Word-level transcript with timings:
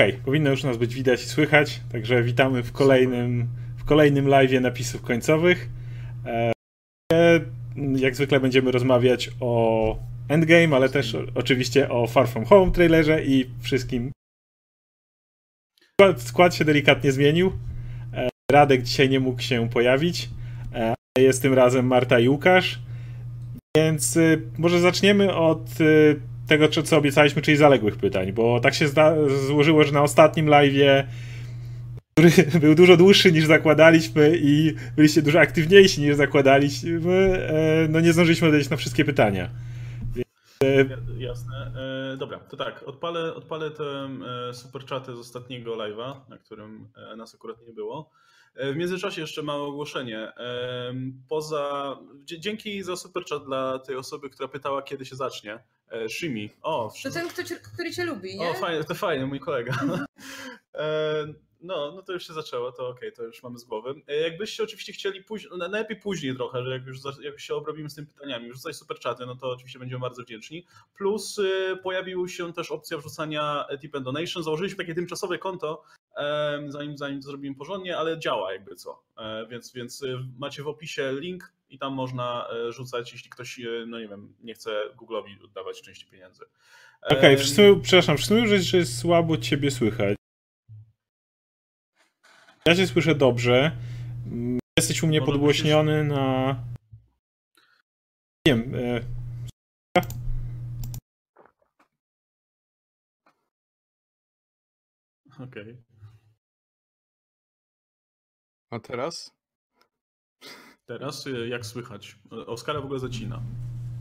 Okej, 0.00 0.12
okay, 0.12 0.24
powinno 0.24 0.50
już 0.50 0.64
nas 0.64 0.76
być 0.76 0.94
widać 0.94 1.22
i 1.22 1.26
słychać, 1.26 1.80
także 1.92 2.22
witamy 2.22 2.62
w 2.62 2.72
kolejnym, 2.72 3.48
w 3.76 3.84
kolejnym 3.84 4.28
live 4.28 4.60
napisów 4.60 5.02
końcowych. 5.02 5.68
E, 6.26 6.52
jak 7.96 8.16
zwykle 8.16 8.40
będziemy 8.40 8.70
rozmawiać 8.70 9.30
o 9.40 9.98
Endgame, 10.28 10.76
ale 10.76 10.88
też 10.88 11.16
oczywiście 11.34 11.90
o 11.90 12.06
Far 12.06 12.28
From 12.28 12.44
Home 12.44 12.72
trailerze 12.72 13.24
i 13.24 13.50
wszystkim. 13.62 14.12
Skład, 16.00 16.22
skład 16.22 16.54
się 16.54 16.64
delikatnie 16.64 17.12
zmienił. 17.12 17.52
E, 18.14 18.28
Radek 18.52 18.82
dzisiaj 18.82 19.08
nie 19.08 19.20
mógł 19.20 19.42
się 19.42 19.68
pojawić. 19.68 20.28
E, 20.74 20.94
jest 21.18 21.42
tym 21.42 21.54
razem 21.54 21.86
Marta 21.86 22.20
i 22.20 22.28
Łukasz. 22.28 22.78
Więc 23.76 24.16
y, 24.16 24.42
może 24.58 24.80
zaczniemy 24.80 25.34
od 25.34 25.80
y, 25.80 26.20
tego, 26.50 26.68
co 26.68 26.96
obiecaliśmy, 26.96 27.42
czyli 27.42 27.56
zaległych 27.56 27.96
pytań, 27.96 28.32
bo 28.32 28.60
tak 28.60 28.74
się 28.74 28.88
złożyło, 29.46 29.84
że 29.84 29.92
na 29.92 30.02
ostatnim 30.02 30.46
live'ie 30.46 31.04
który 32.14 32.30
był 32.64 32.74
dużo 32.74 32.96
dłuższy 32.96 33.32
niż 33.32 33.46
zakładaliśmy 33.46 34.32
i 34.36 34.74
byliście 34.96 35.22
dużo 35.22 35.40
aktywniejsi 35.40 36.00
niż 36.00 36.16
zakładaliśmy, 36.16 37.48
e, 37.48 37.88
no 37.88 38.00
nie 38.00 38.12
zdążyliśmy 38.12 38.48
odpowiedzieć 38.48 38.70
na 38.70 38.76
wszystkie 38.76 39.04
pytania. 39.04 39.50
E, 40.64 40.84
jasne. 41.18 41.72
E, 42.12 42.16
dobra, 42.16 42.38
to 42.38 42.56
tak, 42.56 42.82
odpalę, 42.86 43.34
odpalę 43.34 43.70
te 43.70 44.08
super 44.52 44.84
czaty 44.84 45.16
z 45.16 45.18
ostatniego 45.18 45.76
live'a, 45.76 46.14
na 46.28 46.38
którym 46.38 46.88
nas 47.16 47.34
akurat 47.34 47.66
nie 47.66 47.72
było. 47.72 48.10
W 48.54 48.76
międzyczasie 48.76 49.20
jeszcze 49.20 49.42
małe 49.42 49.62
ogłoszenie. 49.62 50.32
Poza, 51.28 51.96
dzięki 52.24 52.82
za 52.82 52.96
super 52.96 53.24
chat 53.30 53.44
dla 53.44 53.78
tej 53.78 53.96
osoby, 53.96 54.30
która 54.30 54.48
pytała, 54.48 54.82
kiedy 54.82 55.04
się 55.04 55.16
zacznie. 55.16 55.58
E, 55.90 56.08
Shimi. 56.08 56.50
O, 56.62 56.92
to 57.02 57.10
ten, 57.10 57.28
który 57.74 57.90
cię 57.90 58.04
lubi, 58.04 58.38
nie? 58.38 58.50
O, 58.50 58.54
fajnie, 58.54 58.84
to 58.84 58.94
fajnie, 58.94 59.26
mój 59.26 59.40
kolega. 59.40 59.72
E, 61.60 61.66
no, 61.66 61.92
no 61.92 62.02
to 62.02 62.12
już 62.12 62.26
się 62.26 62.32
zaczęło, 62.32 62.72
to 62.72 62.88
okej, 62.88 63.08
okay, 63.08 63.12
to 63.12 63.24
już 63.24 63.42
mamy 63.42 63.58
z 63.58 63.64
głowy. 63.64 63.94
E, 64.08 64.16
jakbyście 64.16 64.62
oczywiście 64.62 64.92
chcieli 64.92 65.24
później, 65.24 65.50
no, 65.50 65.68
najlepiej 65.68 65.96
później 65.96 66.36
trochę, 66.36 66.64
że 66.64 66.70
jak 66.70 66.86
już, 66.86 66.98
jak 67.22 67.40
się 67.40 67.54
obrobimy 67.54 67.90
z 67.90 67.94
tymi 67.94 68.06
pytaniami, 68.06 68.52
rzucać 68.52 68.76
super 68.76 68.98
czaty, 68.98 69.26
no 69.26 69.36
to 69.36 69.50
oczywiście 69.50 69.78
będziemy 69.78 70.00
bardzo 70.00 70.22
wdzięczni. 70.22 70.66
Plus 70.96 71.38
y, 71.38 71.76
pojawiła 71.82 72.28
się 72.28 72.52
też 72.52 72.70
opcja 72.70 72.98
wrzucania 72.98 73.66
tip 73.80 73.96
and 73.96 74.04
donation. 74.04 74.42
Założyliśmy 74.42 74.78
takie 74.78 74.94
tymczasowe 74.94 75.38
konto, 75.38 75.82
zanim, 76.68 76.98
zanim 76.98 77.20
to 77.20 77.28
zrobimy 77.28 77.56
porządnie, 77.56 77.96
ale 77.96 78.18
działa 78.18 78.52
jakby 78.52 78.74
co. 78.74 79.02
E, 79.18 79.46
więc, 79.46 79.72
więc 79.72 80.04
macie 80.38 80.62
w 80.62 80.68
opisie 80.68 81.12
link 81.20 81.52
i 81.70 81.78
tam 81.78 81.94
można 81.94 82.48
e, 82.50 82.72
rzucać, 82.72 83.12
jeśli 83.12 83.30
ktoś, 83.30 83.60
e, 83.60 83.86
no 83.86 84.00
nie 84.00 84.08
wiem, 84.08 84.34
nie 84.42 84.54
chce 84.54 84.70
Google'owi 84.96 85.44
oddawać 85.44 85.82
części 85.82 86.06
pieniędzy. 86.06 86.44
Okej, 87.02 87.34
okay, 87.34 87.80
przepraszam, 87.82 88.16
wszyscy 88.16 88.46
że, 88.46 88.58
że 88.58 88.86
słabo 88.86 89.36
ciebie 89.36 89.70
słychać. 89.70 90.19
Ja 92.66 92.74
cię 92.74 92.86
słyszę 92.86 93.14
dobrze. 93.14 93.76
Jesteś 94.78 95.02
u 95.02 95.06
mnie 95.06 95.22
podgłośniony 95.22 96.04
na... 96.04 96.56
Nie 98.46 98.54
wiem. 98.54 98.74
E... 98.74 99.00
Okej. 105.34 105.62
Okay. 105.62 105.82
A 108.70 108.80
teraz? 108.80 109.30
Teraz 110.86 111.26
y, 111.26 111.48
jak 111.48 111.66
słychać? 111.66 112.18
Oskara 112.46 112.80
w 112.80 112.84
ogóle 112.84 113.00
zacina. 113.00 113.42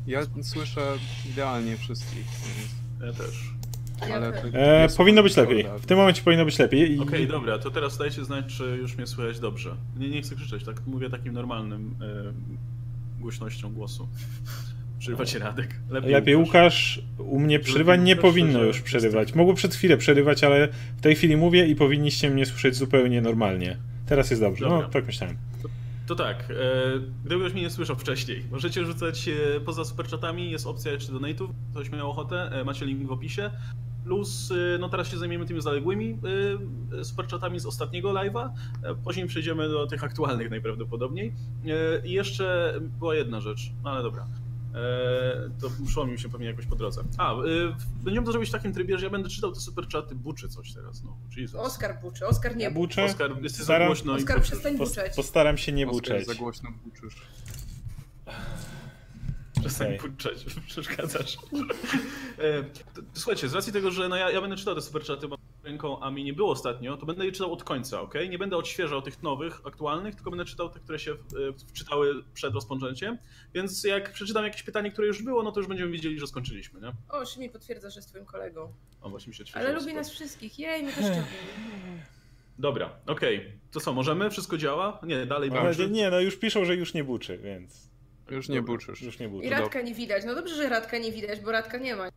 Ja 0.07 0.21
słyszę 0.43 0.97
idealnie 1.29 1.77
wszystkich. 1.77 2.25
Ja 3.01 3.13
też. 3.13 3.53
Ale 4.13 4.43
e, 4.53 4.87
powinno 4.97 5.23
być 5.23 5.37
lepiej. 5.37 5.65
W 5.79 5.85
tym 5.85 5.97
momencie 5.97 6.21
powinno 6.21 6.45
być 6.45 6.59
lepiej. 6.59 6.91
I... 6.91 6.99
Okej, 6.99 7.23
okay, 7.23 7.27
dobra, 7.27 7.59
to 7.59 7.71
teraz 7.71 7.97
dajcie 7.97 8.25
znać, 8.25 8.45
czy 8.45 8.63
już 8.63 8.97
mnie 8.97 9.07
słychać 9.07 9.39
dobrze. 9.39 9.75
Nie, 9.97 10.09
nie 10.09 10.21
chcę 10.21 10.35
krzyczeć, 10.35 10.63
tak 10.63 10.81
mówię 10.87 11.09
takim 11.09 11.33
normalnym 11.33 11.95
e, 12.01 13.21
głośnością 13.21 13.73
głosu. 13.73 14.07
Przerywacie 14.99 15.39
Radek. 15.39 15.75
Lepiej, 15.89 16.11
lepiej 16.11 16.35
Łukasz. 16.35 17.01
U 17.17 17.39
mnie 17.39 17.59
przerywań 17.59 18.03
nie 18.03 18.15
powinno 18.15 18.63
już 18.63 18.81
przerywać. 18.81 19.35
Mogło 19.35 19.53
przed 19.53 19.75
chwilę 19.75 19.97
przerywać, 19.97 20.43
ale 20.43 20.67
w 20.97 21.01
tej 21.01 21.15
chwili 21.15 21.37
mówię 21.37 21.67
i 21.67 21.75
powinniście 21.75 22.29
mnie 22.29 22.45
słyszeć 22.45 22.75
zupełnie 22.75 23.21
normalnie. 23.21 23.77
Teraz 24.05 24.29
jest 24.29 24.41
dobrze. 24.41 24.65
No, 24.65 24.71
dobra. 24.71 24.87
No, 24.87 24.93
tak 24.93 25.05
myślałem. 25.05 25.37
To 25.63 25.69
tak, 26.15 26.51
e, 26.51 26.53
gdyby 27.25 27.41
ktoś 27.41 27.53
mnie 27.53 27.61
nie 27.61 27.69
słyszał 27.69 27.95
wcześniej, 27.95 28.45
możecie 28.51 28.85
rzucać 28.85 29.27
e, 29.27 29.59
poza 29.59 29.85
superchatami, 29.85 30.51
jest 30.51 30.67
opcja 30.67 30.91
jeszcze 30.91 31.13
donate'ów, 31.13 31.49
ktoś 31.71 31.91
miał 31.91 32.09
ochotę, 32.09 32.51
e, 32.51 32.63
macie 32.63 32.85
link 32.85 33.07
w 33.07 33.11
opisie. 33.11 33.51
Plus, 34.03 34.53
no 34.79 34.89
teraz 34.89 35.07
się 35.07 35.17
zajmiemy 35.17 35.45
tymi 35.45 35.61
zaległymi 35.61 36.17
superchatami 37.03 37.59
z 37.59 37.65
ostatniego 37.65 38.09
live'a, 38.09 38.49
później 39.03 39.27
przejdziemy 39.27 39.69
do 39.69 39.87
tych 39.87 40.03
aktualnych 40.03 40.49
najprawdopodobniej. 40.49 41.33
I 42.03 42.11
jeszcze 42.11 42.73
była 42.99 43.15
jedna 43.15 43.41
rzecz, 43.41 43.71
no 43.83 43.89
ale 43.89 44.03
dobra. 44.03 44.27
E, 44.75 45.49
to 45.61 45.69
szło 45.91 46.05
mi 46.05 46.19
się 46.19 46.29
pewnie 46.29 46.47
jakoś 46.47 46.65
po 46.65 46.75
drodze. 46.75 47.03
A, 47.17 47.33
e, 47.33 47.37
będziemy 48.03 48.25
to 48.25 48.31
zrobić 48.31 48.49
w 48.49 48.51
takim 48.53 48.73
trybie, 48.73 48.97
że 48.97 49.05
ja 49.05 49.09
będę 49.09 49.29
czytał 49.29 49.51
te 49.51 49.59
super 49.59 49.87
czaty, 49.87 50.15
buczy 50.15 50.49
coś 50.49 50.73
teraz. 50.73 51.03
No, 51.03 51.17
Jesus. 51.37 51.61
Oskar 51.61 52.01
buczy, 52.01 52.27
Oskar 52.27 52.55
nie 52.55 52.71
buczy. 52.71 53.03
Oskar, 53.03 53.41
jesteś 53.41 53.65
za 53.65 53.85
głośno. 53.85 54.13
Oskar, 54.13 54.41
przestań 54.41 54.77
buczeć. 54.77 55.15
Postaram 55.15 55.57
się 55.57 55.71
nie 55.71 55.87
Oskar, 55.87 56.01
buczeć. 56.01 56.27
za 56.27 56.35
głośno 56.35 56.69
buczysz. 56.83 57.21
Przestań 59.59 59.95
okay. 59.95 60.09
buczeć, 60.09 60.45
przeszkadzasz. 60.67 61.37
E, 62.39 62.63
słuchajcie, 63.13 63.49
z 63.49 63.53
racji 63.53 63.73
tego, 63.73 63.91
że 63.91 64.09
no 64.09 64.15
ja, 64.15 64.31
ja 64.31 64.41
będę 64.41 64.55
czytał 64.55 64.75
te 64.75 64.81
super 64.81 65.03
czaty, 65.03 65.27
bo 65.27 65.37
ręką, 65.63 65.99
a 65.99 66.11
mi 66.11 66.23
nie 66.23 66.33
było 66.33 66.51
ostatnio, 66.51 66.97
to 66.97 67.05
będę 67.05 67.25
je 67.25 67.31
czytał 67.31 67.53
od 67.53 67.63
końca, 67.63 68.01
ok? 68.01 68.13
Nie 68.29 68.37
będę 68.37 68.57
odświeżał 68.57 69.01
tych 69.01 69.23
nowych, 69.23 69.61
aktualnych, 69.67 70.15
tylko 70.15 70.29
będę 70.31 70.45
czytał 70.45 70.69
te, 70.69 70.79
które 70.79 70.99
się 70.99 71.15
wczytały 71.67 72.23
przed 72.33 72.53
rozpoczęciem. 72.53 73.17
Więc 73.53 73.83
jak 73.83 74.11
przeczytam 74.11 74.43
jakieś 74.43 74.63
pytanie, 74.63 74.91
które 74.91 75.07
już 75.07 75.23
było, 75.23 75.43
no 75.43 75.51
to 75.51 75.59
już 75.59 75.67
będziemy 75.67 75.91
wiedzieli, 75.91 76.19
że 76.19 76.27
skończyliśmy, 76.27 76.81
nie? 76.81 76.91
O, 77.09 77.25
Szymi 77.25 77.49
potwierdza, 77.49 77.89
że 77.89 77.99
jest 77.99 78.09
twoim 78.09 78.25
kolegą. 78.25 78.73
O, 79.01 79.09
właśnie 79.09 79.29
mi 79.29 79.35
się 79.35 79.43
Ale 79.53 79.73
lubi 79.73 79.93
nas 79.93 80.09
wszystkich, 80.09 80.59
jej, 80.59 80.83
my 80.83 80.93
też 80.93 81.05
ciebie. 81.05 81.23
Dobra, 82.59 82.99
okej. 83.07 83.37
Okay. 83.37 83.51
To 83.71 83.79
co, 83.79 83.93
możemy? 83.93 84.29
Wszystko 84.29 84.57
działa? 84.57 84.99
Nie, 85.03 85.25
dalej 85.25 85.49
buczy. 85.49 85.89
Nie, 85.89 86.09
no 86.09 86.19
już 86.19 86.37
piszą, 86.37 86.65
że 86.65 86.75
już 86.75 86.93
nie 86.93 87.03
buczy, 87.03 87.37
więc... 87.37 87.89
Już 88.29 88.49
nie 88.49 88.61
buczysz. 88.61 89.01
Już 89.01 89.19
nie 89.19 89.29
buczy. 89.29 89.47
I 89.47 89.49
Radka 89.49 89.81
nie 89.81 89.93
widać. 89.93 90.23
No 90.25 90.35
dobrze, 90.35 90.55
że 90.55 90.69
Radka 90.69 90.97
nie 90.97 91.11
widać, 91.11 91.39
bo 91.39 91.51
Radka 91.51 91.77
nie 91.77 91.95
ma. 91.95 92.09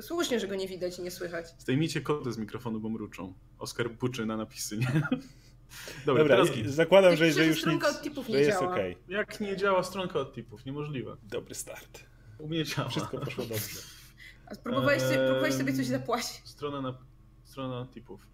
To 0.00 0.06
słusznie, 0.06 0.40
że 0.40 0.48
go 0.48 0.54
nie 0.54 0.68
widać 0.68 0.98
i 0.98 1.02
nie 1.02 1.10
słychać. 1.10 1.46
Zdejmijcie 1.58 2.00
kody 2.00 2.32
z 2.32 2.38
mikrofonu, 2.38 2.80
bo 2.80 2.88
mruczą. 2.88 3.34
Oskar 3.58 3.90
buczy 3.90 4.26
na 4.26 4.36
napisy, 4.36 4.78
nie? 4.78 4.86
Dobra, 6.06 6.24
Dobra 6.24 6.44
teraz... 6.44 6.74
zakładam, 6.74 7.16
że, 7.16 7.32
że 7.32 7.46
już 7.46 7.66
nic, 7.66 7.84
od 7.84 8.02
tipów 8.02 8.28
nie 8.28 8.34
że 8.34 8.40
jest 8.40 8.60
działa. 8.60 8.72
Okay. 8.72 8.96
Jak 9.08 9.40
nie 9.40 9.56
działa 9.56 9.82
stronka 9.82 10.18
od 10.18 10.34
tipów? 10.34 10.64
Niemożliwe. 10.66 11.16
Dobry 11.22 11.54
start. 11.54 12.04
U 12.38 12.48
mnie 12.48 12.64
działa. 12.64 12.88
Wszystko 12.88 13.18
poszło 13.18 13.44
dobrze. 13.44 13.78
A 14.46 14.54
spróbowałeś 14.54 15.02
sobie, 15.02 15.16
próbowałeś 15.16 15.54
sobie 15.54 15.72
coś 15.72 15.86
zapłacić? 15.86 16.42
Strona 16.44 16.80
na, 16.80 16.98
strona 17.44 17.86
tipów. 17.94 18.26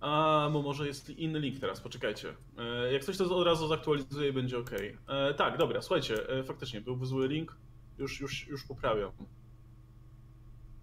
A, 0.00 0.48
bo 0.52 0.62
może 0.62 0.86
jest 0.86 1.10
inny 1.10 1.40
link 1.40 1.60
teraz, 1.60 1.80
poczekajcie. 1.80 2.34
E, 2.58 2.92
jak 2.92 3.04
coś 3.04 3.16
to 3.16 3.36
od 3.36 3.46
razu 3.46 3.68
zaktualizuję 3.68 4.28
i 4.28 4.32
będzie 4.32 4.58
ok. 4.58 4.70
E, 5.08 5.34
tak, 5.34 5.58
dobra, 5.58 5.82
słuchajcie, 5.82 6.28
e, 6.28 6.44
faktycznie 6.44 6.80
był 6.80 7.04
zły 7.04 7.28
link. 7.28 7.56
Już, 7.98 8.20
już, 8.20 8.46
już 8.46 8.64
poprawiam. 8.64 9.12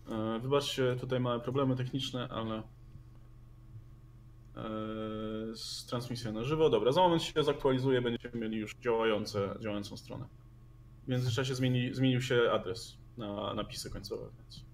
E, 0.10 0.40
wybaczcie, 0.40 0.96
tutaj 0.96 1.20
małe 1.20 1.40
problemy 1.40 1.76
techniczne, 1.76 2.28
ale 2.28 2.56
e, 2.58 2.64
z 5.56 5.86
transmisją 5.86 6.34
na 6.34 6.44
żywo. 6.44 6.70
Dobra, 6.70 6.92
za 6.92 7.02
moment 7.02 7.24
się 7.24 7.44
zaktualizuje, 7.44 8.02
będziemy 8.02 8.36
mieli 8.36 8.58
już 8.58 8.76
działające, 8.76 9.56
działającą 9.60 9.98
stronę. 9.98 10.28
W 11.04 11.08
międzyczasie 11.08 11.56
zmieni, 11.56 11.94
zmienił 11.94 12.22
się 12.22 12.42
adres 12.52 12.98
na 13.18 13.54
napisy 13.54 13.90
końcowe, 13.90 14.30
więc. 14.38 14.66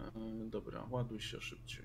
E, 0.00 0.50
dobra, 0.50 0.86
ładuj 0.90 1.20
się 1.20 1.40
szybciej. 1.40 1.84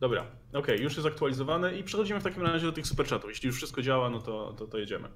Dobra, 0.00 0.26
ok, 0.52 0.66
już 0.68 0.96
jest 0.96 1.06
aktualizowane 1.06 1.78
i 1.78 1.84
przechodzimy 1.84 2.20
w 2.20 2.24
takim 2.24 2.42
razie 2.42 2.66
do 2.66 2.72
tych 2.72 2.86
superchatów. 2.86 3.30
Jeśli 3.30 3.46
już 3.46 3.56
wszystko 3.56 3.82
działa, 3.82 4.10
no 4.10 4.20
to, 4.20 4.52
to, 4.52 4.66
to 4.66 4.78
jedziemy. 4.78 5.08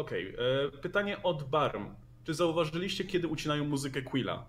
Okej, 0.00 0.34
okay. 0.34 0.46
E, 0.46 0.70
pytanie 0.70 1.22
od 1.22 1.42
Barm. 1.50 1.94
Czy 2.24 2.34
zauważyliście, 2.34 3.04
kiedy 3.04 3.28
ucinają 3.28 3.64
muzykę 3.64 4.02
Quilla? 4.02 4.46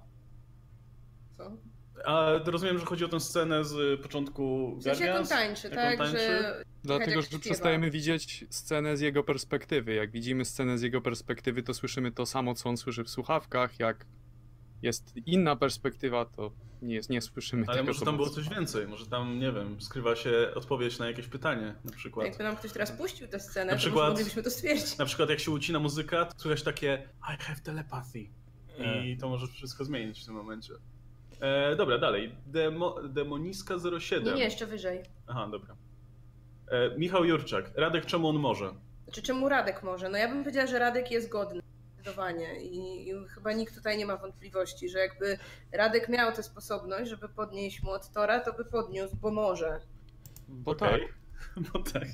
Co? 1.38 1.58
A 2.06 2.32
rozumiem, 2.46 2.80
że 2.80 2.86
chodzi 2.86 3.06
o 3.06 3.08
tę 3.08 3.20
scenę 3.20 3.64
z 3.64 4.02
początku 4.02 4.78
sensie 4.82 5.06
jak 5.06 5.20
on 5.20 5.28
tańczy, 5.28 5.68
jak 5.68 5.76
tak? 5.76 6.00
On 6.00 6.06
tańczy? 6.06 6.18
Że... 6.18 6.64
Dlatego, 6.84 7.22
że 7.22 7.40
przestajemy 7.40 7.92
widzieć 7.92 8.46
scenę 8.50 8.98
z 8.98 9.02
jego 9.02 9.24
perspektywy. 9.24 9.94
Jak 9.94 10.12
widzimy 10.12 10.46
scenę 10.46 10.78
z 10.78 10.82
jego 10.82 11.02
perspektywy, 11.02 11.64
to 11.64 11.74
słyszymy 11.74 12.12
to 12.12 12.26
samo, 12.26 12.56
co 12.56 12.70
on 12.70 12.78
słyszy 12.78 13.04
w 13.04 13.10
słuchawkach. 13.10 13.80
Jak 13.80 14.06
jest 14.82 15.14
inna 15.26 15.56
perspektywa, 15.56 16.26
to 16.26 16.52
nie, 16.82 17.00
nie 17.10 17.22
słyszymy 17.22 17.64
Ale 17.68 17.78
tego. 17.78 17.80
Ale 17.80 17.94
może 17.94 18.06
tam 18.06 18.16
było 18.16 18.30
coś 18.30 18.50
więcej, 18.50 18.88
może 18.88 19.06
tam, 19.06 19.40
nie 19.40 19.52
wiem, 19.52 19.82
skrywa 19.82 20.16
się 20.16 20.52
odpowiedź 20.56 21.00
na 21.00 21.08
jakieś 21.08 21.28
pytanie 21.28 21.76
na 21.84 21.92
przykład. 21.92 22.28
Jakby 22.28 22.44
nam 22.44 22.56
ktoś 22.56 22.72
teraz 22.72 22.92
puścił 22.92 23.28
tę 23.28 23.40
scenę, 23.40 23.72
na 23.72 23.78
przykład, 23.78 24.06
to 24.06 24.10
moglibyśmy 24.10 24.44
to 24.44 24.52
stwierdzić. 24.52 24.98
Na 24.98 25.06
przykład 25.06 25.30
jak 25.30 25.40
się 25.40 25.52
ucina 25.52 25.80
muzyka, 25.80 26.26
to 26.26 26.40
słychać 26.40 26.64
takie 26.64 27.10
I 27.22 27.44
have 27.44 27.60
telepathy. 27.64 28.20
i 29.06 29.18
to 29.18 29.30
może 29.30 29.48
wszystko 29.48 29.86
zmienić 29.86 30.22
w 30.22 30.26
tym 30.26 30.34
momencie. 30.34 30.74
E, 31.40 31.76
dobra, 31.76 31.98
dalej. 31.98 32.36
Demo, 32.46 32.96
Demoniska 33.10 33.76
07. 34.00 34.26
Nie, 34.26 34.34
nie, 34.34 34.44
jeszcze 34.44 34.66
wyżej. 34.66 35.04
Aha, 35.28 35.48
dobra. 35.52 35.76
E, 36.68 36.98
Michał 36.98 37.26
Jurczak. 37.26 37.72
Radek, 37.76 38.06
czemu 38.06 38.30
on 38.30 38.36
może? 38.36 38.74
Znaczy, 39.04 39.22
czemu 39.22 39.50
Radek 39.50 39.84
może? 39.84 40.10
No 40.10 40.18
ja 40.18 40.28
bym 40.28 40.40
powiedziała, 40.40 40.68
że 40.68 40.80
Radek 40.80 41.12
jest 41.12 41.30
godny. 41.30 41.62
Zdecydowanie. 42.10 42.62
I, 42.62 43.10
I 43.10 43.28
chyba 43.28 43.54
nikt 43.54 43.76
tutaj 43.76 43.98
nie 43.98 44.06
ma 44.06 44.18
wątpliwości, 44.18 44.90
że 44.90 45.00
jakby 45.00 45.38
Radek 45.72 46.10
miał 46.10 46.32
tę 46.32 46.44
sposobność, 46.44 47.10
żeby 47.10 47.30
podnieść 47.30 47.84
młot 47.84 48.12
Tora, 48.14 48.40
to 48.40 48.54
by 48.54 48.66
podniósł, 48.66 49.16
bo 49.16 49.32
może. 49.32 49.82
Bo 50.48 50.72
Okej. 50.72 50.90
tak. 50.90 51.14
No 51.74 51.84
tak. 51.94 52.08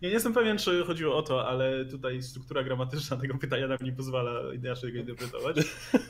Ja 0.00 0.08
nie 0.08 0.14
jestem 0.14 0.32
pewien, 0.32 0.58
czy 0.58 0.84
chodziło 0.84 1.16
o 1.16 1.22
to, 1.22 1.48
ale 1.48 1.84
tutaj 1.84 2.22
struktura 2.22 2.64
gramatyczna 2.64 3.16
tego 3.16 3.38
pytania 3.38 3.68
nam 3.68 3.78
nie 3.82 3.92
pozwala 3.92 4.54
inaczej 4.54 4.92
go 4.92 4.98
interpretować. 4.98 5.56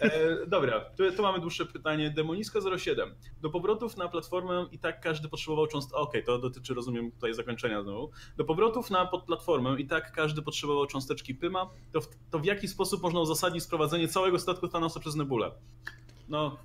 E, 0.01 0.47
dobra, 0.47 0.81
tu, 0.81 1.13
tu 1.13 1.23
mamy 1.23 1.41
dłuższe 1.41 1.67
pytanie. 1.67 2.11
Demoniska 2.11 2.61
07. 2.79 3.15
Do 3.43 3.51
powrotów 3.51 3.97
na 3.97 4.09
platformę 4.09 4.67
i 4.73 4.79
tak 4.79 5.01
każdy 5.01 5.29
potrzebował 5.29 5.67
cząsteczki. 5.67 5.97
Okej, 6.03 6.25
to 6.25 6.39
dotyczy, 6.39 6.75
rozumiem, 6.75 7.13
tutaj 7.13 7.35
zakończenia 7.35 7.83
znowu. 7.83 8.11
Do 8.37 8.45
powrotów 8.45 8.91
na 8.91 9.07
podplatformę 9.07 9.77
i 9.79 9.87
tak 9.87 10.13
każdy 10.13 10.43
potrzebował 10.43 10.87
cząsteczki 10.87 11.35
Pyma. 11.35 11.71
To 11.93 12.01
w, 12.01 12.09
to 12.31 12.39
w 12.39 12.45
jaki 12.45 12.69
sposób 12.69 13.03
można 13.03 13.21
uzasadnić 13.21 13.63
sprowadzenie 13.63 14.09
całego 14.09 14.39
statku 14.39 14.69
Thanosa 14.69 15.01
przez 15.01 15.15
Nebulę? 15.15 15.51
No, 16.29 16.57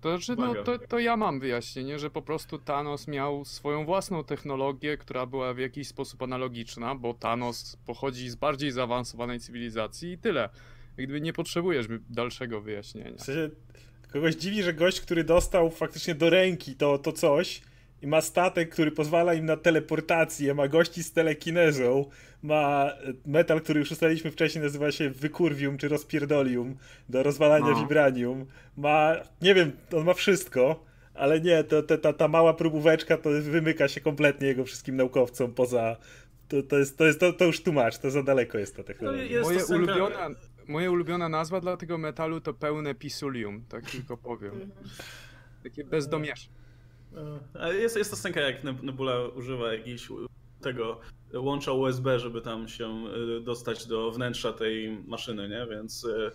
To 0.00 0.18
znaczy, 0.18 0.42
no 0.42 0.54
to, 0.54 0.78
to 0.78 0.98
ja 0.98 1.16
mam 1.16 1.40
wyjaśnienie, 1.40 1.98
że 1.98 2.10
po 2.10 2.22
prostu 2.22 2.58
Thanos 2.58 3.08
miał 3.08 3.44
swoją 3.44 3.84
własną 3.84 4.24
technologię, 4.24 4.96
która 4.96 5.26
była 5.26 5.54
w 5.54 5.58
jakiś 5.58 5.88
sposób 5.88 6.22
analogiczna, 6.22 6.94
bo 6.94 7.14
Thanos 7.14 7.76
pochodzi 7.86 8.30
z 8.30 8.34
bardziej 8.34 8.70
zaawansowanej 8.70 9.40
cywilizacji 9.40 10.12
i 10.12 10.18
tyle. 10.18 10.48
Gdyby 10.96 11.20
nie 11.20 11.32
potrzebujesz 11.32 11.86
dalszego 12.10 12.60
wyjaśnienia. 12.60 13.16
W 13.16 13.22
sensie, 13.22 13.50
kogoś 14.12 14.34
dziwi, 14.34 14.62
że 14.62 14.74
gość, 14.74 15.00
który 15.00 15.24
dostał 15.24 15.70
faktycznie 15.70 16.14
do 16.14 16.30
ręki 16.30 16.74
to, 16.74 16.98
to 16.98 17.12
coś 17.12 17.60
i 18.02 18.06
ma 18.06 18.20
statek, 18.20 18.70
który 18.70 18.90
pozwala 18.90 19.34
im 19.34 19.44
na 19.46 19.56
teleportację, 19.56 20.54
ma 20.54 20.68
gości 20.68 21.02
z 21.02 21.12
telekinezą, 21.12 22.04
ma 22.42 22.90
e, 22.90 23.12
metal, 23.26 23.60
który 23.60 23.80
już 23.80 23.90
ustaliliśmy 23.90 24.30
wcześniej, 24.30 24.64
nazywa 24.64 24.92
się 24.92 25.10
wykurwium 25.10 25.78
czy 25.78 25.88
rozpierdolium 25.88 26.76
do 27.08 27.22
rozwalania 27.22 27.70
No. 27.70 27.80
vibranium, 27.80 28.46
ma, 28.76 29.16
nie 29.42 29.54
wiem, 29.54 29.72
on 29.96 30.04
ma 30.04 30.14
wszystko, 30.14 30.84
ale 31.14 31.40
nie, 31.40 31.64
to, 31.64 31.82
to, 31.82 31.98
ta, 31.98 32.12
ta 32.12 32.28
mała 32.28 32.54
próbóweczka 32.54 33.16
to 33.16 33.30
wymyka 33.30 33.88
się 33.88 34.00
kompletnie 34.00 34.46
jego 34.48 34.64
wszystkim 34.64 34.96
naukowcom 34.96 35.54
poza... 35.54 35.96
To, 36.48 36.62
to, 36.62 36.78
jest, 36.78 36.98
to, 36.98 37.06
jest, 37.06 37.20
to, 37.20 37.32
to 37.32 37.44
już 37.44 37.62
tłumacz, 37.62 37.98
to 37.98 38.10
za 38.10 38.22
daleko 38.22 38.58
jest 38.58 38.76
ta 38.76 38.82
technologia. 38.82 39.24
jest- 39.24 39.70
Moje 39.70 39.82
ulubiona, 39.82 40.28
moja 40.68 40.90
ulubiona 40.90 41.28
nazwa 41.28 41.60
dla 41.60 41.76
tego 41.76 41.98
metalu 41.98 42.40
to 42.40 42.54
pełne 42.54 42.94
pisulium, 42.94 43.64
tak 43.68 43.90
tylko 43.90 44.16
powiem. 44.16 44.52
Mhm. 44.52 44.70
Takie 45.62 45.84
bezdomieszne. 45.84 46.57
E, 47.16 47.58
Ale 47.60 47.74
jest, 47.76 47.96
jest 47.96 48.10
to 48.10 48.16
scenka, 48.16 48.40
jak 48.40 48.64
Neb- 48.64 48.82
Nebula 48.82 49.28
używa 49.28 49.72
jakiejś 49.72 50.10
u- 50.10 50.26
tego 50.62 51.00
łącza 51.34 51.72
USB, 51.72 52.18
żeby 52.18 52.40
tam 52.40 52.68
się 52.68 53.04
e, 53.38 53.40
dostać 53.40 53.86
do 53.86 54.10
wnętrza 54.10 54.52
tej 54.52 54.90
maszyny, 55.06 55.48
nie? 55.48 55.66
Więc 55.70 56.04
e, 56.04 56.30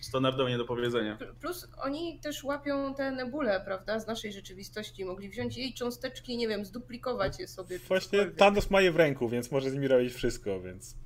standardowo 0.00 0.48
nie 0.48 0.58
do 0.58 0.64
powiedzenia. 0.64 1.16
Pl- 1.16 1.34
Plus 1.40 1.68
oni 1.82 2.20
też 2.20 2.44
łapią 2.44 2.94
te 2.94 3.10
nebule, 3.10 3.60
prawda, 3.64 4.00
z 4.00 4.06
naszej 4.06 4.32
rzeczywistości. 4.32 5.04
Mogli 5.04 5.28
wziąć 5.28 5.56
jej 5.56 5.74
cząsteczki, 5.74 6.36
nie 6.36 6.48
wiem, 6.48 6.64
zduplikować 6.64 7.38
je 7.40 7.48
sobie. 7.48 7.78
Właśnie. 7.78 8.26
Thanos 8.26 8.70
ma 8.70 8.80
je 8.80 8.92
w 8.92 8.96
ręku, 8.96 9.28
więc 9.28 9.50
może 9.52 9.70
z 9.70 9.74
nimi 9.74 9.88
robić 9.88 10.12
wszystko, 10.14 10.60
więc 10.60 10.96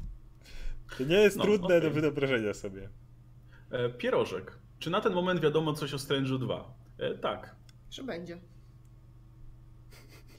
to 0.99 1.05
nie 1.05 1.17
jest 1.17 1.37
No, 1.37 1.45
trudne 1.45 1.81
do 1.81 1.89
okej. 1.89 2.01
wyobrażenia 2.01 2.55
sobie. 2.55 2.89
Pierożek. 3.99 4.59
Czy 4.79 4.91
na 4.91 5.01
ten 5.01 5.13
moment 5.13 5.41
wiadomo 5.41 5.73
coś 5.73 5.95
o 5.95 5.97
Strange'u 5.97 6.39
2? 6.39 6.75
E, 6.99 7.15
tak. 7.15 7.57
Że 7.91 8.03
będzie. 8.03 8.39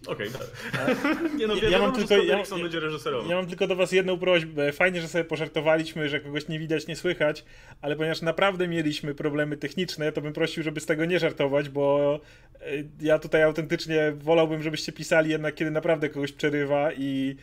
Okej, 0.07 0.27
tak. 0.29 0.47
Nie 1.39 1.47
no, 1.47 1.55
Ja- 1.55 1.69
ja, 1.69 1.79
mam 1.79 1.93
tylko- 1.95 2.15
ja- 2.15 2.43
będzie 2.61 2.79
reżyserował. 2.79 3.29
Ja 3.29 3.35
mam 3.35 3.47
tylko 3.47 3.67
do 3.67 3.75
was 3.75 3.91
jedną 3.91 4.17
prośbę. 4.19 4.71
Fajnie, 4.71 5.01
że 5.01 5.07
sobie 5.07 5.23
pożartowaliśmy, 5.23 6.09
że 6.09 6.19
kogoś 6.19 6.47
nie 6.47 6.59
widać, 6.59 6.87
nie 6.87 6.95
słychać, 6.95 7.45
ale 7.81 7.95
ponieważ 7.95 8.21
naprawdę 8.21 8.67
mieliśmy 8.67 9.15
problemy 9.15 9.57
techniczne, 9.57 10.11
to 10.11 10.21
bym 10.21 10.33
prosił, 10.33 10.63
żeby 10.63 10.79
z 10.79 10.85
tego 10.85 11.05
nie 11.05 11.19
żartować, 11.19 11.69
bo 11.69 12.19
e, 12.61 12.65
ja 13.01 13.19
tutaj 13.19 13.43
autentycznie 13.43 14.11
wolałbym, 14.17 14.63
żebyście 14.63 14.91
pisali 14.91 15.29
jednak, 15.29 15.55
kiedy 15.55 15.71
naprawdę 15.71 16.09
kogoś 16.09 16.31
przerywa 16.31 16.91
i 16.93 17.35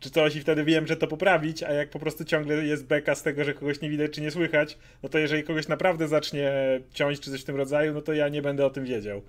czy 0.00 0.10
coś 0.10 0.36
i 0.36 0.40
wtedy 0.40 0.64
wiem, 0.64 0.86
że 0.86 0.96
to 0.96 1.06
poprawić, 1.06 1.62
a 1.62 1.72
jak 1.72 1.90
po 1.90 1.98
prostu 1.98 2.24
ciągle 2.24 2.54
jest 2.66 2.86
beka 2.86 3.14
z 3.14 3.22
tego, 3.22 3.44
że 3.44 3.54
kogoś 3.54 3.80
nie 3.80 3.90
widać 3.90 4.10
czy 4.12 4.20
nie 4.20 4.30
słychać, 4.30 4.78
no 5.02 5.08
to 5.08 5.18
jeżeli 5.18 5.42
kogoś 5.42 5.68
naprawdę 5.68 6.08
zacznie 6.08 6.52
ciąć 6.92 7.20
czy 7.20 7.30
coś 7.30 7.40
w 7.40 7.44
tym 7.44 7.56
rodzaju, 7.56 7.94
no 7.94 8.02
to 8.02 8.12
ja 8.12 8.28
nie 8.28 8.42
będę 8.42 8.66
o 8.66 8.70
tym 8.70 8.84
wiedział. 8.84 9.22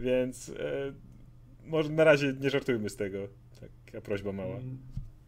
Więc 0.00 0.48
e, 0.48 0.52
może 1.72 1.88
na 1.88 2.04
razie 2.04 2.34
nie 2.40 2.50
żartujmy 2.50 2.90
z 2.90 2.96
tego. 2.96 3.18
Taka 3.86 4.00
prośba 4.00 4.32
mała. 4.32 4.56
Mm, 4.56 4.78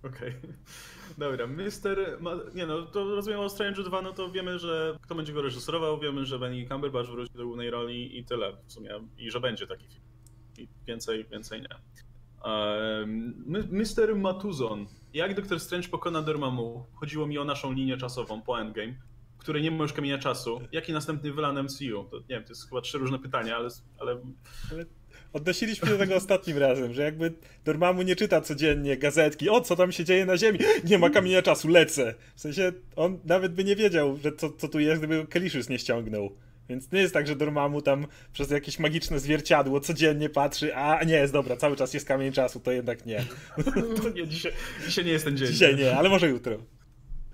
Okej. 0.02 0.32
Dobra, 1.18 1.46
Mister... 1.46 2.18
Ma... 2.20 2.34
Nie 2.54 2.66
no, 2.66 2.82
to 2.82 3.14
rozumiem 3.14 3.40
o 3.40 3.48
Strange 3.48 3.82
2, 3.82 4.02
no 4.02 4.12
to 4.12 4.30
wiemy, 4.30 4.58
że 4.58 4.96
kto 5.02 5.14
będzie 5.14 5.32
go 5.32 5.42
reżyserował, 5.42 6.00
wiemy, 6.00 6.24
że 6.24 6.38
Benny 6.38 6.68
Cumberbatch 6.68 7.10
wróci 7.10 7.34
do 7.34 7.44
głównej 7.44 7.70
roli 7.70 8.18
i 8.18 8.24
tyle 8.24 8.52
w 8.66 8.72
sumie. 8.72 8.90
I 9.18 9.30
że 9.30 9.40
będzie 9.40 9.66
taki 9.66 9.88
film. 9.88 10.04
I 10.58 10.68
więcej, 10.86 11.24
więcej 11.30 11.60
nie. 11.60 11.68
Um, 12.50 13.44
Mr. 13.70 14.16
Matuzon. 14.16 14.86
Jak 15.14 15.34
Doktor 15.34 15.60
Strange 15.60 15.88
pokona 15.88 16.22
Dormammu? 16.22 16.86
Chodziło 16.94 17.26
mi 17.26 17.38
o 17.38 17.44
naszą 17.44 17.72
linię 17.72 17.96
czasową 17.96 18.42
po 18.42 18.60
Endgame, 18.60 18.94
której 19.38 19.62
nie 19.62 19.70
ma 19.70 19.82
już 19.82 19.92
kamienia 19.92 20.18
czasu. 20.18 20.60
Jaki 20.72 20.92
następny 20.92 21.32
wylan 21.32 21.62
MCU? 21.62 22.04
To, 22.10 22.18
nie 22.18 22.24
wiem, 22.28 22.44
to 22.44 22.48
jest 22.48 22.68
chyba 22.68 22.80
trzy 22.80 22.98
różne 22.98 23.18
pytania, 23.18 23.56
ale, 23.56 23.68
ale 23.98 24.20
Odnosiliśmy 25.34 25.88
do 25.88 25.98
tego 25.98 26.16
ostatnim 26.16 26.58
razem, 26.58 26.94
że 26.94 27.02
jakby 27.02 27.32
Dormammu 27.64 28.02
nie 28.02 28.16
czyta 28.16 28.40
codziennie 28.40 28.96
gazetki, 28.96 29.48
o 29.50 29.60
co 29.60 29.76
tam 29.76 29.92
się 29.92 30.04
dzieje 30.04 30.26
na 30.26 30.36
ziemi, 30.36 30.58
nie 30.84 30.98
ma 30.98 31.10
kamienia 31.10 31.42
czasu, 31.42 31.68
lecę. 31.68 32.14
W 32.34 32.40
sensie 32.40 32.72
on 32.96 33.18
nawet 33.24 33.54
by 33.54 33.64
nie 33.64 33.76
wiedział, 33.76 34.16
że 34.16 34.32
co, 34.32 34.50
co 34.50 34.68
tu 34.68 34.80
jest, 34.80 35.02
gdyby 35.02 35.26
Kaliszus 35.26 35.68
nie 35.68 35.78
ściągnął. 35.78 36.30
Więc 36.68 36.92
nie 36.92 37.00
jest 37.00 37.14
tak, 37.14 37.26
że 37.26 37.36
Dormammu 37.36 37.82
tam 37.82 38.06
przez 38.32 38.50
jakieś 38.50 38.78
magiczne 38.78 39.20
zwierciadło 39.20 39.80
codziennie 39.80 40.28
patrzy, 40.28 40.76
a 40.76 41.04
nie 41.04 41.14
jest 41.14 41.32
dobra, 41.32 41.56
cały 41.56 41.76
czas 41.76 41.94
jest 41.94 42.06
kamień 42.06 42.32
czasu, 42.32 42.60
to 42.60 42.72
jednak 42.72 43.06
nie. 43.06 43.24
nie, 44.14 44.28
dzisiaj, 44.28 44.52
dzisiaj 44.86 45.04
nie 45.04 45.12
jest 45.12 45.24
ten 45.24 45.36
dzień. 45.36 45.48
Dzisiaj 45.48 45.76
nie, 45.76 45.96
ale 45.96 46.08
może 46.08 46.28
jutro. 46.28 46.58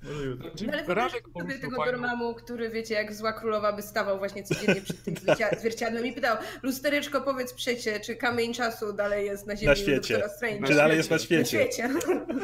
Może 0.02 0.24
jutro. 0.26 0.48
Znaczy, 0.48 0.66
No 0.66 0.72
ale 0.72 1.10
sobie 1.40 1.58
tego 1.58 1.76
fajną- 1.76 1.84
Dormammu, 1.92 2.34
który 2.34 2.70
wiecie, 2.70 2.94
jak 2.94 3.14
zła 3.14 3.32
królowa 3.32 3.72
by 3.72 3.82
stawał 3.82 4.18
właśnie 4.18 4.42
codziennie 4.42 4.80
przed 4.80 5.04
tym 5.04 5.14
zwiercia- 5.14 5.56
zwierciadłem 5.60 6.06
i 6.06 6.12
pytał, 6.12 6.36
lustereczko 6.62 7.20
powiedz 7.20 7.54
przecie, 7.54 8.00
czy 8.00 8.16
kamień 8.16 8.54
czasu 8.54 8.92
dalej 8.92 9.26
jest 9.26 9.46
na 9.46 9.56
ziemi 9.56 9.66
Na 9.66 9.76
świecie. 9.76 10.22
Czy 10.66 10.74
dalej 10.74 10.96
jest 10.96 11.10
na 11.10 11.16
Na 11.16 11.22
świecie? 11.22 11.44
świecie. 11.44 11.88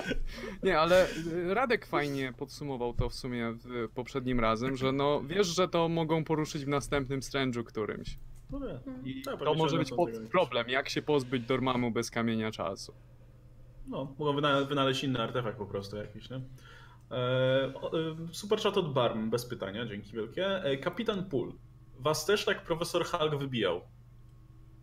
Nie, 0.62 0.78
ale 0.78 1.06
y, 1.50 1.54
Radek 1.54 1.86
fajnie 1.86 2.32
podsumował 2.38 2.94
to 2.94 3.08
w 3.08 3.14
sumie 3.14 3.52
w 3.64 3.88
poprzednim 3.94 4.40
razem, 4.40 4.76
że 4.76 4.92
no 4.92 5.22
wiesz, 5.26 5.46
że 5.46 5.68
to 5.68 5.88
mogą 5.88 6.24
poruszyć 6.24 6.64
w 6.64 6.68
następnym 6.68 7.20
Strange'u 7.20 7.64
którymś. 7.64 8.18
No 8.50 8.58
nie. 8.58 9.10
I 9.12 9.22
Tak, 9.22 9.38
to 9.38 9.54
może 9.54 9.78
być 9.78 9.90
problem, 10.30 10.68
jak 10.68 10.88
się 10.88 11.02
pozbyć 11.02 11.42
Dormammu 11.42 11.90
bez 11.90 12.10
kamienia 12.10 12.50
czasu. 12.50 12.94
No, 13.88 14.14
mogą 14.18 14.32
wyna- 14.40 14.64
wynaleźć 14.64 15.04
inny 15.04 15.18
artefakt 15.22 15.58
po 15.58 15.66
prostu 15.66 15.96
jakiś, 15.96 16.30
nie? 16.30 16.40
E, 17.10 17.14
e, 17.14 17.72
super 18.32 18.58
chat 18.60 18.76
od 18.76 18.92
Barm, 18.92 19.30
bez 19.30 19.46
pytania, 19.46 19.86
dzięki 19.86 20.12
wielkie. 20.12 20.46
E, 20.64 20.76
Kapitan 20.76 21.24
Pool. 21.24 21.52
Was 21.98 22.26
też 22.26 22.44
tak 22.44 22.62
profesor 22.64 23.04
Hulk 23.06 23.34
wybijał? 23.38 23.80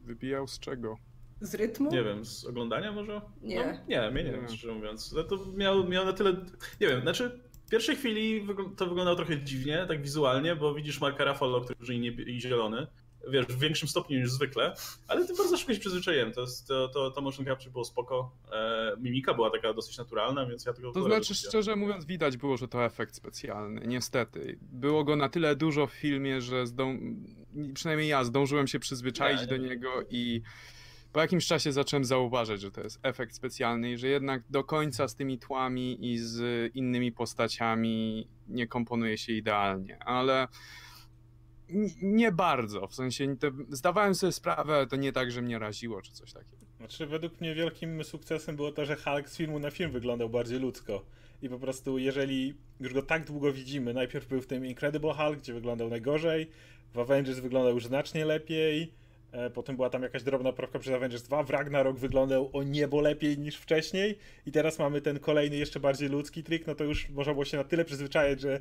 Wybijał 0.04 0.48
z 0.48 0.60
czego? 0.60 0.98
Z 1.42 1.56
rytmu? 1.56 1.92
Nie 1.92 2.04
wiem, 2.04 2.26
z 2.26 2.46
oglądania 2.46 2.92
może? 2.92 3.22
Nie. 3.42 3.66
No, 3.66 3.72
nie, 3.88 4.12
mnie 4.12 4.24
nie, 4.24 4.30
Nie. 4.32 4.36
wiem, 4.38 4.48
szczerze 4.48 4.74
mówiąc. 4.74 5.14
No 5.14 5.24
to 5.24 5.46
miał, 5.56 5.88
miał 5.88 6.06
na 6.06 6.14
tyle... 6.14 6.32
Nie 6.82 6.88
wiem, 6.88 7.02
znaczy... 7.02 7.40
W 7.66 7.70
pierwszej 7.76 7.96
chwili 7.96 8.48
to 8.78 8.86
wyglądało 8.86 9.16
trochę 9.16 9.44
dziwnie, 9.44 9.86
tak 9.88 10.02
wizualnie, 10.02 10.56
bo 10.56 10.74
widzisz 10.74 11.02
Marka 11.02 11.26
Ruffalo, 11.26 11.62
który 11.62 12.00
niebie- 12.00 12.24
i 12.30 12.42
zielony, 12.42 12.88
wiesz, 13.28 13.46
w 13.46 13.60
większym 13.60 13.88
stopniu 13.88 14.20
niż 14.20 14.32
zwykle, 14.32 14.76
ale 15.08 15.28
tym 15.28 15.36
bardzo 15.38 15.58
szybko 15.58 15.74
się 15.74 15.80
przyzwyczaiłem. 15.80 16.32
To, 16.32 16.46
to, 16.68 16.88
to, 16.88 17.12
to 17.12 17.22
motion 17.22 17.46
capture 17.46 17.72
było 17.72 17.86
spoko. 17.86 18.32
E, 18.52 18.96
mimika 19.00 19.34
była 19.34 19.50
taka 19.50 19.74
dosyć 19.74 19.98
naturalna, 19.98 20.46
więc 20.46 20.66
ja 20.66 20.74
tego 20.74 20.92
To 20.92 21.04
znaczy, 21.04 21.36
szczerze 21.36 21.76
mówiąc, 21.76 22.06
widać 22.06 22.38
było, 22.38 22.58
że 22.58 22.68
to 22.68 22.86
efekt 22.86 23.16
specjalny, 23.16 23.88
niestety. 23.88 24.60
Było 24.62 25.04
go 25.04 25.16
na 25.16 25.30
tyle 25.30 25.56
dużo 25.56 25.88
w 25.88 25.92
filmie, 25.92 26.42
że 26.42 26.68
zdą... 26.68 27.00
przynajmniej 27.74 28.08
ja 28.10 28.24
zdążyłem 28.24 28.68
się 28.68 28.80
przyzwyczaić 28.80 29.42
Nie, 29.42 29.48
do 29.48 29.58
nie. 29.58 29.70
niego 29.70 29.90
i 30.10 30.42
po 31.14 31.20
jakimś 31.20 31.48
czasie 31.48 31.72
zacząłem 31.72 32.06
zauważać, 32.06 32.62
że 32.62 32.72
to 32.72 32.82
jest 32.82 33.00
efekt 33.04 33.36
specjalny 33.36 33.92
i 33.92 33.98
że 33.98 34.08
jednak 34.08 34.44
do 34.50 34.64
końca 34.64 35.08
z 35.08 35.16
tymi 35.16 35.40
tłami 35.40 36.12
i 36.12 36.18
z 36.18 36.72
innymi 36.76 37.12
postaciami 37.12 38.28
nie 38.48 38.68
komponuje 38.68 39.18
się 39.18 39.34
idealnie, 39.34 40.04
ale 40.04 40.48
nie 42.02 42.32
bardzo, 42.32 42.88
w 42.88 42.96
sensie 42.96 43.36
zdawałem 43.70 44.16
sobie 44.16 44.32
sprawę, 44.32 44.88
to 44.90 44.96
nie 44.96 45.12
tak, 45.12 45.32
że 45.32 45.42
mnie 45.42 45.60
raziło 45.60 46.02
czy 46.02 46.12
coś 46.12 46.34
takiego. 46.34 46.66
Znaczy, 46.78 47.06
według 47.06 47.42
mnie 47.42 47.56
wielkim 47.56 48.04
sukcesem 48.04 48.56
było 48.56 48.72
to, 48.72 48.86
że 48.86 48.96
Hulk 48.96 49.30
z 49.30 49.38
filmu 49.38 49.60
na 49.60 49.72
film 49.72 49.92
wyglądał 49.92 50.30
bardziej 50.30 50.60
ludzko. 50.60 51.06
i 51.42 51.50
po 51.50 51.60
prostu 51.60 51.98
jeżeli 51.98 52.54
już 52.80 52.94
go 52.94 53.02
tak 53.02 53.26
długo 53.26 53.54
widzimy, 53.54 53.94
najpierw 53.94 54.28
był 54.28 54.42
w 54.42 54.48
tym 54.48 54.66
Incredible 54.66 55.14
Hulk, 55.14 55.40
gdzie 55.40 55.54
wyglądał 55.54 55.90
najgorzej, 55.90 56.50
w 56.94 57.00
Avengers 57.00 57.40
wyglądał 57.40 57.74
już 57.74 57.86
znacznie 57.86 58.26
lepiej, 58.26 58.94
e, 59.32 59.50
potem 59.50 59.76
była 59.76 59.90
tam 59.90 60.04
jakaś 60.04 60.24
drobna 60.24 60.54
prawka 60.54 60.80
przez 60.80 60.94
Avengers 60.94 61.24
2, 61.24 61.44
w 61.44 61.50
Ragnarok 61.50 62.00
wyglądał 62.00 62.50
o 62.54 62.64
niebo 62.64 63.02
lepiej 63.02 63.38
niż 63.38 63.56
wcześniej 63.56 64.18
i 64.46 64.52
teraz 64.52 64.80
mamy 64.80 65.02
ten 65.02 65.20
kolejny 65.20 65.56
jeszcze 65.56 65.80
bardziej 65.80 66.10
ludzki 66.10 66.44
trik, 66.44 66.68
no 66.68 66.76
to 66.76 66.84
już 66.84 67.10
można 67.10 67.34
było 67.34 67.46
się 67.46 67.58
na 67.58 67.64
tyle 67.64 67.86
przyzwyczaić, 67.86 68.42
że 68.42 68.60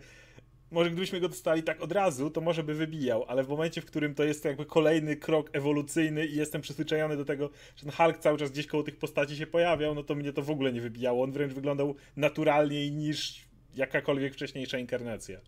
może 0.73 0.91
gdybyśmy 0.91 1.21
go 1.21 1.29
dostali 1.29 1.62
tak 1.62 1.81
od 1.81 1.93
razu, 1.93 2.31
to 2.31 2.41
może 2.41 2.62
by 2.62 2.75
wybijał, 2.75 3.25
ale 3.29 3.45
w 3.45 3.49
momencie, 3.49 3.81
w 3.81 3.85
którym 3.85 4.14
to 4.14 4.25
jest 4.25 4.45
jakby 4.45 4.67
kolejny 4.67 5.17
krok 5.17 5.50
ewolucyjny 5.52 6.26
i 6.26 6.37
jestem 6.37 6.61
przyzwyczajony 6.61 7.17
do 7.17 7.25
tego, 7.25 7.50
że 7.76 7.83
ten 7.83 7.93
Hulk 7.93 8.19
cały 8.19 8.38
czas 8.38 8.50
gdzieś 8.50 8.67
koło 8.67 8.83
tych 8.83 8.97
postaci 8.97 9.37
się 9.37 9.47
pojawiał, 9.47 9.95
no 9.95 10.02
to 10.02 10.14
mnie 10.14 10.33
to 10.33 10.43
w 10.43 10.50
ogóle 10.50 10.73
nie 10.73 10.81
wybijało. 10.81 11.25
On 11.25 11.33
wręcz 11.33 11.52
wyglądał 11.52 11.95
naturalniej 12.17 12.93
niż 12.93 13.45
jakakolwiek 13.75 14.35
wcześniejsza 14.35 14.79
inkarnacja. 14.79 15.41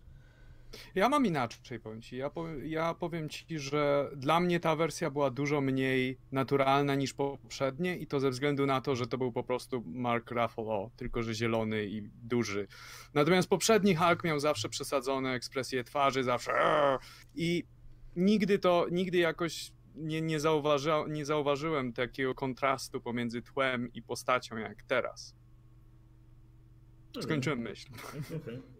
Ja 0.95 1.09
mam 1.09 1.25
inaczej, 1.25 1.79
powiem 1.79 2.01
ci. 2.01 2.17
Ja, 2.17 2.29
po, 2.29 2.47
ja 2.47 2.93
powiem 2.93 3.29
ci, 3.29 3.59
że 3.59 4.11
dla 4.15 4.39
mnie 4.39 4.59
ta 4.59 4.75
wersja 4.75 5.09
była 5.09 5.31
dużo 5.31 5.61
mniej 5.61 6.17
naturalna 6.31 6.95
niż 6.95 7.13
poprzednie 7.13 7.97
i 7.97 8.07
to 8.07 8.19
ze 8.19 8.29
względu 8.29 8.65
na 8.65 8.81
to, 8.81 8.95
że 8.95 9.07
to 9.07 9.17
był 9.17 9.31
po 9.31 9.43
prostu 9.43 9.83
Mark 9.85 10.31
Ruffalo, 10.31 10.91
tylko 10.95 11.23
że 11.23 11.33
zielony 11.33 11.85
i 11.85 12.01
duży. 12.23 12.67
Natomiast 13.13 13.49
poprzedni 13.49 13.95
Hulk 13.95 14.23
miał 14.23 14.39
zawsze 14.39 14.69
przesadzone 14.69 15.33
ekspresje 15.33 15.83
twarzy, 15.83 16.23
zawsze 16.23 16.51
i 17.35 17.63
nigdy 18.15 18.59
to, 18.59 18.87
nigdy 18.91 19.17
jakoś 19.17 19.71
nie, 19.95 20.21
nie, 20.21 20.37
nie 21.07 21.25
zauważyłem 21.25 21.93
takiego 21.93 22.35
kontrastu 22.35 23.01
pomiędzy 23.01 23.41
tłem 23.41 23.93
i 23.93 24.01
postacią 24.01 24.57
jak 24.57 24.83
teraz. 24.83 25.35
Skończyłem 27.21 27.59
myśl. 27.59 27.87
Okay. 28.41 28.74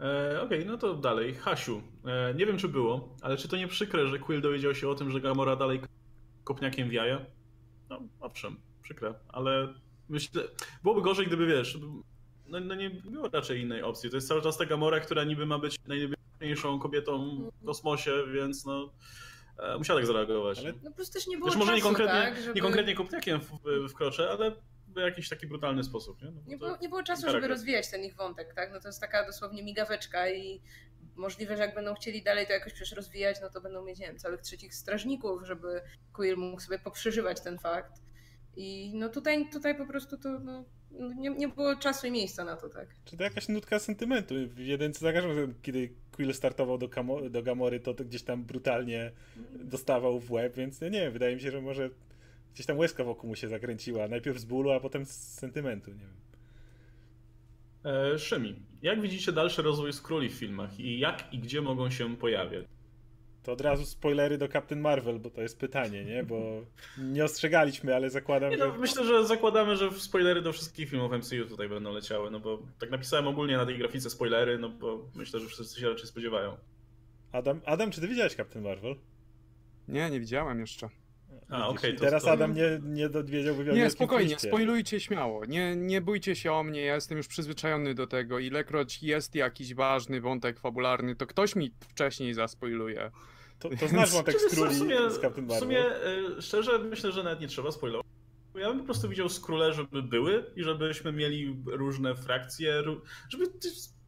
E, 0.00 0.42
Okej, 0.42 0.58
okay, 0.58 0.72
no 0.72 0.78
to 0.78 0.94
dalej. 0.94 1.34
Hasiu, 1.34 1.82
e, 2.04 2.34
nie 2.34 2.46
wiem 2.46 2.58
czy 2.58 2.68
było, 2.68 3.16
ale 3.22 3.36
czy 3.36 3.48
to 3.48 3.56
nie 3.56 3.68
przykre, 3.68 4.08
że 4.08 4.18
Quill 4.18 4.40
dowiedział 4.40 4.74
się 4.74 4.88
o 4.88 4.94
tym, 4.94 5.10
że 5.10 5.20
Gamora 5.20 5.56
dalej 5.56 5.80
kopniakiem 6.44 6.88
w 6.88 6.92
jaja? 6.92 7.26
No, 7.90 8.00
owszem, 8.20 8.56
przykre, 8.82 9.14
ale 9.28 9.74
myślę, 10.08 10.42
byłoby 10.82 11.02
gorzej, 11.02 11.26
gdyby 11.26 11.46
wiesz, 11.46 11.78
no, 12.46 12.60
no 12.60 12.74
nie 12.74 12.90
było 12.90 13.28
raczej 13.28 13.60
innej 13.60 13.82
opcji. 13.82 14.10
To 14.10 14.16
jest 14.16 14.28
cały 14.28 14.42
czas 14.42 14.58
ta 14.58 14.66
Gamora, 14.66 15.00
która 15.00 15.24
niby 15.24 15.46
ma 15.46 15.58
być 15.58 15.76
najpiękniejszą 15.86 16.78
kobietą 16.78 17.38
w 17.62 17.66
kosmosie, 17.66 18.12
więc 18.32 18.64
no 18.64 18.92
e, 19.58 19.78
musiała 19.78 20.00
tak 20.00 20.06
zareagować. 20.06 20.58
Ale... 20.58 20.72
No 20.82 20.90
po 20.90 20.96
prostu 20.96 21.14
też 21.14 21.26
nie 21.26 21.36
było 21.36 21.50
Wiesz, 21.50 21.58
może 21.58 21.74
nie 21.74 21.82
konkretnie, 21.82 22.22
tak, 22.22 22.40
żeby... 22.40 22.54
nie 22.54 22.62
konkretnie 22.62 22.94
kopniakiem 22.94 23.40
w, 23.40 23.88
wkroczę, 23.88 24.30
ale 24.30 24.52
w 24.94 24.96
jakiś 24.96 25.28
taki 25.28 25.46
brutalny 25.46 25.84
sposób. 25.84 26.22
Nie, 26.22 26.30
no 26.30 26.40
nie, 26.46 26.56
było, 26.56 26.76
nie 26.82 26.88
było 26.88 27.02
czasu, 27.02 27.30
żeby 27.30 27.48
rozwijać 27.48 27.90
ten 27.90 28.04
ich 28.04 28.16
wątek, 28.16 28.54
tak? 28.54 28.72
No 28.72 28.80
to 28.80 28.88
jest 28.88 29.00
taka 29.00 29.26
dosłownie 29.26 29.62
migaweczka 29.62 30.30
i 30.30 30.60
możliwe, 31.16 31.56
że 31.56 31.62
jak 31.62 31.74
będą 31.74 31.94
chcieli 31.94 32.22
dalej 32.22 32.46
to 32.46 32.52
jakoś 32.52 32.72
przecież 32.72 32.92
rozwijać, 32.92 33.36
no 33.42 33.50
to 33.50 33.60
będą 33.60 33.84
mieć, 33.84 33.98
nie 33.98 34.06
wiem, 34.06 34.18
całych 34.18 34.40
trzecich 34.40 34.74
strażników, 34.74 35.46
żeby 35.46 35.80
Quill 36.12 36.36
mógł 36.36 36.60
sobie 36.60 36.78
poprzeżywać 36.78 37.40
ten 37.40 37.58
fakt. 37.58 38.02
I 38.56 38.92
no 38.94 39.08
tutaj, 39.08 39.48
tutaj 39.50 39.74
po 39.74 39.86
prostu 39.86 40.18
to 40.18 40.38
no, 40.38 40.64
nie, 41.16 41.30
nie 41.30 41.48
było 41.48 41.76
czasu 41.76 42.06
i 42.06 42.10
miejsca 42.10 42.44
na 42.44 42.56
to, 42.56 42.68
tak. 42.68 42.88
Czy 43.04 43.16
to 43.16 43.24
jakaś 43.24 43.48
nutka 43.48 43.78
sentymentu? 43.78 44.34
Jeden 44.56 44.94
z 44.94 44.98
zakażeń, 44.98 45.54
kiedy 45.62 45.90
Quill 46.16 46.34
startował 46.34 46.78
do, 46.78 46.88
do 47.30 47.42
Gamory, 47.42 47.80
to, 47.80 47.94
to 47.94 48.04
gdzieś 48.04 48.22
tam 48.22 48.44
brutalnie 48.44 49.12
dostawał 49.54 50.20
w 50.20 50.30
łeb, 50.30 50.56
więc 50.56 50.80
nie 50.80 50.90
wiem, 50.90 51.12
wydaje 51.12 51.34
mi 51.34 51.42
się, 51.42 51.50
że 51.50 51.60
może 51.60 51.90
gdzieś 52.54 52.66
tam 52.66 52.78
łezka 52.78 53.04
wokół 53.04 53.30
mu 53.30 53.36
się 53.36 53.48
zakręciła. 53.48 54.08
Najpierw 54.08 54.38
z 54.38 54.44
bólu, 54.44 54.70
a 54.70 54.80
potem 54.80 55.06
z 55.06 55.10
sentymentu, 55.10 55.90
nie 55.90 55.98
wiem. 55.98 56.24
E, 57.84 58.18
Szymi, 58.18 58.62
jak 58.82 59.00
widzicie 59.00 59.32
dalszy 59.32 59.62
rozwój 59.62 59.92
skróli 59.92 60.28
w 60.28 60.32
filmach 60.32 60.80
i 60.80 60.98
jak 60.98 61.32
i 61.32 61.38
gdzie 61.38 61.62
mogą 61.62 61.90
się 61.90 62.16
pojawiać? 62.16 62.64
To 63.42 63.52
od 63.52 63.60
razu 63.60 63.86
spoilery 63.86 64.38
do 64.38 64.48
Captain 64.48 64.80
Marvel, 64.80 65.18
bo 65.18 65.30
to 65.30 65.42
jest 65.42 65.58
pytanie, 65.58 66.04
nie? 66.04 66.24
Bo 66.24 66.62
nie 66.98 67.24
ostrzegaliśmy, 67.24 67.96
ale 67.96 68.10
zakładam, 68.10 68.50
nie, 68.50 68.56
no, 68.56 68.72
że... 68.72 68.78
Myślę, 68.78 69.04
że 69.04 69.26
zakładamy, 69.26 69.76
że 69.76 69.92
spoilery 69.92 70.42
do 70.42 70.52
wszystkich 70.52 70.90
filmów 70.90 71.12
MCU 71.12 71.48
tutaj 71.48 71.68
będą 71.68 71.92
leciały, 71.92 72.30
no 72.30 72.40
bo 72.40 72.62
tak 72.78 72.90
napisałem 72.90 73.26
ogólnie 73.26 73.56
na 73.56 73.66
tej 73.66 73.78
grafice 73.78 74.10
spoilery, 74.10 74.58
no 74.58 74.68
bo 74.68 75.08
myślę, 75.14 75.40
że 75.40 75.46
wszyscy 75.46 75.80
się 75.80 75.88
raczej 75.88 76.06
spodziewają. 76.06 76.56
Adam, 77.32 77.60
Adam 77.64 77.90
czy 77.90 78.00
ty 78.00 78.08
widziałeś 78.08 78.34
Captain 78.34 78.64
Marvel? 78.64 78.96
Nie, 79.88 80.10
nie 80.10 80.20
widziałem 80.20 80.60
jeszcze. 80.60 80.88
A, 81.48 81.68
okay, 81.68 81.92
to, 81.92 82.00
teraz. 82.00 82.26
Adam 82.26 82.54
nie, 82.54 82.80
nie 82.82 83.08
dowiedział 83.08 83.54
wywiadu. 83.54 83.78
Nie, 83.78 83.90
spokojnie, 83.90 84.38
spoilujcie 84.38 85.00
śmiało. 85.00 85.44
Nie, 85.44 85.76
nie 85.76 86.00
bójcie 86.00 86.36
się 86.36 86.52
o 86.52 86.62
mnie, 86.62 86.80
ja 86.80 86.94
jestem 86.94 87.18
już 87.18 87.28
przyzwyczajony 87.28 87.94
do 87.94 88.06
tego. 88.06 88.38
Ilekroć 88.38 89.02
jest 89.02 89.34
jakiś 89.34 89.74
ważny 89.74 90.20
wątek 90.20 90.60
fabularny, 90.60 91.16
to 91.16 91.26
ktoś 91.26 91.56
mi 91.56 91.74
wcześniej 91.80 92.34
zaspoiluje. 92.34 93.10
To, 93.58 93.68
to 93.80 93.88
znasz 93.88 94.12
wątek 94.12 94.40
skróli 94.40 94.74
z 95.10 95.20
Captain 95.20 95.46
Marvel? 95.46 95.56
W 95.56 95.60
sumie, 95.60 95.86
e, 95.86 96.42
szczerze, 96.42 96.78
myślę, 96.78 97.12
że 97.12 97.22
nawet 97.22 97.40
nie 97.40 97.48
trzeba 97.48 97.72
spoilować. 97.72 98.06
Ja 98.54 98.68
bym 98.68 98.78
po 98.78 98.84
prostu 98.84 99.08
widział 99.08 99.28
skróle, 99.28 99.72
żeby 99.72 100.02
były 100.02 100.44
i 100.56 100.62
żebyśmy 100.62 101.12
mieli 101.12 101.62
różne 101.66 102.14
frakcje, 102.14 102.82
żeby 103.28 103.46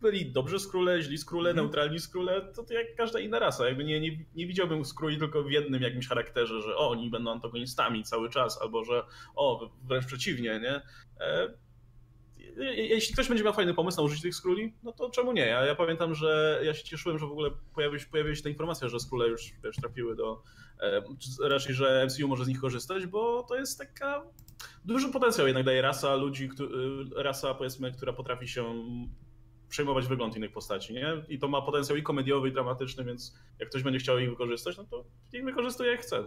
byli 0.00 0.32
dobrzy 0.32 0.58
skróle, 0.58 1.02
źli 1.02 1.18
skróle, 1.18 1.50
mm. 1.50 1.64
neutralni 1.64 2.00
skróle, 2.00 2.52
to, 2.54 2.62
to 2.62 2.74
jak 2.74 2.94
każda 2.94 3.20
inna 3.20 3.38
rasa. 3.38 3.68
Jakby 3.68 3.84
nie, 3.84 4.00
nie, 4.00 4.18
nie 4.34 4.46
widziałbym 4.46 4.84
skróli 4.84 5.18
tylko 5.18 5.42
w 5.42 5.50
jednym 5.50 5.82
jakimś 5.82 6.08
charakterze, 6.08 6.62
że 6.62 6.76
o, 6.76 6.90
oni 6.90 7.10
będą 7.10 7.32
antagonistami 7.32 8.04
cały 8.04 8.30
czas, 8.30 8.62
albo 8.62 8.84
że 8.84 9.02
o, 9.36 9.70
wręcz 9.84 10.06
przeciwnie, 10.06 10.60
nie? 10.60 10.82
E, 11.20 11.54
jeśli 12.76 13.14
ktoś 13.14 13.28
będzie 13.28 13.44
miał 13.44 13.52
fajny 13.52 13.74
pomysł 13.74 13.96
na 13.96 14.02
użycie 14.02 14.22
tych 14.22 14.34
skróli, 14.34 14.74
no 14.82 14.92
to 14.92 15.10
czemu 15.10 15.32
nie? 15.32 15.46
Ja, 15.46 15.64
ja 15.64 15.74
pamiętam, 15.74 16.14
że 16.14 16.60
ja 16.64 16.74
się 16.74 16.84
cieszyłem, 16.84 17.18
że 17.18 17.26
w 17.26 17.30
ogóle 17.30 17.50
pojawiła 17.74 17.98
się, 17.98 18.06
pojawiła 18.10 18.34
się 18.34 18.42
ta 18.42 18.48
informacja, 18.48 18.88
że 18.88 19.00
skróle 19.00 19.28
już 19.28 19.52
wiesz, 19.64 19.76
trafiły 19.76 20.16
do, 20.16 20.42
e, 20.80 21.02
raczej, 21.48 21.74
że 21.74 22.06
MCU 22.06 22.28
może 22.28 22.44
z 22.44 22.48
nich 22.48 22.60
korzystać, 22.60 23.06
bo 23.06 23.42
to 23.42 23.56
jest 23.56 23.78
taka 23.78 24.22
duży 24.84 25.08
potencjał 25.08 25.46
jednak 25.46 25.64
daje 25.64 25.82
rasa 25.82 26.14
ludzi, 26.14 26.50
rasa 27.16 27.54
powiedzmy, 27.54 27.92
która 27.92 28.12
potrafi 28.12 28.48
się 28.48 28.74
przejmować 29.68 30.06
wygląd 30.06 30.36
innych 30.36 30.52
postaci, 30.52 30.94
nie? 30.94 31.06
I 31.28 31.38
to 31.38 31.48
ma 31.48 31.62
potencjał 31.62 31.98
i 31.98 32.02
komediowy, 32.02 32.48
i 32.48 32.52
dramatyczny, 32.52 33.04
więc 33.04 33.34
jak 33.58 33.68
ktoś 33.68 33.82
będzie 33.82 33.98
chciał 33.98 34.18
ich 34.18 34.30
wykorzystać, 34.30 34.76
no 34.76 34.84
to 34.84 35.04
niech 35.32 35.44
wykorzystuje 35.44 35.90
jak 35.90 36.00
chce. 36.00 36.24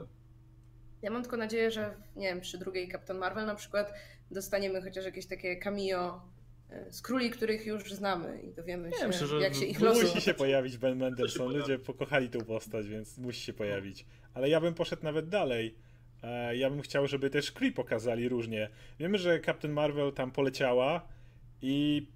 Ja 1.02 1.12
mam 1.12 1.22
tylko 1.22 1.38
nadzieję, 1.38 1.72
że 1.72 1.96
nie 2.16 2.28
wiem, 2.28 2.42
przy 2.42 2.58
drugiej 2.58 2.92
Captain 2.92 3.20
Marvel 3.20 3.46
na 3.46 3.56
przykład 3.56 3.94
dostaniemy 4.32 4.82
chociaż 4.82 5.06
jakieś 5.06 5.26
takie 5.26 5.58
cameo 5.58 6.22
e, 6.70 6.92
z 6.94 7.02
króli, 7.02 7.30
których 7.30 7.66
już 7.66 7.94
znamy 7.94 8.42
i 8.42 8.54
dowiemy 8.54 8.92
się, 8.92 9.08
myślę, 9.08 9.28
jak 9.42 9.56
się 9.56 9.66
ich 9.66 9.82
losy... 9.82 10.04
Musi 10.04 10.22
się 10.22 10.34
pojawić 10.34 10.78
Ben 10.78 10.98
Mendelsohn, 10.98 11.58
ludzie 11.58 11.80
pokochali 11.80 12.30
tę 12.30 12.40
postać, 12.40 12.88
więc 12.88 13.18
musi 13.18 13.42
się 13.42 13.54
pojawić. 13.54 14.06
Ale 14.34 14.50
ja 14.50 14.62
bym 14.62 14.74
poszedł 14.74 15.04
nawet 15.04 15.30
dalej. 15.30 15.76
E, 16.24 16.58
ja 16.58 16.70
bym 16.70 16.82
chciał, 16.82 17.08
żeby 17.08 17.30
też 17.30 17.52
Kree 17.52 17.72
pokazali 17.72 18.30
różnie. 18.30 18.70
Wiemy, 19.00 19.18
że 19.18 19.40
Captain 19.40 19.74
Marvel 19.74 20.14
tam 20.14 20.32
poleciała 20.32 21.08
i 21.62 22.08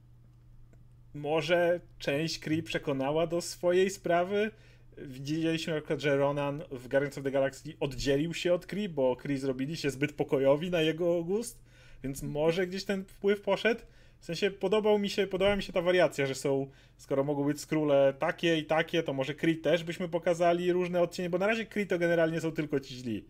może 1.13 1.79
część 2.00 2.39
Kree 2.39 2.63
przekonała 2.63 3.27
do 3.27 3.41
swojej 3.41 3.89
sprawy. 3.89 4.51
Widzieliśmy 4.98 5.74
na 5.74 5.79
przykład, 5.79 6.00
że 6.00 6.17
Ronan 6.17 6.63
w 6.72 6.88
Guardians 6.88 7.17
of 7.17 7.24
the 7.24 7.32
Galaxy 7.32 7.74
oddzielił 7.79 8.34
się 8.34 8.53
od 8.53 8.65
Kree, 8.65 8.89
bo 8.89 9.15
Kree 9.15 9.38
zrobili 9.38 9.77
się 9.77 9.89
zbyt 9.89 10.13
pokojowi 10.13 10.72
na 10.72 10.82
jego 10.82 11.24
gust, 11.24 11.63
więc 12.03 12.24
może 12.24 12.67
gdzieś 12.67 12.84
ten 12.84 13.05
wpływ 13.05 13.41
poszedł. 13.41 13.82
W 14.20 14.25
sensie 14.25 14.51
podobał 14.51 15.00
mi 15.00 15.10
się, 15.10 15.27
podobała 15.27 15.55
mi 15.55 15.63
się 15.63 15.74
ta 15.74 15.82
wariacja, 15.82 16.25
że 16.25 16.36
są, 16.36 16.67
skoro 16.98 17.24
mogą 17.24 17.43
być 17.43 17.62
skróle 17.62 18.13
takie 18.20 18.58
i 18.58 18.65
takie, 18.65 19.03
to 19.03 19.13
może 19.13 19.34
Kree 19.34 19.58
też 19.58 19.84
byśmy 19.84 20.10
pokazali 20.10 20.72
różne 20.72 21.01
odcienie, 21.01 21.29
bo 21.29 21.38
na 21.38 21.48
razie 21.48 21.65
Kree 21.65 21.88
to 21.88 22.00
generalnie 22.00 22.41
są 22.41 22.51
tylko 22.51 22.79
ci 22.79 22.96
źli, 22.96 23.25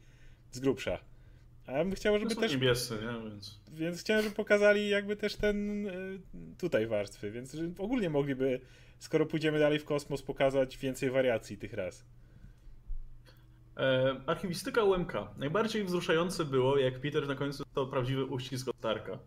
z 0.52 0.60
grubsza. 0.60 1.13
A 1.68 1.72
ja 1.72 1.84
bym 1.84 1.96
chciał, 1.96 2.20
żeby 2.20 2.36
no 2.36 2.42
też. 2.42 2.52
niebiescy, 2.52 2.94
nie? 2.94 3.30
Więc... 3.30 3.60
więc 3.72 4.02
chciałem, 4.02 4.24
żeby 4.24 4.36
pokazali 4.36 4.90
jakby 4.90 5.16
też 5.16 5.36
ten 5.36 5.88
y, 5.88 6.20
tutaj 6.58 6.88
warstwy, 6.88 7.32
więc 7.32 7.58
ogólnie 7.78 8.10
mogliby, 8.10 8.60
skoro 9.00 9.26
pójdziemy 9.26 9.60
dalej 9.60 9.80
w 9.80 9.86
kosmos, 9.86 10.22
pokazać 10.22 10.78
więcej 10.78 11.10
wariacji 11.10 11.58
tych 11.58 11.74
raz. 11.74 12.06
E, 13.78 14.16
archiwistyka 14.26 14.84
UMK. 14.84 15.14
Najbardziej 15.38 15.84
wzruszające 15.84 16.46
było, 16.46 16.78
jak 16.78 17.00
Peter 17.00 17.28
na 17.28 17.36
końcu 17.36 17.64
to 17.74 17.86
prawdziwy 17.86 18.26
uścisk 18.26 18.68
od 18.68 18.76
Starka. 18.76 19.20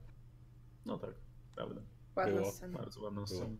No 0.87 0.99
tak, 0.99 1.15
prawda. 1.55 1.81
Ładna 2.17 2.35
było. 2.35 2.53
scena. 2.53 2.79
Bardzo 2.79 3.03
ładna 3.03 3.27
scena. 3.27 3.57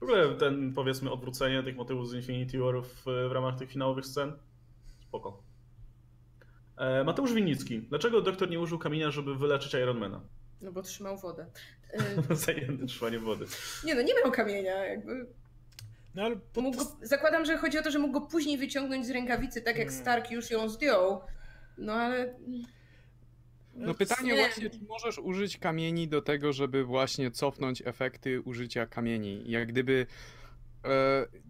W 0.00 0.02
ogóle 0.02 0.34
ten, 0.34 0.72
powiedzmy, 0.74 1.10
odwrócenie 1.10 1.62
tych 1.62 1.76
motywów 1.76 2.08
z 2.08 2.14
Infinity 2.14 2.58
War 2.58 2.82
w, 2.82 3.04
w 3.04 3.32
ramach 3.32 3.58
tych 3.58 3.70
finałowych 3.70 4.06
scen. 4.06 4.32
Spoko. 5.00 5.49
E, 6.80 7.04
Mateusz 7.04 7.32
Winnicki. 7.32 7.80
Dlaczego 7.80 8.20
doktor 8.20 8.50
nie 8.50 8.60
użył 8.60 8.78
kamienia, 8.78 9.10
żeby 9.10 9.34
wyleczyć 9.34 9.74
Ironmana? 9.74 10.20
No 10.60 10.72
bo 10.72 10.82
trzymał 10.82 11.18
wodę. 11.18 11.46
Zajęty 12.30 12.86
trzymaniem 12.86 13.24
wody. 13.24 13.46
Nie 13.84 13.94
no, 13.94 14.02
nie 14.02 14.14
miał 14.14 14.32
kamienia, 14.32 14.84
jakby. 14.84 15.26
No, 16.14 16.22
ale 16.22 16.36
po... 16.36 16.62
go, 16.62 16.96
zakładam, 17.02 17.44
że 17.44 17.58
chodzi 17.58 17.78
o 17.78 17.82
to, 17.82 17.90
że 17.90 17.98
mógł 17.98 18.20
go 18.20 18.20
później 18.20 18.58
wyciągnąć 18.58 19.06
z 19.06 19.10
rękawicy, 19.10 19.62
tak 19.62 19.78
jak 19.78 19.92
Stark 19.92 20.30
już 20.30 20.50
ją 20.50 20.68
zdjął. 20.68 21.20
No 21.78 21.92
ale. 21.92 22.34
No 23.74 23.94
pytanie 23.94 24.32
Nie. 24.32 24.38
właśnie, 24.38 24.70
czy 24.70 24.78
możesz 24.88 25.18
użyć 25.18 25.58
kamieni 25.58 26.08
do 26.08 26.22
tego, 26.22 26.52
żeby 26.52 26.84
właśnie 26.84 27.30
cofnąć 27.30 27.82
efekty 27.84 28.40
użycia 28.40 28.86
kamieni? 28.86 29.42
Jak 29.46 29.68
gdyby 29.68 30.06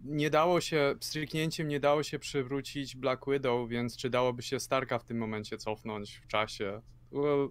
nie 0.03 0.29
dało 0.29 0.61
się, 0.61 0.95
pstryknięciem 0.99 1.67
nie 1.67 1.79
dało 1.79 2.03
się 2.03 2.19
przywrócić 2.19 2.95
Black 2.95 3.25
Widow, 3.27 3.69
więc 3.69 3.97
czy 3.97 4.09
dałoby 4.09 4.41
się 4.41 4.59
Starka 4.59 4.99
w 4.99 5.03
tym 5.03 5.17
momencie 5.17 5.57
cofnąć 5.57 6.17
w 6.17 6.27
czasie? 6.27 6.81
Well, 7.11 7.49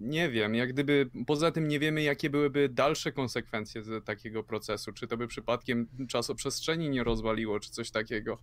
nie 0.00 0.30
wiem, 0.30 0.54
jak 0.54 0.72
gdyby, 0.72 1.10
poza 1.26 1.50
tym 1.50 1.68
nie 1.68 1.78
wiemy 1.78 2.02
jakie 2.02 2.30
byłyby 2.30 2.68
dalsze 2.68 3.12
konsekwencje 3.12 3.82
takiego 4.04 4.44
procesu, 4.44 4.92
czy 4.92 5.06
to 5.06 5.16
by 5.16 5.28
przypadkiem 5.28 5.88
czasoprzestrzeni 6.08 6.90
nie 6.90 7.04
rozwaliło, 7.04 7.60
czy 7.60 7.70
coś 7.70 7.90
takiego. 7.90 8.38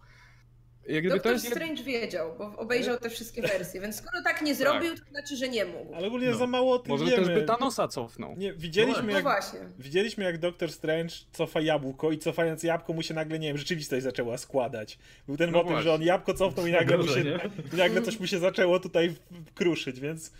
Jak 0.88 1.04
to 1.04 1.10
Doktor 1.10 1.34
jest... 1.34 1.48
Strange 1.48 1.84
wiedział, 1.84 2.36
bo 2.38 2.54
obejrzał 2.58 2.98
te 3.00 3.10
wszystkie 3.10 3.42
wersje, 3.42 3.82
więc 3.82 3.96
skoro 3.96 4.24
tak 4.24 4.42
nie 4.42 4.56
zrobił, 4.56 4.96
to 4.96 5.06
znaczy, 5.12 5.36
że 5.36 5.50
nie 5.50 5.65
mógł. 5.65 5.96
Ale 5.96 6.08
ogólnie 6.08 6.30
No. 6.32 6.38
za 6.38 6.48
mało 6.48 6.74
o 6.75 6.80
tym 6.80 6.89
Może 6.92 7.06
wiemy. 7.06 7.18
też 7.18 7.36
by 7.36 7.44
Thanosa 7.44 7.88
cofnął. 7.88 8.36
Nie, 8.38 8.54
widzieliśmy, 8.54 9.01
No 9.01 9.08
No 9.08 9.13
jak, 9.13 9.24
właśnie. 9.24 9.60
widzieliśmy 9.80 10.24
jak 10.24 10.38
Doktor 10.38 10.72
Strange 10.72 11.13
cofa 11.32 11.62
jabłko 11.62 12.12
i 12.12 12.18
cofając 12.18 12.63
jabłko 12.63 12.94
mu 12.94 13.01
się 13.04 13.13
nagle, 13.13 13.39
nie 13.39 13.48
wiem, 13.48 13.58
rzeczywistość 13.58 14.04
zaczęła 14.04 14.38
składać. 14.38 14.98
Był 15.27 15.38
ten 15.38 15.51
No 15.51 15.57
motyw, 15.57 15.72
właśnie. 15.72 15.83
że 15.83 15.94
on 15.94 16.01
jabłko 16.01 16.33
cofnął 16.33 16.68
i 16.68 16.72
nagle, 16.72 16.98
mu 16.98 17.03
się, 17.07 17.24
Dobrze, 17.24 17.50
nagle 17.77 18.01
coś 18.01 18.20
mu 18.20 18.27
się 18.27 18.40
zaczęło 18.40 18.79
tutaj 18.79 19.16
kruszyć, 19.55 20.00
więc 20.00 20.31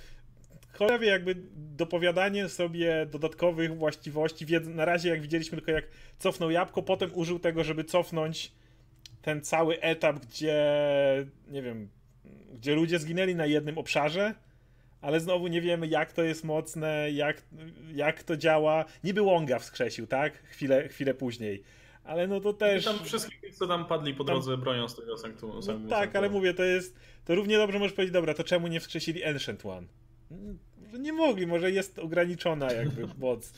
cholera 0.74 1.00
wie, 1.00 1.08
jakby 1.08 1.36
dopowiadanie 1.56 2.50
sobie 2.50 3.06
dodatkowych 3.12 3.78
właściwości, 3.78 4.46
na 4.62 4.86
razie 4.86 5.10
jak 5.10 5.22
widzieliśmy 5.22 5.58
tylko 5.58 5.72
jak 5.72 5.86
cofnął 6.20 6.52
jabłko, 6.52 6.82
potem 6.84 7.12
użył 7.14 7.40
tego, 7.40 7.64
żeby 7.64 7.84
cofnąć 7.84 8.52
ten 9.26 9.42
cały 9.42 9.82
etap, 9.82 10.20
gdzie 10.20 10.56
nie 11.48 11.62
wiem, 11.62 11.90
gdzie 12.54 12.76
ludzie 12.76 13.00
zginęli 13.00 13.36
na 13.36 13.46
jednym 13.46 13.78
obszarze, 13.78 14.34
ale 15.02 15.20
znowu 15.20 15.48
nie 15.48 15.62
wiemy 15.62 15.88
jak 15.88 16.14
to 16.14 16.24
jest 16.24 16.44
mocne, 16.44 17.12
jak, 17.12 17.42
jak 17.94 18.24
to 18.24 18.38
działa. 18.38 18.86
Niby 19.04 19.22
Wonga 19.22 19.60
wskrzesił, 19.60 20.08
tak? 20.08 20.44
Chwilę, 20.44 20.88
chwilę 20.88 21.14
później. 21.14 21.64
Ale 22.04 22.28
no 22.28 22.42
to 22.42 22.54
też... 22.54 22.86
Tam 22.86 23.00
wszystkich, 23.04 23.56
co 23.56 23.68
tam 23.68 23.86
padli 23.86 24.14
po 24.14 24.24
drodze, 24.24 24.58
bronią 24.58 24.88
z 24.88 24.96
tego 24.96 25.18
sanktum. 25.18 25.52
No 25.68 25.90
tak, 25.90 26.16
ale 26.16 26.30
mówię, 26.30 26.54
to 26.54 26.64
jest. 26.64 27.00
To 27.26 27.36
równie 27.36 27.58
dobrze 27.58 27.80
możesz 27.80 27.94
powiedzieć, 27.94 28.14
dobra, 28.14 28.34
to 28.34 28.44
czemu 28.44 28.68
nie 28.68 28.80
wskrzesili 28.80 29.24
Ancient 29.24 29.66
One? 29.66 29.88
Mm, 30.32 30.60
Może 30.86 31.00
nie 31.00 31.14
mogli, 31.14 31.48
może 31.48 31.72
jest 31.72 32.00
ograniczona 32.00 32.72
jakby 32.72 33.08
moc. 33.18 33.54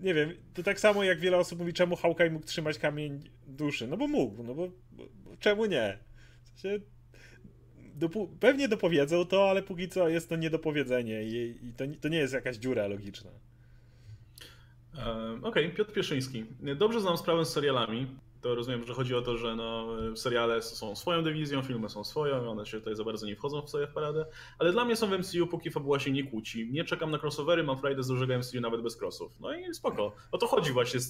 Nie 0.00 0.14
wiem, 0.14 0.32
to 0.54 0.62
tak 0.62 0.80
samo 0.80 1.04
jak 1.04 1.20
wiele 1.20 1.36
osób 1.36 1.58
mówi, 1.58 1.72
czemu 1.72 1.96
Hawkeye 1.96 2.30
mógł 2.30 2.46
trzymać 2.46 2.78
kamień 2.78 3.30
duszy. 3.46 3.86
No 3.86 3.96
bo 3.96 4.08
mógł, 4.08 4.42
no 4.42 4.54
bo, 4.54 4.68
bo, 4.92 5.04
bo 5.24 5.36
czemu 5.36 5.66
nie? 5.66 5.98
W 6.54 6.60
sensie, 6.60 6.84
dopu- 7.98 8.28
pewnie 8.40 8.68
dopowiedzą 8.68 9.26
to, 9.26 9.50
ale 9.50 9.62
póki 9.62 9.88
co 9.88 10.08
jest 10.08 10.28
to 10.28 10.36
niedopowiedzenie 10.36 11.22
i, 11.24 11.66
i 11.68 11.72
to, 11.72 11.84
to 12.00 12.08
nie 12.08 12.18
jest 12.18 12.34
jakaś 12.34 12.56
dziura 12.56 12.86
logiczna. 12.86 13.30
E, 14.98 15.38
Okej, 15.42 15.74
Piotr 15.74 15.92
Pieszyński. 15.92 16.44
Dobrze 16.76 17.00
znam 17.00 17.16
sprawę 17.16 17.44
z 17.44 17.52
serialami. 17.52 18.06
To 18.42 18.54
rozumiem, 18.54 18.84
że 18.86 18.94
chodzi 18.94 19.14
o 19.14 19.22
to, 19.22 19.36
że 19.36 19.56
no, 19.56 19.86
seriale 20.16 20.62
są 20.62 20.96
swoją 20.96 21.24
dywizją, 21.24 21.62
filmy 21.62 21.88
są 21.88 22.04
swoją, 22.04 22.50
one 22.50 22.66
się 22.66 22.78
tutaj 22.78 22.96
za 22.96 23.04
bardzo 23.04 23.26
nie 23.26 23.36
wchodzą 23.36 23.62
w 23.62 23.70
sobie 23.70 23.86
w 23.86 23.92
paradę. 23.92 24.26
Ale 24.58 24.72
dla 24.72 24.84
mnie 24.84 24.96
są 24.96 25.06
w 25.06 25.18
MCU, 25.18 25.46
póki 25.46 25.70
fabuła 25.70 25.98
się 25.98 26.10
nie 26.10 26.24
kłóci. 26.24 26.68
Nie 26.72 26.84
czekam 26.84 27.10
na 27.10 27.18
crossovery, 27.18 27.62
mam 27.62 27.78
frajdę 27.78 28.02
z 28.02 28.08
dużego 28.08 28.38
MCU 28.38 28.60
nawet 28.60 28.82
bez 28.82 28.96
crossów. 28.96 29.32
No 29.40 29.54
i 29.54 29.74
spoko. 29.74 30.12
O 30.32 30.38
to 30.38 30.46
chodzi 30.46 30.72
właśnie. 30.72 31.00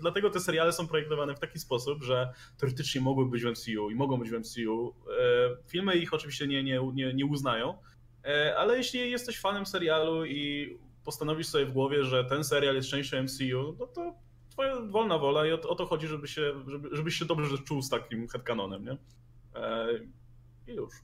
Dlatego 0.00 0.30
te 0.30 0.40
seriale 0.40 0.72
są 0.72 0.88
projektowane 0.88 1.34
w 1.34 1.38
taki 1.38 1.58
sposób, 1.58 2.02
że 2.02 2.32
teoretycznie 2.58 3.00
mogłyby 3.00 3.30
być 3.30 3.42
w 3.42 3.46
MCU 3.46 3.90
i 3.90 3.94
mogą 3.94 4.18
być 4.18 4.30
w 4.30 4.34
MCU. 4.34 4.94
E, 5.20 5.56
Filmy 5.68 5.96
ich 5.96 6.14
oczywiście 6.14 6.46
nie, 6.46 6.62
nie, 6.62 6.80
nie, 6.94 7.14
nie 7.14 7.26
uznają. 7.26 7.78
E, 8.24 8.56
Ale 8.58 8.76
jeśli 8.76 9.10
jesteś 9.10 9.40
fanem 9.40 9.66
serialu 9.66 10.24
i 10.24 10.78
postanowisz 11.04 11.46
sobie 11.46 11.66
w 11.66 11.72
głowie, 11.72 12.04
że 12.04 12.24
ten 12.24 12.44
serial 12.44 12.74
jest 12.74 12.88
częścią 12.88 13.22
MCU, 13.22 13.76
no 13.78 13.86
to 13.86 14.14
twoja 14.60 14.80
wolna 14.80 15.18
wola 15.18 15.46
i 15.46 15.52
o, 15.52 15.60
o 15.60 15.74
to 15.74 15.86
chodzi, 15.86 16.06
żeby 16.06 16.28
się, 16.28 16.52
żeby, 16.66 16.88
żebyś 16.92 17.14
się 17.14 17.24
dobrze 17.24 17.58
czuł 17.58 17.82
z 17.82 17.88
takim 17.88 18.28
headcanonem, 18.28 18.84
nie? 18.84 18.96
E, 19.60 19.88
I 20.68 20.74
już. 20.74 20.94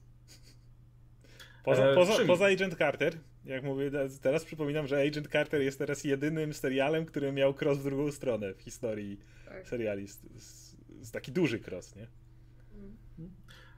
Poza, 1.63 1.85
E, 1.85 1.95
poza, 1.95 2.13
poza 2.27 2.45
Agent 2.45 2.77
Carter, 2.77 3.17
jak 3.45 3.63
mówię, 3.63 3.91
teraz 4.21 4.45
przypominam, 4.45 4.87
że 4.87 5.01
Agent 5.07 5.27
Carter 5.27 5.61
jest 5.61 5.79
teraz 5.79 6.03
jedynym 6.03 6.53
serialem, 6.53 7.05
który 7.05 7.31
miał 7.31 7.53
cross 7.61 7.77
w 7.77 7.83
drugą 7.83 8.11
stronę 8.11 8.53
w 8.53 8.61
historii 8.61 9.19
Tak. 9.45 9.67
seriali. 9.67 10.07
Z, 10.07 10.21
z, 10.35 10.75
z 11.01 11.11
taki 11.11 11.31
duży 11.31 11.59
cross, 11.59 11.95
nie? 11.95 12.07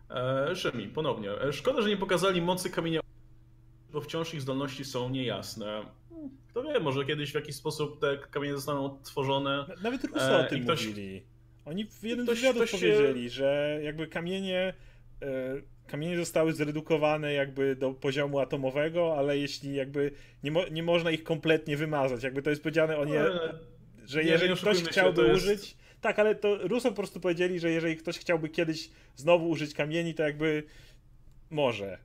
E, 0.09 0.55
Szymi, 0.55 0.87
ponownie. 0.87 1.31
E, 1.31 1.53
Szkoda, 1.53 1.81
że 1.81 1.89
nie 1.89 1.97
pokazali 1.97 2.41
mocy 2.41 2.69
kamienia, 2.69 2.99
bo 3.91 4.01
wciąż 4.01 4.33
ich 4.33 4.41
zdolności 4.41 4.85
są 4.85 5.09
niejasne. 5.09 5.85
Kto 6.49 6.63
wie, 6.63 6.79
może 6.79 7.05
kiedyś 7.05 7.32
w 7.32 7.36
jakiś 7.36 7.55
sposób 7.55 8.01
te 8.01 8.17
kamienie 8.32 8.53
zostaną 8.55 8.86
odtworzone. 8.86 9.49
Na- 9.67 9.75
Nawet 9.84 10.03
Russo 10.03 10.39
E, 10.41 10.45
o 10.45 10.49
tym 10.49 10.63
ktoś- 10.63 10.88
mówili. 10.88 11.23
Oni 11.65 11.86
w 11.86 12.03
jednym 12.03 12.25
ktoś- 12.25 12.39
ktoś 12.39 12.71
się- 12.71 12.77
powiedzieli, 12.77 13.29
że 13.29 13.79
jakby 13.84 14.08
kamienie 14.08 14.73
e, 15.21 15.62
kamienie 15.88 16.17
zostały 16.17 16.53
zredukowane 16.53 17.34
jakby 17.34 17.75
do 17.75 17.93
poziomu 17.93 18.39
atomowego, 18.39 19.17
ale 19.17 19.38
jeśli 19.38 19.75
jakby 19.75 20.12
nie, 20.43 20.51
mo 20.51 20.67
nie 20.67 20.84
można 20.84 21.12
ich 21.12 21.23
kompletnie 21.23 21.77
wymazać, 21.77 22.23
jakby 22.23 22.41
to 22.41 22.49
jest 22.49 22.63
powiedziane 22.63 22.97
o 22.97 23.05
nie, 23.05 23.19
E, 23.21 23.53
że 24.05 24.23
jeżeli 24.23 24.55
ktoś 24.55 24.84
chciałby 24.84 25.27
jest- 25.27 25.43
użyć. 25.45 25.77
Tak, 26.01 26.19
ale 26.19 26.36
to 26.36 26.67
Russo 26.67 26.89
po 26.89 26.95
prostu 26.95 27.19
powiedzieli, 27.19 27.60
że 27.60 27.71
jeżeli 27.71 27.97
ktoś 27.97 28.19
chciałby 28.19 28.49
kiedyś 28.49 28.89
znowu 29.15 29.49
użyć 29.49 29.73
kamieni, 29.73 30.13
to 30.13 30.23
jakby 30.23 30.63
może. 31.49 31.97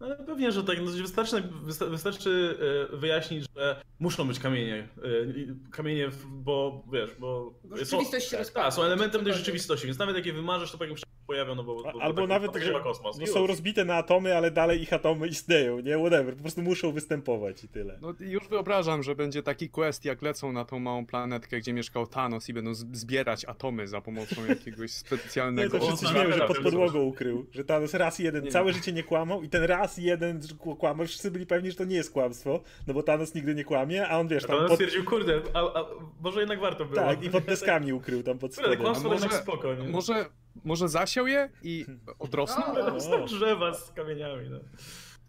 No, 0.00 0.06
ale 0.06 0.16
pewnie, 0.16 0.52
że 0.52 0.64
tak. 0.64 0.78
No, 0.84 0.90
wystarczy, 0.90 1.42
wysta- 1.66 1.90
wystarczy 1.90 2.58
e, 2.92 2.96
wyjaśnić, 2.96 3.44
że 3.56 3.82
muszą 4.00 4.28
być 4.28 4.38
kamienie. 4.38 4.88
e, 4.98 5.70
Kamienie, 5.70 6.10
bo 6.30 6.84
wiesz, 6.92 7.10
bo. 7.18 7.54
Bo 7.64 7.76
rzeczywistość 7.76 8.24
się 8.26 8.30
tak, 8.30 8.40
rozpada, 8.40 8.66
tak, 8.66 8.74
są 8.74 8.82
elementem 8.82 9.24
tej 9.24 9.32
rzeczywistości, 9.34 9.86
więc 9.86 9.98
nawet 9.98 10.16
jak 10.16 10.26
je 10.26 10.32
wymarzysz, 10.32 10.70
to 10.72 10.78
po 10.78 10.84
jakimś 10.84 11.00
pojawią, 11.26 11.54
no 11.54 11.64
bo. 11.64 11.74
bo 11.82 12.02
Albo 12.02 12.20
tak, 12.20 12.28
nawet, 12.28 12.52
tak 12.52 12.62
że 12.62 12.80
kosmos. 12.80 13.18
no, 13.18 13.26
są 13.26 13.46
rozbite 13.46 13.84
na 13.84 13.94
atomy, 13.94 14.36
ale 14.36 14.50
dalej 14.50 14.82
ich 14.82 14.92
atomy 14.92 15.28
istnieją, 15.28 15.80
nie? 15.80 15.98
Whatever, 15.98 16.34
po 16.36 16.42
prostu 16.42 16.62
muszą 16.62 16.92
występować 16.92 17.64
i 17.64 17.68
tyle. 17.68 17.98
No 18.02 18.14
i 18.20 18.30
już 18.30 18.48
wyobrażam, 18.48 19.02
że 19.02 19.14
będzie 19.14 19.42
taki 19.42 19.68
quest, 19.70 20.04
jak 20.04 20.22
lecą 20.22 20.52
na 20.52 20.64
tą 20.64 20.78
małą 20.78 21.06
planetkę, 21.06 21.58
gdzie 21.58 21.72
mieszkał 21.72 22.06
Thanos 22.06 22.48
i 22.48 22.52
będą 22.52 22.74
zbierać 22.74 23.44
atomy 23.44 23.88
za 23.88 24.00
pomocą 24.00 24.46
jakiegoś 24.48 24.80
Nie, 24.80 24.88
specjalnego... 24.88 25.78
to 25.78 25.86
wszyscy 25.86 26.06
śmieją, 26.06 26.32
że 26.32 26.46
pod 26.46 26.58
podłogą 26.58 27.02
ukrył, 27.02 27.46
że 27.52 27.64
Thanos 27.64 27.94
raz 27.94 28.18
jeden, 28.18 28.44
Nie. 28.44 28.50
całe 28.50 28.72
życie 28.72 28.92
nie 28.92 29.02
kłamał 29.02 29.42
i 29.42 29.48
ten 29.48 29.62
raz 29.64 29.98
jeden 29.98 30.40
kłamał, 30.78 31.06
wszyscy 31.06 31.30
byli 31.30 31.46
pewni, 31.46 31.70
że 31.70 31.76
to 31.76 31.84
nie 31.84 31.96
jest 31.96 32.12
kłamstwo, 32.12 32.60
no 32.86 32.94
bo 32.94 33.02
Thanos 33.02 33.34
nigdy 33.34 33.54
nie 33.54 33.64
kłamie, 33.64 34.08
a 34.08 34.18
on 34.18 34.28
wiesz, 34.28 34.44
tam 34.44 34.56
on 34.56 34.64
pod, 34.66 34.72
stwierdził, 34.74 35.04
kurde, 35.04 35.40
a, 35.54 35.58
a 35.80 35.84
może 36.20 36.40
jednak 36.40 36.60
warto 36.60 36.84
było. 36.84 36.96
tak, 36.96 37.24
i 37.24 37.30
pod 37.30 37.44
deskami 37.44 37.92
ukrył 37.92 38.22
tam 38.22 38.38
pod 38.38 38.50
Kurde, 38.50 38.62
spodem. 38.62 38.80
kłamstwo 38.82 39.08
może- 39.08 39.28
spoko, 39.28 39.74
nie? 39.74 39.88
Może, 39.88 40.26
może 40.66 40.88
zasiał 40.88 41.26
je 41.26 41.50
i 41.62 41.86
odrosną? 42.18 42.64
O, 42.66 43.00
Są 43.00 43.24
drzewa 43.24 43.74
z 43.74 43.92
kamieniami, 43.92 44.50
no. 44.50 44.58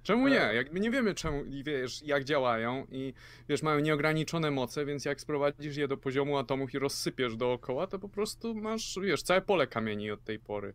Czemu 0.04 0.28
nie? 0.28 0.36
Jakby 0.36 0.80
nie 0.80 0.92
wiemy 0.92 1.16
czemu 1.16 1.46
i 1.46 1.64
wiesz, 1.64 2.04
jak 2.04 2.24
działają 2.24 2.88
i 2.92 3.14
wiesz, 3.50 3.64
mają 3.64 3.80
nieograniczone 3.80 4.52
moce, 4.52 4.86
więc 4.86 5.06
jak 5.06 5.22
sprowadzisz 5.22 5.78
je 5.78 5.88
do 5.88 5.98
poziomu 5.98 6.38
atomów 6.38 6.74
i 6.74 6.80
rozsypiesz 6.80 7.36
dookoła, 7.36 7.88
to 7.88 8.00
po 8.00 8.10
prostu 8.10 8.56
masz, 8.56 9.00
wiesz, 9.02 9.22
całe 9.22 9.42
pole 9.42 9.68
kamieni 9.68 10.12
od 10.12 10.24
tej 10.24 10.40
pory. 10.40 10.74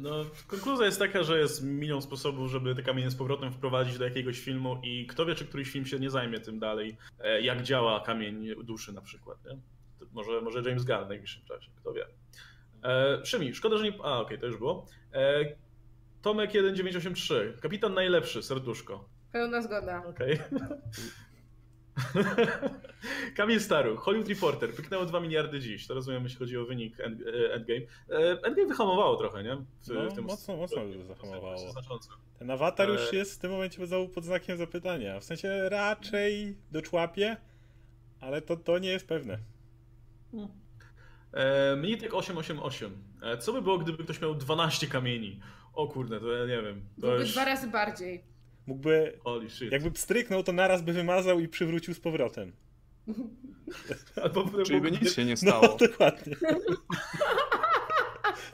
No, 0.00 0.24
konkluzja 0.46 0.86
jest 0.86 0.98
taka, 0.98 1.22
że 1.22 1.38
jest 1.38 1.64
milion 1.64 2.02
sposobów, 2.02 2.50
żeby 2.50 2.74
te 2.74 2.82
kamienie 2.82 3.10
z 3.10 3.16
powrotem 3.16 3.52
wprowadzić 3.52 3.98
do 3.98 4.04
jakiegoś 4.04 4.40
filmu 4.40 4.80
i 4.82 5.06
kto 5.06 5.26
wie, 5.26 5.34
czy 5.34 5.46
któryś 5.46 5.70
film 5.70 5.86
się 5.86 5.98
nie 5.98 6.10
zajmie 6.10 6.40
tym 6.40 6.58
dalej, 6.58 6.96
e, 7.20 7.40
jak 7.40 7.62
działa 7.62 8.00
kamień 8.00 8.48
duszy 8.64 8.92
na 8.92 9.00
przykład, 9.00 9.44
nie? 9.44 9.58
To 9.98 10.06
może, 10.12 10.40
może 10.40 10.62
James 10.68 10.84
Gunn 10.84 11.04
w 11.04 11.08
najbliższym 11.08 11.44
czasie, 11.44 11.70
kto 11.76 11.92
wie. 11.92 12.06
E, 12.86 13.20
Szymi, 13.26 13.54
szkoda, 13.54 13.78
że 13.78 13.84
nie... 13.84 13.92
A, 14.02 14.20
okej, 14.20 14.38
to 14.38 14.46
już 14.46 14.56
było. 14.56 14.86
E, 15.12 15.44
Tomek 16.22 16.50
1983, 16.50 17.56
kapitan 17.62 17.94
najlepszy, 17.94 18.42
serduszko. 18.42 19.08
Pełna 19.32 19.62
zgoda. 19.62 20.02
Okej. 20.06 20.38
Kamil 23.36 23.60
Staru, 23.60 23.96
Hollywood 23.96 24.28
Reporter, 24.28 24.74
pyknęło 24.74 25.06
2 25.06 25.20
miliardy 25.20 25.60
dziś. 25.60 25.86
To 25.86 25.94
rozumiem, 25.94 26.22
jeśli 26.22 26.38
chodzi 26.38 26.58
o 26.58 26.64
wynik 26.64 27.00
end, 27.00 27.20
e, 27.22 27.52
Endgame. 27.54 27.80
E, 28.10 28.42
Endgame 28.42 28.68
wyhamowało 28.68 29.16
trochę, 29.16 29.42
nie? 29.42 29.56
W, 29.56 29.88
No, 29.88 30.10
w 30.10 30.14
tym 30.14 30.24
mocno, 30.24 30.56
mocno 30.56 30.82
zahamowało. 31.08 31.52
dosyć 31.54 31.72
znacząco. 31.72 32.10
Ten 32.38 32.50
awatar 32.50 32.88
już 32.88 33.12
E- 33.12 33.16
jest 33.16 33.34
w 33.34 33.38
tym 33.38 33.50
momencie 33.50 33.86
znowu 33.86 34.08
pod 34.08 34.24
znakiem 34.24 34.56
zapytania, 34.56 35.20
w 35.20 35.24
sensie 35.24 35.68
raczej 35.68 36.56
doczłapie, 36.72 37.36
ale 38.20 38.42
to, 38.42 38.56
to 38.56 38.78
nie 38.78 38.88
jest 38.88 39.08
pewne. 39.08 39.38
E, 40.34 40.48
Mnitek 41.76 42.14
888. 42.14 42.92
E, 43.22 43.38
co 43.38 43.52
by 43.52 43.62
było, 43.62 43.78
gdyby 43.78 44.04
ktoś 44.04 44.20
miał 44.20 44.34
12 44.34 44.86
kamieni? 44.86 45.40
O 45.72 45.88
kurde, 45.88 46.20
to 46.20 46.32
ja 46.32 46.46
nie 46.46 46.62
wiem. 46.62 46.80
To 46.94 47.00
Byłby 47.00 47.20
już... 47.20 47.32
dwa 47.32 47.44
razy 47.44 47.66
bardziej. 47.66 48.24
Mógłby... 48.66 49.18
Holy 49.24 49.50
shit. 49.50 49.72
Jakby 49.72 49.90
pstryknął, 49.90 50.42
to 50.42 50.52
naraz 50.52 50.82
by 50.82 50.92
wymazał 50.92 51.40
i 51.40 51.48
przywrócił 51.48 51.94
z 51.94 52.00
powrotem. 52.00 52.52
Albo, 54.22 54.64
Czyli 54.64 54.80
by 54.80 54.90
nic 54.90 55.12
się 55.14 55.24
nie 55.24 55.30
No, 55.30 55.36
stało. 55.36 55.76
dokładnie. 55.88 56.36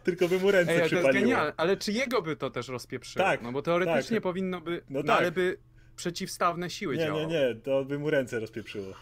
Tylko 0.05 0.29
by 0.29 0.39
mu 0.39 0.51
ręce 0.51 0.73
Ej, 0.73 0.81
ale 0.81 0.89
to 0.91 0.95
jest 0.97 1.05
przypaliło. 1.09 1.25
genialne, 1.31 1.53
ale 1.57 1.77
czy 1.77 1.93
jego 1.93 2.23
by 2.23 2.37
to 2.37 2.51
też 2.51 2.69
rozpieprzyło? 2.69 3.25
Tak, 3.25 3.43
No 3.43 3.53
bo 3.53 3.63
teoretycznie 3.63 4.17
tak. 4.17 4.23
powinno 4.23 4.61
by, 4.61 4.83
No 4.91 5.01
no, 5.01 5.07
tak. 5.07 5.19
ale 5.19 5.33
by 5.33 5.59
przeciwstawne 5.97 6.71
siły 6.71 6.97
Nie, 6.97 7.05
działały. 7.05 7.27
nie, 7.27 7.33
nie, 7.49 7.55
to 7.55 7.85
by 7.85 7.99
mu 7.99 8.11
ręce 8.11 8.41
rozpieprzyło. 8.41 8.95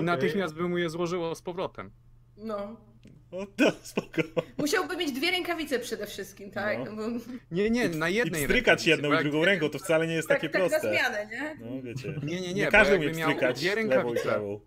I 0.00 0.02
natychmiast 0.02 0.54
by 0.54 0.68
mu 0.68 0.78
je 0.78 0.90
złożyło 0.90 1.34
z 1.34 1.42
powrotem. 1.42 1.90
No. 2.36 2.76
O, 3.30 3.46
to 3.56 3.72
spoko. 3.82 4.22
Musiałby 4.58 4.96
mieć 4.96 5.12
dwie 5.12 5.30
rękawice 5.30 5.78
przede 5.78 6.06
wszystkim, 6.06 6.50
tak? 6.50 6.78
No. 6.78 6.84
No. 6.84 6.96
Bo, 7.18 7.24
Nie, 7.50 7.70
nie, 7.70 7.88
na 7.88 8.08
I 8.08 8.14
jednej 8.14 8.40
pstrykać 8.42 8.66
rękawicy, 8.66 8.90
jedną 8.90 9.08
i 9.08 9.12
jak- 9.12 9.22
drugą 9.22 9.44
ręką, 9.44 9.68
to 9.68 9.78
wcale 9.78 10.06
nie 10.06 10.14
jest 10.14 10.28
tak, 10.28 10.36
takie 10.40 10.48
tak 10.52 10.62
na 10.62 10.68
proste. 10.68 10.90
zmianę, 10.90 11.26
nie? 11.32 11.56
No, 11.60 11.82
wiecie. 11.82 12.14
Nie, 12.22 12.40
nie, 12.40 12.48
nie, 12.48 12.54
Nie 12.54 12.66
każdy 12.66 12.96
umie 12.96 13.06
miał 13.12 13.28
pstrykać 13.30 13.60
dwie 13.60 13.68
lewą 13.74 13.80
i 13.88 13.90
rękawice. 13.90 14.22
prawą. 14.22 14.60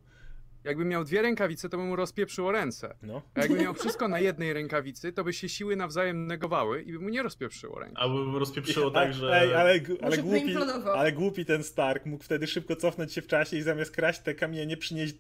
Jakby 0.64 0.86
miał 0.86 1.04
dwie 1.04 1.22
rękawice, 1.22 1.70
to 1.70 1.78
by 1.78 1.84
mu 1.84 1.96
rozpieprzyło 1.96 2.52
ręce. 2.52 2.96
No. 3.02 3.22
A 3.34 3.40
jakby 3.42 3.58
miał 3.60 3.74
wszystko 3.74 4.08
na 4.08 4.20
jednej 4.20 4.54
rękawicy, 4.54 5.14
to 5.14 5.24
by 5.24 5.34
się 5.34 5.50
siły 5.50 5.76
nawzajem 5.76 6.28
negowały 6.28 6.82
i 6.82 6.92
by 6.94 7.00
mu 7.00 7.10
nie 7.10 7.24
rozpieprzyło 7.24 7.80
ręki. 7.80 7.96
Albo 7.98 8.40
rozpieprzyło 8.40 8.88
A- 8.88 8.94
tak, 8.94 9.14
że... 9.14 9.42
Ej, 9.42 9.54
ale, 9.56 9.80
ale, 10.02 10.18
by 10.18 10.24
głupi, 10.24 10.56
ale 10.96 11.12
głupi 11.12 11.46
ten 11.46 11.64
Stark 11.64 12.06
mógł 12.06 12.24
wtedy 12.24 12.48
szybko 12.48 12.76
cofnąć 12.76 13.14
się 13.14 13.22
w 13.22 13.28
czasie 13.28 13.58
i 13.58 13.62
zamiast 13.62 13.92
kraść 13.92 14.20
te 14.20 14.36
kamienie 14.36 14.78
przynieść 14.78 15.16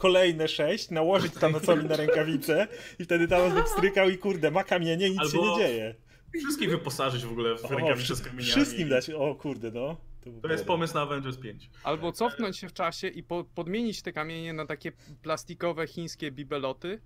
kolejne 0.00 0.48
sześć, 0.48 0.90
nałożyć 0.90 1.34
Thanosowi 1.34 1.84
na 1.84 1.96
rękawicę 2.04 2.68
i 2.98 3.04
wtedy 3.04 3.28
Thanos 3.28 3.54
by 3.54 3.62
pstrykał 3.62 4.10
i 4.10 4.18
kurde, 4.18 4.50
ma 4.50 4.64
kamienie 4.64 5.08
i 5.08 5.10
nic 5.10 5.32
się 5.32 5.38
Albo- 5.38 5.58
nie 5.58 5.64
dzieje. 5.64 5.94
Wszystkich 6.38 6.70
wyposażyć 6.70 7.24
w 7.24 7.30
ogóle 7.32 7.58
w 7.58 7.64
O, 7.64 7.68
rękawice 7.68 8.16
z 8.16 8.20
kamieniami. 8.20 8.50
Wszystkim 8.50 8.88
dać, 8.88 9.10
o 9.10 9.34
kurde, 9.34 9.70
no. 9.70 9.96
To 10.20 10.30
było 10.30 10.52
jest 10.52 10.64
pomysł 10.64 10.94
na 10.94 11.00
Avengers 11.00 11.36
5. 11.36 11.70
Albo 11.82 12.12
cofnąć 12.12 12.58
się 12.58 12.68
w 12.68 12.72
czasie 12.72 13.08
i 13.08 13.22
po, 13.22 13.44
podmienić 13.44 14.02
te 14.02 14.12
kamienie 14.12 14.52
na 14.52 14.66
takie 14.66 14.92
plastikowe 15.22 15.86
chińskie 15.86 16.30
bibeloty 16.30 17.00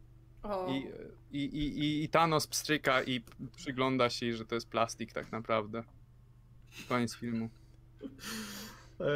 i, 0.68 0.86
i, 1.38 1.44
i, 1.44 2.04
i 2.04 2.08
Thanos 2.08 2.46
pstryka 2.46 3.02
i 3.02 3.20
przygląda 3.56 4.10
się, 4.10 4.36
że 4.36 4.46
to 4.46 4.54
jest 4.54 4.68
plastik 4.68 5.12
tak 5.12 5.32
naprawdę. 5.32 5.84
Koniec 6.88 7.16
filmu. 7.16 7.50
E, 9.04 9.06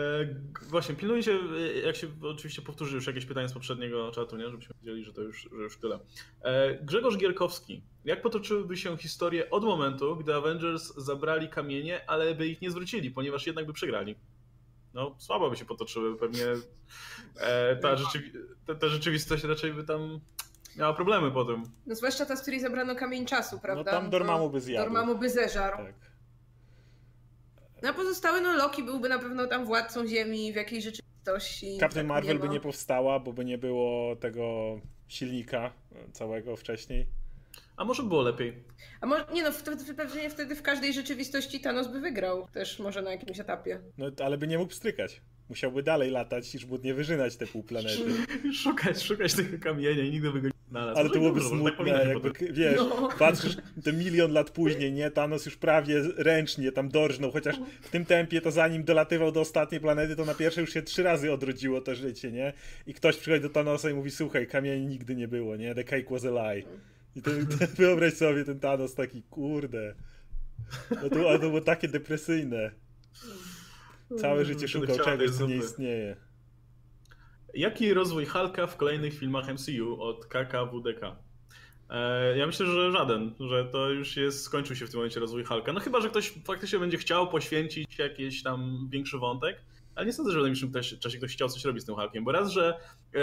właśnie, 0.68 0.94
pilnujcie, 0.94 1.32
e, 1.32 1.78
jak 1.86 1.96
się 1.96 2.06
oczywiście 2.22 2.62
powtórzy 2.62 2.94
już 2.96 3.06
jakieś 3.06 3.26
pytanie 3.26 3.48
z 3.48 3.52
poprzedniego 3.52 4.10
czatu, 4.10 4.36
nie? 4.36 4.50
żebyśmy 4.50 4.74
wiedzieli, 4.82 5.04
że 5.04 5.12
to 5.12 5.22
już, 5.22 5.48
że 5.56 5.62
już 5.62 5.78
tyle. 5.78 5.98
E, 6.42 6.74
Grzegorz 6.84 7.16
Gierkowski. 7.16 7.82
Jak 8.04 8.22
potoczyłyby 8.22 8.76
się 8.76 8.96
historie 8.96 9.50
od 9.50 9.64
momentu, 9.64 10.16
gdy 10.16 10.34
Avengers 10.34 10.94
zabrali 10.96 11.48
kamienie, 11.48 12.10
ale 12.10 12.34
by 12.34 12.48
ich 12.48 12.60
nie 12.60 12.70
zwrócili, 12.70 13.10
ponieważ 13.10 13.46
jednak 13.46 13.66
by 13.66 13.72
przegrali? 13.72 14.16
No, 14.94 15.16
słabo 15.18 15.50
by 15.50 15.56
się 15.56 15.64
potoczyły. 15.64 16.18
Pewnie 16.18 16.44
ta, 17.82 17.94
rzeczywi- 17.96 18.32
ta, 18.66 18.74
ta 18.74 18.88
rzeczywistość 18.88 19.44
raczej 19.44 19.72
by 19.72 19.84
tam 19.84 20.20
miała 20.76 20.92
problemy 20.92 21.30
potem. 21.30 21.62
No 21.86 21.94
zwłaszcza 21.94 22.26
ta, 22.26 22.36
z 22.36 22.42
której 22.42 22.60
zabrano 22.60 22.94
kamień 22.94 23.26
czasu, 23.26 23.60
prawda? 23.60 23.92
No 23.92 23.98
tam 24.00 24.10
Dormammu 24.10 24.50
by 24.50 24.60
zjadł. 24.60 24.84
Dormammu 24.84 25.18
by 25.18 25.30
zeżarł. 25.30 25.76
Tak. 25.76 25.94
No 27.82 27.88
a 27.88 27.92
pozostały, 27.92 28.40
no 28.40 28.52
Loki 28.52 28.82
byłby 28.82 29.08
na 29.08 29.18
pewno 29.18 29.46
tam 29.46 29.64
władcą 29.64 30.06
ziemi 30.06 30.52
w 30.52 30.56
jakiejś 30.56 30.84
rzeczywistości. 30.84 31.78
Captain 31.80 32.06
tak 32.06 32.16
Marvel 32.16 32.36
nie 32.36 32.42
by 32.42 32.48
nie 32.48 32.60
powstała, 32.60 33.20
bo 33.20 33.32
by 33.32 33.44
nie 33.44 33.58
było 33.58 34.16
tego 34.16 34.80
silnika 35.08 35.72
całego 36.12 36.56
wcześniej. 36.56 37.06
A 37.76 37.84
może 37.84 38.02
było 38.02 38.22
lepiej? 38.22 38.64
A 39.00 39.06
może, 39.06 39.26
nie 39.32 39.42
no, 39.42 39.52
wtedy, 39.52 39.94
pewnie 39.94 40.30
wtedy 40.30 40.56
w 40.56 40.62
każdej 40.62 40.92
rzeczywistości 40.92 41.60
Thanos 41.60 41.88
by 41.88 42.00
wygrał. 42.00 42.48
Też 42.52 42.78
może 42.78 43.02
na 43.02 43.10
jakimś 43.10 43.40
etapie. 43.40 43.80
No, 43.98 44.06
ale 44.24 44.38
by 44.38 44.46
nie 44.46 44.58
mógł 44.58 44.70
pstrykać. 44.70 45.20
Musiałby 45.48 45.82
dalej 45.82 46.10
latać 46.10 46.54
i 46.54 46.58
żmudnie 46.58 46.94
wyżynać 46.94 47.36
te 47.36 47.46
pół 47.46 47.62
planety. 47.62 48.02
Szukać, 48.62 49.02
szukać 49.02 49.34
tego 49.34 49.58
kamienia 49.58 50.02
i 50.04 50.10
nigdy 50.10 50.30
by 50.32 50.40
go 50.40 50.48
nie 50.48 50.54
znalazł. 50.70 50.98
Ale 50.98 51.10
to 51.10 51.20
Może 51.20 51.32
byłoby 51.32 51.40
dobrze, 51.40 51.64
tak 51.64 51.76
smutne, 51.76 52.02
się 52.02 52.08
jakby, 52.08 52.30
potoczyć. 52.30 52.56
wiesz, 52.56 52.76
No. 52.76 53.08
patrzysz 53.18 53.56
te 53.84 53.92
milion 53.92 54.32
lat 54.32 54.50
później, 54.50 54.92
nie? 54.92 55.10
Thanos 55.10 55.46
już 55.46 55.56
prawie 55.56 56.02
ręcznie 56.16 56.72
tam 56.72 56.88
dorżnął, 56.88 57.30
chociaż 57.30 57.56
w 57.82 57.90
tym 57.90 58.04
tempie 58.04 58.40
to 58.40 58.50
zanim 58.50 58.84
dolatywał 58.84 59.32
do 59.32 59.40
ostatniej 59.40 59.80
planety, 59.80 60.16
to 60.16 60.24
na 60.24 60.34
pierwszej 60.34 60.62
już 60.62 60.72
się 60.72 60.82
trzy 60.82 61.02
razy 61.02 61.32
odrodziło 61.32 61.80
to 61.80 61.94
życie, 61.94 62.32
nie? 62.32 62.52
I 62.86 62.94
ktoś 62.94 63.16
przychodzi 63.16 63.42
do 63.42 63.48
Thanosa 63.50 63.90
i 63.90 63.94
mówi, 63.94 64.10
słuchaj, 64.10 64.46
kamieni 64.46 64.86
nigdy 64.86 65.14
nie 65.16 65.28
było, 65.28 65.56
nie? 65.56 65.74
The 65.74 65.84
cake 65.84 66.10
was 66.10 66.24
a 66.24 66.30
lie. 66.54 66.62
I 67.16 67.22
to, 67.22 67.30
to 67.30 67.66
wyobraź 67.76 68.14
sobie 68.14 68.44
ten 68.44 68.60
Thanos 68.60 68.94
taki, 68.94 69.22
kurde. 69.22 69.94
No 70.90 71.08
to, 71.10 71.32
to 71.32 71.38
było 71.38 71.60
takie 71.60 71.88
depresyjne. 71.88 72.70
Całe 74.16 74.44
życie 74.44 74.78
Będę 74.78 74.92
szukał 74.94 75.06
czegoś, 75.06 75.30
co 75.30 75.46
nie 75.46 75.56
istnieje. 75.56 76.16
Jaki 77.54 77.94
rozwój 77.94 78.26
Hulka 78.26 78.66
w 78.66 78.76
kolejnych 78.76 79.18
filmach 79.18 79.48
MCU 79.54 80.02
od 80.02 80.26
KKWDK? 80.26 81.16
E, 81.90 82.38
Ja 82.38 82.46
myślę, 82.46 82.66
że 82.66 82.92
żaden, 82.92 83.34
że 83.40 83.64
to 83.64 83.90
już 83.90 84.16
jest, 84.16 84.42
skończył 84.42 84.76
się 84.76 84.86
w 84.86 84.90
tym 84.90 84.98
momencie 84.98 85.20
rozwój 85.20 85.44
Hulka. 85.44 85.72
No 85.72 85.80
chyba, 85.80 86.00
że 86.00 86.08
ktoś 86.08 86.30
faktycznie 86.44 86.78
będzie 86.78 86.98
chciał 86.98 87.28
poświęcić 87.28 87.98
jakiś 87.98 88.42
tam 88.42 88.88
większy 88.90 89.18
wątek, 89.18 89.60
ale 89.98 90.06
nie 90.06 90.12
sądzę, 90.12 90.32
że 90.32 90.38
w 90.38 90.42
najbliższym 90.42 90.72
czasie 91.00 91.18
ktoś 91.18 91.32
chciał 91.32 91.48
coś 91.48 91.64
robić 91.64 91.82
z 91.82 91.86
tym 91.86 91.94
Hulkiem, 91.94 92.24
bo 92.24 92.32
raz, 92.32 92.50
że 92.50 92.80
e, 93.14 93.20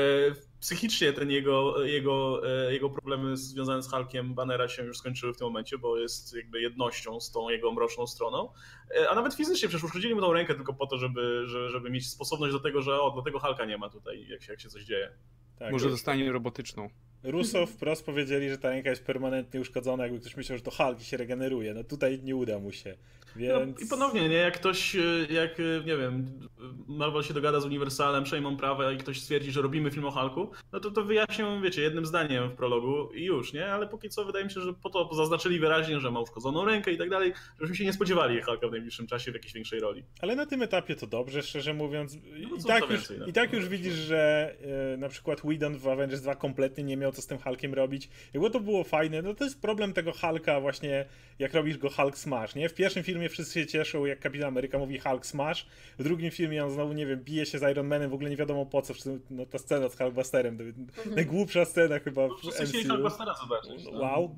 psychicznie 0.60 1.14
ten 1.14 1.32
jego, 1.32 1.84
jego, 1.84 2.42
e, 2.68 2.74
jego 2.74 2.90
problemy 2.90 3.38
związane 3.38 3.84
z 3.84 3.90
Hulkiem 3.90 4.34
Bannera 4.34 4.68
się 4.68 4.84
już 4.84 4.98
skończyły 4.98 5.34
w 5.34 5.38
tym 5.38 5.48
momencie, 5.48 5.78
bo 5.78 5.98
jest 5.98 6.36
jakby 6.36 6.62
jednością 6.62 7.20
z 7.20 7.32
tą 7.32 7.50
jego 7.50 7.72
mroczną 7.72 8.08
stroną, 8.08 8.50
E, 8.92 9.10
a 9.10 9.16
nawet 9.16 9.34
fizycznie 9.34 9.70
przecież 9.70 9.84
uszkodzili 9.84 10.16
mu 10.16 10.22
tą 10.22 10.34
rękę 10.34 10.56
tylko 10.56 10.74
po 10.74 10.88
to, 10.88 10.98
żeby, 10.98 11.44
żeby, 11.48 11.70
żeby 11.70 11.90
mieć 11.90 12.10
sposobność 12.10 12.54
do 12.54 12.60
tego, 12.60 12.82
że 12.82 13.02
o, 13.02 13.12
dlatego 13.12 13.40
Hulka 13.40 13.66
nie 13.66 13.78
ma 13.78 13.90
tutaj, 13.90 14.28
jak 14.28 14.42
się, 14.44 14.52
jak 14.52 14.62
się 14.62 14.70
coś 14.70 14.84
dzieje. 14.84 15.12
Tak, 15.60 15.72
Może 15.72 15.90
dostanie 15.90 16.32
robotyczną. 16.32 16.90
Russo 17.24 17.66
wprost 17.66 18.06
powiedzieli, 18.06 18.50
że 18.50 18.58
ta 18.58 18.70
ręka 18.70 18.90
jest 18.90 19.06
permanentnie 19.06 19.62
uszkodzona, 19.62 20.04
jakby 20.04 20.20
ktoś 20.20 20.38
myślał, 20.38 20.58
że 20.58 20.64
to 20.64 20.72
Hulk 20.72 21.02
i 21.02 21.04
się 21.04 21.18
regeneruje. 21.18 21.74
No 21.74 21.84
tutaj 21.84 22.20
nie 22.24 22.36
uda 22.36 22.60
mu 22.60 22.72
się. 22.72 22.98
Więc... 23.36 23.80
No, 23.80 23.86
I 23.86 23.90
ponownie, 23.90 24.30
nie, 24.30 24.36
jak 24.36 24.54
ktoś, 24.54 24.96
y, 24.96 25.28
jak 25.30 25.60
y, 25.60 25.84
nie 25.86 25.98
wiem, 25.98 26.40
Marvel 26.88 27.24
się 27.24 27.34
dogada 27.34 27.60
z 27.60 27.66
Uniwersalem, 27.66 28.24
przejmą 28.24 28.58
prawa 28.58 28.92
i 28.92 28.98
ktoś 28.98 29.22
stwierdzi, 29.22 29.52
że 29.52 29.62
robimy 29.62 29.92
film 29.92 30.06
o 30.06 30.12
Hulku, 30.12 30.52
no 30.74 30.80
to 30.80 30.92
to 30.92 31.04
wyjaśnią, 31.04 31.62
wiecie, 31.62 31.82
jednym 31.82 32.06
zdaniem 32.06 32.50
w 32.50 32.54
prologu 32.54 33.14
i 33.14 33.24
już, 33.24 33.54
nie? 33.54 33.68
Ale 33.68 33.88
póki 33.88 34.10
co 34.10 34.26
wydaje 34.26 34.46
mi 34.46 34.52
się, 34.52 34.62
że 34.62 34.74
po 34.74 34.90
to 34.90 35.10
zaznaczyli 35.14 35.60
wyraźnie, 35.60 36.00
że 36.00 36.12
ma 36.12 36.20
uszkodzoną 36.20 36.66
rękę 36.66 36.92
i 36.92 36.98
tak 36.98 37.10
dalej, 37.10 37.34
żebyśmy 37.56 37.76
się 37.76 37.86
nie 37.86 37.94
spodziewali 37.94 38.42
Hulka 38.42 38.68
w 38.68 38.72
najbliższym 38.72 39.08
czasie 39.08 39.32
w 39.32 39.34
jakiejś 39.34 39.54
większej 39.54 39.80
roli. 39.80 40.04
Ale 40.22 40.36
na 40.36 40.46
tym 40.46 40.62
etapie 40.62 40.96
to 40.96 41.08
dobrze, 41.08 41.44
szczerze 41.44 41.74
mówiąc. 41.74 42.18
No 42.52 42.58
I, 42.58 42.64
tak, 42.64 42.90
już, 42.90 43.10
no. 43.20 43.26
I 43.26 43.34
tak 43.34 43.54
już 43.54 43.68
widzisz, 43.68 43.94
że 43.94 44.56
e, 44.94 44.98
na 44.98 45.10
przykład 45.10 45.42
Whedon 45.42 45.78
w 45.78 45.88
Avengers 45.88 46.22
2 46.22 46.36
kompletnie 46.36 46.84
nie 46.84 46.98
miał 46.98 47.12
co 47.12 47.22
z 47.22 47.28
tym 47.28 47.38
Hulkiem 47.38 47.74
robić. 47.74 48.10
Jakby 48.34 48.50
to 48.50 48.60
było 48.60 48.84
fajne, 48.84 49.22
no 49.22 49.34
to 49.34 49.44
jest 49.44 49.62
problem 49.62 49.94
tego 49.94 50.12
Hulka 50.12 50.60
właśnie, 50.60 51.06
jak 51.40 51.54
robisz 51.54 51.78
go 51.78 51.90
Hulk 51.90 52.18
Smash, 52.18 52.56
nie? 52.56 52.70
W 52.70 52.74
pierwszym 52.74 53.04
filmie 53.04 53.25
wszyscy 53.30 53.60
się 53.60 53.68
cieszą, 53.68 54.06
jak 54.06 54.20
Kapitan 54.20 54.48
Ameryka 54.48 54.78
mówi 54.78 55.00
Hulk 55.00 55.26
Smash, 55.26 55.66
w 56.00 56.04
drugim 56.04 56.32
filmie 56.32 56.66
on 56.66 56.72
znowu, 56.72 56.94
nie 56.94 57.06
wiem, 57.06 57.20
bije 57.20 57.46
się 57.46 57.60
z 57.60 57.72
Iron 57.72 57.88
Manem, 57.88 58.10
w 58.10 58.14
ogóle 58.14 58.30
nie 58.30 58.36
wiadomo 58.38 58.66
po 58.66 58.82
co, 58.82 58.94
no 59.30 59.46
ta 59.46 59.58
scena 59.58 59.90
z 59.90 59.98
Hulkbusterem, 59.98 60.58
to 60.58 60.64
najgłupsza 61.10 61.66
scena 61.66 62.00
chyba 62.00 62.28
No, 62.28 62.36
w 62.36 62.40
wszyscy 62.40 62.66
chcieli 62.66 62.84
MCU. 62.86 62.94
Hulkbustera 62.94 63.34
zobaczyć. 63.42 63.86
no. 63.92 64.00
Wow. 64.00 64.36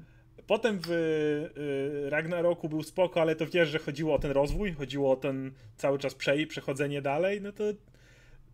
Potem 0.48 0.80
w 0.88 0.92
y, 0.92 2.10
Ragnaroku 2.10 2.70
był 2.70 2.84
spoko, 2.84 3.22
ale 3.22 3.36
to 3.36 3.46
wiesz, 3.48 3.70
że 3.70 3.80
chodziło 3.80 4.16
o 4.16 4.20
ten 4.20 4.32
rozwój, 4.32 4.74
chodziło 4.74 5.12
o 5.12 5.16
ten 5.16 5.52
cały 5.78 6.00
czas 6.00 6.16
prze, 6.16 6.46
przechodzenie 6.48 7.02
dalej, 7.02 7.42
no 7.42 7.52
to 7.52 7.64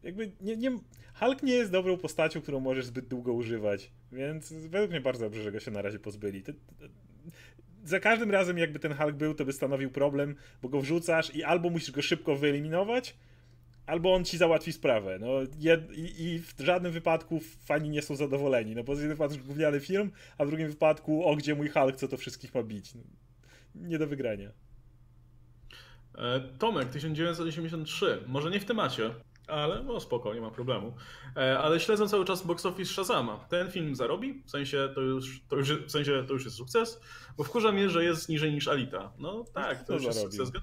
jakby 0.03 0.31
nie, 0.41 0.57
nie, 0.57 0.71
Hulk 1.19 1.43
nie 1.43 1.53
jest 1.53 1.71
dobrą 1.71 1.97
postacią, 1.97 2.41
którą 2.41 2.59
możesz 2.59 2.85
zbyt 2.85 3.07
długo 3.07 3.33
używać, 3.33 3.91
więc 4.11 4.53
według 4.53 4.91
mnie 4.91 5.01
bardzo 5.01 5.25
dobrze, 5.25 5.43
że 5.43 5.51
go 5.51 5.59
się 5.59 5.71
na 5.71 5.81
razie 5.81 5.99
pozbyli. 5.99 6.43
To, 6.43 6.53
to, 6.53 6.85
za 7.83 7.99
każdym 7.99 8.31
razem 8.31 8.57
jakby 8.57 8.79
ten 8.79 8.93
Hulk 8.93 9.15
był, 9.15 9.33
to 9.33 9.45
by 9.45 9.53
stanowił 9.53 9.91
problem, 9.91 10.35
bo 10.61 10.69
go 10.69 10.81
wrzucasz 10.81 11.35
i 11.35 11.43
albo 11.43 11.69
musisz 11.69 11.91
go 11.91 12.01
szybko 12.01 12.35
wyeliminować, 12.35 13.15
albo 13.85 14.13
on 14.13 14.25
ci 14.25 14.37
załatwi 14.37 14.73
sprawę. 14.73 15.17
No, 15.19 15.27
jed, 15.59 15.91
i, 15.91 16.23
I 16.23 16.39
w 16.39 16.53
żadnym 16.59 16.91
wypadku 16.91 17.39
fani 17.39 17.89
nie 17.89 18.01
są 18.01 18.15
zadowoleni, 18.15 18.75
no 18.75 18.83
bo 18.83 18.95
z 18.95 18.99
jednym 18.99 19.17
wypadku 19.17 19.47
gówniany 19.47 19.79
film, 19.79 20.11
a 20.37 20.45
w 20.45 20.47
drugim 20.47 20.69
wypadku 20.69 21.25
o 21.25 21.35
gdzie 21.35 21.55
mój 21.55 21.69
Hulk, 21.69 21.95
co 21.95 22.07
to 22.07 22.17
wszystkich 22.17 22.55
ma 22.55 22.63
bić. 22.63 22.95
No, 22.95 23.01
nie 23.75 23.97
do 23.97 24.07
wygrania. 24.07 24.51
E, 26.17 26.39
Tomek, 26.39 26.89
1983. 26.89 28.23
Może 28.27 28.49
nie 28.49 28.59
w 28.59 28.65
temacie, 28.65 29.11
ale 29.47 29.83
no 29.83 29.99
spoko, 29.99 30.33
nie 30.33 30.41
ma 30.41 30.51
problemu. 30.51 30.93
E, 31.37 31.59
Ale 31.59 31.79
śledzę 31.79 32.07
cały 32.07 32.25
czas 32.25 32.45
box 32.45 32.65
office 32.65 32.93
Shazama. 32.93 33.37
Ten 33.49 33.71
film 33.71 33.95
zarobi? 33.95 34.43
W 34.45 34.49
sensie 34.51 34.89
to 34.95 35.01
już, 35.01 35.41
to 35.47 35.55
już, 35.55 35.73
w 35.73 35.91
sensie 35.91 36.23
to 36.27 36.33
już 36.33 36.45
jest 36.45 36.57
sukces? 36.57 37.01
Bo 37.37 37.43
wkurza 37.43 37.71
mnie, 37.71 37.89
że 37.89 38.03
jest 38.03 38.29
niżej 38.29 38.53
niż 38.53 38.67
Alita. 38.67 39.11
No 39.17 39.43
tak, 39.53 39.77
to 39.77 39.83
Kto 39.83 39.93
już 39.93 40.03
jest 40.03 40.17
zarobił? 40.17 40.45
sukces. 40.45 40.61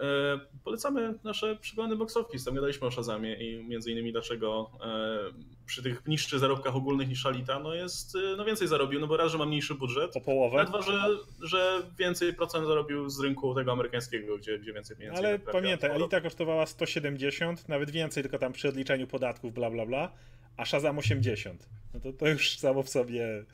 E, 0.00 0.40
Polecamy 0.64 1.14
nasze 1.24 1.56
przeglądy 1.56 1.96
box 1.96 2.16
office. 2.16 2.44
Tam 2.44 2.54
gadaliśmy 2.54 2.86
o 2.86 2.90
Shazamie 2.90 3.34
i 3.34 3.64
między 3.64 3.92
innymi 3.92 4.12
dlaczego 4.12 4.70
e, 4.84 5.66
przy 5.66 5.82
tych 5.82 6.06
niższych 6.06 6.38
zarobkach 6.38 6.76
ogólnych 6.76 7.08
niż 7.08 7.26
Alita 7.26 7.58
no 7.58 7.74
jest 7.74 8.16
e, 8.16 8.36
no 8.36 8.44
więcej 8.44 8.68
zarobił, 8.68 9.00
no 9.00 9.06
bo 9.06 9.16
raz, 9.16 9.32
że 9.32 9.38
ma 9.38 9.46
mniejszy 9.46 9.74
budżet, 9.74 10.16
O 10.16 10.20
połowę. 10.20 10.60
a 10.60 10.64
dwa, 10.64 10.82
że, 10.82 11.02
że 11.42 11.82
więcej 11.98 12.34
procent 12.34 12.66
zarobił 12.66 13.08
z 13.08 13.20
rynku 13.20 13.54
tego 13.54 13.72
amerykańskiego, 13.72 14.38
gdzie, 14.38 14.58
gdzie 14.58 14.72
więcej 14.72 14.96
pieniędzy. 14.96 15.18
Ale 15.18 15.38
pamiętaj, 15.38 15.90
Alita 15.90 16.20
kosztowała 16.20 16.66
170, 16.66 17.68
nawet 17.68 17.90
więcej, 17.90 18.22
tylko 18.22 18.38
tam 18.38 18.52
przy 18.52 18.68
odliczeniu 18.68 19.06
podatków, 19.06 19.54
bla 19.54 19.70
bla 19.70 19.86
bla, 19.86 20.12
a 20.56 20.64
Shazam 20.64 20.98
80. 20.98 21.68
No 21.94 22.00
to, 22.00 22.12
to 22.12 22.28
już 22.28 22.58
samo 22.58 22.82
w 22.82 22.88
sobie 22.88 23.44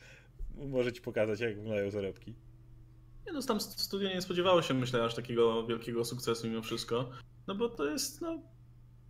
może 0.57 0.92
ci 0.92 1.00
pokazać, 1.00 1.40
jak 1.40 1.57
wyglądają 1.57 1.90
zarobki. 1.90 2.35
Nie 3.27 3.33
no, 3.33 3.43
tam 3.43 3.61
studio 3.61 4.09
nie 4.09 4.23
spodziewało 4.23 4.63
się, 4.63 4.75
myślę, 4.75 5.05
aż 5.05 5.15
takiego 5.15 5.67
wielkiego 5.67 6.05
sukcesu 6.05 6.49
mimo 6.49 6.63
wszystko. 6.63 7.11
No 7.47 7.55
bo 7.55 7.69
to 7.69 7.85
jest, 7.87 8.21
no, 8.21 8.43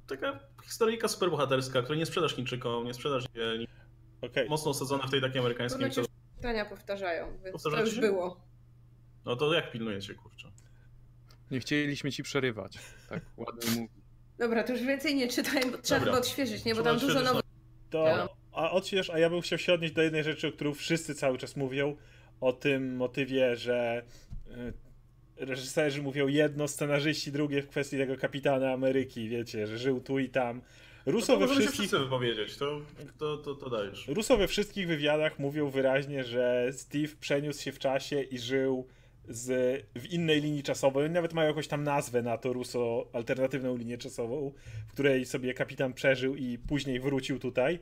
taka 0.07 0.40
historyjka 0.64 1.09
superbohaterska, 1.09 1.83
której 1.83 1.98
nie 1.98 2.07
sprzedasz 2.07 2.35
Chińczykom, 2.35 2.85
nie 2.85 2.94
sprzedasz 2.94 3.25
je, 3.35 3.66
Okej. 4.20 4.48
mocno 4.48 4.70
osadzona 4.70 5.07
w 5.07 5.11
tej 5.11 5.20
takiej 5.20 5.38
amerykańskiej 5.40 5.90
Ponoć 5.90 6.09
pytania 6.37 6.64
powtarzają, 6.64 7.38
więc 7.44 7.62
to 7.62 7.81
już 7.81 7.94
się? 7.94 8.01
było. 8.01 8.40
No 9.25 9.37
to 9.37 9.55
jak 9.55 9.70
pilnujecie, 9.72 10.14
kurczę? 10.14 10.51
Nie 11.51 11.61
chcieliśmy 11.61 12.12
ci 12.12 12.22
przerywać. 12.22 12.79
Tak 13.09 13.22
ładnie 13.37 13.70
mówi. 13.81 13.88
Dobra, 14.38 14.64
to 14.64 14.72
już 14.72 14.83
więcej 14.83 15.14
nie 15.14 15.29
czytaj, 15.29 15.70
bo 15.70 15.79
trzeba 15.79 16.01
Dobra. 16.01 16.12
chyba 16.12 16.18
odświeżyć, 16.18 16.64
nie? 16.64 16.75
Bo 16.75 16.83
Trzeba 16.83 16.98
tam 16.98 17.09
dużo 17.09 17.20
nowych... 17.22 17.42
To, 17.90 18.07
Ja. 18.07 18.29
a 18.53 18.70
odśwież, 18.70 19.11
a 19.11 19.18
ja 19.18 19.31
bym 19.31 19.40
chciał 19.40 19.59
się 19.59 19.72
odnieść 19.75 19.94
do 19.94 20.03
jednej 20.03 20.25
rzeczy, 20.25 20.48
o 20.48 20.53
którą 20.53 20.75
wszyscy 20.75 21.14
cały 21.14 21.38
czas 21.38 21.57
mówią, 21.57 21.96
o 22.42 22.52
tym 22.52 22.96
motywie, 22.96 23.57
że 23.57 24.02
y, 25.38 25.44
reżyserzy 25.46 26.02
mówią 26.02 26.28
jedno, 26.28 26.68
scenarzyści 26.68 27.33
drugie 27.33 27.62
w 27.62 27.68
kwestii 27.68 27.98
tego 27.98 28.16
kapitana 28.16 28.72
Ameryki, 28.72 29.28
wiecie, 29.28 29.66
że 29.66 29.78
żył 29.78 30.00
tu 30.00 30.18
i 30.18 30.28
tam. 30.28 30.62
No 31.07 31.12
Russo 31.12 31.26
to 31.26 31.38
we 31.38 31.46
się 31.46 31.52
wszystkich... 31.52 31.81
wszyscy 31.81 31.98
wypowiedzieć, 31.98 32.57
to, 32.57 32.81
to, 33.18 33.37
to, 33.37 33.55
to 33.55 33.70
dajesz. 33.70 34.09
Russo 34.09 34.37
we 34.37 34.48
wszystkich 34.48 34.87
wywiadach 34.87 35.38
mówią 35.38 35.70
wyraźnie, 35.70 36.24
że 36.24 36.68
Steve 36.72 37.09
przeniósł 37.20 37.62
się 37.62 37.72
w 37.72 37.78
czasie 37.78 38.22
i 38.22 38.38
żył 38.38 38.87
z, 39.28 39.46
w 39.96 40.07
innej 40.07 40.40
linii 40.40 40.62
czasowej. 40.62 41.05
Oni 41.05 41.14
nawet 41.14 41.33
mają 41.33 41.48
jakąś 41.48 41.68
tam 41.68 41.85
nazwę 41.85 42.22
na 42.22 42.38
to 42.38 42.52
Russo, 42.52 43.09
alternatywną 43.12 43.76
linię 43.76 43.98
czasową, 43.98 44.52
w 44.88 44.92
której 44.92 45.26
sobie 45.26 45.55
kapitan 45.55 45.92
przeżył 45.92 46.37
i 46.37 46.59
później 46.59 47.00
wrócił 47.00 47.38
tutaj. 47.38 47.78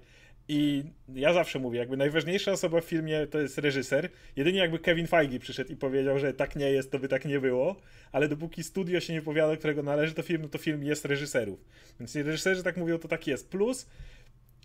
I 0.52 0.84
ja 1.14 1.32
zawsze 1.32 1.58
mówię, 1.58 1.78
jakby 1.78 1.96
najważniejsza 1.96 2.52
osoba 2.52 2.80
w 2.80 2.84
filmie 2.84 3.26
to 3.26 3.40
jest 3.40 3.58
reżyser. 3.58 4.08
Jedynie 4.36 4.58
jakby 4.58 4.78
Kevin 4.78 5.06
Feige 5.06 5.38
przyszedł 5.38 5.72
i 5.72 5.76
powiedział, 5.76 6.18
że 6.18 6.34
tak 6.34 6.56
nie 6.56 6.70
jest, 6.70 6.90
to 6.90 6.98
by 6.98 7.08
tak 7.08 7.24
nie 7.24 7.40
było. 7.40 7.76
Ale 8.12 8.28
dopóki 8.28 8.62
studio 8.62 9.00
się 9.00 9.12
nie 9.12 9.22
powiada, 9.22 9.56
którego 9.56 9.82
należy 9.82 10.14
to 10.14 10.22
film, 10.22 10.42
no 10.42 10.48
to 10.48 10.58
film 10.58 10.84
jest 10.84 11.04
reżyserów. 11.04 11.64
Więc 12.00 12.16
reżyserzy 12.16 12.62
tak 12.62 12.76
mówią, 12.76 12.98
to 12.98 13.08
tak 13.08 13.26
jest. 13.26 13.48
Plus 13.48 13.86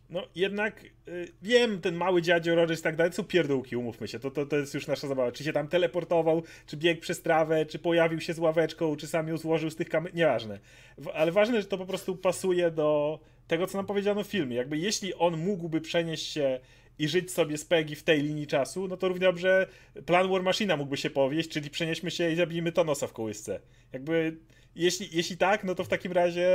no 0.10 0.24
jednak 0.36 0.84
y, 1.08 1.28
wiem, 1.42 1.82
ten 1.82 1.96
mały 1.96 2.22
dziadzio 2.22 2.56
Rogers 2.56 2.80
i 2.80 2.84
tak 2.84 2.96
dalej, 2.96 3.12
to 3.12 3.16
są 3.16 3.24
pierdółki, 3.24 3.76
umówmy 3.76 4.08
się, 4.08 4.20
to, 4.20 4.32
to, 4.32 4.46
to 4.46 4.58
jest 4.58 4.74
już 4.74 4.88
nasza 4.88 5.08
zabawa. 5.08 5.32
Czy 5.32 5.44
się 5.44 5.54
tam 5.54 5.68
teleportował, 5.68 6.44
czy 6.68 6.78
biegł 6.78 7.02
przez 7.02 7.22
trawę, 7.22 7.66
czy 7.66 7.80
pojawił 7.80 8.22
się 8.22 8.34
z 8.34 8.40
ławeczką, 8.40 8.96
czy 8.96 9.08
sam 9.08 9.28
ją 9.28 9.38
złożył 9.38 9.70
z 9.70 9.76
tych 9.76 9.90
kamer, 9.90 10.16
nieważne. 10.16 10.60
W, 10.98 11.08
ale 11.08 11.32
ważne, 11.32 11.62
że 11.62 11.68
to 11.68 11.78
po 11.78 11.86
prostu 11.86 12.16
pasuje 12.16 12.72
do 12.72 13.20
tego, 13.48 13.68
co 13.68 13.78
nam 13.78 13.86
powiedziano 13.86 14.24
w 14.24 14.28
filmie. 14.28 14.56
Jakby 14.56 14.78
jeśli 14.78 15.14
on 15.14 15.38
mógłby 15.38 15.82
przenieść 15.82 16.32
się 16.32 16.60
i 17.00 17.08
żyć 17.08 17.32
sobie 17.32 17.58
z 17.58 17.66
Peggy 17.66 17.96
w 17.96 18.04
tej 18.04 18.22
linii 18.22 18.48
czasu, 18.48 18.88
no 18.88 18.98
to 18.98 19.08
równie 19.08 19.26
dobrze 19.28 19.68
plan 20.06 20.30
War 20.30 20.44
Machina 20.44 20.78
mógłby 20.78 20.98
się 20.98 21.10
powieść, 21.10 21.50
czyli 21.50 21.70
przenieśmy 21.70 22.12
się 22.12 22.32
i 22.32 22.36
zabijmy 22.36 22.72
Tonosa 22.72 23.08
w 23.08 23.14
kołysce. 23.14 23.60
Jakby 23.94 24.38
jeśli, 24.76 25.10
jeśli 25.12 25.38
tak, 25.38 25.64
no 25.64 25.76
to 25.76 25.84
w 25.84 25.88
takim 25.88 26.12
razie 26.12 26.48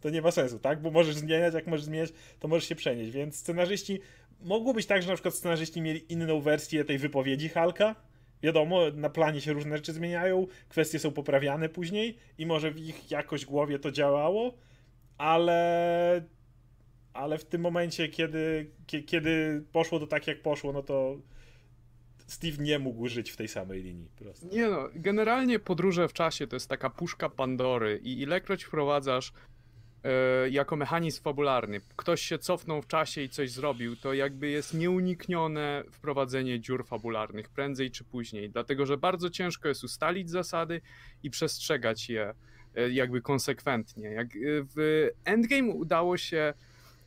to 0.00 0.10
nie 0.10 0.22
ma 0.22 0.30
sensu, 0.30 0.58
tak? 0.58 0.82
Bo 0.82 0.90
możesz 0.90 1.16
zmieniać, 1.16 1.54
jak 1.54 1.66
możesz 1.66 1.84
zmieniać, 1.84 2.10
to 2.40 2.48
możesz 2.48 2.68
się 2.68 2.74
przenieść. 2.74 3.10
Więc 3.10 3.36
scenarzyści. 3.36 4.00
Mogło 4.40 4.74
być 4.74 4.86
tak, 4.86 5.02
że 5.02 5.08
na 5.08 5.14
przykład 5.14 5.34
scenarzyści 5.34 5.80
mieli 5.80 6.12
inną 6.12 6.40
wersję 6.40 6.84
tej 6.84 6.98
wypowiedzi 6.98 7.48
Halka. 7.48 7.94
Wiadomo, 8.42 8.90
na 8.94 9.10
planie 9.10 9.40
się 9.40 9.52
różne 9.52 9.76
rzeczy 9.76 9.92
zmieniają, 9.92 10.46
kwestie 10.68 10.98
są 10.98 11.12
poprawiane 11.12 11.68
później 11.68 12.16
i 12.38 12.46
może 12.46 12.70
w 12.70 12.78
ich 12.78 13.10
jakoś 13.10 13.44
głowie 13.44 13.78
to 13.78 13.90
działało, 13.90 14.54
ale. 15.18 16.24
Ale 17.12 17.38
w 17.38 17.44
tym 17.44 17.60
momencie, 17.60 18.08
kiedy, 18.08 18.70
kie- 18.86 19.02
kiedy 19.02 19.64
poszło 19.72 20.00
to 20.00 20.06
tak, 20.06 20.26
jak 20.26 20.42
poszło, 20.42 20.72
no 20.72 20.82
to 20.82 21.16
Steve 22.26 22.56
nie 22.62 22.78
mógł 22.78 23.08
żyć 23.08 23.30
w 23.30 23.36
tej 23.36 23.48
samej 23.48 23.82
linii. 23.82 24.08
Po 24.16 24.24
prostu. 24.24 24.48
Nie 24.52 24.68
no, 24.68 24.88
generalnie 24.94 25.58
podróże 25.58 26.08
w 26.08 26.12
czasie 26.12 26.46
to 26.46 26.56
jest 26.56 26.68
taka 26.68 26.90
puszka 26.90 27.28
Pandory 27.28 28.00
i 28.02 28.20
ilekroć 28.20 28.64
wprowadzasz 28.64 29.32
e, 30.04 30.50
jako 30.50 30.76
mechanizm 30.76 31.22
fabularny, 31.22 31.80
ktoś 31.96 32.22
się 32.22 32.38
cofnął 32.38 32.82
w 32.82 32.86
czasie 32.86 33.22
i 33.22 33.28
coś 33.28 33.50
zrobił, 33.50 33.96
to 33.96 34.14
jakby 34.14 34.48
jest 34.48 34.74
nieuniknione 34.74 35.84
wprowadzenie 35.90 36.60
dziur 36.60 36.86
fabularnych 36.86 37.48
prędzej 37.48 37.90
czy 37.90 38.04
później, 38.04 38.50
dlatego 38.50 38.86
że 38.86 38.96
bardzo 38.96 39.30
ciężko 39.30 39.68
jest 39.68 39.84
ustalić 39.84 40.30
zasady 40.30 40.80
i 41.22 41.30
przestrzegać 41.30 42.08
je 42.10 42.34
e, 42.74 42.90
jakby 42.90 43.22
konsekwentnie. 43.22 44.08
Jak 44.08 44.26
e, 44.26 44.38
w 44.76 45.08
Endgame 45.24 45.72
udało 45.72 46.16
się 46.16 46.54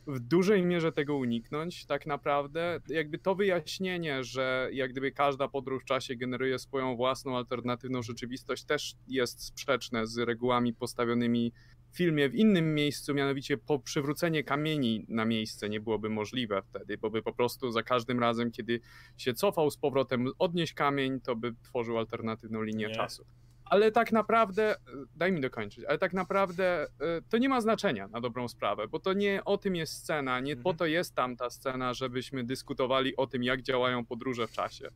w 0.08 0.20
dużej 0.20 0.66
mierze 0.66 0.92
tego 0.92 1.16
uniknąć, 1.16 1.86
tak 1.86 2.06
naprawdę. 2.06 2.80
Jakby 2.88 3.18
to 3.18 3.34
wyjaśnienie, 3.34 4.24
że 4.24 4.68
jak 4.72 4.90
gdyby 4.90 5.12
każda 5.12 5.48
podróż 5.48 5.82
w 5.82 5.86
czasie 5.86 6.16
generuje 6.16 6.58
swoją 6.58 6.96
własną 6.96 7.36
alternatywną 7.36 8.02
rzeczywistość, 8.02 8.64
też 8.64 8.94
jest 9.06 9.44
sprzeczne 9.44 10.06
z 10.06 10.18
regułami 10.18 10.74
postawionymi 10.74 11.52
w 11.90 11.96
filmie 11.96 12.28
w 12.28 12.34
innym 12.34 12.74
miejscu, 12.74 13.14
mianowicie 13.14 13.58
po 13.58 13.78
przywrócenie 13.78 14.44
kamieni 14.44 15.04
na 15.08 15.24
miejsce 15.24 15.68
nie 15.68 15.80
byłoby 15.80 16.08
możliwe 16.10 16.62
wtedy, 16.62 16.98
bo 16.98 17.10
by 17.10 17.22
po 17.22 17.32
prostu 17.32 17.70
za 17.70 17.82
każdym 17.82 18.20
razem, 18.20 18.50
kiedy 18.50 18.80
się 19.16 19.34
cofał 19.34 19.70
z 19.70 19.76
powrotem 19.76 20.28
odnieść 20.38 20.72
kamień, 20.72 21.20
to 21.20 21.36
by 21.36 21.54
tworzył 21.62 21.98
alternatywną 21.98 22.62
linię 22.62 22.86
Nie. 22.86 22.94
czasu. 22.94 23.24
Ale 23.70 23.92
tak 23.92 24.12
naprawdę, 24.12 24.76
daj 25.16 25.32
mi 25.32 25.40
dokończyć, 25.40 25.84
ale 25.84 25.98
tak 25.98 26.12
naprawdę 26.12 26.86
y, 26.86 26.88
to 27.30 27.38
nie 27.38 27.48
ma 27.48 27.60
znaczenia 27.60 28.08
na 28.08 28.20
dobrą 28.20 28.48
sprawę, 28.48 28.88
bo 28.88 28.98
to 28.98 29.12
nie 29.12 29.44
o 29.44 29.58
tym 29.58 29.76
jest 29.76 29.92
scena, 29.92 30.40
nie 30.40 30.56
po 30.56 30.60
Mhm. 30.70 30.76
to 30.76 30.86
jest 30.86 31.14
tam 31.14 31.36
ta 31.36 31.50
scena, 31.50 31.94
żebyśmy 31.94 32.44
dyskutowali 32.44 33.16
o 33.16 33.26
tym, 33.26 33.42
jak 33.42 33.62
działają 33.62 34.04
podróże 34.06 34.46
w 34.46 34.52
czasie. 34.52 34.88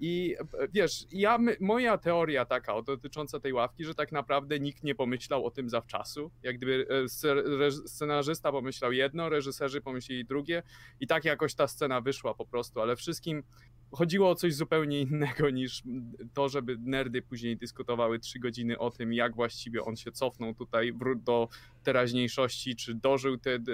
I 0.00 0.36
e, 0.58 0.68
wiesz, 0.68 1.06
ja, 1.12 1.38
moja 1.60 1.98
teoria 1.98 2.44
taka 2.44 2.82
dotycząca 2.82 3.40
tej 3.40 3.52
ławki, 3.52 3.84
że 3.84 3.94
tak 3.94 4.12
naprawdę 4.12 4.60
nikt 4.60 4.84
nie 4.84 4.94
pomyślał 4.94 5.46
o 5.46 5.50
tym 5.50 5.68
zawczasu. 5.68 6.30
Jak 6.42 6.56
gdyby 6.56 6.86
e, 6.88 7.70
scenarzysta 7.70 8.52
pomyślał 8.52 8.92
jedno, 8.92 9.28
reżyserzy 9.28 9.80
pomyśleli 9.80 10.24
drugie 10.24 10.62
i 11.00 11.06
tak 11.06 11.24
jakoś 11.24 11.54
ta 11.54 11.68
scena 11.68 12.00
wyszła 12.00 12.34
po 12.34 12.46
prostu, 12.46 12.80
ale 12.80 12.96
wszystkim 12.96 13.42
chodziło 13.92 14.30
o 14.30 14.34
coś 14.34 14.54
zupełnie 14.54 15.00
innego 15.00 15.50
niż 15.50 15.82
to, 16.34 16.48
żeby 16.48 16.76
nerdy 16.80 17.22
później 17.22 17.56
dyskutowały 17.56 18.18
trzy 18.18 18.38
godziny 18.38 18.78
o 18.78 18.90
tym, 18.90 19.12
jak 19.12 19.34
właściwie 19.34 19.82
on 19.82 19.96
się 19.96 20.12
cofnął 20.12 20.54
tutaj 20.54 20.92
do 21.16 21.48
teraźniejszości, 21.82 22.76
czy 22.76 22.94
dożył 22.94 23.38
te, 23.38 23.58
de, 23.58 23.72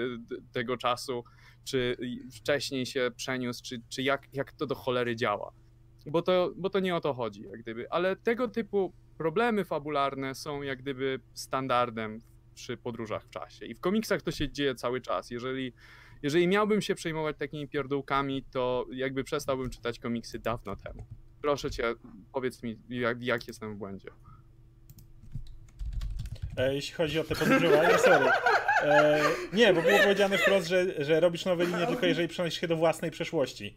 tego 0.51 0.77
czasu, 0.77 1.23
czy 1.63 1.97
wcześniej 2.35 2.85
się 2.85 3.11
przeniósł, 3.15 3.63
czy, 3.63 3.81
czy 3.89 4.03
jak, 4.03 4.27
jak 4.33 4.51
to 4.51 4.67
do 4.67 4.75
cholery 4.75 5.15
działa. 5.15 5.51
Bo 6.05 6.21
to, 6.21 6.53
bo 6.55 6.69
to 6.69 6.79
nie 6.79 6.95
o 6.95 7.01
to 7.01 7.13
chodzi, 7.13 7.41
jak 7.41 7.61
gdyby. 7.61 7.91
Ale 7.91 8.15
tego 8.15 8.47
typu 8.47 8.93
problemy 9.17 9.65
fabularne 9.65 10.35
są 10.35 10.61
jak 10.61 10.81
gdyby 10.81 11.19
standardem 11.33 12.19
przy 12.53 12.77
podróżach 12.77 13.25
w 13.25 13.29
czasie. 13.29 13.65
I 13.65 13.75
w 13.75 13.79
komiksach 13.79 14.21
to 14.21 14.31
się 14.31 14.51
dzieje 14.51 14.75
cały 14.75 15.01
czas. 15.01 15.31
Jeżeli, 15.31 15.73
jeżeli 16.23 16.47
miałbym 16.47 16.81
się 16.81 16.95
przejmować 16.95 17.37
takimi 17.37 17.67
pierdółkami, 17.67 18.43
to 18.51 18.85
jakby 18.93 19.23
przestałbym 19.23 19.69
czytać 19.69 19.99
komiksy 19.99 20.39
dawno 20.39 20.75
temu. 20.75 21.05
Proszę 21.41 21.71
cię, 21.71 21.83
powiedz 22.33 22.63
mi, 22.63 22.77
jak, 22.89 23.23
jak 23.23 23.47
jestem 23.47 23.73
w 23.75 23.77
błędzie. 23.77 24.09
E, 26.57 26.75
jeśli 26.75 26.93
chodzi 26.93 27.19
o 27.19 27.23
te 27.23 27.35
podróżowanie, 27.35 27.97
sorry. 28.07 28.25
E, 28.83 29.21
nie, 29.53 29.73
bo 29.73 29.81
było 29.81 29.99
powiedziane 29.99 30.37
wprost, 30.37 30.67
że, 30.67 31.05
że 31.05 31.19
robisz 31.19 31.45
nowe 31.45 31.65
linie 31.65 31.87
tylko 31.87 32.05
jeżeli 32.05 32.27
przenosisz 32.27 32.61
się 32.61 32.67
do 32.67 32.75
własnej 32.75 33.11
przeszłości. 33.11 33.75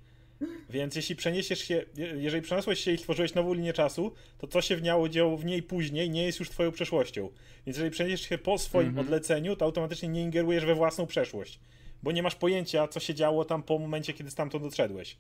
Więc 0.71 0.97
jeśli 0.97 1.17
przeniesiesz 1.17 1.59
się, 1.59 1.75
je- 1.97 2.15
jeżeli 2.17 2.43
przeniosłeś 2.43 2.81
się 2.81 2.93
i 2.93 2.99
stworzyłeś 2.99 3.35
nową 3.35 3.55
linię 3.55 3.73
czasu, 3.73 4.15
to 4.39 4.47
co 4.47 4.61
się 4.61 4.77
w 4.77 4.83
niało 4.83 5.09
działo 5.09 5.37
w 5.37 5.45
niej 5.45 5.63
później 5.63 6.11
nie 6.11 6.27
jest 6.27 6.41
już 6.41 6.51
twoją 6.51 6.73
przeszłością. 6.73 7.31
Więc 7.67 7.77
jeżeli 7.77 7.91
przeniesiesz 7.91 8.29
się 8.29 8.39
po 8.39 8.59
swoim 8.59 8.89
Mhm. 8.89 9.07
odleceniu, 9.07 9.57
to 9.57 9.65
automatycznie 9.65 10.09
nie 10.09 10.23
ingerujesz 10.23 10.65
we 10.65 10.75
własną 10.75 11.07
przeszłość. 11.07 11.61
Bo 12.03 12.13
nie 12.13 12.23
masz 12.23 12.35
pojęcia, 12.35 12.89
co 12.89 13.01
się 13.01 13.15
działo 13.15 13.45
tam 13.45 13.63
po 13.63 13.79
momencie, 13.79 14.13
kiedy 14.13 14.31
stamtąd 14.31 14.65
doszedłeś. 14.65 15.17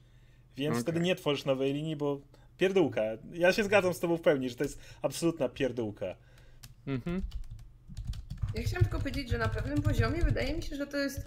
Więc 0.56 0.72
Okej. 0.72 0.82
wtedy 0.82 1.00
nie 1.00 1.16
tworzysz 1.16 1.44
nowej 1.44 1.72
linii, 1.74 1.96
bo 1.96 2.20
pierdółka. 2.58 3.02
Ja 3.32 3.52
się 3.52 3.64
zgadzam 3.64 3.94
z 3.94 4.00
tobą 4.00 4.16
w 4.16 4.20
pełni, 4.20 4.48
że 4.50 4.56
to 4.56 4.64
jest 4.64 4.78
absolutna 5.02 5.48
pierdółka. 5.48 6.06
Mhm. 6.86 7.22
Ja 8.54 8.62
chciałam 8.62 8.82
tylko 8.82 8.98
powiedzieć, 8.98 9.30
że 9.30 9.38
na 9.38 9.48
pewnym 9.48 9.82
poziomie 9.82 10.22
wydaje 10.22 10.54
mi 10.56 10.62
się, 10.62 10.76
że 10.76 10.86
to 10.86 10.96
jest 10.96 11.20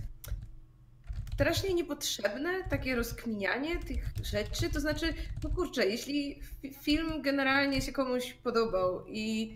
strasznie 1.34 1.74
niepotrzebne 1.74 2.63
takie 2.70 2.96
rozkminianie 2.96 3.80
tych 3.80 4.06
rzeczy. 4.24 4.70
To 4.70 4.80
znaczy, 4.80 5.13
no 5.44 5.50
kurczę, 5.50 5.86
jeśli 5.86 6.39
fi- 6.63 6.74
film 6.82 7.22
generalnie 7.22 7.82
się 7.82 7.91
komuś 7.91 8.34
podobał 8.34 9.06
i 9.08 9.54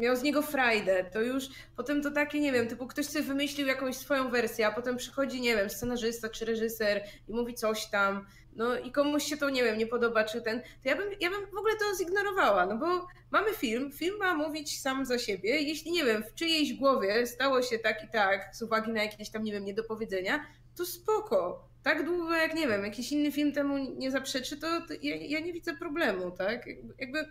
miał 0.00 0.16
z 0.16 0.22
niego 0.22 0.42
frajdę, 0.42 1.04
to 1.04 1.20
już 1.20 1.44
potem 1.76 2.02
to 2.02 2.10
takie, 2.10 2.40
nie 2.40 2.52
wiem, 2.52 2.68
typu 2.68 2.86
ktoś 2.86 3.06
sobie 3.06 3.24
wymyślił 3.24 3.66
jakąś 3.66 3.96
swoją 3.96 4.30
wersję, 4.30 4.66
a 4.66 4.72
potem 4.72 4.96
przychodzi, 4.96 5.40
nie 5.40 5.56
wiem, 5.56 5.70
scenarzysta 5.70 6.28
czy 6.28 6.44
reżyser 6.44 7.04
i 7.28 7.32
mówi 7.32 7.54
coś 7.54 7.86
tam, 7.86 8.26
no 8.56 8.78
i 8.78 8.92
komuś 8.92 9.24
się 9.24 9.36
to, 9.36 9.50
nie 9.50 9.64
wiem, 9.64 9.78
nie 9.78 9.86
podoba, 9.86 10.24
czy 10.24 10.42
ten, 10.42 10.60
to 10.60 10.88
ja 10.88 10.96
bym, 10.96 11.10
ja 11.20 11.30
bym 11.30 11.46
w 11.46 11.58
ogóle 11.58 11.74
to 11.76 11.96
zignorowała, 11.98 12.66
no 12.66 12.76
bo 12.76 13.06
mamy 13.30 13.54
film, 13.54 13.92
film 13.92 14.18
ma 14.18 14.34
mówić 14.34 14.80
sam 14.80 15.06
za 15.06 15.18
siebie, 15.18 15.60
jeśli, 15.60 15.92
nie 15.92 16.04
wiem, 16.04 16.24
w 16.24 16.34
czyjejś 16.34 16.74
głowie 16.74 17.26
stało 17.26 17.62
się 17.62 17.78
tak 17.78 18.04
i 18.04 18.08
tak, 18.08 18.56
z 18.56 18.62
uwagi 18.62 18.92
na 18.92 19.02
jakieś 19.02 19.30
tam, 19.30 19.42
nie 19.42 19.52
wiem, 19.52 19.64
niedopowiedzenia, 19.64 20.46
to 20.76 20.86
spoko. 20.86 21.69
Tak 21.82 22.04
długo 22.04 22.32
jak, 22.32 22.54
nie 22.54 22.68
wiem, 22.68 22.84
jakiś 22.84 23.12
inny 23.12 23.32
film 23.32 23.52
temu 23.52 23.78
nie 23.78 24.10
zaprzeczy, 24.10 24.56
to, 24.56 24.66
to 24.80 24.94
ja, 25.02 25.16
ja, 25.16 25.40
nie 25.40 25.52
widzę 25.52 25.76
problemu, 25.76 26.30
tak? 26.30 26.66
Jakby, 26.98 27.24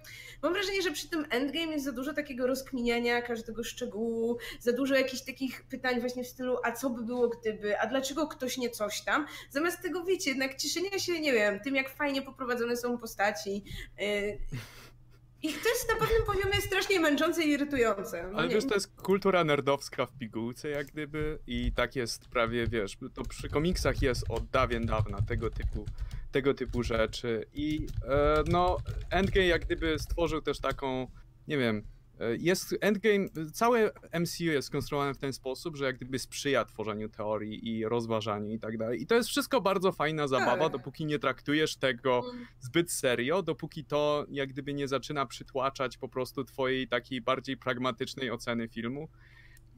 mam 0.43 0.53
wrażenie, 0.53 0.81
że 0.81 0.91
przy 0.91 1.09
tym 1.09 1.25
Endgame 1.29 1.71
jest 1.71 1.85
za 1.85 1.91
dużo 1.91 2.13
takiego 2.13 2.47
rozkminiania 2.47 3.21
każdego 3.21 3.63
szczegółu, 3.63 4.38
za 4.59 4.71
dużo 4.71 4.95
jakichś 4.95 5.21
takich 5.21 5.63
pytań 5.63 5.99
właśnie 5.99 6.23
w 6.23 6.27
stylu, 6.27 6.57
a 6.63 6.71
co 6.71 6.89
by 6.89 7.03
było 7.03 7.29
gdyby, 7.29 7.79
a 7.79 7.88
dlaczego 7.88 8.27
ktoś 8.27 8.57
nie 8.57 8.69
coś 8.69 9.01
tam, 9.01 9.25
zamiast 9.49 9.81
tego, 9.81 10.03
wiecie, 10.03 10.29
jednak 10.29 10.55
cieszenia 10.55 10.99
się, 10.99 11.19
nie 11.19 11.33
wiem, 11.33 11.59
tym 11.59 11.75
jak 11.75 11.89
fajnie 11.89 12.21
poprowadzone 12.21 12.77
są 12.77 12.97
postaci, 12.97 13.63
yy, 13.99 14.38
i 15.43 15.54
to 15.54 15.69
jest 15.69 15.89
na 15.89 15.95
pewnym 15.95 16.25
poziomie 16.25 16.62
strasznie 16.62 16.99
męczące 16.99 17.43
i 17.43 17.49
irytujące. 17.49 18.30
No 18.32 18.39
Ale 18.39 18.49
wiesz, 18.49 18.65
to 18.65 18.73
jest 18.73 18.95
kultura 18.95 19.43
nerdowska 19.43 20.06
w 20.06 20.17
pigułce 20.17 20.69
jak 20.69 20.88
gdyby 20.88 21.39
i 21.47 21.71
tak 21.75 21.95
jest 21.95 22.28
prawie, 22.28 22.67
wiesz, 22.67 22.97
to 23.13 23.23
przy 23.23 23.49
komiksach 23.49 24.02
jest 24.02 24.25
od 24.30 24.45
dawien 24.45 24.86
dawna 24.86 25.21
tego 25.21 25.49
typu, 25.49 25.86
tego 26.32 26.54
typu 26.54 26.84
rzeczy 26.84 27.45
i 27.54 27.88
e, 28.08 28.43
no 28.47 28.78
Endgame 29.10 29.47
jak 29.47 29.65
gdyby 29.65 29.99
stworzył 29.99 30.41
też 30.41 30.60
taką, 30.60 31.08
nie 31.47 31.58
wiem, 31.58 31.84
jest 32.39 32.75
Endgame, 32.82 33.25
całe 33.53 33.91
MCU 34.19 34.43
jest 34.43 34.67
skonstruowane 34.67 35.13
w 35.13 35.17
ten 35.17 35.34
sposób, 35.34 35.77
że 35.77 35.86
jak 35.86 35.95
gdyby 35.95 36.19
sprzyja 36.19 36.65
tworzeniu 36.65 37.10
teorii 37.10 37.69
i 37.69 37.86
rozważaniu 37.86 38.51
i 38.51 38.60
tak 38.60 38.77
dalej. 38.77 39.01
I 39.01 39.05
to 39.05 39.15
jest 39.15 39.29
wszystko 39.29 39.62
bardzo 39.62 39.91
fajna 39.91 40.27
zabawa, 40.27 40.63
tak. 40.63 40.71
dopóki 40.71 41.05
nie 41.05 41.19
traktujesz 41.19 41.75
tego 41.75 42.23
mm. 42.32 42.45
zbyt 42.60 42.91
serio, 42.91 43.43
dopóki 43.43 43.86
to 43.86 44.25
jak 44.29 44.49
gdyby 44.49 44.73
nie 44.73 44.88
zaczyna 44.88 45.25
przytłaczać 45.25 45.97
po 45.97 46.10
prostu 46.10 46.43
twojej 46.43 46.88
takiej 46.88 47.21
bardziej 47.21 47.58
pragmatycznej 47.58 48.32
oceny 48.32 48.67
filmu. 48.67 49.10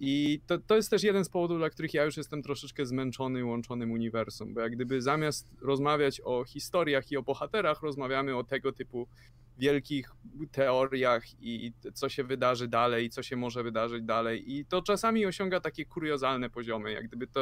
I 0.03 0.41
to, 0.47 0.57
to 0.57 0.75
jest 0.75 0.89
też 0.89 1.03
jeden 1.03 1.25
z 1.25 1.29
powodów, 1.29 1.57
dla 1.57 1.69
których 1.69 1.93
ja 1.93 2.03
już 2.03 2.17
jestem 2.17 2.43
troszeczkę 2.43 2.85
zmęczony 2.85 3.45
łączonym 3.45 3.91
uniwersum, 3.91 4.53
bo 4.53 4.61
jak 4.61 4.71
gdyby 4.71 5.01
zamiast 5.01 5.47
rozmawiać 5.61 6.21
o 6.23 6.43
historiach 6.43 7.11
i 7.11 7.17
o 7.17 7.23
bohaterach, 7.23 7.81
rozmawiamy 7.81 8.37
o 8.37 8.43
tego 8.43 8.71
typu 8.71 9.07
wielkich 9.61 10.11
teoriach 10.51 11.23
i 11.39 11.73
co 11.93 12.09
się 12.09 12.23
wydarzy 12.23 12.67
dalej, 12.67 13.09
co 13.09 13.23
się 13.23 13.35
może 13.35 13.63
wydarzyć 13.63 14.03
dalej. 14.03 14.53
I 14.53 14.65
to 14.65 14.81
czasami 14.81 15.25
osiąga 15.25 15.59
takie 15.59 15.85
kuriozalne 15.85 16.49
poziomy. 16.49 16.91
Jak 16.91 17.07
gdyby 17.07 17.27
to, 17.27 17.41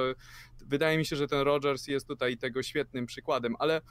wydaje 0.66 0.98
mi 0.98 1.06
się, 1.06 1.16
że 1.16 1.28
ten 1.28 1.42
Rogers 1.42 1.88
jest 1.88 2.08
tutaj 2.08 2.38
tego 2.38 2.64
świetnym 2.64 3.06
przykładem, 3.06 3.56
ale 3.60 3.82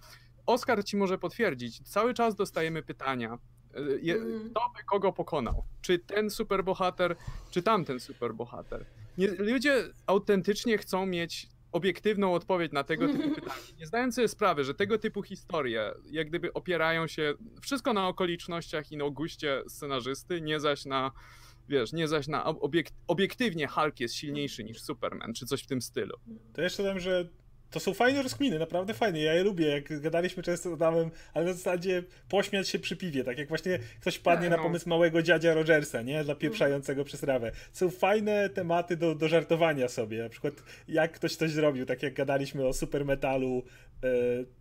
Oscar 0.46 0.84
ci 0.84 0.96
może 0.96 1.18
potwierdzić. 1.18 1.80
Cały 1.88 2.14
czas 2.14 2.34
dostajemy 2.34 2.82
pytania. 2.82 3.38
E, 3.74 3.78
mhm. 3.78 4.50
Kto 4.50 4.60
by 4.76 4.84
kogo 4.84 5.12
pokonał? 5.12 5.64
Czy 5.80 5.98
ten 5.98 6.30
superbohater, 6.30 7.16
czy 7.50 7.62
tamten 7.62 8.00
superbohater? 8.00 8.86
Nie, 9.18 9.28
ludzie 9.28 9.84
autentycznie 10.06 10.78
chcą 10.78 11.06
mieć 11.06 11.48
obiektywną 11.72 12.34
odpowiedź 12.34 12.72
na 12.72 12.84
tego 12.84 13.08
typu 13.08 13.30
pytania, 13.34 13.62
nie 13.78 13.86
zdając 13.86 14.14
sobie 14.14 14.28
sprawy, 14.28 14.64
że 14.64 14.74
tego 14.74 14.98
typu 14.98 15.22
historie 15.22 15.94
jak 16.10 16.28
gdyby 16.28 16.52
opierają 16.52 17.06
się 17.06 17.34
wszystko 17.62 17.92
na 17.92 18.08
okolicznościach 18.08 18.92
i 18.92 18.96
na 18.96 19.10
guście 19.10 19.62
scenarzysty, 19.68 20.40
nie 20.40 20.60
zaś 20.60 20.84
na 20.84 21.12
wiesz, 21.68 21.92
nie 21.92 22.08
zaś 22.08 22.28
na 22.28 22.44
obiekt, 22.44 22.94
obiektywnie 23.06 23.66
Hulk 23.66 24.00
jest 24.00 24.14
silniejszy 24.14 24.64
niż 24.64 24.82
Superman, 24.82 25.34
czy 25.34 25.46
coś 25.46 25.62
w 25.62 25.66
tym 25.66 25.82
stylu. 25.82 26.16
To 26.52 26.62
jeszcze 26.62 26.82
dodam, 26.82 27.00
że 27.00 27.28
to 27.70 27.80
są 27.80 27.94
fajne 27.94 28.22
rozkminy, 28.22 28.58
naprawdę 28.58 28.94
fajne. 28.94 29.20
Ja 29.20 29.34
je 29.34 29.44
lubię, 29.44 29.66
jak 29.66 30.00
gadaliśmy 30.00 30.42
często 30.42 30.70
z 30.70 30.72
Adamem, 30.72 31.10
ale 31.34 31.44
na 31.44 31.52
zasadzie 31.52 32.02
pośmiać 32.28 32.68
się 32.68 32.78
przy 32.78 32.96
piwie, 32.96 33.24
tak 33.24 33.38
jak 33.38 33.48
właśnie 33.48 33.78
ktoś 34.00 34.18
padnie 34.18 34.50
no. 34.50 34.56
na 34.56 34.62
pomysł 34.62 34.88
małego 34.88 35.22
dziadzia 35.22 35.54
Rogersa, 35.54 36.02
nie? 36.02 36.24
Dla 36.24 36.34
pieprzającego 36.34 37.04
przez 37.04 37.22
rawę. 37.22 37.52
Są 37.72 37.90
fajne 37.90 38.48
tematy 38.48 38.96
do, 38.96 39.14
do 39.14 39.28
żartowania 39.28 39.88
sobie, 39.88 40.22
na 40.22 40.28
przykład 40.28 40.54
jak 40.88 41.12
ktoś 41.12 41.36
coś 41.36 41.50
zrobił, 41.50 41.86
tak 41.86 42.02
jak 42.02 42.14
gadaliśmy 42.14 42.66
o 42.66 42.72
supermetalu 42.72 43.62
e, 44.04 44.08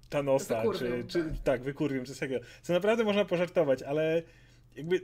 Thanosa, 0.10 0.64
czy, 0.78 1.04
czy 1.08 1.24
tak, 1.24 1.34
tak 1.44 1.64
wykurwium, 1.64 2.06
czy 2.06 2.12
coś 2.12 2.20
takiego. 2.20 2.46
Co 2.62 2.74
naprawdę 2.74 3.04
można 3.04 3.26
pożartować, 3.26 3.84
ale 3.84 4.22
jakby 4.76 5.02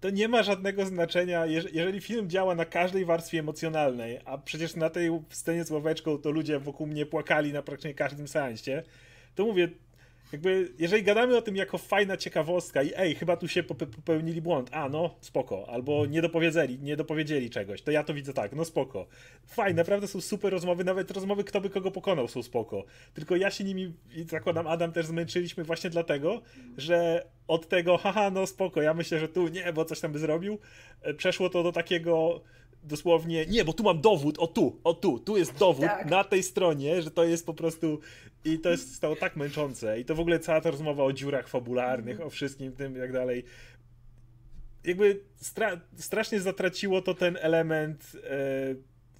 to 0.00 0.10
nie 0.10 0.28
ma 0.28 0.42
żadnego 0.42 0.86
znaczenia, 0.86 1.46
jeżeli 1.46 2.00
film 2.00 2.30
działa 2.30 2.54
na 2.54 2.64
każdej 2.64 3.04
warstwie 3.04 3.38
emocjonalnej, 3.38 4.20
a 4.24 4.38
przecież 4.38 4.76
na 4.76 4.90
tej 4.90 5.10
scenie 5.30 5.64
z 5.64 5.70
ławeczką 5.70 6.18
to 6.18 6.30
ludzie 6.30 6.58
wokół 6.58 6.86
mnie 6.86 7.06
płakali 7.06 7.52
na 7.52 7.62
praktycznie 7.62 7.94
każdym 7.94 8.28
seansie, 8.28 8.82
to 9.34 9.44
mówię, 9.44 9.68
jakby, 10.32 10.72
jeżeli 10.78 11.02
gadamy 11.02 11.36
o 11.36 11.42
tym 11.42 11.56
jako 11.56 11.78
fajna 11.78 12.16
ciekawostka 12.16 12.82
i 12.82 12.92
ej, 12.96 13.14
chyba 13.14 13.36
tu 13.36 13.48
się 13.48 13.62
popełnili 13.62 14.42
błąd, 14.42 14.70
a 14.72 14.88
no, 14.88 15.14
spoko, 15.20 15.66
albo 15.68 16.06
nie 16.06 16.22
dopowiedzieli, 16.22 16.78
nie 16.78 16.96
dopowiedzieli 16.96 17.50
czegoś, 17.50 17.82
to 17.82 17.90
ja 17.90 18.04
to 18.04 18.14
widzę 18.14 18.32
tak, 18.32 18.52
no 18.52 18.64
spoko. 18.64 19.06
Fajne, 19.46 19.76
naprawdę 19.76 20.08
są 20.08 20.20
super 20.20 20.52
rozmowy, 20.52 20.84
nawet 20.84 21.10
rozmowy 21.10 21.44
kto 21.44 21.60
by 21.60 21.70
kogo 21.70 21.90
pokonał 21.90 22.28
są 22.28 22.42
spoko. 22.42 22.84
Tylko 23.14 23.36
ja 23.36 23.50
się 23.50 23.64
nimi, 23.64 23.92
i 24.14 24.24
zakładam 24.24 24.66
Adam 24.66 24.92
też 24.92 25.06
zmęczyliśmy 25.06 25.64
właśnie 25.64 25.90
dlatego, 25.90 26.42
że 26.76 27.26
od 27.48 27.68
tego, 27.68 27.98
haha, 27.98 28.30
no 28.30 28.46
spoko, 28.46 28.82
ja 28.82 28.94
myślę, 28.94 29.18
że 29.18 29.28
tu 29.28 29.48
nie, 29.48 29.72
bo 29.72 29.84
coś 29.84 30.00
tam 30.00 30.12
by 30.12 30.18
zrobił, 30.18 30.58
e, 31.02 31.14
przeszło 31.14 31.50
to 31.50 31.62
do 31.62 31.72
takiego 31.72 32.40
dosłownie, 32.82 33.46
nie, 33.46 33.64
bo 33.64 33.72
tu 33.72 33.82
mam 33.82 34.00
dowód, 34.00 34.38
o 34.38 34.46
tu, 34.46 34.80
o 34.84 34.94
tu, 34.94 35.18
tu 35.18 35.36
jest 35.36 35.58
dowód 35.58 35.86
tak. 35.86 36.10
na 36.10 36.24
tej 36.24 36.42
stronie, 36.42 37.02
że 37.02 37.10
to 37.10 37.24
jest 37.24 37.46
po 37.46 37.54
prostu 37.54 38.00
i 38.44 38.58
to 38.58 38.70
jest 38.70 38.94
stało 38.94 39.16
tak 39.16 39.36
męczące 39.36 40.00
i 40.00 40.04
to 40.04 40.14
w 40.14 40.20
ogóle 40.20 40.38
cała 40.38 40.60
ta 40.60 40.70
rozmowa 40.70 41.04
o 41.04 41.12
dziurach 41.12 41.48
fabularnych, 41.48 42.20
o 42.20 42.30
wszystkim 42.30 42.72
tym 42.72 42.96
i 42.96 43.00
tak 43.00 43.12
dalej 43.12 43.44
jakby 44.84 45.20
stra 45.36 45.80
strasznie 45.96 46.40
zatraciło 46.40 47.02
to 47.02 47.14
ten 47.14 47.38
element 47.40 48.16
e, 48.24 48.38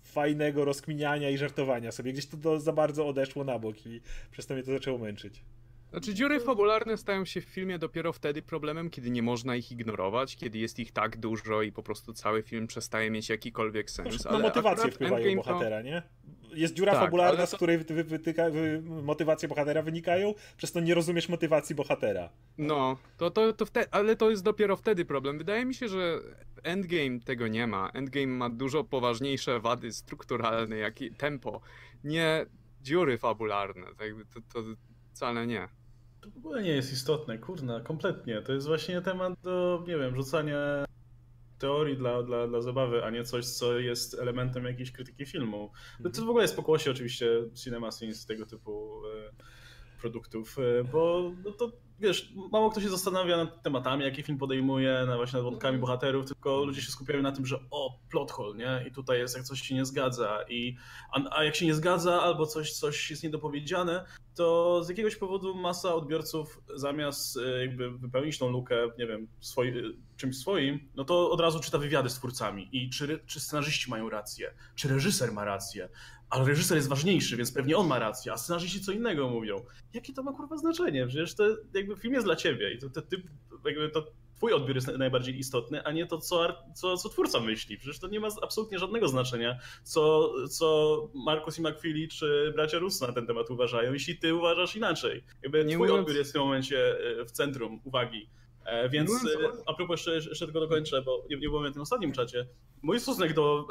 fajnego 0.03 0.64
rozkminiania 0.64 1.30
i 1.30 1.38
żartowania 1.38 1.93
sobie. 1.93 2.12
Gdzieś 2.12 2.26
to 2.26 2.36
do, 2.36 2.61
za 2.61 2.72
bardzo 2.72 3.07
odeszło 3.07 3.45
na 3.45 3.59
bok 3.59 3.86
i 3.86 4.01
przez 4.30 4.47
to 4.47 4.55
mnie 4.55 4.62
to 4.62 4.72
zaczęło 4.72 4.99
męczyć. 4.99 5.43
Znaczy 5.91 6.14
dziury 6.14 6.41
fabularne 6.41 6.97
stają 6.97 7.24
się 7.24 7.41
w 7.41 7.45
filmie 7.45 7.78
dopiero 7.78 8.12
wtedy 8.12 8.43
problemem, 8.43 8.91
kiedy 8.91 9.11
nie 9.11 9.22
można 9.22 9.57
ich 9.57 9.72
ignorować, 9.72 10.36
kiedy 10.36 10.59
jest 10.59 10.78
ich 10.78 10.93
tak 10.93 11.16
dużo 11.16 11.62
i 11.62 11.72
po 11.72 11.82
prostu 11.82 12.12
cały 12.12 12.43
film 12.43 12.66
przestaje 12.66 13.11
mieć 13.11 13.28
jakikolwiek 13.28 13.91
sens. 13.91 14.24
No, 14.24 14.30
ale 14.30 14.39
motywacje 14.39 14.91
wpływają 14.91 15.36
bohatera, 15.36 15.76
to... 15.76 15.82
nie? 15.82 16.03
Jest 16.55 16.74
dziura 16.74 16.93
tak, 16.93 17.01
fabularna, 17.01 17.47
z 17.47 17.55
której 17.55 17.78
wy, 17.78 18.05
wytyka, 18.05 18.51
wy, 18.51 18.82
motywacje 18.82 19.49
bohatera 19.49 19.82
wynikają, 19.82 20.34
przez 20.57 20.72
to 20.72 20.80
nie 20.80 20.95
rozumiesz 20.95 21.28
motywacji 21.28 21.74
bohatera. 21.74 22.30
No, 22.59 22.97
to, 23.16 23.30
to, 23.30 23.53
to 23.53 23.66
wtedy, 23.66 23.86
ale 23.91 24.16
to 24.16 24.30
jest 24.30 24.43
dopiero 24.43 24.76
wtedy 24.76 25.05
problem. 25.05 25.39
Wydaje 25.39 25.64
mi 25.64 25.74
się, 25.74 25.89
że 25.89 26.18
Endgame 26.62 27.20
tego 27.20 27.49
nie 27.49 27.66
ma. 27.66 27.91
Endgame 27.95 28.26
ma 28.26 28.51
dużo 28.51 28.84
poważniejsze 28.84 29.61
wady 29.61 29.93
strukturalne, 29.93 30.76
jak 30.76 31.01
i 31.01 31.11
tempo. 31.11 31.61
Nie 32.05 32.47
dziury 32.82 33.18
fabularne. 33.18 33.86
Tak 33.86 34.09
to, 34.34 34.41
to 34.53 34.68
wcale 35.12 35.47
nie. 35.47 35.68
To 36.21 36.31
w 36.31 36.37
ogóle 36.37 36.62
nie 36.62 36.71
jest 36.71 36.93
istotne, 36.93 37.39
kurna, 37.39 37.81
kompletnie. 37.81 38.43
To 38.43 38.53
jest 38.53 38.66
właśnie 38.66 39.03
temat 39.03 39.41
do, 39.43 39.85
nie 39.89 39.99
wiem, 39.99 40.14
rzucania 40.14 40.85
teorii 41.59 41.97
dla, 41.97 42.23
dla, 42.23 42.49
dla 42.49 42.61
zabawy, 42.61 43.05
a 43.05 43.11
nie 43.11 43.25
coś, 43.25 43.47
co 43.47 43.79
jest 43.79 44.19
elementem 44.19 44.64
jakiejś 44.64 44.93
krytyki 44.93 45.27
filmu. 45.27 45.73
To, 46.03 46.11
to 46.11 46.27
w 46.27 46.29
ogóle 46.29 46.45
jest 46.45 46.57
pokłosie 46.57 46.91
oczywiście 46.91 47.27
Cinema 47.55 47.91
Sins, 47.91 48.27
tego 48.27 48.47
typu 48.47 49.01
e, 49.07 49.33
produktów, 50.01 50.57
e, 50.59 50.85
bo 50.85 51.33
no 51.45 51.53
to 51.53 51.73
wiesz, 52.01 52.32
mało 52.53 52.70
kto 52.70 52.80
się 52.80 52.88
zastanawia 52.88 53.36
nad 53.36 53.62
tematami, 53.62 54.05
jakie 54.05 54.22
film 54.22 54.38
podejmuje, 54.38 55.05
na 55.07 55.16
właśnie 55.16 55.36
nad 55.36 55.44
wątkami 55.44 55.78
bohaterów, 55.78 56.26
tylko 56.26 56.64
ludzie 56.64 56.82
się 56.82 56.92
skupiają 56.92 57.22
na 57.22 57.32
tym, 57.32 57.46
że 57.46 57.61
o, 57.70 57.99
plot 58.11 58.32
hole, 58.32 58.57
nie? 58.57 58.88
I 58.88 58.92
tutaj 58.92 59.18
jest, 59.18 59.36
jak 59.36 59.44
coś 59.44 59.62
się 59.62 59.74
nie 59.74 59.84
zgadza. 59.84 60.38
I, 60.49 60.76
a, 61.12 61.38
a 61.38 61.44
jak 61.44 61.55
się 61.55 61.66
nie 61.66 61.74
zgadza, 61.74 62.22
albo 62.22 62.46
coś, 62.46 62.72
coś 62.72 63.11
jest 63.11 63.22
niedopowiedziane, 63.22 64.05
to 64.34 64.84
z 64.84 64.88
jakiegoś 64.88 65.16
powodu 65.16 65.55
masa 65.55 65.94
odbiorców 65.94 66.62
zamiast 66.74 67.36
e, 67.36 67.61
jakby 67.61 67.90
wypełnić 67.90 68.38
tą 68.38 68.51
lukę, 68.51 68.76
nie 68.99 69.07
wiem, 69.07 69.28
swoi, 69.40 69.72
czymś 70.16 70.36
swoim, 70.36 70.90
no 70.94 71.05
to 71.05 71.30
od 71.30 71.40
razu 71.40 71.61
czyta 71.61 71.78
wywiady 71.78 72.11
z 72.11 72.14
twórcami 72.14 72.68
i 72.72 72.90
czy, 72.90 73.20
czy 73.26 73.40
scenarzyści 73.40 73.90
mają 73.90 74.11
rację, 74.11 74.55
czy 74.74 74.88
reżyser 74.88 75.32
ma 75.32 75.44
rację, 75.44 75.88
ale 76.31 76.45
reżyser 76.45 76.76
jest 76.76 76.89
ważniejszy, 76.89 77.37
więc 77.37 77.53
pewnie 77.53 77.76
on 77.76 77.87
ma 77.87 77.99
rację, 77.99 78.33
a 78.33 78.37
scenarzyści 78.37 78.81
co 78.81 78.93
innego 78.93 79.29
mówią. 79.29 79.64
Jakie 79.95 80.12
to 80.12 80.22
ma 80.22 80.33
kurwa 80.33 80.57
znaczenie? 80.57 81.07
Przecież 81.07 81.35
to 81.35 81.45
jakby 81.74 81.97
film 81.97 82.14
jest 82.14 82.26
dla 82.26 82.37
ciebie 82.37 82.72
i 82.72 82.79
to, 82.79 82.91
to, 82.91 83.03
ty, 83.03 83.22
jakby 83.64 83.91
to 83.91 84.12
twój 84.39 84.53
odbiór 84.53 84.74
jest 84.74 84.99
najbardziej 84.99 85.39
istotny, 85.39 85.85
a 85.85 85.93
nie 85.93 86.07
to, 86.07 86.18
co, 86.18 86.64
co, 86.74 86.97
co 86.97 87.09
twórca 87.09 87.41
myśli. 87.41 87.79
Przecież 87.79 87.99
to 87.99 88.09
nie 88.09 88.20
ma 88.20 88.29
absolutnie 88.43 88.79
żadnego 88.79 89.09
znaczenia, 89.09 89.59
co, 89.83 90.33
co 90.49 91.11
Markus 91.14 91.59
i 91.59 91.62
McFeely 91.62 92.09
czy 92.09 92.53
bracia 92.55 92.79
Russo 92.79 93.07
na 93.07 93.12
ten 93.12 93.26
temat 93.26 93.51
uważają, 93.51 93.93
jeśli 93.93 94.18
ty 94.18 94.35
uważasz 94.35 94.76
inaczej. 94.76 95.24
Jakby 95.43 95.64
nie 95.64 95.74
twój 95.74 95.89
mówiąc... 95.89 96.01
odbiór 96.01 96.16
jest 96.16 96.31
w 96.31 96.33
tym 96.33 96.43
momencie 96.43 96.99
e, 97.20 97.24
w 97.24 97.31
centrum 97.31 97.81
uwagi. 97.85 98.31
E, 98.64 98.89
więc 98.89 99.11
e, 99.11 99.16
a 99.66 99.74
propos 99.74 100.07
jeszcze, 100.07 100.31
jeszcze 100.31 100.47
tylko 100.47 100.61
dokończę, 100.61 101.03
bo 101.03 101.26
nie, 101.31 101.37
nie 101.37 101.49
byłem 101.49 101.64
na 101.64 101.72
tym 101.72 101.83
ostatnim 101.83 102.12
czacie. 102.12 102.47
Mój 102.83 103.01
stosunek 103.01 103.35
do 103.35 103.66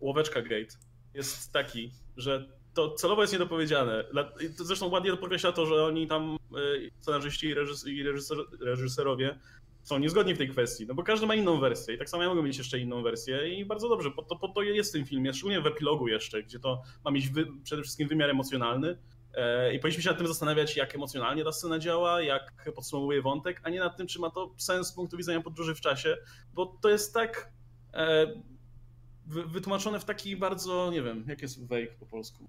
Łoweczka 0.00 0.42
Gate 0.42 0.76
jest 1.14 1.52
taki, 1.52 1.92
że 2.16 2.48
to 2.74 2.94
celowo 2.94 3.22
jest 3.22 3.32
niedopowiedziane. 3.32 4.04
Zresztą 4.56 4.88
ładnie 4.88 5.16
podkreśla 5.16 5.52
to, 5.52 5.66
że 5.66 5.84
oni 5.84 6.06
tam, 6.06 6.36
scenarzyści 7.00 7.46
i, 7.46 7.54
reżyser, 8.02 8.38
reżyserowie, 8.60 9.38
są 9.82 9.98
niezgodni 9.98 10.34
w 10.34 10.38
tej 10.38 10.48
kwestii, 10.48 10.86
no 10.86 10.94
bo 10.94 11.02
każdy 11.02 11.26
ma 11.26 11.34
inną 11.34 11.60
wersję 11.60 11.94
i 11.94 11.98
tak 11.98 12.08
samo 12.08 12.22
ja 12.22 12.28
mogę 12.28 12.42
mieć 12.42 12.58
jeszcze 12.58 12.78
inną 12.78 13.02
wersję 13.02 13.54
i 13.54 13.64
bardzo 13.64 13.88
dobrze, 13.88 14.10
po 14.10 14.22
to, 14.22 14.36
po 14.36 14.48
to 14.48 14.62
jest 14.62 14.90
w 14.90 14.92
tym 14.92 15.06
filmie, 15.06 15.32
szczególnie 15.32 15.60
w 15.60 15.66
epilogu 15.66 16.08
jeszcze, 16.08 16.42
gdzie 16.42 16.58
to 16.58 16.82
ma 17.04 17.10
mieć 17.10 17.28
wy, 17.28 17.46
przede 17.64 17.82
wszystkim 17.82 18.08
wymiar 18.08 18.30
emocjonalny 18.30 18.98
e, 19.34 19.74
i 19.74 19.78
powinniśmy 19.78 20.02
się 20.02 20.10
nad 20.10 20.18
tym 20.18 20.26
zastanawiać, 20.26 20.76
jak 20.76 20.94
emocjonalnie 20.94 21.44
ta 21.44 21.52
scena 21.52 21.78
działa, 21.78 22.22
jak 22.22 22.70
podsumowuje 22.74 23.22
wątek, 23.22 23.60
a 23.64 23.70
nie 23.70 23.80
nad 23.80 23.96
tym, 23.96 24.06
czy 24.06 24.20
ma 24.20 24.30
to 24.30 24.54
sens 24.56 24.88
z 24.88 24.92
punktu 24.92 25.16
widzenia 25.16 25.40
podróży 25.40 25.74
w 25.74 25.80
czasie, 25.80 26.16
bo 26.54 26.78
to 26.82 26.88
jest 26.88 27.14
tak 27.14 27.52
e, 27.94 28.26
wytłumaczone 29.26 30.00
w 30.00 30.04
taki 30.04 30.36
bardzo, 30.36 30.90
nie 30.90 31.02
wiem, 31.02 31.24
jak 31.28 31.42
jest 31.42 31.66
wake 31.66 31.94
po 32.00 32.06
polsku? 32.06 32.48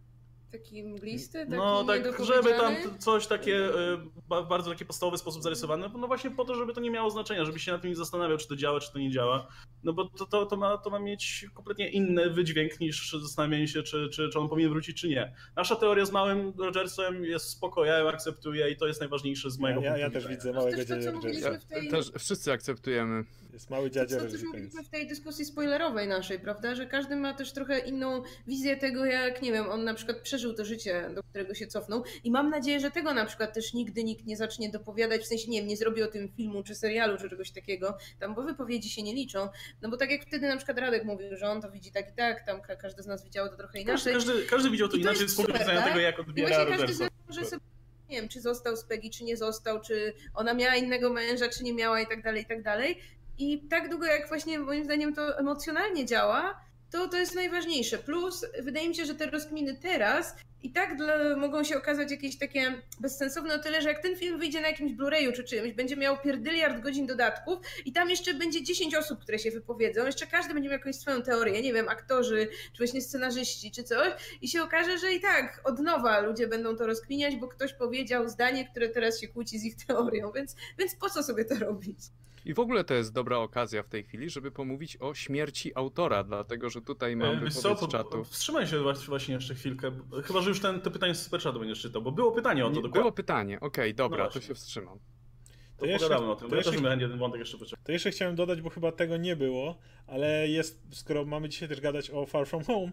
Taki 0.54 0.84
mglisty, 0.84 1.40
taki 1.46 1.52
No 1.52 1.84
tak, 1.84 2.24
żeby 2.26 2.50
tam 2.50 2.76
coś 3.00 3.28
takie, 3.28 3.56
e, 3.66 3.98
ba- 4.28 4.44
bardzo 4.44 4.72
taki 4.72 4.86
podstawowy 4.86 5.18
sposób 5.18 5.44
zarysowane, 5.44 5.90
no 5.98 6.08
właśnie 6.08 6.32
po 6.32 6.46
to, 6.46 6.56
żeby 6.56 6.74
to 6.74 6.82
nie 6.82 6.92
miało 6.92 7.10
znaczenia, 7.10 7.46
żeby 7.46 7.60
się 7.60 7.72
nad 7.72 7.82
tym 7.82 7.90
nie 7.90 7.96
zastanawiał, 7.96 8.38
czy 8.38 8.48
to 8.48 8.56
działa, 8.56 8.80
czy 8.80 8.92
to 8.94 9.00
nie 9.00 9.12
działa, 9.12 9.48
no 9.84 9.94
bo 9.94 10.06
to, 10.10 10.26
to, 10.26 10.46
to, 10.46 10.58
ma, 10.58 10.78
to 10.78 10.90
ma 10.90 11.00
mieć 11.00 11.46
kompletnie 11.54 11.90
inny 11.90 12.30
wydźwięk 12.30 12.80
niż 12.80 13.12
zastanawianie 13.22 13.68
się, 13.68 13.84
czy, 13.84 14.10
czy, 14.10 14.30
czy 14.30 14.40
on 14.40 14.50
powinien 14.50 14.72
wrócić, 14.72 15.02
czy 15.02 15.08
nie. 15.10 15.34
Nasza 15.56 15.76
teoria 15.76 16.06
z 16.06 16.12
małym 16.12 16.54
Rogersem 16.60 17.26
jest 17.26 17.46
spoko, 17.50 17.86
ja 17.86 17.98
ją 17.98 18.10
akceptuję 18.10 18.70
i 18.70 18.76
to 18.78 18.88
jest 18.88 19.00
najważniejsze 19.00 19.52
z 19.52 19.60
mojego 19.60 19.82
Ja, 19.82 19.90
ja, 19.92 19.98
ja 19.98 20.04
punktu 20.10 20.20
też 20.22 20.36
widzę 20.38 20.52
No 20.52 20.60
małego 20.60 20.78
to, 20.78 20.86
dziadzia 20.86 21.12
Rogersa. 21.12 21.58
tej- 21.70 21.90
Też 21.90 22.12
wszyscy 22.20 22.52
akceptujemy. 22.52 23.24
Jest 23.54 23.70
mały 23.70 23.90
To, 23.90 23.96
dziadzia 23.96 24.18
co 24.20 24.22
też 24.28 24.44
mówiliśmy 24.44 24.84
w 24.84 24.90
tej 24.90 25.08
dyskusji 25.08 25.46
spoilerowej 25.46 26.08
naszej, 26.08 26.40
prawda? 26.40 26.76
Że 26.76 26.86
każdy 26.86 27.16
ma 27.16 27.34
też 27.34 27.54
trochę 27.54 27.80
inną 27.80 28.22
wizję 28.48 28.78
tego, 28.78 29.06
jak, 29.06 29.42
nie 29.42 29.52
wiem, 29.52 29.70
on 29.70 29.84
na 29.84 29.94
przykład 29.94 30.22
przeżył 30.22 30.43
to 30.52 30.66
życie, 30.66 31.10
do 31.16 31.24
którego 31.24 31.54
się 31.54 31.68
cofnął. 31.68 32.04
I 32.24 32.32
mam 32.32 32.50
nadzieję, 32.50 32.80
że 32.80 32.92
tego 32.92 33.14
na 33.14 33.26
przykład 33.26 33.54
też 33.54 33.74
nigdy 33.74 34.04
nikt 34.04 34.26
nie 34.26 34.38
zacznie 34.38 34.70
dopowiadać, 34.70 35.22
w 35.22 35.26
sensie, 35.28 35.52
nie 35.52 35.60
wiem, 35.60 35.68
nie 35.68 35.78
zrobi 35.78 36.04
o 36.04 36.08
tym 36.08 36.30
filmu 36.38 36.64
czy 36.64 36.76
serialu, 36.76 37.18
czy 37.18 37.30
czegoś 37.30 37.52
takiego, 37.52 37.98
tam, 38.20 38.36
bo 38.36 38.44
wypowiedzi 38.44 38.90
się 38.90 39.04
nie 39.04 39.14
liczą. 39.14 39.50
No 39.82 39.90
bo 39.90 39.98
tak 39.98 40.12
jak 40.12 40.22
wtedy 40.26 40.48
na 40.48 40.58
przykład 40.58 40.78
Radek 40.78 41.04
mówił, 41.04 41.36
że 41.38 41.50
on 41.50 41.62
to 41.62 41.72
widzi 41.72 41.92
tak 41.92 42.10
i 42.10 42.14
tak, 42.16 42.46
tam 42.46 42.62
ka- 42.62 42.76
każdy 42.76 43.04
z 43.04 43.08
nas 43.08 43.24
widziało 43.24 43.50
to 43.50 43.58
trochę 43.58 43.84
Każdy, 43.84 44.12
inaczej. 44.12 44.14
każdy, 44.14 44.46
każdy 44.46 44.70
widział 44.70 44.88
to 44.88 44.92
to 44.94 44.98
inaczej 45.00 45.30
z 45.30 45.36
punktu 45.36 45.54
widzenia 45.54 45.82
tak? 45.82 45.88
tego, 45.88 46.00
jak 46.00 46.20
odbiera 46.20 46.66
każdy 46.66 47.08
może 47.28 47.46
sobie, 47.46 47.62
nie 48.10 48.22
wiem, 48.22 48.30
czy 48.30 48.42
został 48.42 48.76
z 48.78 48.84
Peggy, 48.84 49.10
czy 49.10 49.24
nie 49.24 49.38
został, 49.38 49.82
czy 49.82 50.14
ona 50.34 50.54
miała 50.54 50.76
innego 50.76 51.10
męża, 51.10 51.50
czy 51.50 51.64
nie 51.64 51.74
miała 51.74 52.02
i 52.02 52.08
tak 52.08 52.24
dalej, 52.24 52.44
i 52.44 52.46
tak 52.46 52.64
dalej. 52.64 53.00
I 53.38 53.68
tak 53.70 53.90
długo 53.90 54.06
jak 54.06 54.28
właśnie 54.28 54.60
moim 54.60 54.84
zdaniem 54.84 55.16
to 55.16 55.40
emocjonalnie 55.40 56.06
działa, 56.06 56.62
to 56.94 57.08
to 57.08 57.18
jest 57.18 57.36
najważniejsze. 57.36 57.98
Plus 57.98 58.46
wydaje 58.60 58.90
mi 58.90 58.96
się, 58.96 59.06
że 59.06 59.16
te 59.16 59.26
rozkminy 59.26 59.78
teraz 59.82 60.36
i 60.64 60.72
tak 60.72 60.98
dla, 60.98 61.36
mogą 61.36 61.64
się 61.64 61.78
okazać 61.78 62.12
jakieś 62.12 62.38
takie 62.38 62.82
bezsensowne 63.00 63.56
o 63.56 63.60
tyle, 63.60 63.82
że 63.82 63.90
jak 63.90 64.02
ten 64.02 64.16
film 64.18 64.40
wyjdzie 64.40 64.62
na 64.62 64.68
jakimś 64.68 64.92
Blu-rayu 64.92 65.34
czy 65.34 65.44
czymś, 65.44 65.74
będzie 65.74 65.96
miał 65.96 66.18
pierdyliard 66.18 66.80
godzin 66.80 67.08
dodatków 67.08 67.60
i 67.86 67.94
tam 67.94 68.10
jeszcze 68.10 68.34
będzie 68.34 68.64
10 68.64 68.96
osób, 68.96 69.20
które 69.20 69.40
się 69.40 69.52
wypowiedzą, 69.52 70.06
jeszcze 70.06 70.28
każdy 70.28 70.54
będzie 70.54 70.70
miał 70.70 70.78
jakąś 70.78 70.96
swoją 70.96 71.22
teorię, 71.22 71.62
nie 71.62 71.74
wiem, 71.74 71.90
aktorzy, 71.90 72.48
czy 72.74 72.78
właśnie 72.78 73.02
scenarzyści, 73.02 73.72
czy 73.72 73.84
coś 73.84 74.14
i 74.42 74.48
się 74.48 74.64
okaże, 74.64 74.98
że 74.98 75.14
i 75.14 75.20
tak 75.20 75.62
od 75.64 75.80
nowa 75.80 76.20
ludzie 76.20 76.48
będą 76.48 76.76
to 76.76 76.88
rozkminiać, 76.88 77.36
bo 77.36 77.48
ktoś 77.48 77.74
powiedział 77.74 78.30
zdanie, 78.30 78.70
które 78.70 78.90
teraz 78.90 79.22
się 79.22 79.28
kłóci 79.28 79.60
z 79.60 79.64
ich 79.64 79.86
teorią, 79.86 80.32
więc, 80.32 80.56
więc 80.80 80.96
po 80.96 81.10
co 81.10 81.24
sobie 81.24 81.46
to 81.46 81.56
robić? 81.56 82.00
I 82.46 82.54
w 82.54 82.60
ogóle 82.60 82.84
to 82.84 82.94
jest 82.94 83.14
dobra 83.14 83.38
okazja 83.38 83.84
w 83.84 83.88
tej 83.88 84.04
chwili, 84.04 84.30
żeby 84.30 84.52
pomówić 84.52 84.98
o 85.00 85.14
śmierci 85.14 85.72
autora, 85.76 86.24
dlatego 86.24 86.70
że 86.70 86.82
tutaj 86.82 87.16
mam 87.16 87.48
E, 87.48 87.52
co, 87.52 87.70
wypowiedź 87.70 87.80
po- 87.80 87.86
z 87.88 87.92
czatu. 87.92 88.24
wstrzymaj 88.24 88.68
się 88.68 88.80
właśnie- 89.08 89.36
jeszcze 89.36 89.56
chwilkę, 89.56 89.92
bo- 89.92 90.22
chyba, 90.22 90.42
że 90.42 90.50
już 90.50 90.60
ten, 90.60 90.82
to 90.82 90.92
pytanie 90.92 91.16
z 91.16 91.22
Superchatu 91.24 91.60
będziesz 91.60 91.82
czytał, 91.82 92.02
bo 92.02 92.12
było 92.12 92.32
pytanie 92.32 92.66
o 92.66 92.70
to 92.70 92.76
Nie, 92.76 92.82
dokładnie. 92.82 93.02
Było 93.02 93.12
pytanie, 93.12 93.60
okej, 93.60 93.94
dobra, 93.96 94.24
No 94.24 94.30
to 94.30 94.42
się 94.42 94.54
wstrzymam. 94.56 95.00
To 95.00 95.80
To 95.80 95.86
jeszcze- 95.86 96.08
pogadamy 96.08 96.32
o 96.32 96.36
tym, 96.36 96.50
to 96.50 96.56
ja 96.56 96.58
jeszcze- 96.62 96.82
też 96.82 97.02
jeden 97.02 97.18
wątek 97.18 97.40
jeszcze. 97.40 97.58
To 97.84 97.92
jeszcze 97.92 98.12
chciałem 98.12 98.36
dodać, 98.36 98.62
bo 98.62 98.70
chyba 98.70 98.92
tego 98.92 99.18
nie 99.18 99.36
było, 99.36 99.78
ale 100.08 100.48
jest, 100.48 100.82
skoro 100.92 101.26
mamy 101.26 101.50
dzisiaj 101.50 101.70
też 101.70 101.82
gadać 101.82 102.12
o 102.12 102.26
Far 102.26 102.48
From 102.48 102.64
Home, 102.64 102.92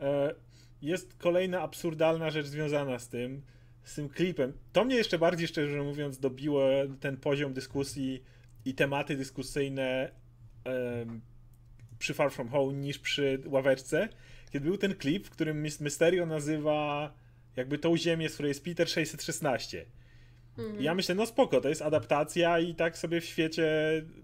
e, 0.00 0.34
jest 0.82 1.14
kolejna 1.18 1.60
absurdalna 1.60 2.30
rzecz 2.30 2.46
związana 2.46 2.98
z 2.98 3.08
tym, 3.08 3.42
z 3.84 3.94
tym 3.94 4.08
klipem. 4.08 4.52
To 4.72 4.84
mnie 4.84 4.96
jeszcze 4.96 5.18
bardziej, 5.18 5.48
szczerze 5.48 5.82
mówiąc, 5.82 6.18
dobiło 6.18 6.62
ten 7.00 7.16
poziom 7.16 7.52
dyskusji 7.52 8.22
i 8.64 8.74
tematy 8.74 9.16
dyskusyjne 9.16 10.10
em, 10.64 11.20
przy 11.98 12.14
Far 12.14 12.32
From 12.32 12.48
Home 12.48 12.72
niż 12.72 12.98
przy 12.98 13.42
ławeczce, 13.46 14.08
kiedy 14.50 14.66
był 14.68 14.78
ten 14.78 14.94
klip, 14.94 15.26
w 15.26 15.30
którym 15.30 15.62
Mys- 15.62 15.82
Mysterio 15.82 16.26
nazywa 16.26 17.12
jakby 17.56 17.78
tą 17.78 17.96
ziemię, 17.96 18.28
z 18.28 18.34
której 18.34 18.50
jest 18.50 18.64
Peter 18.64 18.88
616. 18.88 19.86
Mhm. 20.58 20.80
I 20.80 20.84
Ja 20.84 20.94
myślę, 20.94 21.14
no 21.14 21.26
spoko, 21.26 21.60
to 21.60 21.68
jest 21.68 21.82
adaptacja 21.82 22.58
i 22.58 22.74
tak 22.74 22.98
sobie 22.98 23.20
w 23.20 23.24
świecie 23.24 23.66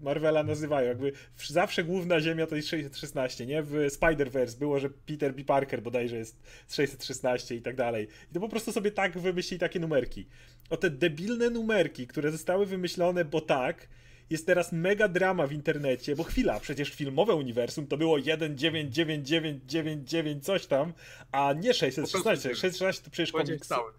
Marvela 0.01 0.43
nazywają. 0.43 0.87
Jakby 0.87 1.11
zawsze 1.47 1.83
główna 1.83 2.19
ziemia 2.21 2.47
to 2.47 2.55
jest 2.55 2.67
616, 2.67 3.45
nie? 3.45 3.63
W 3.63 3.71
Spider-Verse 3.71 4.59
było, 4.59 4.79
że 4.79 4.89
Peter 4.89 5.33
B. 5.35 5.43
Parker 5.43 5.81
bodajże 5.81 6.17
jest 6.17 6.43
z 6.67 6.75
616 6.75 7.55
i 7.55 7.61
tak 7.61 7.75
dalej. 7.75 8.07
I 8.31 8.33
to 8.33 8.39
po 8.39 8.49
prostu 8.49 8.71
sobie 8.71 8.91
tak 8.91 9.17
wymyślili 9.19 9.59
takie 9.59 9.79
numerki. 9.79 10.27
O 10.69 10.77
te 10.77 10.89
debilne 10.89 11.49
numerki, 11.49 12.07
które 12.07 12.31
zostały 12.31 12.65
wymyślone, 12.65 13.25
bo 13.25 13.41
tak, 13.41 13.87
jest 14.31 14.45
teraz 14.45 14.71
mega 14.71 15.07
drama 15.07 15.47
w 15.47 15.51
internecie, 15.51 16.15
bo 16.15 16.23
chwila, 16.23 16.59
przecież 16.59 16.89
filmowe 16.89 17.35
uniwersum 17.35 17.87
to 17.87 17.97
było 17.97 18.19
199999 18.19 20.45
coś 20.45 20.65
tam, 20.65 20.93
a 21.31 21.53
nie 21.53 21.73
616. 21.73 22.49
616 22.49 23.03
to 23.03 23.09
przecież 23.09 23.31
komiks. 23.31 23.67
cały. 23.67 23.91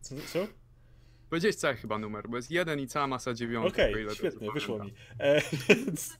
Co? 0.00 0.14
co? 0.32 0.46
Powiedziałeś 1.30 1.56
cały 1.56 1.76
chyba 1.76 1.98
numer, 1.98 2.28
bo 2.28 2.36
jest 2.36 2.50
jeden 2.50 2.80
i 2.80 2.86
cała 2.86 3.06
masa 3.06 3.34
dziewiątek. 3.34 3.72
Okej, 3.72 3.94
o 3.94 3.98
ile 3.98 4.06
dobrze 4.06 4.16
świetnie, 4.16 4.52
wyszło 4.52 4.84
mi. 4.84 4.92
E, 5.20 5.42
więc, 5.68 6.18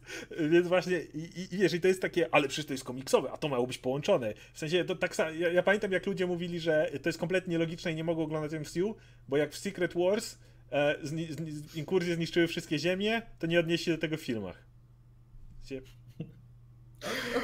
więc 0.50 0.68
właśnie, 0.68 1.00
i, 1.00 1.18
i, 1.18 1.54
i 1.54 1.58
wiesz, 1.58 1.74
i 1.74 1.80
to 1.80 1.88
jest 1.88 2.02
takie, 2.02 2.34
ale 2.34 2.48
przecież 2.48 2.66
to 2.66 2.74
jest 2.74 2.84
komiksowe, 2.84 3.32
a 3.32 3.36
to 3.36 3.48
miało 3.48 3.66
być 3.66 3.78
połączone. 3.78 4.34
W 4.52 4.58
sensie, 4.58 4.84
to 4.84 4.94
tak 4.94 5.16
samo, 5.16 5.30
ja, 5.30 5.48
ja 5.48 5.62
pamiętam 5.62 5.92
jak 5.92 6.06
ludzie 6.06 6.26
mówili, 6.26 6.60
że 6.60 6.90
to 7.02 7.08
jest 7.08 7.18
kompletnie 7.18 7.52
nielogiczne 7.52 7.92
i 7.92 7.94
nie 7.94 8.04
mogą 8.04 8.22
oglądać 8.22 8.60
MCU, 8.60 8.96
bo 9.28 9.36
jak 9.36 9.52
w 9.52 9.58
Secret 9.58 9.94
Wars 9.94 10.38
e, 10.70 10.96
zni, 11.02 11.32
zni, 11.32 11.52
inkurzje 11.74 12.14
zniszczyły 12.14 12.46
wszystkie 12.46 12.78
ziemie, 12.78 13.22
to 13.38 13.46
nie 13.46 13.60
odnieśli 13.60 13.92
do 13.92 13.98
tego 13.98 14.16
w 14.16 14.20
filmach. 14.20 14.66
Wiecie, 15.62 15.82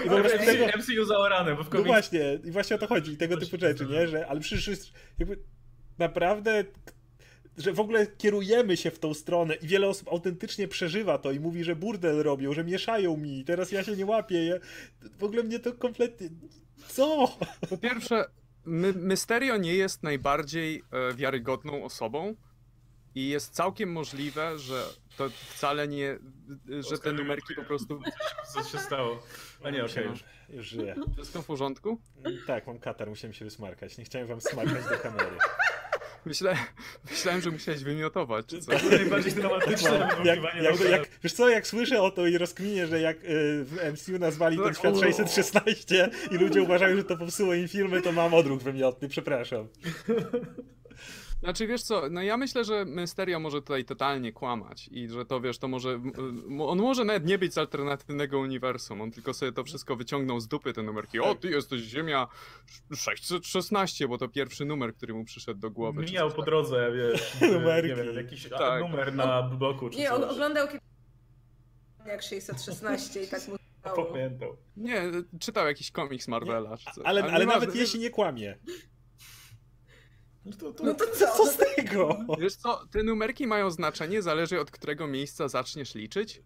I 0.05 0.09
po 0.09 0.17
prostu 0.17 0.39
tego, 0.39 0.67
MCU 0.79 1.05
zaorane, 1.05 1.57
bo 1.57 1.63
w 1.63 1.67
no 1.67 1.71
komiks... 1.71 1.87
właśnie, 1.87 2.39
i 2.45 2.51
właśnie 2.51 2.77
o 2.77 2.79
to 2.79 2.87
chodzi, 2.87 3.13
i 3.13 3.17
tego 3.17 3.37
typu 3.37 3.59
rzeczy, 3.59 3.87
nie? 3.87 4.09
Że, 4.09 4.27
ale 4.27 4.41
przecież 4.41 4.69
jest 4.69 4.93
jakby 5.19 5.39
naprawdę, 5.99 6.65
że 7.59 7.73
w 7.73 7.81
ogóle 7.81 8.07
kierujemy 8.07 8.77
się 8.77 8.91
w 8.91 8.99
tą 8.99 9.15
stronę 9.15 9.55
i 9.55 9.67
wiele 9.67 9.89
osób 9.89 10.09
autentycznie 10.09 10.69
przeżywa 10.69 11.19
to 11.19 11.33
i 11.33 11.41
mówi, 11.41 11.65
że 11.65 11.77
burdel 11.77 12.23
robią, 12.23 12.53
że 12.53 12.65
mieszają 12.65 13.17
mi, 13.17 13.45
teraz 13.45 13.73
ja 13.73 13.85
się 13.85 13.97
nie 13.97 14.07
łapię, 14.07 14.45
ja, 14.45 14.55
w 15.19 15.25
ogóle 15.25 15.43
mnie 15.43 15.59
to 15.59 15.73
kompletnie, 15.73 16.29
co? 16.89 17.39
Po 17.71 17.77
pierwsze, 17.77 18.25
My 18.65 18.93
Mysterio 18.93 19.57
nie 19.57 19.75
jest 19.75 20.03
najbardziej 20.03 20.83
e, 20.93 21.15
wiarygodną 21.15 21.85
osobą 21.85 22.35
i 23.15 23.29
jest 23.29 23.55
całkiem 23.55 23.93
możliwe, 23.93 24.59
że 24.59 24.85
to 25.17 25.31
wcale 25.31 25.89
nie, 25.89 26.19
że 26.91 26.99
te 26.99 27.13
numerki 27.13 27.55
po 27.55 27.63
prostu... 27.63 28.01
Co 28.55 28.63
się 28.63 28.79
stało? 28.79 29.23
A 29.65 29.71
nie, 29.71 29.85
okej 29.85 30.07
już. 30.07 30.25
Już 30.49 30.67
żyję. 30.67 30.95
Wszystko 31.15 31.43
w 31.43 31.47
porządku? 31.47 31.99
Tak, 32.47 32.67
mam 32.67 32.79
katar, 32.79 33.09
musiałem 33.09 33.35
się 33.35 33.45
wysmarkać, 33.45 33.99
nie 33.99 34.05
chciałem 34.05 34.29
wam 34.29 34.41
smarkać 34.41 34.85
do 34.85 34.99
kamery. 34.99 35.37
Myślę, 36.25 36.57
myślałem, 37.11 37.41
że 37.41 37.51
musiałeś 37.51 37.85
wymiotować 37.85 38.47
czy 38.47 38.61
coś. 38.61 38.83
To 38.83 38.89
najbardziej 38.89 39.33
dramatyczne 39.33 39.91
Jak, 39.91 40.41
wymąkiwanie 40.41 40.63
jak, 40.63 40.81
na 40.81 40.87
jak, 40.87 41.09
wiesz 41.23 41.33
co, 41.33 41.49
jak 41.49 41.67
słyszę 41.67 42.03
o 42.03 42.11
to 42.11 42.27
i 42.27 42.39
rozkminię, 42.39 42.87
że 42.87 43.01
jak 43.01 43.17
y, 43.17 43.65
w 43.65 43.79
MCU 43.93 44.19
nazwali 44.19 44.59
ten 44.59 44.75
świat 44.75 44.99
616 45.01 46.11
i 46.31 46.35
ludzie 46.35 46.63
uważają, 46.63 46.97
że 46.97 47.05
to 47.05 47.17
popsuło 47.17 47.55
im 47.55 47.69
filmy, 47.69 48.03
to 48.03 48.13
mam 48.13 48.35
odruch 48.35 48.63
wymiotny, 48.63 49.09
przepraszam. 49.09 49.69
Znaczy 51.43 51.67
wiesz 51.67 51.83
co, 51.83 52.03
no 52.11 52.23
ja 52.23 52.37
myślę, 52.37 52.65
że 52.65 52.85
Mysterio 52.85 53.41
może 53.41 53.63
tutaj 53.63 53.85
totalnie 53.85 54.33
kłamać 54.33 54.89
i 54.89 55.09
że 55.09 55.25
to 55.25 55.41
wiesz, 55.41 55.59
to 55.59 55.69
może, 55.69 56.01
on 56.61 56.79
może 56.79 57.05
nawet 57.05 57.27
nie 57.27 57.39
być 57.39 57.55
z 57.55 57.59
alternatywnego 57.59 58.39
uniwersum, 58.39 59.01
on 59.01 59.11
tylko 59.11 59.35
sobie 59.35 59.53
to 59.53 59.65
wszystko 59.65 59.97
wyciągnął 59.97 60.41
z 60.41 60.49
dupy 60.49 60.73
te 60.73 60.83
numerki. 60.83 61.21
O, 61.21 61.35
ty 61.35 61.51
jesteś 61.51 61.81
Ziemia 61.81 62.29
616, 62.97 64.09
bo 64.09 64.19
to 64.19 64.29
pierwszy 64.29 64.65
numer, 64.65 64.95
który 64.95 65.15
mu 65.15 65.25
przyszedł 65.25 65.61
do 65.61 65.71
głowy. 65.71 66.03
Mijał 66.03 66.31
po 66.31 66.37
tak. 66.37 66.45
drodze, 66.45 66.93
wiesz, 66.93 67.37
Numerki. 67.53 67.89
nie 67.89 67.97
wiem, 67.97 68.17
jakiś 68.17 68.49
Tak. 68.49 68.81
numer 68.81 69.15
na 69.15 69.43
bloku 69.43 69.91
czy 69.91 69.99
Nie, 69.99 70.09
coś. 70.09 70.31
oglądał 70.31 70.67
kiedyś 70.67 70.81
jak 72.07 72.23
616 72.23 73.23
i 73.23 73.29
tak 73.29 73.49
mu. 73.49 73.57
Pamiętał. 74.13 74.57
Nie, 74.77 75.03
czytał 75.41 75.67
jakiś 75.67 75.91
komiks 75.91 76.29
Marvela 76.29 76.77
czy 76.77 76.85
coś. 76.85 77.05
Ale, 77.07 77.23
ale 77.23 77.33
nieważne, 77.33 77.61
nawet 77.61 77.75
jeśli 77.77 78.01
nie 78.01 78.11
kłamie. 78.11 78.59
No 80.45 80.53
to, 80.53 80.73
to, 80.73 80.85
No 80.85 80.95
to 80.95 81.05
co? 81.07 81.37
Co 81.37 81.47
z 81.47 81.57
tego? 81.57 82.19
Wiesz 82.41 82.57
co, 82.57 82.87
te 82.91 83.03
numerki 83.03 83.47
mają 83.47 83.71
znaczenie, 83.71 84.23
zależy 84.23 84.61
od 84.61 84.71
którego 84.71 85.07
miejsca 85.07 85.49
zaczniesz 85.49 85.95
liczyć. 85.95 86.43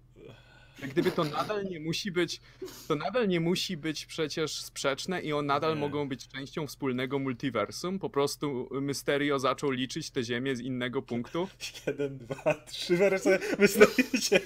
Jak 0.83 0.91
Gdyby 0.91 1.11
to 1.13 1.25
nadal 1.25 1.65
nie 1.65 1.81
musi 1.81 2.13
być, 2.13 2.41
to 2.89 2.95
nadal 2.97 3.29
nie 3.29 3.41
musi 3.41 3.77
być 3.77 4.07
przecież 4.07 4.63
sprzeczne 4.63 5.21
i 5.23 5.33
on 5.33 5.47
nadal 5.47 5.75
Nie. 5.75 5.81
mogą 5.81 6.09
być 6.09 6.29
częścią 6.29 6.67
wspólnego 6.67 7.19
multiversum. 7.19 7.99
Po 7.99 8.11
prostu 8.11 8.69
Mysterio 8.81 9.39
zaczął 9.39 9.71
liczyć 9.71 10.11
te 10.11 10.23
ziemię 10.23 10.57
z 10.57 10.61
innego 10.61 11.03
punktu. 11.03 11.49
Jeden, 11.87 12.19
dwa, 12.19 12.55
trzy, 12.67 12.97
wreszcie 12.97 13.39
wystarczy. 13.59 14.41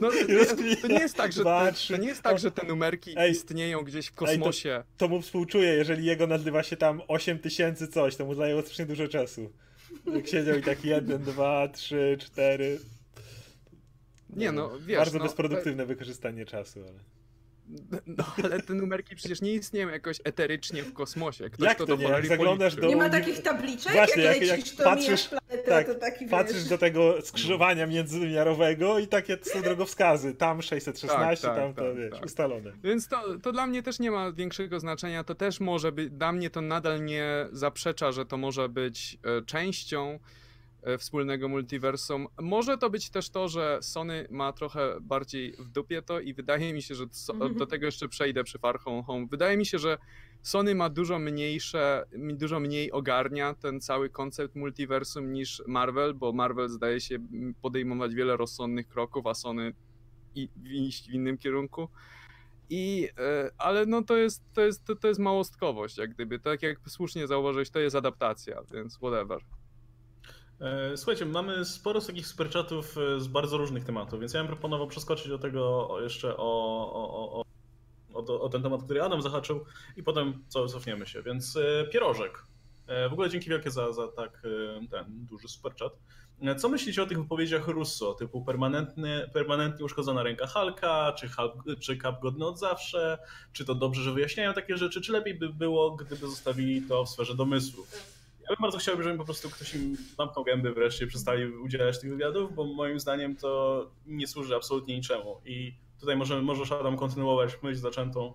No, 0.00 0.10
to, 0.10 0.56
to 0.82 0.88
nie 0.88 0.98
jest 0.98 1.16
tak, 1.16 1.32
że 1.32 1.44
te, 1.44 1.72
to 1.88 1.96
nie 1.96 2.08
jest 2.08 2.22
tak, 2.22 2.38
że 2.38 2.50
te 2.50 2.66
numerki 2.66 3.14
Ej. 3.16 3.30
istnieją 3.30 3.82
gdzieś 3.82 4.06
w 4.06 4.14
kosmosie. 4.14 4.84
To 4.96 5.08
mu 5.08 5.22
współczuję, 5.22 5.68
jeżeli 5.68 6.04
jego 6.04 6.26
nazywa 6.26 6.62
się 6.62 6.76
tam 6.76 7.02
8 7.08 7.38
tysięcy 7.38 7.88
coś, 7.88 8.16
to 8.16 8.24
mu 8.24 8.34
zajęło 8.34 8.62
strasznie 8.62 8.86
dużo 8.86 9.08
czasu. 9.08 9.52
Jak 10.14 10.28
siedział 10.28 10.56
i 10.58 10.62
tak 10.62 10.84
1, 10.84 11.22
2, 11.22 11.68
3, 11.68 12.16
4. 12.20 12.80
Nie 14.36 14.52
no, 14.52 14.78
wiesz, 14.80 14.98
Bardzo 14.98 15.18
no, 15.18 15.24
bezproduktywne 15.24 15.86
wykorzystanie 15.86 16.46
czasu, 16.46 16.80
ale. 16.80 17.19
No 18.06 18.24
ale 18.44 18.62
te 18.62 18.74
numerki 18.74 19.16
przecież 19.16 19.40
nie 19.42 19.52
istnieją 19.52 19.88
jakoś 19.88 20.18
eterycznie 20.24 20.82
w 20.82 20.92
kosmosie. 20.92 21.50
Ktoś 21.50 21.68
Jak 21.68 21.78
to, 21.78 21.86
to 21.86 21.96
nie? 21.96 22.04
Jak 22.04 22.26
zaglądasz 22.26 22.74
do- 22.76 22.86
Nie 22.88 22.96
ma 22.96 23.10
takich 23.10 23.42
tabliczek, 23.42 23.92
Właśnie, 23.92 24.22
jak, 24.22 24.36
jak- 24.36 24.48
jak 24.48 24.58
lecisz, 24.58 24.76
to 24.76 24.84
patrzysz- 24.84 25.28
planetę, 25.28 25.68
tak, 25.70 25.86
to 25.86 25.94
taki 25.94 26.26
Patrzysz 26.26 26.56
wiesz. 26.56 26.68
do 26.68 26.78
tego 26.78 27.22
skrzyżowania 27.22 27.86
międzywymiarowego 27.86 28.98
i 28.98 29.06
takie 29.08 29.38
są 29.42 29.62
drogowskazy. 29.62 30.34
Tam 30.34 30.62
616, 30.62 31.48
Tak, 31.48 31.56
tak, 31.56 31.64
tam 31.64 31.74
to 31.74 31.82
tak, 31.82 31.96
wiesz, 31.96 32.10
tak. 32.14 32.24
ustalone. 32.24 32.72
Więc 32.84 33.08
to, 33.08 33.38
to 33.42 33.52
dla 33.52 33.66
mnie 33.66 33.82
też 33.82 33.98
nie 33.98 34.10
ma 34.10 34.32
większego 34.32 34.80
znaczenia. 34.80 35.24
To 35.24 35.34
też 35.34 35.60
może 35.60 35.92
być, 35.92 36.10
dla 36.10 36.32
mnie 36.32 36.50
to 36.50 36.60
nadal 36.60 37.04
nie 37.04 37.46
zaprzecza, 37.52 38.12
że 38.12 38.26
to 38.26 38.36
może 38.36 38.68
być 38.68 39.18
e, 39.38 39.42
częścią 39.44 40.18
wspólnego 40.98 41.48
multiversum. 41.48 42.26
Może 42.40 42.78
to 42.78 42.90
być 42.90 43.10
też 43.10 43.30
to, 43.30 43.48
że 43.48 43.78
Sony 43.82 44.26
ma 44.30 44.52
trochę 44.52 44.96
bardziej 45.00 45.52
w 45.52 45.68
dupie 45.68 46.02
to 46.02 46.20
i 46.20 46.34
wydaje 46.34 46.72
mi 46.72 46.82
się, 46.82 46.94
że 46.94 47.04
do 47.56 47.66
tego 47.66 47.86
jeszcze 47.86 48.08
przejdę 48.08 48.44
przy 48.44 48.58
Far 48.58 48.78
Home. 48.78 49.26
Wydaje 49.30 49.56
mi 49.56 49.66
się, 49.66 49.78
że 49.78 49.98
Sony 50.42 50.74
ma 50.74 50.90
dużo 50.90 51.18
mniejsze, 51.18 52.04
dużo 52.12 52.60
mniej 52.60 52.92
ogarnia 52.92 53.54
ten 53.54 53.80
cały 53.80 54.10
koncept 54.10 54.56
multiversum 54.56 55.32
niż 55.32 55.62
Marvel, 55.66 56.14
bo 56.14 56.32
Marvel 56.32 56.68
zdaje 56.68 57.00
się 57.00 57.18
podejmować 57.62 58.14
wiele 58.14 58.36
rozsądnych 58.36 58.88
kroków, 58.88 59.26
a 59.26 59.34
Sony 59.34 59.74
iść 60.64 61.08
w 61.08 61.12
innym 61.12 61.38
kierunku. 61.38 61.88
I, 62.70 63.08
e, 63.18 63.50
ale 63.58 63.86
no 63.86 64.02
to 64.02 64.16
jest, 64.16 64.42
to, 64.52 64.60
jest, 64.60 64.86
to 65.00 65.08
jest 65.08 65.20
małostkowość, 65.20 65.98
jak 65.98 66.10
gdyby. 66.10 66.38
Tak 66.38 66.62
jak 66.62 66.78
słusznie 66.88 67.26
zauważyłeś, 67.26 67.70
to 67.70 67.78
jest 67.78 67.96
adaptacja, 67.96 68.62
więc 68.72 68.96
whatever. 68.96 69.40
E, 70.60 70.96
Słuchajcie, 70.96 71.26
mamy 71.26 71.64
sporo 71.64 72.00
z 72.00 72.06
takich 72.06 72.26
superchatów 72.26 72.98
e, 72.98 73.20
z 73.20 73.26
bardzo 73.26 73.58
różnych 73.58 73.84
tematów, 73.84 74.20
więc 74.20 74.34
ja 74.34 74.40
bym 74.40 74.48
proponował 74.48 74.86
przeskoczyć 74.86 75.28
do 75.28 75.38
tego 75.38 75.88
jeszcze 76.00 76.36
o, 76.36 76.42
o, 76.92 77.44
o, 78.14 78.40
o, 78.40 78.48
ten 78.48 78.62
temat, 78.62 78.82
który 78.82 79.02
Adam 79.02 79.22
zahaczył 79.22 79.64
i 79.96 80.02
potem 80.02 80.44
co, 80.48 80.66
cofniemy 80.66 81.06
się. 81.06 81.22
Więc 81.22 81.56
e, 81.56 81.84
pierożek. 81.92 82.44
W 83.10 83.12
ogóle 83.12 83.30
dzięki 83.30 83.50
wielkie 83.50 83.70
za, 83.70 83.92
za 83.92 84.08
tak 84.08 84.42
ten 84.90 85.26
duży 85.26 85.48
superchat. 85.48 85.92
Co 86.58 86.68
myślicie 86.68 87.02
o 87.02 87.06
tych 87.06 87.18
wypowiedziach 87.18 87.68
Russo, 87.68 88.14
typu 88.14 88.44
permanentny, 88.44 89.30
permanentnie 89.32 89.84
uszkodzona 89.84 90.22
ręka 90.22 90.46
Halka, 90.46 91.12
czy, 91.12 91.28
Hulk, 91.28 91.80
czy 91.80 91.96
Cap 91.96 92.20
godny 92.20 92.46
od 92.46 92.58
zawsze, 92.58 93.18
czy 93.52 93.64
to 93.64 93.74
dobrze, 93.74 94.02
że 94.02 94.12
wyjaśniają 94.12 94.52
takie 94.54 94.76
rzeczy, 94.76 95.00
czy 95.00 95.12
lepiej 95.12 95.34
by 95.34 95.48
było, 95.48 95.90
gdyby 95.90 96.26
zostawili 96.26 96.82
to 96.82 97.04
w 97.04 97.08
sferze 97.08 97.34
domysłów? 97.34 98.19
Ja 98.50 98.56
bym 98.56 98.62
bardzo 98.62 98.78
chciał, 98.78 99.02
żeby 99.02 99.18
po 99.18 99.24
prostu 99.24 99.50
ktoś 99.50 99.74
im 99.74 99.96
zamknął 100.18 100.44
gęby 100.44 100.72
wreszcie, 100.74 101.06
przestali 101.06 101.46
udzielać 101.46 102.00
tych 102.00 102.10
wywiadów, 102.10 102.54
bo 102.54 102.64
moim 102.64 103.00
zdaniem 103.00 103.36
to 103.36 103.90
nie 104.06 104.26
służy 104.26 104.56
absolutnie 104.56 104.96
niczemu. 104.96 105.40
I 105.44 105.74
tutaj 106.00 106.16
może, 106.16 106.42
możesz 106.42 106.72
Adam 106.72 106.96
kontynuować 106.96 107.62
myśl 107.62 107.80
zaczętą, 107.80 108.34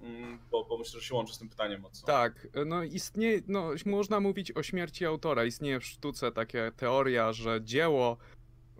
mm, 0.00 0.38
bo, 0.50 0.64
bo 0.64 0.78
myślę, 0.78 1.00
że 1.00 1.06
się 1.06 1.14
łączy 1.14 1.34
z 1.34 1.38
tym 1.38 1.48
pytaniem 1.48 1.80
mocno. 1.80 2.06
Tak, 2.06 2.48
no 2.66 2.82
istnieje, 2.82 3.42
no 3.48 3.70
można 3.86 4.20
mówić 4.20 4.52
o 4.52 4.62
śmierci 4.62 5.06
autora. 5.06 5.44
Istnieje 5.44 5.80
w 5.80 5.84
sztuce 5.84 6.32
taka 6.32 6.70
teoria, 6.70 7.32
że 7.32 7.60
dzieło 7.64 8.16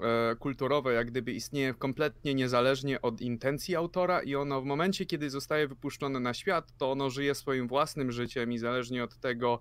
e, 0.01 0.37
kulturowe 0.37 0.93
jak 0.93 1.11
gdyby 1.11 1.33
istnieje 1.33 1.74
kompletnie 1.74 2.35
niezależnie 2.35 3.03
od 3.03 3.20
intencji 3.20 3.76
autora 3.76 4.22
i 4.22 4.35
ono 4.35 4.62
w 4.62 4.64
momencie, 4.64 5.07
kiedy 5.07 5.30
zostaje 5.30 5.68
wypuszczone 5.68 6.20
na 6.20 6.35
świat, 6.35 6.76
to 6.78 6.91
ono 6.91 7.11
żyje 7.11 7.35
swoim 7.35 7.68
własnym 7.68 8.12
życiem 8.12 8.53
i 8.53 8.59
zależnie 8.59 9.05
od 9.05 9.16
tego, 9.16 9.61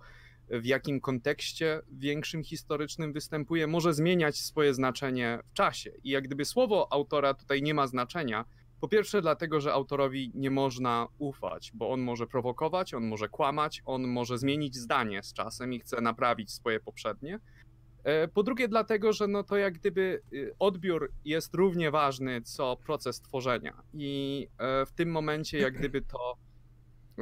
w 0.51 0.65
jakim 0.65 1.01
kontekście 1.01 1.81
większym 1.91 2.43
historycznym 2.43 3.13
występuje, 3.13 3.67
może 3.67 3.93
zmieniać 3.93 4.37
swoje 4.37 4.73
znaczenie 4.73 5.39
w 5.45 5.53
czasie. 5.53 5.91
I 6.03 6.09
jak 6.09 6.23
gdyby 6.23 6.45
słowo 6.45 6.87
autora 6.91 7.33
tutaj 7.33 7.61
nie 7.61 7.73
ma 7.73 7.87
znaczenia, 7.87 8.45
po 8.81 8.87
pierwsze, 8.87 9.21
dlatego, 9.21 9.61
że 9.61 9.73
autorowi 9.73 10.31
nie 10.33 10.51
można 10.51 11.07
ufać, 11.17 11.71
bo 11.73 11.91
on 11.91 12.01
może 12.01 12.27
prowokować, 12.27 12.93
on 12.93 13.07
może 13.07 13.29
kłamać, 13.29 13.81
on 13.85 14.07
może 14.07 14.37
zmienić 14.37 14.75
zdanie 14.75 15.23
z 15.23 15.33
czasem 15.33 15.73
i 15.73 15.79
chce 15.79 16.01
naprawić 16.01 16.51
swoje 16.51 16.79
poprzednie. 16.79 17.39
E, 18.03 18.27
Po 18.27 18.43
drugie, 18.43 18.67
dlatego, 18.67 19.13
że 19.13 19.27
no 19.27 19.43
to 19.43 19.57
jak 19.57 19.73
gdyby 19.73 20.21
y, 20.33 20.55
odbiór 20.59 21.11
jest 21.25 21.55
równie 21.55 21.91
ważny 21.91 22.41
co 22.41 22.77
proces 22.85 23.21
tworzenia. 23.21 23.81
I 23.93 24.47
e, 24.57 24.85
w 24.85 24.91
tym 24.91 25.11
momencie, 25.11 25.57
jak 25.57 25.77
gdyby 25.77 26.01
to, 26.01 26.35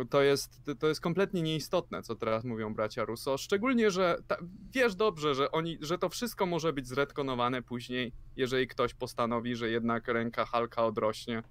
to, 0.10 0.22
jest, 0.22 0.62
to 0.80 0.88
jest 0.88 1.02
kompletnie 1.02 1.42
nieistotne, 1.42 2.04
co 2.04 2.16
teraz 2.16 2.44
mówią 2.44 2.74
bracia 2.74 3.06
Russo. 3.06 3.38
Szczególnie, 3.38 3.92
że 3.92 4.18
ta, 4.28 4.38
wiesz 4.72 4.96
dobrze, 4.96 5.36
że, 5.36 5.52
oni, 5.52 5.78
że 5.82 5.98
to 5.98 6.10
wszystko 6.10 6.46
może 6.46 6.74
być 6.74 6.88
zretkonowane 6.88 7.62
później, 7.62 8.14
jeżeli 8.36 8.68
ktoś 8.68 8.94
postanowi, 8.94 9.56
że 9.56 9.70
jednak 9.70 10.08
ręka 10.08 10.46
Halka 10.46 10.86
odrośnie 10.86 11.44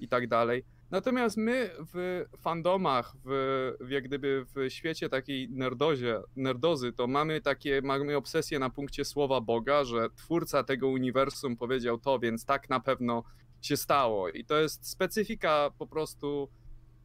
i 0.00 0.08
tak 0.08 0.28
dalej. 0.28 0.64
Natomiast 0.90 1.36
my 1.36 1.70
w 1.94 2.24
fandomach, 2.38 3.12
w, 3.24 3.72
w 3.80 3.90
jak 3.90 4.04
gdyby 4.04 4.46
w 4.54 4.70
świecie 4.70 5.08
takiej 5.08 5.50
nerdozie, 5.50 6.20
nerdozy, 6.36 6.92
to 6.92 7.06
mamy 7.06 7.40
takie, 7.40 7.82
mamy 7.82 8.16
obsesję 8.16 8.58
na 8.58 8.70
punkcie 8.70 9.04
słowa 9.04 9.40
Boga, 9.40 9.84
że 9.84 10.08
twórca 10.16 10.64
tego 10.64 10.88
uniwersum 10.88 11.56
powiedział 11.56 11.98
to, 11.98 12.18
więc 12.18 12.44
tak 12.44 12.70
na 12.70 12.80
pewno 12.80 13.22
się 13.62 13.76
stało. 13.76 14.28
I 14.28 14.44
to 14.44 14.56
jest 14.56 14.88
specyfika 14.88 15.70
po 15.78 15.86
prostu, 15.86 16.48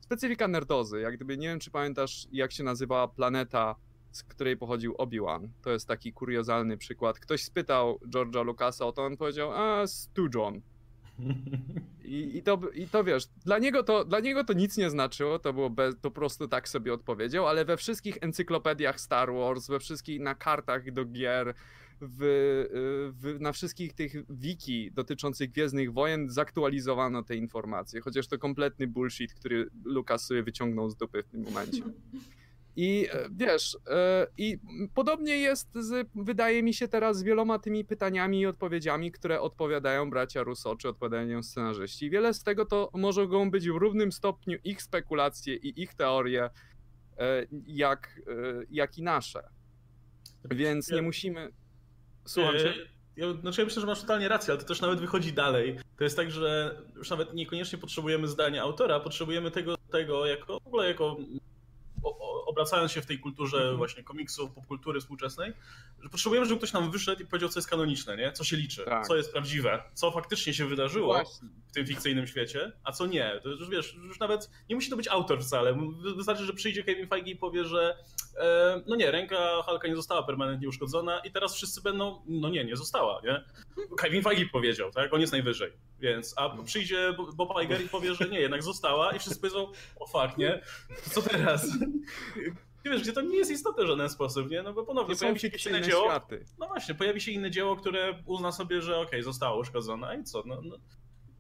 specyfika 0.10 0.48
nerdozy. 0.48 1.00
Jak 1.00 1.16
gdyby, 1.16 1.38
nie 1.38 1.48
wiem 1.48 1.60
czy 1.60 1.72
pamiętasz, 1.72 2.28
jak 2.32 2.52
się 2.52 2.64
nazywała 2.64 3.08
planeta, 3.08 3.76
z 4.12 4.24
której 4.24 4.58
pochodził 4.58 4.96
Obi-Wan. 4.98 5.48
To 5.62 5.72
jest 5.72 5.88
taki 5.88 6.14
kuriozalny 6.14 6.78
przykład. 6.78 7.20
Ktoś 7.20 7.44
spytał 7.44 8.00
George'a 8.14 8.46
Lucasa 8.46 8.86
o 8.86 8.92
to, 8.92 9.04
on 9.04 9.18
powiedział, 9.18 9.52
a 9.54 9.88
Stujon. 9.88 10.62
I, 12.04 12.38
i, 12.38 12.44
to, 12.44 12.62
I 12.74 12.88
to 12.88 13.04
wiesz, 13.04 13.28
dla 13.46 13.60
niego 13.60 13.84
to, 13.84 14.06
dla 14.06 14.20
niego 14.20 14.44
to 14.44 14.54
nic 14.54 14.78
nie 14.78 14.90
znaczyło, 14.90 15.40
to 15.40 15.54
było 15.54 15.70
bez, 15.70 15.96
po 15.96 16.12
prostu 16.12 16.48
tak 16.48 16.70
sobie 16.70 16.94
odpowiedział, 16.94 17.48
ale 17.48 17.66
we 17.66 17.78
wszystkich 17.78 18.18
encyklopediach 18.22 19.00
Star 19.00 19.34
Wars, 19.34 19.68
we 19.68 19.80
wszystkich 19.80 20.22
na 20.22 20.36
kartach 20.36 20.92
do 20.92 21.06
gier, 21.06 21.54
w, 22.02 23.12
w, 23.14 23.40
na 23.40 23.52
wszystkich 23.52 23.94
tych 23.94 24.14
wiki 24.30 24.92
dotyczących 24.92 25.52
Gwiezdnych 25.52 25.94
Wojen 25.94 26.30
zaktualizowano 26.30 27.24
te 27.24 27.36
informacje, 27.36 28.02
chociaż 28.02 28.28
to 28.28 28.38
kompletny 28.38 28.88
bullshit, 28.88 29.34
który 29.34 29.70
Lucas 29.84 30.26
sobie 30.26 30.44
wyciągnął 30.44 30.90
z 30.90 30.96
dupy 30.96 31.24
w 31.24 31.28
tym 31.28 31.42
momencie. 31.42 31.84
I 32.76 33.08
e, 33.12 33.30
wiesz, 33.32 33.78
e, 33.88 34.28
i 34.38 34.60
podobnie 34.94 35.38
jest, 35.38 35.70
z, 35.76 36.08
wydaje 36.16 36.64
mi 36.64 36.74
się 36.74 36.88
teraz, 36.88 37.18
z 37.18 37.24
wieloma 37.24 37.60
tymi 37.60 37.86
pytaniami 37.86 38.40
i 38.40 38.46
odpowiedziami, 38.46 39.12
które 39.12 39.42
odpowiadają 39.42 40.10
bracia 40.10 40.44
Russo, 40.44 40.76
czy 40.76 40.90
odpowiadają 40.90 41.44
scenarzyści. 41.44 42.10
Wiele 42.10 42.34
z 42.34 42.44
tego 42.44 42.66
to 42.66 42.92
mogą 42.94 43.52
być 43.52 43.70
w 43.70 43.76
równym 43.76 44.12
stopniu 44.12 44.58
ich 44.64 44.82
spekulacje 44.82 45.56
i 45.56 45.82
ich 45.82 45.94
teorie, 45.94 46.50
e, 47.18 47.46
jak, 47.68 48.22
jak 48.70 48.98
i 48.98 49.04
nasze. 49.04 49.44
Więc 50.52 50.92
nie 50.92 51.02
musimy. 51.02 51.52
Słucham 52.30 52.54
cię. 52.58 52.70
E, 52.70 52.76
Ja, 53.18 53.34
znaczy 53.34 53.62
ja 53.62 53.66
myślę, 53.66 53.82
że 53.82 53.88
masz 53.88 54.02
totalnie 54.02 54.28
rację, 54.28 54.52
ale 54.52 54.62
to 54.62 54.68
też 54.68 54.82
nawet 54.82 55.00
wychodzi 55.00 55.34
dalej. 55.34 55.80
To 55.98 56.04
jest 56.04 56.16
tak, 56.16 56.32
że 56.32 56.78
już 56.96 57.10
nawet 57.10 57.34
niekoniecznie 57.34 57.78
potrzebujemy 57.80 58.28
zdania 58.28 58.62
autora, 58.64 59.00
potrzebujemy 59.00 59.52
tego, 59.52 59.76
tego 59.92 60.26
jako 60.26 60.60
w 60.60 60.68
ogóle 60.68 60.88
jako 60.88 61.18
obracając 62.48 62.92
się 62.92 63.02
w 63.02 63.06
tej 63.06 63.20
kulturze 63.20 63.58
Mhm. 63.58 63.78
właśnie 63.78 64.04
komiksów, 64.04 64.52
popkultury 64.52 65.00
współczesnej, 65.00 65.54
że 66.04 66.10
potrzebujemy, 66.10 66.46
żeby 66.48 66.58
ktoś 66.58 66.74
nam 66.74 66.92
wyszedł 66.92 67.22
i 67.22 67.26
powiedział, 67.26 67.50
co 67.50 67.60
jest 67.60 67.70
kanoniczne, 67.70 68.18
nie? 68.18 68.32
Co 68.32 68.44
się 68.44 68.58
liczy, 68.58 68.86
Tak. 68.86 69.08
co 69.08 69.16
jest 69.16 69.32
prawdziwe, 69.32 69.84
co 69.94 70.12
faktycznie 70.12 70.54
się 70.54 70.66
wydarzyło 70.66 71.08
Właśnie. 71.14 71.50
w 71.70 71.72
tym 71.72 71.86
fikcyjnym 71.88 72.28
świecie, 72.28 72.72
a 72.84 72.92
co 72.92 73.06
nie. 73.06 73.40
To 73.44 73.50
już 73.50 73.70
wiesz, 73.70 73.94
już 73.94 74.20
nawet 74.20 74.50
nie 74.70 74.76
musi 74.76 74.90
to 74.90 74.98
być 74.98 75.08
autor 75.08 75.42
wcale. 75.44 75.74
Wy- 75.74 76.16
Wystarczy, 76.16 76.46
że 76.46 76.54
przyjdzie 76.54 76.84
Kevin 76.84 77.08
Feige 77.08 77.32
i 77.32 77.36
powie, 77.36 77.66
że 77.66 77.98
no 78.88 78.96
nie, 78.96 79.12
ręka 79.12 79.62
Halka 79.66 79.88
nie 79.88 79.96
została 79.96 80.24
permanentnie 80.24 80.68
uszkodzona 80.68 81.20
i 81.20 81.32
teraz 81.32 81.56
wszyscy 81.56 81.82
będą, 81.82 82.22
no 82.28 82.50
nie, 82.50 82.66
nie 82.66 82.76
została, 82.76 83.22
nie? 83.24 83.44
Kevin 83.98 84.22
Feige 84.24 84.46
powiedział, 84.52 84.92
tak? 84.92 85.14
On 85.14 85.22
jest 85.22 85.34
najwyżej. 85.34 85.72
Więc, 86.00 86.34
a 86.38 86.50
przyjdzie 86.64 87.16
Bob 87.36 87.64
Iger 87.64 87.86
i 87.86 87.90
powie, 87.90 88.16
że 88.16 88.30
nie, 88.30 88.40
jednak 88.40 88.64
została 88.64 89.12
i 89.12 89.20
wszyscy 89.20 89.40
powiedzą, 89.40 89.72
o 90.00 90.08
fuck, 90.08 90.38
nie? 90.38 90.62
Co 91.12 91.22
teraz? 91.22 91.68
Ty 92.84 92.90
wiesz, 92.90 93.02
gdzie 93.02 93.14
to 93.14 93.22
nie 93.22 93.38
jest 93.38 93.52
istotne 93.52 93.84
w 93.84 93.88
żaden 93.88 94.10
sposób, 94.10 94.50
nie? 94.50 94.64
No 94.64 94.74
bo 94.74 94.84
ponownie 94.84 95.16
To 95.16 95.20
pojawi 95.20 95.40
się 95.40 95.48
jakieś 95.48 95.66
inne 95.66 95.82
dzieło, 95.82 96.06
światy. 96.06 96.46
no 96.60 96.68
właśnie, 96.68 96.96
pojawi 96.96 97.22
się 97.22 97.32
inne 97.32 97.52
dzieło, 97.52 97.76
które 97.76 98.24
uzna 98.26 98.52
sobie, 98.52 98.82
że 98.82 98.98
okej, 98.98 99.24
zostało 99.24 99.60
uszkodzone 99.60 100.18
i 100.22 100.24
co? 100.24 100.44
No, 100.46 100.62
no. 100.64 100.76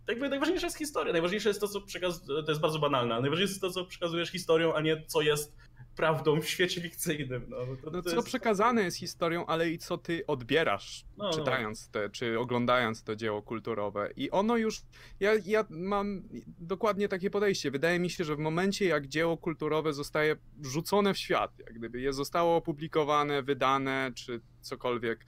Jakby 0.07 0.29
najważniejsza 0.29 0.67
jest 0.67 0.77
historia, 0.77 1.13
najważniejsze 1.13 1.49
jest 1.49 1.61
to, 1.61 1.67
co 1.67 1.81
przekaz... 1.81 2.25
to 2.25 2.51
jest 2.51 2.61
bardzo 2.61 2.79
banalne, 2.79 3.13
ale 3.13 3.21
najważniejsze 3.21 3.51
jest 3.51 3.61
to, 3.61 3.71
co 3.71 3.85
przekazujesz 3.85 4.29
historią, 4.29 4.73
a 4.73 4.81
nie 4.81 5.03
co 5.07 5.21
jest 5.21 5.55
prawdą 5.95 6.41
w 6.41 6.47
świecie 6.47 6.81
fikcyjnym. 6.81 7.45
No, 7.49 7.57
to, 7.57 7.91
No 7.91 8.01
to 8.01 8.09
co 8.09 8.15
jest- 8.15 8.27
przekazane 8.27 8.81
jest 8.83 8.97
historią, 8.97 9.45
ale 9.45 9.69
i 9.69 9.77
co 9.77 9.97
ty 9.97 10.25
odbierasz, 10.27 11.05
No, 11.17 11.23
no. 11.25 11.31
czytając 11.33 11.89
te, 11.89 12.09
czy 12.09 12.39
oglądając 12.39 13.03
to 13.03 13.15
dzieło 13.15 13.41
kulturowe. 13.41 14.09
I 14.15 14.31
ono 14.31 14.57
już, 14.57 14.81
ja, 15.19 15.31
ja 15.45 15.65
mam 15.69 16.23
dokładnie 16.59 17.07
takie 17.07 17.29
podejście. 17.29 17.71
Wydaje 17.71 17.99
mi 17.99 18.09
się, 18.09 18.23
że 18.23 18.35
w 18.35 18.39
momencie 18.39 18.85
jak 18.85 19.07
dzieło 19.07 19.37
kulturowe 19.37 19.93
zostaje 19.93 20.35
rzucone 20.63 21.13
w 21.13 21.17
świat, 21.17 21.51
jak 21.59 21.73
gdyby 21.73 22.01
je 22.01 22.13
zostało 22.13 22.55
opublikowane, 22.55 23.43
wydane, 23.43 24.11
czy 24.15 24.41
cokolwiek, 24.61 25.25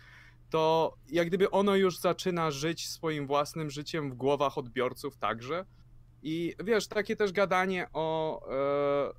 to 0.49 0.93
jak 1.07 1.27
gdyby 1.27 1.49
ono 1.51 1.75
już 1.75 1.97
zaczyna 1.99 2.51
żyć 2.51 2.87
swoim 2.89 3.27
własnym 3.27 3.69
życiem 3.69 4.11
w 4.11 4.13
głowach 4.13 4.57
odbiorców 4.57 5.17
także. 5.17 5.65
I 6.23 6.55
wiesz, 6.63 6.87
takie 6.87 7.15
też 7.15 7.31
gadanie 7.31 7.87
o, 7.93 8.41
e, 8.51 9.13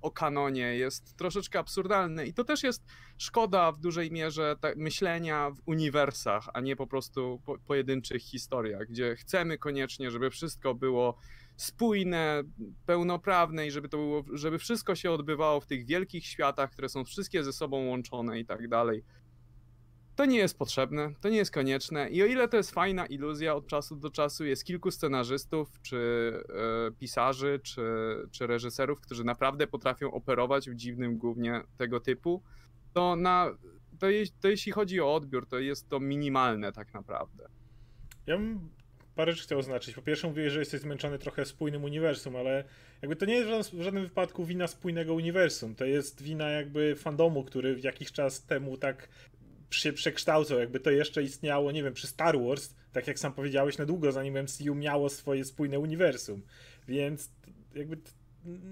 o 0.00 0.10
kanonie 0.10 0.76
jest 0.76 1.16
troszeczkę 1.16 1.58
absurdalne 1.58 2.26
i 2.26 2.34
to 2.34 2.44
też 2.44 2.62
jest 2.62 2.84
szkoda 3.18 3.72
w 3.72 3.80
dużej 3.80 4.10
mierze 4.10 4.56
myślenia 4.76 5.50
w 5.50 5.60
uniwersach, 5.66 6.48
a 6.54 6.60
nie 6.60 6.76
po 6.76 6.86
prostu 6.86 7.40
po, 7.44 7.58
pojedynczych 7.58 8.22
historiach, 8.22 8.88
gdzie 8.88 9.16
chcemy 9.16 9.58
koniecznie, 9.58 10.10
żeby 10.10 10.30
wszystko 10.30 10.74
było 10.74 11.18
spójne, 11.56 12.42
pełnoprawne 12.86 13.66
i 13.66 13.70
żeby 13.70 13.88
to 13.88 13.96
było, 13.96 14.24
żeby 14.32 14.58
wszystko 14.58 14.94
się 14.94 15.10
odbywało 15.10 15.60
w 15.60 15.66
tych 15.66 15.86
wielkich 15.86 16.26
światach, 16.26 16.70
które 16.70 16.88
są 16.88 17.04
wszystkie 17.04 17.44
ze 17.44 17.52
sobą 17.52 17.86
łączone 17.86 18.40
i 18.40 18.46
tak 18.46 18.68
dalej. 18.68 19.04
To 20.18 20.24
nie 20.24 20.38
jest 20.38 20.58
potrzebne, 20.58 21.14
to 21.20 21.28
nie 21.28 21.36
jest 21.36 21.50
konieczne 21.50 22.10
i 22.10 22.22
o 22.22 22.26
ile 22.26 22.48
to 22.48 22.56
jest 22.56 22.70
fajna 22.70 23.06
iluzja 23.06 23.54
od 23.54 23.66
czasu 23.66 23.96
do 23.96 24.10
czasu, 24.10 24.44
jest 24.44 24.64
kilku 24.64 24.90
scenarzystów, 24.90 25.82
czy 25.82 26.32
e, 26.88 26.90
pisarzy, 26.90 27.60
czy, 27.62 27.82
czy 28.30 28.46
reżyserów, 28.46 29.00
którzy 29.00 29.24
naprawdę 29.24 29.66
potrafią 29.66 30.10
operować 30.10 30.70
w 30.70 30.74
dziwnym 30.74 31.18
głównie 31.18 31.60
tego 31.76 32.00
typu, 32.00 32.42
to, 32.94 33.16
na, 33.16 33.50
to, 33.98 34.10
je, 34.10 34.24
to 34.40 34.48
jeśli 34.48 34.72
chodzi 34.72 35.00
o 35.00 35.14
odbiór, 35.14 35.46
to 35.46 35.58
jest 35.58 35.88
to 35.88 36.00
minimalne 36.00 36.72
tak 36.72 36.94
naprawdę. 36.94 37.48
Ja 38.26 38.38
bym 38.38 38.68
parę 39.14 39.32
rzeczy 39.32 39.44
chciał 39.44 39.58
oznaczyć. 39.58 39.94
Po 39.94 40.02
pierwsze 40.02 40.28
mówię, 40.28 40.50
że 40.50 40.58
jesteś 40.58 40.80
zmęczony 40.80 41.18
trochę 41.18 41.44
spójnym 41.44 41.84
uniwersum, 41.84 42.36
ale 42.36 42.64
jakby 43.02 43.16
to 43.16 43.26
nie 43.26 43.34
jest 43.34 43.74
w 43.74 43.82
żadnym, 43.82 44.04
wypadku 44.04 44.44
wina 44.44 44.66
spójnego 44.66 45.14
uniwersum. 45.14 45.74
To 45.74 45.84
jest 45.84 46.22
wina 46.22 46.50
jakby 46.50 46.96
fandomu, 46.96 47.44
który 47.44 47.80
jakiś 47.82 48.12
czas 48.12 48.44
temu 48.44 48.76
tak 48.76 49.08
się 49.70 49.92
przekształcał, 49.92 50.58
jakby 50.58 50.80
to 50.80 50.90
jeszcze 50.90 51.22
istniało, 51.22 51.72
nie 51.72 51.82
wiem, 51.82 51.94
przy 51.94 52.06
Star 52.06 52.40
Wars, 52.40 52.74
tak 52.92 53.06
jak 53.06 53.18
sam 53.18 53.32
powiedziałeś, 53.32 53.78
na 53.78 53.86
długo 53.86 54.12
zanim 54.12 54.42
MCU 54.42 54.74
miało 54.74 55.08
swoje 55.08 55.44
spójne 55.44 55.78
uniwersum. 55.78 56.42
Więc 56.88 57.30
jakby 57.74 57.96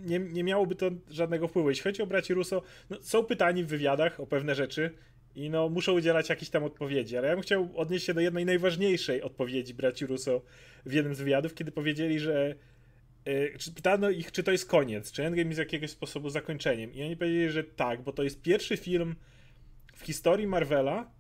nie, 0.05 0.19
nie 0.19 0.45
miałoby 0.45 0.75
to 0.75 0.91
żadnego 1.11 1.49
wpływu. 1.49 1.69
Jeśli 1.69 1.83
chodzi 1.83 2.03
o 2.03 2.07
braci 2.07 2.35
Russo, 2.35 2.63
no, 2.91 2.97
są 3.03 3.25
pytani 3.25 3.65
w 3.65 3.67
wywiadach 3.67 4.21
o 4.21 4.27
pewne 4.27 4.55
rzeczy 4.55 4.91
i 5.35 5.51
no, 5.51 5.69
muszą 5.69 5.93
udzielać 5.93 6.29
jakichś 6.29 6.51
tam 6.51 6.65
odpowiedzi, 6.65 7.17
ale 7.17 7.29
ja 7.29 7.35
bym 7.35 7.43
chciał 7.43 7.69
odnieść 7.75 8.07
się 8.07 8.15
do 8.15 8.21
jednej 8.21 8.47
najważniejszej 8.47 9.23
odpowiedzi 9.23 9.75
braci 9.75 10.07
Russo 10.07 10.43
w 10.87 10.93
jednym 10.93 11.15
z 11.15 11.19
wywiadów, 11.19 11.55
kiedy 11.55 11.73
powiedzieli, 11.73 12.21
że 12.21 12.55
e, 13.25 13.73
pytano 13.75 14.11
ich, 14.11 14.33
czy 14.33 14.43
to 14.43 14.53
jest 14.53 14.69
koniec, 14.69 15.13
czy 15.13 15.25
Endgame 15.25 15.49
jest 15.49 15.59
jakiegoś 15.59 15.91
sposobu 15.91 16.31
zakończeniem. 16.31 16.95
I 16.95 17.03
oni 17.03 17.17
powiedzieli, 17.17 17.51
że 17.51 17.65
tak, 17.65 18.03
bo 18.03 18.13
to 18.13 18.23
jest 18.23 18.43
pierwszy 18.43 18.77
film 18.77 19.15
w 19.97 20.05
historii 20.05 20.47
Marvela, 20.47 21.11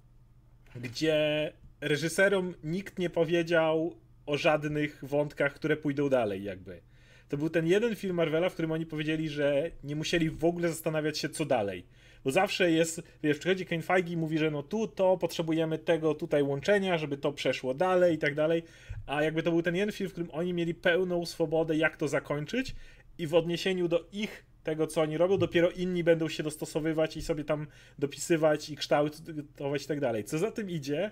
gdzie 0.76 1.52
reżyserom 1.80 2.54
nikt 2.64 2.98
nie 2.98 3.10
powiedział 3.10 3.96
o 4.26 4.36
żadnych 4.36 5.04
wątkach, 5.04 5.54
które 5.54 5.76
pójdą 5.76 6.08
dalej, 6.08 6.44
jakby. 6.44 6.80
To 7.28 7.36
był 7.36 7.50
ten 7.50 7.66
jeden 7.66 7.96
film 7.96 8.16
Marvela, 8.16 8.48
w 8.48 8.52
którym 8.52 8.72
oni 8.72 8.86
powiedzieli, 8.86 9.28
że 9.28 9.70
nie 9.84 9.96
musieli 9.96 10.30
w 10.30 10.44
ogóle 10.44 10.68
zastanawiać 10.68 11.18
się, 11.18 11.28
co 11.28 11.44
dalej. 11.44 11.86
Bo 12.24 12.30
zawsze 12.30 12.70
jest, 12.70 13.02
wiesz, 13.22 13.38
przychodzi 13.38 13.66
Kane 13.66 13.82
Feige 13.82 14.12
i 14.12 14.16
mówi, 14.16 14.38
że 14.38 14.50
no 14.50 14.62
tu 14.62 14.88
to 14.88 15.16
potrzebujemy 15.16 15.78
tego 15.78 16.14
tutaj 16.14 16.42
łączenia, 16.42 16.98
żeby 16.98 17.16
to 17.16 17.32
przeszło 17.32 17.74
dalej 17.74 18.14
i 18.14 18.18
tak 18.18 18.34
dalej. 18.34 18.62
A 19.06 19.22
jakby 19.22 19.42
to 19.42 19.50
był 19.50 19.62
ten 19.62 19.76
jeden 19.76 19.92
film, 19.92 20.10
w 20.10 20.12
którym 20.12 20.30
oni 20.32 20.54
mieli 20.54 20.74
pełną 20.74 21.26
swobodę, 21.26 21.76
jak 21.76 21.96
to 21.96 22.08
zakończyć 22.08 22.74
i 23.18 23.26
w 23.26 23.34
odniesieniu 23.34 23.88
do 23.88 24.08
ich 24.12 24.46
tego, 24.66 24.86
co 24.86 25.00
oni 25.00 25.18
robią, 25.18 25.38
dopiero 25.38 25.70
inni 25.70 26.04
będą 26.04 26.28
się 26.28 26.42
dostosowywać 26.42 27.16
i 27.16 27.22
sobie 27.22 27.44
tam 27.44 27.66
dopisywać 27.98 28.70
i 28.70 28.76
kształtować 28.76 29.84
i 29.84 29.86
tak 29.86 30.00
dalej. 30.00 30.24
Co 30.24 30.38
za 30.38 30.50
tym 30.50 30.70
idzie, 30.70 31.10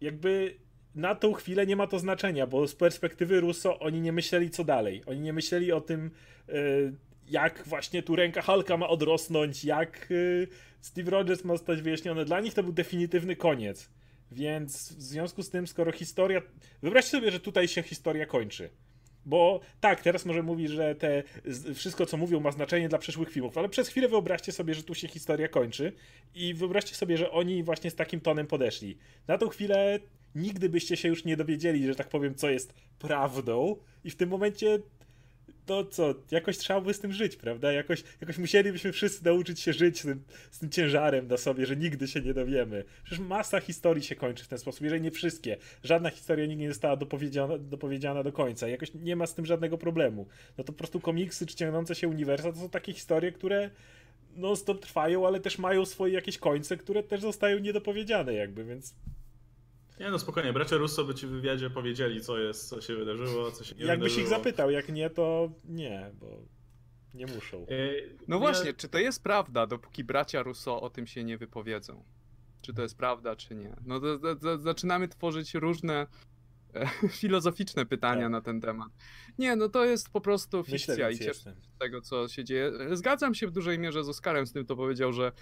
jakby 0.00 0.54
na 0.94 1.14
tą 1.14 1.32
chwilę 1.32 1.66
nie 1.66 1.76
ma 1.76 1.86
to 1.86 1.98
znaczenia, 1.98 2.46
bo 2.46 2.68
z 2.68 2.74
perspektywy 2.74 3.40
Russo 3.40 3.78
oni 3.78 4.00
nie 4.00 4.12
myśleli 4.12 4.50
co 4.50 4.64
dalej. 4.64 5.02
Oni 5.06 5.20
nie 5.20 5.32
myśleli 5.32 5.72
o 5.72 5.80
tym, 5.80 6.10
y, 6.48 6.92
jak 7.28 7.62
właśnie 7.66 8.02
tu 8.02 8.16
ręka 8.16 8.42
Hulka 8.42 8.76
ma 8.76 8.88
odrosnąć, 8.88 9.64
jak 9.64 10.10
y, 10.10 10.48
Steve 10.80 11.10
Rogers 11.10 11.44
ma 11.44 11.54
zostać 11.54 11.82
wyjaśniony. 11.82 12.24
Dla 12.24 12.40
nich 12.40 12.54
to 12.54 12.62
był 12.62 12.72
definitywny 12.72 13.36
koniec. 13.36 13.90
Więc 14.32 14.92
w 14.92 15.02
związku 15.02 15.42
z 15.42 15.50
tym, 15.50 15.66
skoro 15.66 15.92
historia. 15.92 16.42
Wyobraźcie 16.82 17.10
sobie, 17.10 17.30
że 17.30 17.40
tutaj 17.40 17.68
się 17.68 17.82
historia 17.82 18.26
kończy. 18.26 18.70
Bo 19.26 19.60
tak, 19.80 20.00
teraz 20.00 20.26
może 20.26 20.42
mówić, 20.42 20.70
że 20.70 20.94
te, 20.94 21.22
wszystko 21.74 22.06
co 22.06 22.16
mówią 22.16 22.40
ma 22.40 22.50
znaczenie 22.50 22.88
dla 22.88 22.98
przyszłych 22.98 23.30
filmów, 23.30 23.58
ale 23.58 23.68
przez 23.68 23.88
chwilę 23.88 24.08
wyobraźcie 24.08 24.52
sobie, 24.52 24.74
że 24.74 24.82
tu 24.82 24.94
się 24.94 25.08
historia 25.08 25.48
kończy 25.48 25.92
i 26.34 26.54
wyobraźcie 26.54 26.94
sobie, 26.94 27.16
że 27.16 27.30
oni 27.30 27.62
właśnie 27.62 27.90
z 27.90 27.94
takim 27.94 28.20
tonem 28.20 28.46
podeszli. 28.46 28.98
Na 29.28 29.38
tą 29.38 29.48
chwilę 29.48 29.98
nigdy 30.34 30.68
byście 30.68 30.96
się 30.96 31.08
już 31.08 31.24
nie 31.24 31.36
dowiedzieli, 31.36 31.86
że 31.86 31.94
tak 31.94 32.08
powiem, 32.08 32.34
co 32.34 32.50
jest 32.50 32.74
prawdą 32.98 33.76
i 34.04 34.10
w 34.10 34.16
tym 34.16 34.28
momencie 34.28 34.78
to 35.70 35.84
co, 35.84 36.14
jakoś 36.30 36.58
trzeba 36.58 36.80
by 36.80 36.94
z 36.94 37.00
tym 37.00 37.12
żyć, 37.12 37.36
prawda? 37.36 37.72
Jakoś, 37.72 38.04
jakoś 38.20 38.38
musielibyśmy 38.38 38.92
wszyscy 38.92 39.24
nauczyć 39.24 39.60
się 39.60 39.72
żyć 39.72 39.98
z 39.98 40.02
tym, 40.02 40.22
z 40.50 40.58
tym 40.58 40.70
ciężarem 40.70 41.26
na 41.28 41.36
sobie, 41.36 41.66
że 41.66 41.76
nigdy 41.76 42.08
się 42.08 42.20
nie 42.20 42.34
dowiemy. 42.34 42.84
Przecież 43.04 43.26
masa 43.26 43.60
historii 43.60 44.04
się 44.04 44.16
kończy 44.16 44.44
w 44.44 44.48
ten 44.48 44.58
sposób, 44.58 44.82
jeżeli 44.82 45.02
nie 45.02 45.10
wszystkie. 45.10 45.56
Żadna 45.84 46.10
historia 46.10 46.46
nigdy 46.46 46.62
nie 46.62 46.68
została 46.68 46.96
dopowiedziana, 46.96 47.58
dopowiedziana 47.58 48.22
do 48.22 48.32
końca. 48.32 48.68
Jakoś 48.68 48.94
nie 48.94 49.16
ma 49.16 49.26
z 49.26 49.34
tym 49.34 49.46
żadnego 49.46 49.78
problemu. 49.78 50.26
No 50.58 50.64
to 50.64 50.72
po 50.72 50.78
prostu 50.78 51.00
komiksy 51.00 51.46
czy 51.46 51.56
ciągnące 51.56 51.94
się 51.94 52.08
uniwersa 52.08 52.52
to 52.52 52.58
są 52.58 52.68
takie 52.68 52.92
historie, 52.92 53.32
które 53.32 53.70
no 54.36 54.56
stop 54.56 54.80
trwają, 54.80 55.26
ale 55.26 55.40
też 55.40 55.58
mają 55.58 55.86
swoje 55.86 56.14
jakieś 56.14 56.38
końce, 56.38 56.76
które 56.76 57.02
też 57.02 57.20
zostają 57.20 57.58
niedopowiedziane 57.58 58.34
jakby, 58.34 58.64
więc 58.64 58.94
Nie 60.00 60.10
no 60.10 60.18
spokojnie, 60.18 60.52
bracia 60.52 60.76
Russo 60.76 61.04
by 61.04 61.14
ci 61.14 61.26
w 61.26 61.30
wywiadzie 61.30 61.70
powiedzieli, 61.70 62.20
co 62.20 62.38
jest, 62.38 62.68
co 62.68 62.80
się 62.80 62.96
wydarzyło, 62.96 63.52
co 63.52 63.64
się 63.64 63.74
nie 63.74 63.84
jakbyś 63.84 64.12
ich 64.12 64.16
wydarzyło. 64.16 64.38
zapytał, 64.38 64.70
jak 64.70 64.88
nie, 64.88 65.10
to 65.10 65.50
nie, 65.64 66.10
bo 66.20 66.42
nie 67.14 67.26
muszą. 67.26 67.58
E, 67.62 67.66
No 68.28 68.38
właśnie, 68.38 68.74
czy 68.74 68.88
to 68.88 68.98
jest 68.98 69.22
prawda, 69.22 69.66
dopóki 69.66 70.04
bracia 70.04 70.42
Rousseau 70.42 70.80
o 70.80 70.90
tym 70.90 71.06
się 71.06 71.24
nie 71.24 71.38
wypowiedzą? 71.38 72.04
Czy 72.62 72.74
to 72.74 72.82
jest 72.82 72.96
prawda, 72.96 73.36
czy 73.36 73.54
nie? 73.54 73.76
No 73.84 74.00
to, 74.00 74.18
to, 74.18 74.36
to 74.36 74.58
zaczynamy 74.58 75.08
tworzyć 75.08 75.54
różne 75.54 76.06
filozoficzne 77.20 77.86
pytania 77.86 78.22
Tak. 78.22 78.30
na 78.30 78.40
ten 78.40 78.60
temat. 78.60 78.88
Nie, 79.38 79.56
no 79.56 79.68
to 79.68 79.84
jest 79.84 80.10
po 80.10 80.20
prostu 80.20 80.58
Myślę, 80.58 80.78
fikcja 80.78 81.10
i 81.10 81.12
więc 81.12 81.18
cieszę 81.18 81.30
jestem. 81.50 81.54
z 81.74 81.78
tego, 81.78 82.00
co 82.00 82.28
się 82.28 82.44
dzieje. 82.44 82.72
Zgadzam 82.92 83.34
się 83.34 83.46
w 83.46 83.50
dużej 83.50 83.78
mierze 83.78 84.04
z 84.04 84.08
Oskarem 84.08 84.46
z 84.46 84.52
tym, 84.52 84.66
to 84.66 84.76
powiedział, 84.76 85.12
że 85.12 85.26
e, 85.26 85.32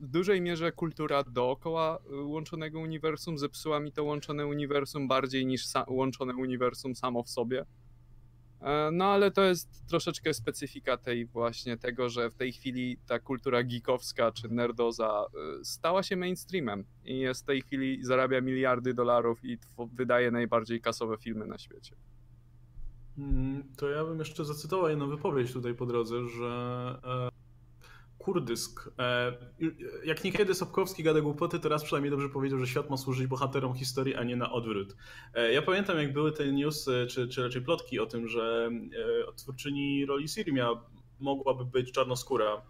w 0.00 0.06
dużej 0.06 0.40
mierze 0.40 0.72
kultura 0.72 1.22
dookoła 1.24 1.98
e, 2.10 2.16
łączonego 2.16 2.80
uniwersum 2.80 3.38
zepsuła 3.38 3.80
mi 3.80 3.92
to 3.92 4.04
łączone 4.04 4.46
uniwersum 4.46 5.08
bardziej 5.08 5.46
niż 5.46 5.64
łączone 5.88 6.34
uniwersum 6.34 6.94
samo 6.94 7.22
w 7.22 7.30
sobie. 7.30 7.64
E, 8.60 8.90
No 8.92 9.04
ale 9.04 9.30
to 9.30 9.42
jest 9.44 9.86
troszeczkę 9.88 10.34
specyfika 10.34 10.96
tej 10.96 11.26
właśnie 11.26 11.76
tego, 11.76 12.08
że 12.08 12.30
w 12.30 12.34
tej 12.34 12.52
chwili 12.52 12.98
ta 13.06 13.18
kultura 13.18 13.62
geekowska 13.62 14.32
czy 14.32 14.48
nerdoza 14.48 15.24
e, 15.60 15.64
stała 15.64 16.02
się 16.02 16.16
mainstreamem 16.16 16.84
i 17.04 17.18
jest 17.18 17.42
w 17.42 17.46
tej 17.46 17.62
chwili 17.62 18.04
zarabia 18.04 18.40
miliardy 18.40 18.94
dolarów 18.94 19.44
i 19.44 19.58
wydaje 19.92 20.30
najbardziej 20.30 20.80
kasowe 20.80 21.16
filmy 21.18 21.46
na 21.46 21.58
świecie. 21.58 21.96
Mm, 23.18 23.64
To 23.76 23.88
ja 23.90 24.04
bym 24.04 24.18
jeszcze 24.18 24.44
zacytował 24.44 24.88
jedną 24.90 25.08
wypowiedź 25.08 25.52
tutaj 25.52 25.74
po 25.74 25.86
drodze, 25.86 26.28
że 26.28 26.98
e, 27.04 27.28
kurdysk. 28.18 28.90
E, 28.98 29.32
jak 30.04 30.24
niekiedy 30.24 30.54
Sapkowski 30.54 31.02
gada 31.02 31.20
głupoty, 31.20 31.60
teraz 31.60 31.84
przynajmniej 31.84 32.10
dobrze 32.10 32.28
powiedział, 32.28 32.58
że 32.58 32.66
świat 32.66 32.90
ma 32.90 32.96
służyć 32.96 33.26
bohaterom 33.26 33.74
historii, 33.74 34.14
a 34.14 34.24
nie 34.24 34.36
na 34.36 34.52
odwrót. 34.52 34.96
E, 35.34 35.52
ja 35.52 35.62
pamiętam, 35.62 35.98
jak 35.98 36.12
były 36.12 36.32
te 36.32 36.52
newsy, 36.52 37.06
czy, 37.10 37.28
czy 37.28 37.42
raczej 37.42 37.62
plotki 37.62 38.00
o 38.00 38.06
tym, 38.06 38.28
że 38.28 38.70
e, 39.28 39.32
twórczyni 39.32 40.06
roli 40.06 40.28
Siri 40.28 40.52
miała, 40.52 40.84
mogłaby 41.20 41.64
być 41.64 41.92
czarnoskóra. 41.92 42.62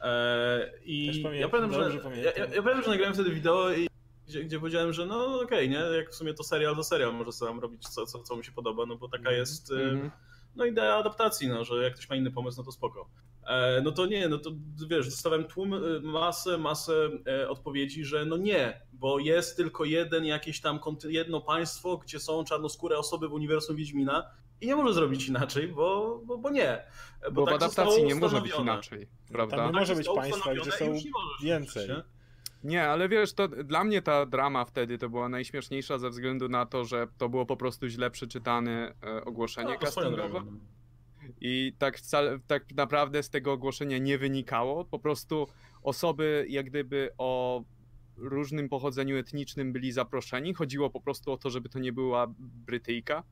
E, 0.00 0.70
I 0.84 1.06
pamiętam, 1.22 1.34
ja 1.34 1.48
pamiętam, 1.48 1.92
że, 1.92 1.98
pamiętam. 1.98 2.24
Ja, 2.24 2.44
ja, 2.44 2.62
pamiętam, 2.62 2.82
że 2.82 2.90
nagrałem 2.90 3.14
wtedy 3.14 3.30
wideo 3.30 3.72
i 3.72 3.88
gdzie, 4.28 4.44
gdzie 4.44 4.58
powiedziałem, 4.58 4.92
że 4.92 5.06
no 5.06 5.40
okej, 5.40 5.68
nie, 5.68 5.76
jak 5.76 6.10
w 6.10 6.14
sumie 6.14 6.34
to 6.34 6.44
serial, 6.44 6.76
to 6.76 6.84
serial, 6.84 7.14
może 7.14 7.32
sobie 7.32 7.50
tam 7.50 7.60
robić 7.60 7.88
co, 7.88 8.06
co, 8.06 8.22
co 8.22 8.36
mi 8.36 8.44
się 8.44 8.52
podoba, 8.52 8.86
no 8.86 8.96
bo 8.96 9.08
taka 9.08 9.18
Mhm. 9.18 9.36
jest 9.36 9.70
y, 9.70 9.74
Mhm. 9.74 10.10
no 10.56 10.64
idea 10.64 10.94
adaptacji, 10.96 11.48
no, 11.48 11.64
że 11.64 11.74
jak 11.82 11.94
ktoś 11.94 12.10
ma 12.10 12.16
inny 12.16 12.30
pomysł, 12.30 12.58
no 12.58 12.64
to 12.64 12.72
spoko. 12.72 13.08
E, 13.46 13.80
no 13.82 13.92
to 13.92 14.06
nie, 14.06 14.28
no 14.28 14.38
to 14.38 14.50
wiesz, 14.88 15.06
dostałem 15.06 15.44
tłum, 15.44 15.74
e, 15.74 15.78
masę, 16.02 16.58
masę 16.58 17.10
e, 17.26 17.48
odpowiedzi, 17.48 18.04
że 18.04 18.24
no 18.24 18.36
nie, 18.36 18.80
bo 18.92 19.18
jest 19.18 19.56
tylko 19.56 19.84
jeden 19.84 20.24
jakieś 20.24 20.60
tam, 20.60 20.80
jedno 21.08 21.40
państwo, 21.40 21.96
gdzie 21.96 22.20
są 22.20 22.44
czarnoskóre 22.44 22.98
osoby 22.98 23.28
w 23.28 23.32
uniwersum 23.32 23.76
Wiedźmina 23.76 24.30
i 24.60 24.66
nie 24.66 24.76
może 24.76 24.94
zrobić 24.94 25.28
inaczej, 25.28 25.68
bo, 25.68 26.20
bo, 26.24 26.38
bo 26.38 26.50
nie. 26.50 26.84
Bo, 27.22 27.30
bo 27.30 27.44
tak 27.46 27.60
w 27.60 27.62
adaptacji 27.62 28.04
nie 28.04 28.14
może 28.14 28.40
być 28.40 28.52
inaczej, 28.58 29.08
prawda? 29.32 29.56
Tam 29.56 29.66
nie 29.72 29.80
może 29.80 29.94
być 29.94 30.08
państwa, 30.14 30.54
gdzie 30.54 30.72
są 30.72 30.94
więcej. 31.42 31.88
Nie, 32.64 32.88
ale 32.88 33.08
wiesz, 33.08 33.32
to 33.32 33.48
dla 33.48 33.84
mnie 33.84 34.02
ta 34.02 34.26
drama 34.26 34.64
wtedy 34.64 34.98
to 34.98 35.08
była 35.08 35.28
najśmieszniejsza 35.28 35.98
ze 35.98 36.10
względu 36.10 36.48
na 36.48 36.66
to, 36.66 36.84
że 36.84 37.06
to 37.18 37.28
było 37.28 37.46
po 37.46 37.56
prostu 37.56 37.88
źle 37.88 38.10
przeczytane 38.10 38.94
ogłoszenie 39.24 39.72
no, 39.72 39.78
castingowe. 39.78 40.42
No. 41.28 41.34
I 41.40 41.72
tak, 41.78 41.98
wcale, 41.98 42.38
tak 42.46 42.74
naprawdę 42.74 43.22
z 43.22 43.30
tego 43.30 43.52
ogłoszenia 43.52 43.98
nie 43.98 44.18
wynikało. 44.18 44.84
Po 44.84 44.98
prostu 44.98 45.46
osoby, 45.82 46.46
jak 46.48 46.66
gdyby 46.66 47.10
o 47.18 47.62
różnym 48.16 48.68
pochodzeniu 48.68 49.16
etnicznym 49.16 49.72
byli 49.72 49.92
zaproszeni. 49.92 50.54
Chodziło 50.54 50.90
po 50.90 51.00
prostu 51.00 51.32
o 51.32 51.36
to, 51.36 51.50
żeby 51.50 51.68
to 51.68 51.78
nie 51.78 51.92
była 51.92 52.26
Brytyjka. 52.38 53.22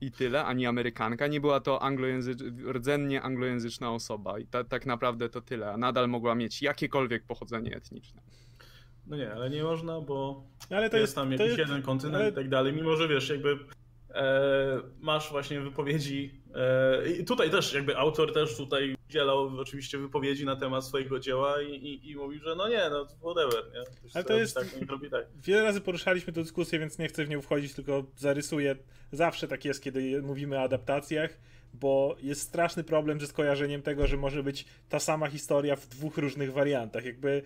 I 0.00 0.12
tyle, 0.12 0.44
ani 0.44 0.66
Amerykanka. 0.66 1.26
Nie 1.26 1.40
była 1.40 1.60
to 1.60 1.82
anglojęzycz... 1.82 2.42
rdzennie 2.72 3.22
anglojęzyczna 3.22 3.92
osoba. 3.92 4.38
I 4.38 4.46
ta, 4.46 4.64
tak 4.64 4.86
naprawdę 4.86 5.28
to 5.28 5.40
tyle. 5.40 5.72
A 5.72 5.76
nadal 5.76 6.08
mogła 6.08 6.34
mieć 6.34 6.62
jakiekolwiek 6.62 7.24
pochodzenie 7.24 7.76
etniczne. 7.76 8.22
No 9.06 9.16
nie, 9.16 9.32
ale 9.32 9.50
nie 9.50 9.62
można, 9.62 10.00
bo 10.00 10.44
ale 10.70 10.90
to 10.90 10.96
jest, 10.96 11.08
jest 11.08 11.14
tam 11.14 11.32
jakiś 11.32 11.46
jest, 11.46 11.58
jeden 11.58 11.82
kontynent 11.82 12.22
ale... 12.22 12.30
i 12.30 12.34
tak 12.34 12.48
dalej. 12.48 12.72
Mimo, 12.72 12.96
że 12.96 13.08
wiesz, 13.08 13.28
jakby 13.28 13.58
masz 15.00 15.30
właśnie 15.30 15.60
wypowiedzi. 15.60 16.40
E, 16.54 17.08
I 17.10 17.24
tutaj 17.24 17.50
też 17.50 17.72
jakby 17.72 17.96
autor 17.96 18.32
też 18.32 18.56
tutaj 18.56 18.96
udzielał 19.08 19.60
oczywiście 19.60 19.98
wypowiedzi 19.98 20.44
na 20.44 20.56
temat 20.56 20.84
swojego 20.84 21.18
dzieła 21.20 21.62
i, 21.62 21.72
i, 21.72 22.10
i 22.10 22.16
mówił, 22.16 22.40
że 22.40 22.56
no 22.56 22.68
nie, 22.68 22.90
no 22.90 23.06
whatever, 23.06 23.64
nie? 23.74 24.10
Ale 24.14 24.24
to 24.24 24.32
jest... 24.32 24.54
Tak, 24.54 24.66
tak. 25.10 25.26
Wiele 25.44 25.62
razy 25.62 25.80
poruszaliśmy 25.80 26.32
tę 26.32 26.42
dyskusję, 26.42 26.78
więc 26.78 26.98
nie 26.98 27.08
chcę 27.08 27.24
w 27.24 27.28
nią 27.28 27.42
wchodzić, 27.42 27.74
tylko 27.74 28.04
zarysuję. 28.16 28.76
Zawsze 29.12 29.48
tak 29.48 29.64
jest, 29.64 29.82
kiedy 29.82 30.22
mówimy 30.22 30.58
o 30.58 30.62
adaptacjach 30.62 31.30
bo 31.74 32.16
jest 32.22 32.40
straszny 32.40 32.84
problem 32.84 33.20
ze 33.20 33.26
skojarzeniem 33.26 33.82
tego, 33.82 34.06
że 34.06 34.16
może 34.16 34.42
być 34.42 34.64
ta 34.88 34.98
sama 34.98 35.26
historia 35.26 35.76
w 35.76 35.86
dwóch 35.86 36.18
różnych 36.18 36.52
wariantach. 36.52 37.04
Jakby 37.04 37.42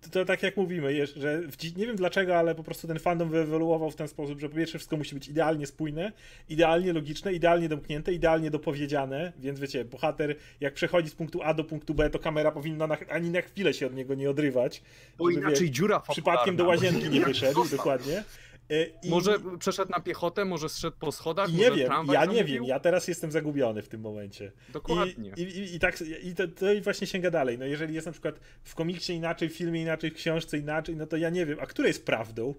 to, 0.00 0.10
to 0.10 0.24
tak 0.24 0.42
jak 0.42 0.56
mówimy, 0.56 1.06
że 1.06 1.42
w, 1.42 1.76
nie 1.76 1.86
wiem 1.86 1.96
dlaczego, 1.96 2.36
ale 2.36 2.54
po 2.54 2.62
prostu 2.62 2.88
ten 2.88 2.98
fandom 2.98 3.30
wyewoluował 3.30 3.90
w 3.90 3.96
ten 3.96 4.08
sposób, 4.08 4.40
że 4.40 4.48
po 4.48 4.56
pierwsze 4.56 4.78
wszystko 4.78 4.96
musi 4.96 5.14
być 5.14 5.28
idealnie 5.28 5.66
spójne, 5.66 6.12
idealnie 6.48 6.92
logiczne, 6.92 7.32
idealnie 7.32 7.68
domknięte, 7.68 8.12
idealnie 8.12 8.50
dopowiedziane, 8.50 9.32
więc 9.38 9.60
wiecie, 9.60 9.84
bohater 9.84 10.36
jak 10.60 10.74
przechodzi 10.74 11.10
z 11.10 11.14
punktu 11.14 11.42
A 11.42 11.54
do 11.54 11.64
punktu 11.64 11.94
B, 11.94 12.10
to 12.10 12.18
kamera 12.18 12.52
powinna 12.52 12.86
na, 12.86 12.96
ani 13.10 13.30
na 13.30 13.42
chwilę 13.42 13.74
się 13.74 13.86
od 13.86 13.94
niego 13.94 14.14
nie 14.14 14.30
odrywać. 14.30 14.82
Bo 15.18 15.30
żeby, 15.30 15.40
inaczej 15.40 15.66
wie, 15.66 15.70
dziura 15.70 16.00
Przypadkiem 16.00 16.56
do 16.56 16.64
łazienki 16.64 17.10
nie 17.10 17.20
wyszedł, 17.20 17.68
dokładnie. 17.70 18.24
E, 18.70 18.84
I... 19.02 19.10
Może 19.10 19.38
przeszedł 19.58 19.90
na 19.90 20.00
piechotę, 20.00 20.44
może 20.44 20.68
zszedł 20.68 20.96
po 21.00 21.12
schodach, 21.12 21.52
nie 21.52 21.70
wiem, 21.70 21.92
ja 22.12 22.24
nie 22.24 22.44
wiem, 22.44 22.64
ja 22.64 22.80
teraz 22.80 23.08
jestem 23.08 23.32
zagubiony 23.32 23.82
w 23.82 23.88
tym 23.88 24.00
momencie. 24.00 24.52
Dokładnie. 24.68 25.32
I, 25.36 25.42
i, 25.42 25.74
i 25.74 25.78
tak, 25.78 26.00
i 26.22 26.34
to, 26.34 26.48
to 26.48 26.66
właśnie 26.82 27.06
sięga 27.06 27.30
dalej. 27.30 27.58
No 27.58 27.64
jeżeli 27.64 27.94
jest 27.94 28.06
na 28.06 28.12
przykład 28.12 28.40
w 28.64 28.74
komiksie 28.74 29.12
inaczej, 29.12 29.48
w 29.48 29.56
filmie 29.56 29.82
inaczej, 29.82 30.10
w 30.10 30.14
książce 30.14 30.58
inaczej, 30.58 30.96
no 30.96 31.06
to 31.06 31.16
ja 31.16 31.30
nie 31.30 31.46
wiem, 31.46 31.58
a 31.60 31.66
które 31.66 31.88
jest 31.88 32.06
prawdą? 32.06 32.54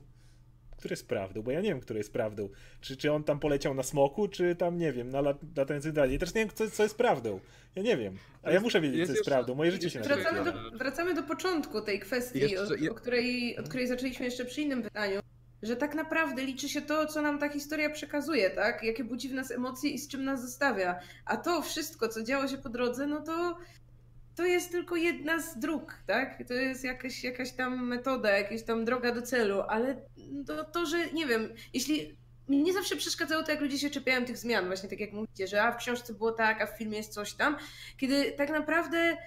Które 0.78 0.93
jest 0.93 1.08
prawdą? 1.08 1.41
Bo 1.41 1.51
ja 1.51 1.62
nie 1.62 1.70
wiem, 1.70 1.80
które 1.80 1.99
jest 1.99 2.14
prawdą. 2.14 2.49
Czy, 2.82 2.97
czy 2.97 3.12
on 3.12 3.24
tam 3.24 3.39
poleciał 3.39 3.74
na 3.74 3.84
smoku, 3.84 4.28
czy 4.28 4.55
tam, 4.55 4.78
nie 4.78 4.93
wiem, 4.93 5.10
na 5.10 5.22
latających 5.55 5.91
dalej. 5.93 6.16
I 6.16 6.20
też 6.20 6.34
nie 6.34 6.41
wiem, 6.41 6.49
co, 6.53 6.72
co 6.72 6.84
jest 6.84 6.97
prawdą. 6.97 7.39
Ja 7.76 7.84
nie 7.84 7.97
wiem. 7.97 8.18
A 8.43 8.51
ja 8.51 8.60
muszę 8.60 8.82
wiedzieć, 8.82 8.99
jest 8.99 9.10
co 9.10 9.14
jest 9.14 9.20
jeszcze, 9.20 9.32
prawdą. 9.32 9.55
Moje 9.55 9.72
życie 9.72 9.89
się 9.89 9.99
wracamy 9.99 10.43
do, 10.43 10.78
wracamy 10.78 11.14
do 11.14 11.24
początku 11.24 11.82
tej 11.82 11.99
kwestii, 11.99 12.39
jeszcze, 12.39 12.76
o, 12.89 12.91
o, 12.91 12.93
której, 12.93 13.58
od 13.58 13.70
której 13.70 13.88
zaczęliśmy 13.88 14.26
jeszcze 14.26 14.45
przy 14.45 14.62
innym 14.62 14.84
pytaniu 14.84 15.20
że 15.64 15.76
tak 15.76 15.95
naprawdę 15.95 16.43
liczy 16.43 16.70
się 16.70 16.82
to, 16.82 17.05
co 17.05 17.22
nam 17.22 17.39
ta 17.39 17.49
historia 17.49 17.89
przekazuje, 17.89 18.49
tak? 18.49 18.84
Jakie 18.84 19.03
budzi 19.03 19.30
w 19.30 19.34
nas 19.34 19.51
emocje 19.51 19.89
i 19.89 19.99
z 19.99 20.08
czym 20.08 20.26
nas 20.26 20.41
zostawia. 20.41 20.99
A 21.26 21.38
to 21.38 21.62
wszystko, 21.62 22.08
co 22.08 22.24
działo 22.24 22.47
się 22.47 22.58
po 22.58 22.70
drodze, 22.70 23.08
no 23.08 23.22
to 23.22 23.58
to 24.36 24.45
jest 24.45 24.72
tylko 24.72 24.95
jedna 24.95 25.41
z 25.41 25.60
dróg, 25.60 25.95
tak? 26.08 26.47
To 26.47 26.53
jest 26.53 26.84
jakaś, 26.84 27.24
jakaś 27.24 27.51
tam 27.51 27.88
metoda, 27.88 28.30
jakaś 28.38 28.64
tam 28.64 28.86
droga 28.86 29.12
do 29.12 29.22
celu, 29.22 29.62
ale 29.62 30.01
to, 30.47 30.64
to 30.64 30.86
że 30.86 31.12
nie 31.12 31.26
wiem, 31.26 31.53
jeśli 31.74 32.18
mnie 32.47 32.74
zawsze 32.74 32.95
przeszkadzało 32.95 33.43
to, 33.43 33.51
jak 33.51 33.62
ludzie 33.62 33.78
się 33.78 33.89
czepiają 33.89 34.26
tych 34.26 34.38
zmian, 34.38 34.66
właśnie 34.66 34.89
tak 34.89 34.99
jak 34.99 35.14
mówicie, 35.14 35.47
że 35.47 35.64
a 35.64 35.72
w 35.72 35.78
książce 35.78 36.14
było 36.14 36.32
tak, 36.32 36.62
a 36.62 36.66
w 36.66 36.78
filmie 36.78 36.97
jest 36.97 37.14
coś 37.14 37.34
tam, 37.34 37.58
kiedy 37.97 38.32
tak 38.32 38.49
naprawdę 38.49 39.18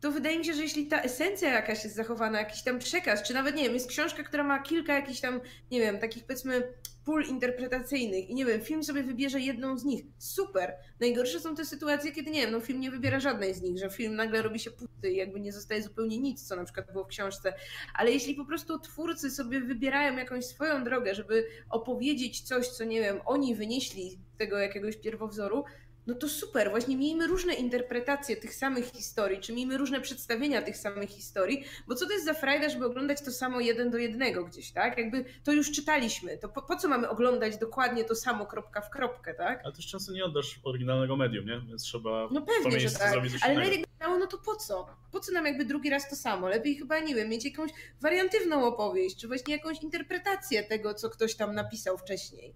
to 0.00 0.12
wydaje 0.12 0.38
mi 0.38 0.44
się, 0.44 0.54
że 0.54 0.62
jeśli 0.62 0.86
ta 0.86 1.02
esencja 1.02 1.52
jakaś 1.52 1.84
jest 1.84 1.96
zachowana, 1.96 2.38
jakiś 2.38 2.62
tam 2.62 2.78
przekaz, 2.78 3.22
czy 3.22 3.34
nawet, 3.34 3.56
nie 3.56 3.64
wiem, 3.64 3.74
jest 3.74 3.88
książka, 3.88 4.22
która 4.22 4.44
ma 4.44 4.58
kilka 4.58 4.94
jakichś 4.94 5.20
tam, 5.20 5.40
nie 5.70 5.80
wiem, 5.80 5.98
takich 5.98 6.24
powiedzmy 6.24 6.72
pól 7.04 7.24
interpretacyjnych 7.24 8.30
i 8.30 8.34
nie 8.34 8.46
wiem, 8.46 8.60
film 8.60 8.84
sobie 8.84 9.02
wybierze 9.02 9.40
jedną 9.40 9.78
z 9.78 9.84
nich. 9.84 10.04
Super! 10.18 10.74
Najgorsze 11.00 11.40
są 11.40 11.56
te 11.56 11.64
sytuacje, 11.64 12.12
kiedy 12.12 12.30
nie 12.30 12.40
wiem, 12.40 12.50
no 12.50 12.60
film 12.60 12.80
nie 12.80 12.90
wybiera 12.90 13.20
żadnej 13.20 13.54
z 13.54 13.62
nich, 13.62 13.78
że 13.78 13.90
film 13.90 14.14
nagle 14.14 14.42
robi 14.42 14.58
się 14.58 14.70
pusty 14.70 15.10
i 15.12 15.16
jakby 15.16 15.40
nie 15.40 15.52
zostaje 15.52 15.82
zupełnie 15.82 16.18
nic, 16.18 16.48
co 16.48 16.56
na 16.56 16.64
przykład 16.64 16.92
było 16.92 17.04
w 17.04 17.08
książce. 17.08 17.52
Ale 17.94 18.10
jeśli 18.10 18.34
po 18.34 18.44
prostu 18.44 18.78
twórcy 18.78 19.30
sobie 19.30 19.60
wybierają 19.60 20.16
jakąś 20.16 20.44
swoją 20.44 20.84
drogę, 20.84 21.14
żeby 21.14 21.46
opowiedzieć 21.70 22.40
coś, 22.40 22.68
co 22.68 22.84
nie 22.84 23.00
wiem, 23.00 23.20
oni 23.24 23.54
wynieśli 23.54 24.10
z 24.10 24.38
tego 24.38 24.58
jakiegoś 24.58 24.96
pierwowzoru, 24.96 25.64
no 26.06 26.14
to 26.14 26.28
super, 26.28 26.70
właśnie 26.70 26.96
miejmy 26.96 27.26
różne 27.26 27.54
interpretacje 27.54 28.36
tych 28.36 28.54
samych 28.54 28.84
historii, 28.84 29.40
czy 29.40 29.52
miejmy 29.52 29.78
różne 29.78 30.00
przedstawienia 30.00 30.62
tych 30.62 30.76
samych 30.76 31.10
historii, 31.10 31.64
bo 31.88 31.94
co 31.94 32.06
to 32.06 32.12
jest 32.12 32.24
za 32.24 32.34
frajda, 32.34 32.68
żeby 32.68 32.86
oglądać 32.86 33.20
to 33.24 33.30
samo 33.30 33.60
jeden 33.60 33.90
do 33.90 33.98
jednego 33.98 34.44
gdzieś, 34.44 34.72
tak? 34.72 34.98
Jakby 34.98 35.24
to 35.44 35.52
już 35.52 35.72
czytaliśmy, 35.72 36.38
to 36.38 36.48
po, 36.48 36.62
po 36.62 36.76
co 36.76 36.88
mamy 36.88 37.08
oglądać 37.08 37.58
dokładnie 37.58 38.04
to 38.04 38.14
samo 38.14 38.46
kropka 38.46 38.80
w 38.80 38.90
kropkę, 38.90 39.34
tak? 39.34 39.60
Ale 39.64 39.72
też 39.72 39.86
często 39.86 40.12
nie 40.12 40.24
oddasz 40.24 40.60
oryginalnego 40.64 41.16
medium, 41.16 41.46
nie? 41.46 41.60
Więc 41.68 41.82
trzeba 41.82 42.28
no 42.30 42.42
pewnie, 42.42 42.80
że 42.80 42.90
tak. 42.90 43.12
zrobić 43.12 43.34
Ale 43.42 43.54
nawet 43.54 43.80
dało, 44.00 44.18
no 44.18 44.26
to 44.26 44.38
po 44.38 44.56
co? 44.56 44.86
Po 45.12 45.20
co 45.20 45.32
nam 45.32 45.46
jakby 45.46 45.64
drugi 45.64 45.90
raz 45.90 46.10
to 46.10 46.16
samo? 46.16 46.48
Lepiej 46.48 46.76
chyba, 46.76 46.98
nie 47.00 47.14
wiem, 47.14 47.28
mieć 47.28 47.44
jakąś 47.44 47.70
wariantywną 48.00 48.64
opowieść, 48.64 49.16
czy 49.16 49.28
właśnie 49.28 49.56
jakąś 49.56 49.82
interpretację 49.82 50.62
tego, 50.62 50.94
co 50.94 51.10
ktoś 51.10 51.34
tam 51.34 51.54
napisał 51.54 51.98
wcześniej 51.98 52.54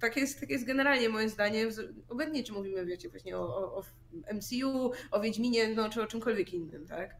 tak 0.00 0.16
jest, 0.16 0.40
tak 0.40 0.50
jest 0.50 0.66
generalnie 0.66 1.08
moje 1.08 1.28
zdanie. 1.28 1.66
Obecnie 2.08 2.44
czy 2.44 2.52
mówimy, 2.52 2.86
wiecie, 2.86 3.08
właśnie 3.08 3.36
o, 3.36 3.40
o, 3.40 3.78
o 3.78 3.82
MCU, 4.34 4.92
o 5.10 5.20
Wiedźminie, 5.20 5.68
no, 5.74 5.90
czy 5.90 6.02
o 6.02 6.06
czymkolwiek 6.06 6.54
innym, 6.54 6.86
tak? 6.86 7.16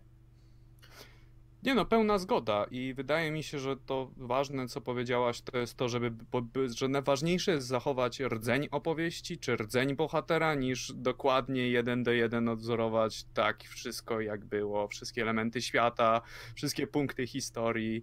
Nie 1.65 1.75
no, 1.75 1.85
pełna 1.85 2.19
zgoda 2.19 2.67
i 2.71 2.95
wydaje 2.95 3.31
mi 3.31 3.43
się, 3.43 3.59
że 3.59 3.77
to 3.77 4.11
ważne, 4.17 4.69
co 4.69 4.81
powiedziałaś, 4.81 5.41
to 5.41 5.59
jest 5.59 5.75
to, 5.77 5.89
żeby, 5.89 6.11
że 6.75 6.89
najważniejsze 6.89 7.53
jest 7.53 7.67
zachować 7.67 8.21
rdzeń 8.21 8.69
opowieści, 8.71 9.39
czy 9.39 9.57
rdzeń 9.57 9.97
bohatera, 9.97 10.55
niż 10.55 10.93
dokładnie 10.93 11.69
jeden 11.69 12.03
do 12.03 12.13
jeden 12.13 12.49
odwzorować 12.49 13.25
tak 13.35 13.63
wszystko, 13.63 14.21
jak 14.21 14.45
było, 14.45 14.89
wszystkie 14.89 15.23
elementy 15.23 15.63
świata, 15.63 16.21
wszystkie 16.55 16.87
punkty 16.87 17.27
historii, 17.27 18.03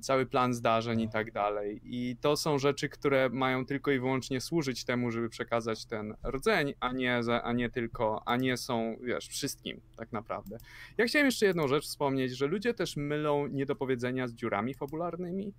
cały 0.00 0.26
plan 0.26 0.54
zdarzeń 0.54 1.00
i 1.00 1.08
tak 1.08 1.32
dalej. 1.32 1.80
I 1.84 2.16
to 2.20 2.36
są 2.36 2.58
rzeczy, 2.58 2.88
które 2.88 3.28
mają 3.28 3.66
tylko 3.66 3.90
i 3.90 3.98
wyłącznie 3.98 4.40
służyć 4.40 4.84
temu, 4.84 5.10
żeby 5.10 5.28
przekazać 5.28 5.86
ten 5.86 6.14
rdzeń, 6.26 6.74
a 6.80 6.92
nie, 6.92 7.20
a 7.42 7.52
nie 7.52 7.70
tylko, 7.70 8.22
a 8.26 8.36
nie 8.36 8.56
są, 8.56 8.96
wiesz, 9.02 9.28
wszystkim 9.28 9.80
tak 9.96 10.12
naprawdę. 10.12 10.58
Ja 10.98 11.04
chciałem 11.04 11.26
jeszcze 11.26 11.46
jedną 11.46 11.68
rzecz 11.68 11.84
wspomnieć, 11.84 12.36
że 12.36 12.46
ludzie 12.46 12.74
też 12.74 12.96
mylą 12.96 13.46
niedopowiedzenia 13.46 14.28
z 14.28 14.34
dziurami 14.34 14.74
fabularnymi. 14.74 15.52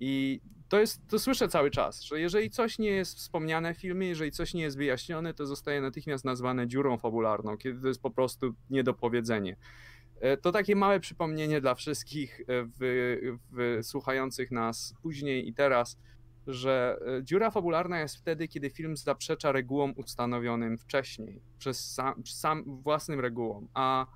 I 0.00 0.40
to 0.68 0.80
jest, 0.80 1.08
to 1.08 1.18
słyszę 1.18 1.48
cały 1.48 1.70
czas, 1.70 2.02
że 2.02 2.20
jeżeli 2.20 2.50
coś 2.50 2.78
nie 2.78 2.90
jest 2.90 3.16
wspomniane 3.16 3.74
w 3.74 3.78
filmie, 3.78 4.08
jeżeli 4.08 4.32
coś 4.32 4.54
nie 4.54 4.62
jest 4.62 4.76
wyjaśnione, 4.76 5.34
to 5.34 5.46
zostaje 5.46 5.80
natychmiast 5.80 6.24
nazwane 6.24 6.68
dziurą 6.68 6.98
fabularną, 6.98 7.56
kiedy 7.56 7.80
to 7.80 7.88
jest 7.88 8.02
po 8.02 8.10
prostu 8.10 8.54
niedopowiedzenie. 8.70 9.56
E, 10.22 10.36
to 10.36 10.52
takie 10.52 10.76
małe 10.76 11.00
przypomnienie 11.00 11.60
dla 11.60 11.74
wszystkich 11.74 12.40
e, 12.40 12.44
w, 12.46 12.78
w, 13.52 13.78
słuchających 13.86 14.50
nas 14.50 14.94
później 15.02 15.48
i 15.48 15.54
teraz, 15.54 15.98
że 16.46 16.98
e, 17.18 17.24
dziura 17.24 17.50
fabularna 17.50 18.00
jest 18.00 18.16
wtedy, 18.16 18.48
kiedy 18.48 18.70
film 18.70 18.96
zaprzecza 18.96 19.52
regułom 19.52 19.92
ustanowionym 19.96 20.78
wcześniej, 20.78 21.42
przez 21.58 21.92
sam, 21.94 22.26
sam 22.26 22.64
własnym 22.82 23.20
regułom, 23.20 23.68
a 23.74 24.06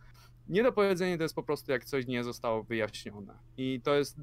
niedopowiedzenie 0.48 1.16
to 1.16 1.22
jest 1.22 1.34
po 1.34 1.42
prostu 1.42 1.72
jak 1.72 1.84
coś 1.84 2.06
nie 2.06 2.24
zostało 2.24 2.62
wyjaśnione. 2.62 3.38
I 3.56 3.80
to 3.84 3.94
jest 3.94 4.20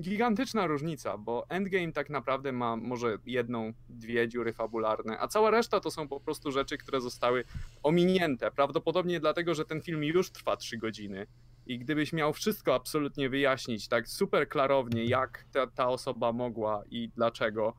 gigantyczna 0.00 0.66
różnica, 0.66 1.18
bo 1.18 1.46
Endgame 1.48 1.92
tak 1.92 2.10
naprawdę 2.10 2.52
ma 2.52 2.76
może 2.76 3.18
jedną, 3.26 3.72
dwie 3.88 4.28
dziury 4.28 4.52
fabularne, 4.52 5.18
a 5.20 5.28
cała 5.28 5.50
reszta 5.50 5.80
to 5.80 5.90
są 5.90 6.08
po 6.08 6.20
prostu 6.20 6.52
rzeczy, 6.52 6.78
które 6.78 7.00
zostały 7.00 7.44
ominięte. 7.82 8.50
Prawdopodobnie 8.50 9.20
dlatego, 9.20 9.54
że 9.54 9.64
ten 9.64 9.82
film 9.82 10.04
już 10.04 10.30
trwa 10.30 10.56
trzy 10.56 10.76
godziny. 10.76 11.26
I 11.66 11.78
gdybyś 11.78 12.12
miał 12.12 12.32
wszystko 12.32 12.74
absolutnie 12.74 13.28
wyjaśnić, 13.28 13.88
tak 13.88 14.08
super 14.08 14.48
klarownie, 14.48 15.04
jak 15.04 15.44
ta, 15.52 15.66
ta 15.66 15.88
osoba 15.88 16.32
mogła 16.32 16.82
i 16.90 17.08
dlaczego, 17.08 17.74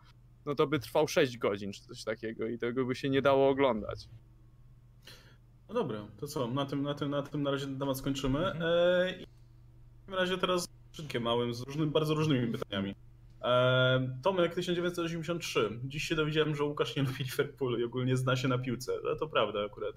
no 0.46 0.56
to 0.56 0.68
by 0.68 0.80
trwał 0.80 1.08
6 1.08 1.38
godzin 1.38 1.72
czy 1.72 1.82
coś 1.82 2.04
takiego 2.04 2.48
i 2.48 2.58
tego 2.58 2.86
by 2.86 2.96
się 2.96 3.10
nie 3.10 3.22
dało 3.22 3.50
oglądać. 3.50 4.08
No 5.68 5.74
dobra, 5.74 6.08
to 6.18 6.28
co? 6.28 6.48
Na 6.48 6.66
tym, 6.66 6.84
na 6.84 6.94
tym, 6.94 7.10
na 7.10 7.22
tym 7.22 7.44
na 7.44 7.52
razie 7.52 7.68
temat 7.80 7.98
skończymy. 7.98 8.40
Mhm. 8.40 8.64
E, 8.64 9.12
I 9.12 9.26
w 9.26 10.00
takim 10.00 10.20
razie 10.20 10.38
teraz 10.38 10.75
szybkie 10.96 11.20
małym, 11.20 11.54
z 11.54 11.62
różnymi, 11.62 11.92
bardzo 11.92 12.14
różnymi 12.14 12.52
pytaniami. 12.58 12.96
E, 13.44 14.18
Tomek 14.24 14.56
1983. 14.56 15.80
Dziś 15.84 16.04
się 16.04 16.16
dowiedziałem, 16.16 16.56
że 16.56 16.64
Łukasz 16.64 16.96
nie 16.96 17.04
lubi 17.04 17.24
Liverpoolu 17.24 17.80
i 17.80 17.84
ogólnie 17.84 18.18
zna 18.18 18.36
się 18.36 18.48
na 18.48 18.58
piłce. 18.58 18.94
No, 19.04 19.16
to 19.16 19.28
prawda 19.28 19.66
akurat. 19.66 19.96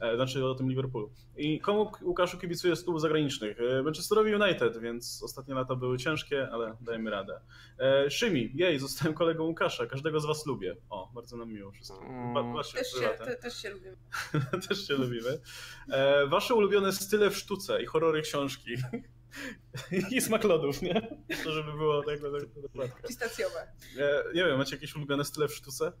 E, 0.00 0.16
znaczy 0.16 0.44
o 0.46 0.54
tym 0.54 0.68
Liverpoolu. 0.68 1.10
I 1.36 1.60
komu 1.60 1.92
Łukaszu 2.02 2.38
kibicuje 2.38 2.76
z 2.76 2.84
klubów 2.84 3.00
zagranicznych? 3.00 3.56
E, 3.60 3.82
Manchesterowi 3.82 4.34
United, 4.34 4.78
więc 4.80 5.22
ostatnie 5.24 5.54
lata 5.54 5.74
były 5.76 5.98
ciężkie, 5.98 6.48
ale 6.52 6.76
dajemy 6.80 7.10
radę. 7.10 7.40
E, 7.78 8.10
Szymi, 8.10 8.50
jej, 8.54 8.78
zostałem 8.78 9.14
kolegą 9.14 9.44
Łukasza. 9.44 9.86
Każdego 9.86 10.20
z 10.20 10.26
was 10.26 10.46
lubię. 10.46 10.76
O, 10.90 11.10
bardzo 11.14 11.36
nam 11.36 11.52
miło 11.52 11.70
wszystkim. 11.70 12.34
Ba- 12.34 12.52
Wasze 12.52 12.78
Też 12.78 12.92
się, 12.92 13.08
te, 13.24 13.36
też 13.36 13.62
się 13.62 13.70
lubimy. 13.70 13.96
Też 14.68 14.86
się 14.88 14.94
lubimy. 14.94 15.40
E, 15.90 16.26
wasze 16.26 16.54
ulubione 16.54 16.92
style 16.92 17.30
w 17.30 17.36
sztuce 17.36 17.82
i 17.82 17.86
horrory 17.86 18.22
książki. 18.22 18.70
I 20.10 20.20
smak 20.20 20.44
lodów, 20.44 20.82
nie? 20.82 21.08
To 21.44 21.52
żeby 21.52 21.72
było 21.72 22.02
tak, 22.02 22.20
tak, 22.20 22.30
tak 22.54 22.62
dokładnie. 22.62 23.08
Pistacjowe. 23.08 23.60
E, 23.98 24.24
nie 24.34 24.44
wiem, 24.44 24.58
macie 24.58 24.76
jakieś 24.76 24.96
ulubione 24.96 25.24
style 25.24 25.48
w 25.48 25.54
sztuce? 25.54 25.92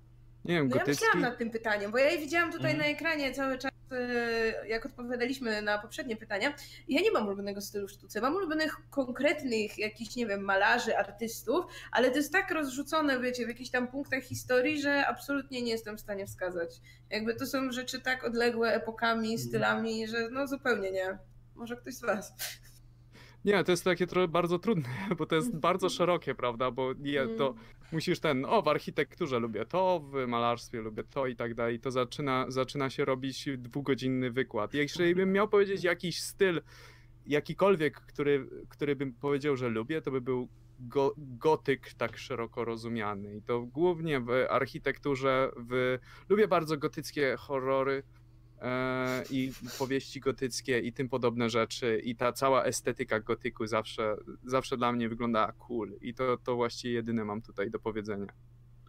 Nie 0.44 0.54
wiem, 0.54 0.68
No 0.68 0.76
ja 0.76 0.80
gotycki? 0.82 1.04
myślałam 1.04 1.20
nad 1.30 1.38
tym 1.38 1.50
pytaniem, 1.50 1.90
bo 1.92 1.98
ja 1.98 2.10
je 2.10 2.18
widziałam 2.18 2.52
tutaj 2.52 2.70
Mhm. 2.72 2.78
na 2.78 2.96
ekranie 2.98 3.34
cały 3.34 3.58
czas, 3.58 3.72
e, 3.92 4.68
jak 4.68 4.86
odpowiadaliśmy 4.86 5.62
na 5.62 5.78
poprzednie 5.78 6.16
pytania. 6.16 6.54
Ja 6.88 7.00
nie 7.00 7.10
mam 7.10 7.26
ulubionego 7.26 7.60
stylu 7.60 7.88
w 7.88 7.90
sztuce. 7.90 8.20
Mam 8.20 8.34
ulubionych 8.36 8.76
konkretnych 8.90 9.78
jakichś, 9.78 10.16
nie 10.16 10.26
wiem, 10.26 10.40
malarzy, 10.44 10.96
artystów, 10.98 11.64
ale 11.92 12.10
to 12.10 12.16
jest 12.16 12.32
tak 12.32 12.50
rozrzucone, 12.50 13.20
wiecie, 13.20 13.44
w 13.44 13.48
jakichś 13.48 13.70
tam 13.70 13.88
punktach 13.88 14.22
historii, 14.22 14.82
że 14.82 15.06
absolutnie 15.06 15.62
nie 15.62 15.72
jestem 15.72 15.96
w 15.96 16.00
stanie 16.00 16.26
wskazać. 16.26 16.70
Jakby 17.10 17.34
to 17.34 17.46
są 17.46 17.72
rzeczy 17.72 18.00
tak 18.00 18.24
odległe 18.24 18.74
epokami, 18.74 19.38
stylami, 19.38 20.08
że 20.08 20.28
no 20.30 20.46
zupełnie 20.46 20.90
nie. 20.92 21.18
Może 21.54 21.76
ktoś 21.76 21.94
z 21.94 22.00
was. 22.00 22.32
Nie, 23.44 23.64
to 23.64 23.72
jest 23.72 23.84
takie 23.84 24.06
trochę 24.06 24.28
bardzo 24.28 24.58
trudne, 24.58 24.88
bo 25.18 25.26
to 25.26 25.36
jest 25.36 25.56
bardzo 25.56 25.88
szerokie, 25.88 26.34
prawda? 26.34 26.70
Bo 26.70 26.92
nie, 26.98 27.26
to 27.26 27.54
musisz 27.92 28.20
ten, 28.20 28.44
o 28.44 28.62
w 28.62 28.68
architekturze 28.68 29.38
lubię 29.38 29.66
to, 29.66 30.00
w 30.00 30.26
malarstwie 30.26 30.80
lubię 30.80 31.04
to 31.04 31.26
i 31.26 31.36
tak 31.36 31.54
dalej. 31.54 31.80
To 31.80 31.90
zaczyna, 31.90 32.44
zaczyna 32.48 32.90
się 32.90 33.04
robić 33.04 33.48
dwugodzinny 33.58 34.30
wykład. 34.30 34.74
Jeżeli 34.74 35.14
bym 35.14 35.32
miał 35.32 35.48
powiedzieć 35.48 35.84
jakiś 35.84 36.22
styl, 36.22 36.62
jakikolwiek, 37.26 37.94
który, 37.94 38.48
który 38.68 38.96
bym 38.96 39.12
powiedział, 39.12 39.56
że 39.56 39.68
lubię, 39.68 40.02
to 40.02 40.10
by 40.10 40.20
był 40.20 40.48
go, 40.78 41.14
gotyk 41.18 41.94
tak 41.94 42.18
szeroko 42.18 42.64
rozumiany. 42.64 43.36
I 43.36 43.42
to 43.42 43.60
głównie 43.60 44.20
w 44.20 44.30
architekturze, 44.50 45.50
w... 45.56 45.98
lubię 46.28 46.48
bardzo 46.48 46.76
gotyckie 46.76 47.36
horrory, 47.38 48.02
i 49.30 49.52
powieści 49.78 50.20
gotyckie 50.20 50.78
i 50.78 50.92
tym 50.92 51.08
podobne 51.08 51.50
rzeczy 51.50 52.00
i 52.04 52.16
ta 52.16 52.32
cała 52.32 52.64
estetyka 52.64 53.20
gotyku 53.20 53.66
zawsze, 53.66 54.16
zawsze 54.44 54.76
dla 54.76 54.92
mnie 54.92 55.08
wyglądała 55.08 55.52
cool 55.52 55.92
i 56.00 56.14
to, 56.14 56.36
to 56.36 56.56
właściwie 56.56 56.94
jedyne 56.94 57.24
mam 57.24 57.42
tutaj 57.42 57.70
do 57.70 57.78
powiedzenia. 57.78 58.26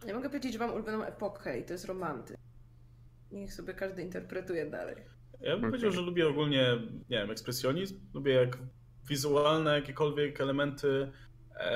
Ja 0.06 0.14
mogę 0.14 0.28
powiedzieć, 0.28 0.52
że 0.52 0.58
mam 0.58 0.72
ulubioną 0.72 1.04
epokę 1.04 1.60
i 1.60 1.64
to 1.64 1.72
jest 1.72 1.84
romantyzm. 1.84 2.38
Niech 3.32 3.54
sobie 3.54 3.74
każdy 3.74 4.02
interpretuje 4.02 4.70
dalej. 4.70 4.96
Ja 5.40 5.50
bym 5.50 5.58
Okej. 5.58 5.70
powiedział, 5.70 5.90
że 5.90 6.00
lubię 6.00 6.28
ogólnie, 6.28 6.78
nie 7.10 7.18
wiem, 7.18 7.30
ekspresjonizm. 7.30 8.00
Lubię 8.14 8.32
jak 8.32 8.58
wizualne 9.08 9.74
jakiekolwiek 9.74 10.40
elementy 10.40 10.88
e, 10.88 11.12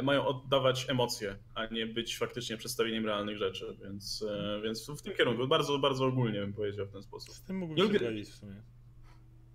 mają 0.02 0.26
oddawać 0.26 0.90
emocje, 0.90 1.36
a 1.54 1.66
nie 1.66 1.86
być 1.86 2.18
faktycznie 2.18 2.56
przedstawieniem 2.56 3.06
realnych 3.06 3.36
rzeczy, 3.38 3.76
więc, 3.82 4.24
e, 4.30 4.60
więc 4.64 4.90
w 4.90 5.02
tym 5.02 5.14
kierunku, 5.14 5.48
bardzo, 5.48 5.78
bardzo 5.78 6.04
ogólnie 6.06 6.40
bym 6.40 6.52
powiedział 6.52 6.86
w 6.86 6.92
ten 6.92 7.02
sposób. 7.02 7.34
Z 7.34 7.42
tym 7.42 7.56
mógłbym 7.56 7.76
Nie 7.76 7.92
lubię- 7.92 8.24
w 8.24 8.28
sumie. 8.34 8.62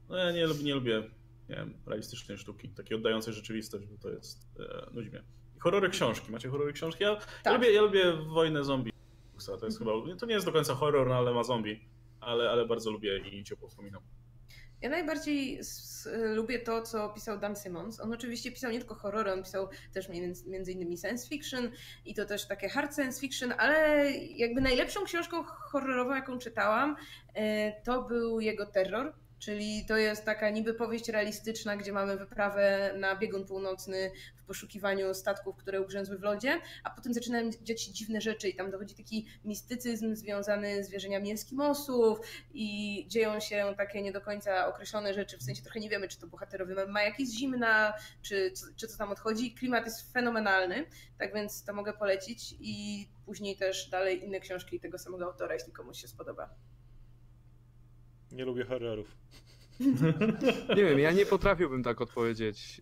No 0.09 0.17
ja 0.17 0.31
nie, 0.31 0.47
lubię- 0.47 0.63
nie 0.63 0.73
lubię 0.75 1.03
nie 1.49 1.55
wiem, 1.55 1.73
realistycznej 1.85 2.37
sztuki, 2.37 2.69
takiej 2.69 2.97
oddającej 2.97 3.33
rzeczywistość, 3.33 3.85
bo 3.87 3.97
to 3.97 4.09
jest, 4.09 4.47
e, 4.59 4.89
nudzi 4.93 5.09
mnie. 5.09 5.23
Horrory 5.59 5.89
książki, 5.89 6.31
macie 6.31 6.49
horrory 6.49 6.73
książki? 6.73 7.03
Ja, 7.03 7.09
ja, 7.09 7.17
Tak. 7.43 7.53
lubię, 7.53 7.71
ja 7.73 7.81
lubię 7.81 8.13
Wojnę 8.13 8.63
Zombie, 8.63 8.91
to 9.59 9.65
jest 9.65 9.77
chyba, 9.79 9.91
to 10.19 10.25
nie 10.25 10.33
jest 10.33 10.45
do 10.45 10.51
końca 10.51 10.75
horror, 10.75 11.07
no, 11.07 11.15
ale 11.15 11.33
ma 11.33 11.43
zombie, 11.43 11.79
ale, 12.19 12.49
ale 12.49 12.65
bardzo 12.67 12.91
lubię 12.91 13.17
i 13.17 13.43
ciepło 13.43 13.69
wspominam. 13.69 14.01
Ja 14.81 14.89
najbardziej 14.89 15.59
s- 15.59 16.09
lubię 16.35 16.59
to, 16.59 16.81
co 16.81 17.09
pisał 17.09 17.39
Dan 17.39 17.55
Simmons. 17.55 17.99
On 17.99 18.13
oczywiście 18.13 18.51
pisał 18.51 18.71
nie 18.71 18.79
tylko 18.79 18.95
horrory, 18.95 19.31
on 19.31 19.43
pisał 19.43 19.67
też 19.93 20.09
między, 20.09 20.49
między 20.49 20.71
innymi 20.71 20.97
science 20.97 21.27
fiction 21.29 21.71
i 22.05 22.15
to 22.15 22.25
też 22.25 22.47
takie 22.47 22.69
hard 22.69 22.95
science 22.95 23.19
fiction, 23.21 23.53
ale 23.57 24.11
jakby 24.11 24.61
najlepszą 24.61 25.03
książką 25.05 25.43
horrorową, 25.43 26.15
jaką 26.15 26.39
czytałam, 26.39 26.95
e, 27.33 27.81
to 27.81 28.01
był 28.01 28.39
jego 28.39 28.65
Terror. 28.65 29.13
Czyli 29.39 29.85
to 29.87 29.97
jest 29.97 30.25
taka 30.25 30.49
niby 30.49 30.73
powieść 30.73 31.09
realistyczna, 31.09 31.77
gdzie 31.77 31.91
mamy 31.93 32.17
wyprawę 32.17 32.93
na 32.97 33.15
biegun 33.15 33.45
północny 33.45 34.11
w 34.37 34.42
poszukiwaniu 34.43 35.13
statków, 35.13 35.55
które 35.55 35.81
ugrzęzły 35.81 36.17
w 36.17 36.21
lodzie, 36.23 36.61
a 36.83 36.89
potem 36.89 37.13
zaczynają 37.13 37.49
dziać 37.61 37.81
się 37.81 37.91
dziwne 37.91 38.21
rzeczy 38.21 38.49
i 38.49 38.55
tam 38.55 38.71
dochodzi 38.71 38.95
taki 38.95 39.27
mistycyzm 39.45 40.15
związany 40.15 40.83
z 40.83 40.89
wierzeniami 40.89 41.31
Eskimosów 41.31 42.19
i 42.53 43.05
dzieją 43.07 43.39
się 43.39 43.73
takie 43.77 44.01
nie 44.01 44.11
do 44.11 44.21
końca 44.21 44.67
określone 44.67 45.13
rzeczy, 45.13 45.37
w 45.37 45.43
sensie 45.43 45.61
trochę 45.63 45.79
nie 45.79 45.89
wiemy, 45.89 46.07
czy 46.07 46.19
to 46.19 46.27
bohaterowie 46.27 46.75
ma- 46.75 46.85
ma 46.85 47.01
jakieś 47.01 47.29
zimna, 47.29 47.93
czy, 48.21 48.51
czy, 48.57 48.75
czy 48.75 48.87
co 48.87 48.97
tam 48.97 49.11
odchodzi. 49.11 49.53
Klimat 49.53 49.85
jest 49.85 50.13
fenomenalny, 50.13 50.85
tak 51.17 51.33
więc 51.33 51.63
to 51.63 51.73
mogę 51.73 51.93
polecić 51.93 52.55
i 52.59 53.07
później 53.25 53.57
też 53.57 53.89
dalej 53.89 54.23
inne 54.25 54.39
książki 54.39 54.79
tego 54.79 54.97
samego 54.97 55.25
autora, 55.25 55.53
jeśli 55.53 55.73
komuś 55.73 56.01
się 56.01 56.07
spodoba. 56.07 56.49
Nie 58.31 58.45
lubię 58.45 58.65
horrorów. 58.65 59.17
Nie 60.77 60.83
wiem, 60.83 60.99
ja 60.99 61.11
nie 61.11 61.25
potrafiłbym 61.25 61.83
tak 61.83 62.01
odpowiedzieć. 62.01 62.81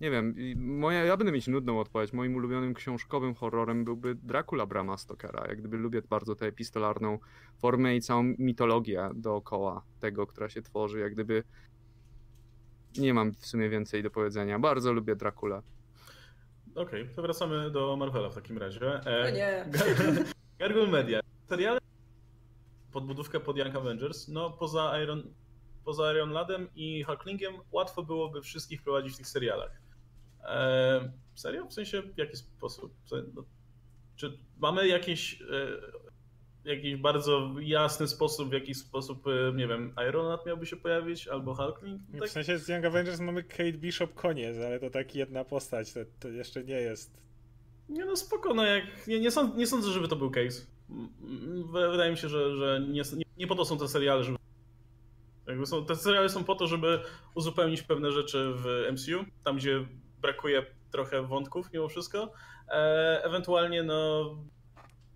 Nie 0.00 0.10
wiem, 0.10 0.34
moja, 0.56 1.04
ja 1.04 1.16
będę 1.16 1.32
mieć 1.32 1.48
nudną 1.48 1.80
odpowiedź. 1.80 2.12
Moim 2.12 2.36
ulubionym 2.36 2.74
książkowym 2.74 3.34
horrorem 3.34 3.84
byłby 3.84 4.14
Dracula 4.14 4.66
Brama 4.66 4.96
Stokera. 4.96 5.46
Jak 5.48 5.58
gdyby 5.58 5.76
lubię 5.76 6.02
bardzo 6.02 6.34
tę 6.34 6.46
epistolarną 6.46 7.18
formę 7.58 7.96
i 7.96 8.00
całą 8.00 8.22
mitologię 8.38 9.10
dookoła 9.14 9.82
tego, 10.00 10.26
która 10.26 10.48
się 10.48 10.62
tworzy. 10.62 11.00
Jak 11.00 11.12
gdyby 11.12 11.42
nie 12.98 13.14
mam 13.14 13.32
w 13.32 13.46
sumie 13.46 13.68
więcej 13.68 14.02
do 14.02 14.10
powiedzenia. 14.10 14.58
Bardzo 14.58 14.92
lubię 14.92 15.16
Dracula. 15.16 15.62
Okej, 16.74 17.08
to 17.16 17.22
wracamy 17.22 17.70
do 17.70 17.96
Marvela 17.96 18.30
w 18.30 18.34
takim 18.34 18.58
razie. 18.58 19.00
E, 19.06 19.32
nie. 19.32 19.64
Gar- 19.72 20.34
Gargoyle 20.58 20.90
Media. 20.90 21.20
Seriale 21.48 21.78
podbudówkę 22.92 23.40
pod 23.40 23.56
Young 23.56 23.76
Avengers, 23.76 24.28
no 24.28 24.50
poza 24.50 25.02
Iron, 25.02 25.22
poza 25.84 26.12
Iron 26.12 26.30
Ladem 26.30 26.68
i 26.74 27.02
Hulklingiem 27.02 27.54
łatwo 27.72 28.02
byłoby 28.02 28.42
wszystkich 28.42 28.80
wprowadzić 28.80 29.14
w 29.14 29.16
tych 29.16 29.26
serialach. 29.28 29.87
E, 30.44 31.12
serio? 31.34 31.66
W 31.66 31.72
sensie 31.72 32.02
w 32.02 32.18
jaki 32.18 32.36
sposób? 32.36 32.94
No, 33.34 33.44
czy 34.16 34.38
mamy 34.58 34.88
jakiś, 34.88 35.42
e, 35.42 36.70
jakiś 36.70 36.96
bardzo 36.96 37.54
jasny 37.60 38.08
sposób, 38.08 38.48
w 38.48 38.52
jaki 38.52 38.74
sposób, 38.74 39.26
e, 39.26 39.52
nie 39.56 39.66
wiem, 39.66 39.94
Iron 40.08 40.26
Lad 40.26 40.46
miałby 40.46 40.66
się 40.66 40.76
pojawić, 40.76 41.28
albo 41.28 41.54
Hulkling? 41.54 42.02
Tak, 42.20 42.28
W 42.28 42.32
sensie 42.32 42.58
z 42.58 42.68
Young 42.68 42.84
Avengers 42.84 43.20
mamy 43.20 43.42
Kate 43.42 43.72
Bishop 43.72 44.14
koniec, 44.14 44.56
ale 44.66 44.80
to 44.80 44.90
tak 44.90 45.14
jedna 45.14 45.44
postać, 45.44 45.92
to, 45.92 46.00
to 46.20 46.28
jeszcze 46.28 46.64
nie 46.64 46.80
jest. 46.80 47.28
Nie 47.88 48.04
no 48.04 48.16
spoko, 48.16 48.54
no 48.54 48.64
jak, 48.64 49.06
nie, 49.06 49.20
nie, 49.20 49.30
sąd, 49.30 49.56
nie 49.56 49.66
sądzę, 49.66 49.90
żeby 49.90 50.08
to 50.08 50.16
był 50.16 50.30
case. 50.30 50.66
Wydaje 51.90 52.10
mi 52.10 52.16
się, 52.16 52.28
że, 52.28 52.56
że 52.56 52.86
nie, 52.88 53.02
nie, 53.36 53.46
po 53.46 53.54
to 53.54 53.64
są 53.64 53.78
te 53.78 53.88
seriale, 53.88 54.24
żeby... 54.24 54.38
Są, 55.66 55.84
te 55.84 55.96
seriale 55.96 56.28
są 56.28 56.44
po 56.44 56.54
to, 56.54 56.66
żeby 56.66 57.00
uzupełnić 57.34 57.82
pewne 57.82 58.12
rzeczy 58.12 58.52
w 58.54 58.92
MCU, 58.92 59.24
tam 59.44 59.56
gdzie 59.56 59.86
brakuje 60.20 60.62
trochę 60.90 61.22
wątków 61.22 61.72
mimo 61.72 61.88
wszystko. 61.88 62.32
E, 62.68 63.20
ewentualnie 63.24 63.82
no 63.82 64.24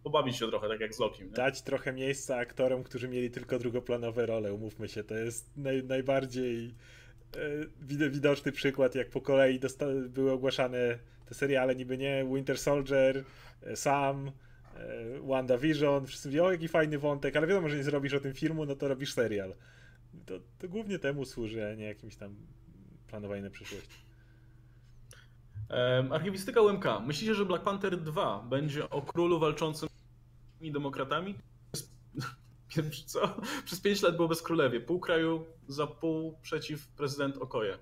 pobawić 0.05 0.37
się 0.37 0.49
trochę, 0.49 0.69
tak 0.69 0.81
jak 0.81 0.95
z 0.95 0.99
Lokim. 0.99 1.27
Nie? 1.27 1.33
Dać 1.33 1.63
trochę 1.63 1.93
miejsca 1.93 2.37
aktorom, 2.37 2.83
którzy 2.83 3.09
mieli 3.09 3.31
tylko 3.31 3.59
drugoplanowe 3.59 4.27
role, 4.27 4.53
umówmy 4.55 4.89
się. 4.89 5.05
To 5.05 5.15
jest 5.15 5.57
naj, 5.57 5.85
najbardziej 5.85 6.75
e, 7.37 7.39
wid- 7.87 8.11
widoczny 8.11 8.53
przykład, 8.53 8.95
jak 8.95 9.11
po 9.11 9.21
kolei 9.21 9.61
dosta- 9.61 10.09
były 10.09 10.33
ogłaszane 10.33 10.99
te 11.27 11.35
seriale, 11.35 11.75
niby 11.77 11.99
nie, 11.99 12.25
Winter 12.35 12.59
Soldier, 12.59 13.25
e, 13.63 13.77
Sam, 13.77 14.31
e, 14.77 15.21
WandaVision, 15.21 16.07
wszyscy 16.07 16.29
mówią, 16.29 16.45
o 16.45 16.53
jaki 16.53 16.69
fajny 16.69 16.99
wątek, 16.99 17.37
ale 17.37 17.47
wiadomo, 17.47 17.69
że 17.69 17.77
nie 17.77 17.83
zrobisz 17.85 18.15
o 18.15 18.21
tym 18.21 18.35
filmu, 18.35 18.67
no 18.67 18.77
to 18.77 18.89
robisz 18.89 19.13
serial. 19.13 19.55
To, 20.27 20.35
to 20.59 20.69
głównie 20.69 20.99
temu 20.99 21.25
służy, 21.25 21.67
a 21.67 21.75
nie 21.75 21.85
jakimś 21.85 22.17
tam 22.17 22.37
planowaniu 23.09 23.43
na 23.43 23.51
przyszłość. 23.51 23.91
Archiwistyka 26.11 26.61
UMK. 26.61 26.85
Myślicie, 27.07 27.35
że 27.35 27.45
Black 27.45 27.65
Panther 27.65 28.01
2 28.01 28.43
będzie 28.49 28.91
o 28.91 29.03
królu 29.03 29.41
walczącym 29.41 29.89
z 30.61 30.73
demokratami? 30.73 31.35
Pierwszy 32.69 33.05
co? 33.13 33.41
Przez 33.65 33.81
5 33.81 34.03
lat 34.03 34.17
było 34.17 34.29
bez 34.29 34.43
królewie. 34.43 34.81
Pół 34.81 35.01
kraju 35.01 35.45
za 35.69 35.87
pół 35.87 36.39
przeciw 36.43 36.89
prezydent 36.89 37.37
Okoje. 37.37 37.79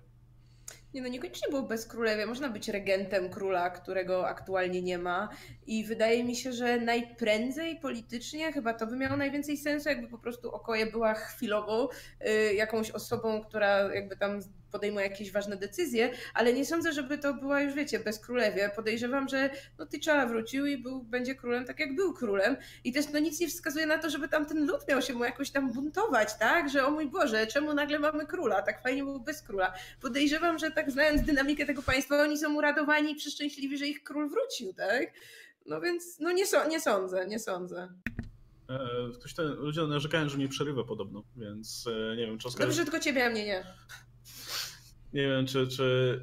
Nie 0.95 1.03
no, 1.03 1.09
niekoniecznie 1.09 1.49
było 1.49 1.63
bez 1.63 1.87
królewia. 1.87 2.27
Można 2.27 2.49
być 2.49 2.69
regentem 2.69 3.31
króla, 3.31 3.71
którego 3.71 4.29
aktualnie 4.29 4.83
nie 4.83 4.99
ma. 4.99 5.29
I 5.67 5.85
wydaje 5.85 6.25
mi 6.25 6.37
się, 6.37 6.53
że 6.53 6.81
najprędzej 6.81 7.81
politycznie 7.81 8.53
chyba 8.53 8.75
to 8.75 8.87
by 8.87 8.97
miało 8.97 9.17
najwięcej 9.17 9.57
sensu, 9.57 9.89
jakby 9.89 10.09
po 10.09 10.19
prostu 10.19 10.51
Okoje 10.51 10.87
była 10.87 11.15
chwilowo 11.15 11.91
y, 12.29 12.55
jakąś 12.55 12.91
osobą, 12.91 13.45
która 13.45 13.95
jakby 13.95 14.17
tam 14.17 14.41
podejmuje 14.73 15.07
jakieś 15.07 15.33
ważne 15.33 15.57
decyzje, 15.57 16.11
ale 16.35 16.53
nie 16.53 16.65
sądzę, 16.67 16.93
żeby 16.93 17.19
to 17.19 17.35
była 17.35 17.61
już, 17.61 17.75
wiecie, 17.75 18.01
bez 18.01 18.19
królewie. 18.19 18.71
Podejrzewam, 18.77 19.29
że 19.29 19.51
no 19.79 19.85
T'Challa 19.85 20.29
wrócił 20.29 20.67
i 20.67 20.79
był, 20.79 21.03
będzie 21.03 21.35
królem 21.35 21.65
tak 21.65 21.81
jak 21.81 21.95
był 21.95 22.15
królem 22.15 22.57
i 22.85 22.93
też 22.93 23.07
no 23.13 23.19
nic 23.19 23.41
nie 23.41 23.49
wskazuje 23.49 23.87
na 23.87 23.99
to, 23.99 24.11
żeby 24.11 24.29
tam 24.29 24.47
ten 24.47 24.67
lud 24.67 24.89
miał 24.89 25.03
się 25.03 25.15
mu 25.15 25.25
jakoś 25.25 25.51
tam 25.51 25.73
buntować, 25.73 26.39
tak? 26.39 26.71
Że 26.71 26.87
o 26.87 26.91
mój 26.91 27.07
Boże, 27.07 27.47
czemu 27.47 27.75
nagle 27.75 27.99
mamy 27.99 28.27
króla? 28.27 28.63
Tak 28.63 28.83
fajnie 28.83 29.03
było 29.05 29.21
bez 29.21 29.43
króla. 29.43 29.73
Podejrzewam, 30.01 30.59
że 30.59 30.71
tak 30.71 30.91
znając 30.91 31.23
dynamikę 31.23 31.67
tego 31.67 31.83
państwa, 31.83 32.23
oni 32.23 32.39
są 32.39 32.55
uradowani 32.55 33.13
i 33.13 33.17
przeszczęśliwi, 33.17 33.79
że 33.79 33.87
ich 33.87 34.03
król 34.03 34.29
wrócił, 34.29 34.75
tak? 34.75 35.13
No 35.67 35.81
więc, 35.81 36.19
no 36.21 36.33
nie, 36.33 36.47
so, 36.47 36.69
nie 36.69 36.81
sądzę, 36.81 37.27
nie 37.27 37.39
sądzę. 37.39 37.89
E, 38.69 38.79
Ktoś 39.15 39.35
ten, 39.35 39.47
ludzie 39.47 39.83
narzekają, 39.83 40.29
że 40.29 40.37
mnie 40.37 40.49
przerywa 40.49 40.85
podobno, 40.85 41.23
więc 41.37 41.87
e, 42.13 42.17
nie 42.17 42.27
wiem, 42.27 42.39
czy. 42.39 42.49
Dobrze, 42.59 42.73
że 42.73 42.83
tylko 42.83 43.01
ciebie, 43.01 43.27
a 43.27 43.31
mnie 43.31 43.47
nie. 43.47 43.65
Nie 45.13 45.23
wiem, 45.23 45.47
czy... 45.47 45.69
czy 45.69 46.21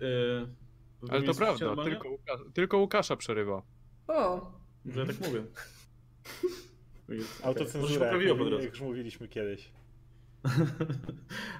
wy 1.01 1.11
Ale 1.11 1.23
to 1.23 1.33
prawda, 1.33 1.83
tylko, 1.83 2.09
Łuka, 2.09 2.33
tylko 2.53 2.77
Łukasza 2.77 3.15
przerywa. 3.15 3.61
O, 4.07 4.51
Że 4.85 4.99
ja 4.99 5.05
tak 5.05 5.19
mówię. 5.19 5.43
Może 7.09 7.21
się 7.21 7.43
Autocenzura, 7.43 8.05
poprawiło 8.05 8.37
jak, 8.37 8.47
drodze. 8.47 8.63
jak 8.63 8.73
już 8.73 8.81
mówiliśmy 8.81 9.27
kiedyś. 9.27 9.71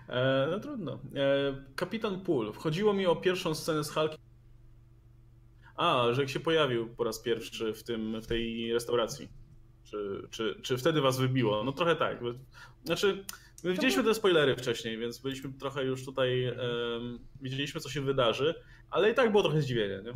e, 0.09 0.47
no 0.51 0.59
trudno. 0.59 0.99
E, 1.15 1.63
Kapitan 1.75 2.21
Pool. 2.21 2.53
Wchodziło 2.53 2.93
mi 2.93 3.05
o 3.05 3.15
pierwszą 3.15 3.55
scenę 3.55 3.83
z 3.83 3.91
Hulkiem. 3.91 4.17
A, 5.75 6.07
że 6.11 6.21
jak 6.21 6.29
się 6.29 6.39
pojawił 6.39 6.87
po 6.87 7.03
raz 7.03 7.19
pierwszy 7.19 7.73
w, 7.73 7.83
tym, 7.83 8.21
w 8.21 8.27
tej 8.27 8.73
restauracji. 8.73 9.29
Czy, 9.83 10.27
czy, 10.29 10.59
czy 10.61 10.77
wtedy 10.77 11.01
was 11.01 11.19
wybiło? 11.19 11.63
No 11.63 11.71
trochę 11.71 11.95
tak. 11.95 12.19
Znaczy, 12.83 13.25
my 13.63 13.71
widzieliśmy 13.71 14.03
te 14.03 14.13
spoilery 14.13 14.55
wcześniej, 14.55 14.97
więc 14.97 15.17
byliśmy 15.17 15.53
trochę 15.53 15.83
już 15.83 16.05
tutaj, 16.05 16.45
em, 16.45 17.19
widzieliśmy 17.41 17.81
co 17.81 17.89
się 17.89 18.01
wydarzy, 18.01 18.55
ale 18.89 19.11
i 19.11 19.13
tak 19.13 19.31
było 19.31 19.43
trochę 19.43 19.61
zdziwienie, 19.61 20.01
nie? 20.05 20.13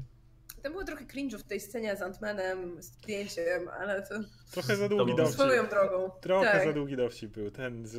to 0.63 0.69
było 0.71 0.83
trochę 0.83 1.05
cringe'u 1.05 1.37
w 1.37 1.43
tej 1.43 1.59
scenie 1.59 1.95
z 1.95 2.01
Antmanem, 2.01 2.81
z 2.81 2.85
zdjęciem, 2.85 3.67
ale 3.79 4.01
to 4.01 4.15
Trochę 4.51 4.75
za 4.75 4.89
długi 4.89 5.15
dowcip. 5.15 5.33
swoją 5.33 5.67
drogą. 5.67 6.11
Trochę 6.21 6.51
tak. 6.51 6.63
za 6.63 6.73
długi 6.73 6.95
dowcip 6.95 7.31
był, 7.31 7.51
ten 7.51 7.85
z 7.87 7.97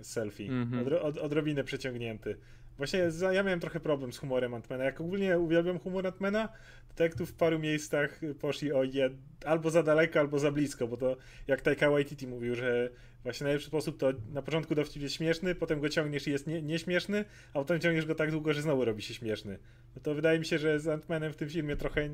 e, 0.00 0.04
selfie. 0.04 0.48
Mhm. 0.48 0.82
Odro, 0.82 1.02
od, 1.02 1.18
odrobinę 1.18 1.64
przeciągnięty. 1.64 2.36
Właśnie 2.80 3.08
ja 3.32 3.42
miałem 3.42 3.60
trochę 3.60 3.80
problem 3.80 4.12
z 4.12 4.18
humorem 4.18 4.54
Antmana. 4.54 4.84
Jak 4.84 5.00
ogólnie 5.00 5.38
uwielbiam 5.38 5.78
humor 5.78 6.06
Antmana, 6.06 6.48
to 6.88 6.94
tak 6.94 7.14
tu 7.14 7.26
w 7.26 7.32
paru 7.32 7.58
miejscach 7.58 8.20
poszli 8.40 8.72
o 8.72 8.84
jed... 8.84 9.12
albo 9.44 9.70
za 9.70 9.82
daleko, 9.82 10.20
albo 10.20 10.38
za 10.38 10.52
blisko, 10.52 10.88
bo 10.88 10.96
to 10.96 11.16
jak 11.46 11.60
Taika 11.60 11.90
Waititi 11.90 12.26
mówił, 12.26 12.54
że 12.54 12.90
właśnie 13.22 13.44
najlepszy 13.44 13.66
sposób 13.66 13.98
to 13.98 14.12
na 14.32 14.42
początku 14.42 14.74
dowcip 14.74 15.02
jest 15.02 15.14
śmieszny, 15.14 15.54
potem 15.54 15.80
go 15.80 15.88
ciągniesz 15.88 16.26
i 16.26 16.30
jest 16.30 16.46
nie, 16.46 16.62
nieśmieszny, 16.62 17.24
a 17.54 17.58
potem 17.58 17.80
ciągniesz 17.80 18.06
go 18.06 18.14
tak 18.14 18.30
długo, 18.30 18.52
że 18.52 18.62
znowu 18.62 18.84
robi 18.84 19.02
się 19.02 19.14
śmieszny. 19.14 19.58
No 19.96 20.02
to 20.02 20.14
wydaje 20.14 20.38
mi 20.38 20.46
się, 20.46 20.58
że 20.58 20.80
z 20.80 20.88
Antmanem 20.88 21.32
w 21.32 21.36
tym 21.36 21.48
filmie 21.48 21.76
trochę 21.76 22.08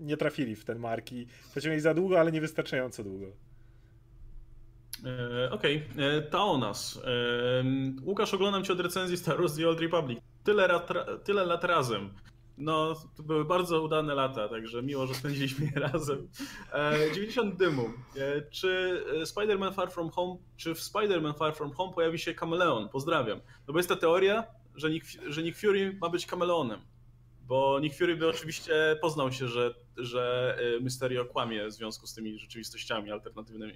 nie 0.00 0.16
trafili 0.16 0.56
w 0.56 0.64
ten 0.64 0.78
mark 0.78 1.12
i 1.12 1.26
pociągnęli 1.54 1.80
za 1.80 1.94
długo, 1.94 2.20
ale 2.20 2.32
nie 2.32 2.40
wystarczająco 2.40 3.04
długo. 3.04 3.32
E, 5.04 5.50
Okej, 5.50 5.86
okay. 5.92 6.22
ta 6.30 6.44
o 6.44 6.58
nas. 6.58 7.00
E, 7.04 7.64
Łukasz, 8.02 8.34
oglądam 8.34 8.64
cię 8.64 8.72
od 8.72 8.80
recenzji 8.80 9.16
Star 9.16 9.38
Wars 9.38 9.56
The 9.56 9.68
Old 9.68 9.80
Republic. 9.80 10.20
Tyle, 10.44 10.68
lat, 10.68 10.88
tyle 11.24 11.44
lat 11.44 11.64
razem. 11.64 12.10
No, 12.58 12.94
to 13.16 13.22
były 13.22 13.44
bardzo 13.44 13.82
udane 13.82 14.14
lata, 14.14 14.48
także 14.48 14.82
miło, 14.82 15.06
że 15.06 15.14
spędziliśmy 15.14 15.66
je 15.74 15.80
razem. 15.80 16.28
E, 16.72 17.12
90 17.14 17.56
dymu. 17.56 17.90
E, 18.16 18.42
czy 18.50 19.02
e, 19.20 19.22
Spider-Man 19.22 19.74
Far 19.74 19.90
From 19.90 20.10
Home, 20.10 20.36
czy 20.56 20.74
w 20.74 20.78
Spider-Man 20.78 21.38
Far 21.38 21.54
From 21.56 21.72
Home 21.72 21.92
pojawi 21.92 22.18
się 22.18 22.34
kameleon? 22.34 22.88
Pozdrawiam. 22.88 23.40
No 23.68 23.72
bo 23.72 23.78
jest 23.78 23.88
ta 23.88 23.96
teoria, 23.96 24.44
że 24.74 24.90
Nick, 24.90 25.06
że 25.26 25.42
Nick 25.42 25.58
Fury 25.58 25.98
ma 26.00 26.08
być 26.08 26.26
kameleonem. 26.26 26.80
Bo 27.42 27.80
Nick 27.80 27.98
Fury 27.98 28.16
by 28.16 28.28
oczywiście 28.28 28.96
poznał 29.00 29.32
się, 29.32 29.48
że, 29.48 29.74
że 29.96 30.56
e, 30.76 30.80
Mysterio 30.80 31.24
kłamie 31.24 31.66
w 31.66 31.72
związku 31.72 32.06
z 32.06 32.14
tymi 32.14 32.38
rzeczywistościami 32.38 33.10
alternatywnymi. 33.10 33.74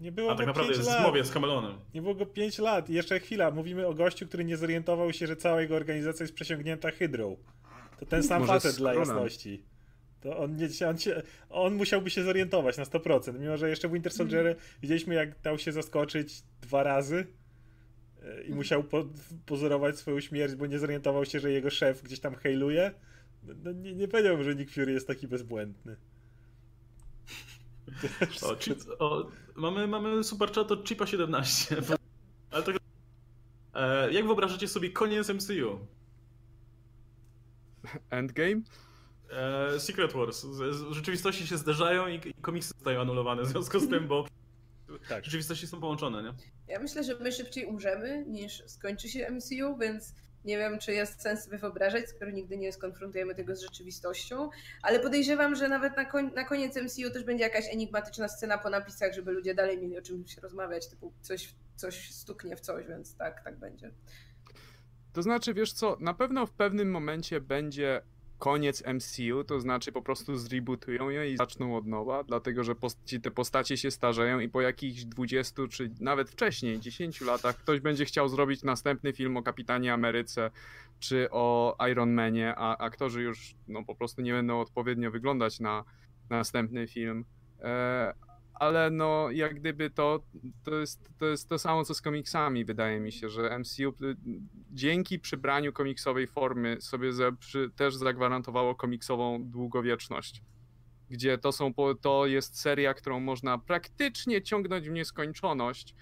Nie 0.00 0.12
było 0.12 0.30
A 0.30 0.34
tak 0.34 0.46
go 0.46 0.46
naprawdę 0.46 0.68
pięć 0.68 0.78
jest 0.78 0.90
w 0.90 0.92
lat. 0.92 1.02
zmowie 1.02 1.24
z 1.24 1.30
kameleonem. 1.30 1.72
Nie 1.94 2.02
było 2.02 2.14
go 2.14 2.26
5 2.26 2.58
lat. 2.58 2.90
I 2.90 2.94
jeszcze 2.94 3.20
chwila, 3.20 3.50
mówimy 3.50 3.86
o 3.86 3.94
gościu, 3.94 4.26
który 4.26 4.44
nie 4.44 4.56
zorientował 4.56 5.12
się, 5.12 5.26
że 5.26 5.36
cała 5.36 5.60
jego 5.60 5.76
organizacja 5.76 6.24
jest 6.24 6.34
przesiągnięta 6.34 6.90
hydrą. 6.90 7.36
To 8.00 8.06
ten 8.06 8.22
sam 8.22 8.40
Może 8.40 8.52
facet 8.52 8.76
dla 8.76 8.94
jasności. 8.94 9.62
To 10.20 10.38
on, 10.38 10.56
nie, 10.56 10.88
on, 10.88 10.98
się, 10.98 11.22
on 11.50 11.74
musiałby 11.74 12.10
się 12.10 12.22
zorientować 12.22 12.76
na 12.76 12.84
100%. 12.84 13.40
Mimo, 13.40 13.56
że 13.56 13.68
jeszcze 13.68 13.88
w 13.88 13.92
Winter 13.92 14.12
Soldier 14.12 14.56
widzieliśmy, 14.82 15.14
jak 15.14 15.40
dał 15.40 15.58
się 15.58 15.72
zaskoczyć 15.72 16.42
dwa 16.60 16.82
razy 16.82 17.26
e, 18.22 18.42
i 18.42 18.54
musiał 18.54 18.84
po, 18.84 19.04
pozorować 19.46 19.96
swoją 19.98 20.20
śmierć, 20.20 20.54
bo 20.54 20.66
nie 20.66 20.78
zorientował 20.78 21.24
się, 21.24 21.40
że 21.40 21.52
jego 21.52 21.70
szef 21.70 22.02
gdzieś 22.02 22.20
tam 22.20 22.34
hejluje. 22.34 22.92
No, 23.42 23.54
no, 23.64 23.72
nie, 23.72 23.94
nie 23.94 24.08
powiedziałbym, 24.08 24.44
że 24.44 24.54
Nick 24.54 24.72
Fury 24.72 24.92
jest 24.92 25.06
taki 25.06 25.28
bezbłędny. 25.28 25.96
O, 28.42 28.56
chip, 28.56 28.78
o, 28.98 29.28
mamy, 29.54 29.86
mamy 29.86 30.24
super 30.24 30.52
chat 30.52 30.72
od 30.72 30.90
Chipa17. 30.90 31.96
Ale 32.50 32.62
to... 32.62 32.72
E, 33.74 34.12
jak 34.12 34.26
wyobrażacie 34.26 34.68
sobie 34.68 34.90
koniec 34.90 35.28
MCU? 35.28 35.86
Endgame? 38.10 38.62
E, 39.30 39.80
Secret 39.80 40.12
Wars. 40.12 40.46
Rzeczywistości 40.90 41.46
się 41.46 41.56
zderzają 41.56 42.06
i, 42.08 42.14
i 42.28 42.34
komiksy 42.34 42.68
zostają 42.68 43.00
anulowane 43.00 43.42
w 43.42 43.46
związku 43.46 43.80
z 43.80 43.88
tym, 43.88 44.08
bo 44.08 44.26
Tak. 45.08 45.24
rzeczywistości 45.24 45.66
są 45.66 45.80
połączone, 45.80 46.22
nie? 46.22 46.32
Ja 46.68 46.80
myślę, 46.80 47.04
że 47.04 47.18
my 47.18 47.32
szybciej 47.32 47.66
umrzemy 47.66 48.24
niż 48.26 48.62
skończy 48.66 49.08
się 49.08 49.30
MCU, 49.30 49.78
więc 49.80 50.14
nie 50.44 50.58
wiem, 50.58 50.78
czy 50.78 50.92
jest 50.92 51.22
sens 51.22 51.44
sobie 51.44 51.58
wyobrażać, 51.58 52.08
skoro 52.08 52.30
nigdy 52.30 52.56
nie 52.56 52.72
skonfrontujemy 52.72 53.34
tego 53.34 53.56
z 53.56 53.60
rzeczywistością, 53.60 54.50
ale 54.82 55.00
podejrzewam, 55.00 55.54
że 55.54 55.68
nawet 55.68 55.96
na, 55.96 56.04
koń, 56.04 56.30
na 56.34 56.44
koniec 56.44 56.76
MCU 56.76 57.10
też 57.10 57.24
będzie 57.24 57.44
jakaś 57.44 57.64
enigmatyczna 57.72 58.28
scena 58.28 58.58
po 58.58 58.70
napisach, 58.70 59.14
żeby 59.14 59.32
ludzie 59.32 59.54
dalej 59.54 59.78
mieli 59.78 59.98
o 59.98 60.02
czymś 60.02 60.36
rozmawiać, 60.36 60.88
typu 60.88 61.12
coś, 61.20 61.54
coś 61.76 62.10
stuknie 62.10 62.56
w 62.56 62.60
coś, 62.60 62.86
więc 62.86 63.16
tak, 63.16 63.44
tak 63.44 63.58
będzie. 63.58 63.90
To 65.12 65.22
znaczy, 65.22 65.54
wiesz 65.54 65.72
co, 65.72 65.96
na 66.00 66.14
pewno 66.14 66.46
w 66.46 66.52
pewnym 66.52 66.90
momencie 66.90 67.40
będzie 67.40 68.02
koniec 68.42 68.82
MCU, 68.86 69.44
to 69.44 69.60
znaczy 69.60 69.92
po 69.92 70.02
prostu 70.02 70.36
zrebootują 70.36 71.08
je 71.08 71.30
i 71.30 71.36
zaczną 71.36 71.76
od 71.76 71.86
nowa, 71.86 72.24
dlatego 72.24 72.64
że 72.64 72.74
post- 72.74 73.22
te 73.22 73.30
postacie 73.30 73.76
się 73.76 73.90
starzeją 73.90 74.40
i 74.40 74.48
po 74.48 74.60
jakichś 74.60 75.04
20 75.04 75.62
czy 75.70 75.90
nawet 76.00 76.30
wcześniej, 76.30 76.80
10 76.80 77.20
latach 77.20 77.56
ktoś 77.56 77.80
będzie 77.80 78.04
chciał 78.04 78.28
zrobić 78.28 78.62
następny 78.62 79.12
film 79.12 79.36
o 79.36 79.42
Kapitanie 79.42 79.92
Ameryce 79.92 80.50
czy 81.00 81.28
o 81.30 81.76
Iron 81.90 82.12
Manie, 82.14 82.54
a 82.56 82.78
aktorzy 82.78 83.22
już 83.22 83.54
no, 83.68 83.84
po 83.84 83.94
prostu 83.94 84.22
nie 84.22 84.32
będą 84.32 84.60
odpowiednio 84.60 85.10
wyglądać 85.10 85.60
na 85.60 85.84
następny 86.30 86.86
film. 86.86 87.24
E, 87.60 88.14
ale 88.62 88.90
no, 88.90 89.30
jak 89.30 89.54
gdyby 89.54 89.90
to, 89.90 90.22
to, 90.64 90.74
jest, 90.74 91.10
to 91.18 91.26
jest 91.26 91.48
to 91.48 91.58
samo 91.58 91.84
co 91.84 91.94
z 91.94 92.02
komiksami, 92.02 92.64
wydaje 92.64 93.00
mi 93.00 93.12
się, 93.12 93.28
że 93.28 93.58
MCU 93.58 93.88
y, 93.88 94.16
dzięki 94.70 95.18
przybraniu 95.18 95.72
komiksowej 95.72 96.26
formy 96.26 96.76
sobie 96.80 97.10
przy, 97.38 97.70
też 97.76 97.94
zagwarantowało 97.94 98.74
komiksową 98.74 99.44
długowieczność. 99.44 100.42
Gdzie 101.10 101.38
to, 101.38 101.52
są, 101.52 101.72
to 102.00 102.26
jest 102.26 102.60
seria, 102.60 102.94
którą 102.94 103.20
można 103.20 103.58
praktycznie 103.58 104.42
ciągnąć 104.42 104.88
w 104.88 104.92
nieskończoność 104.92 105.94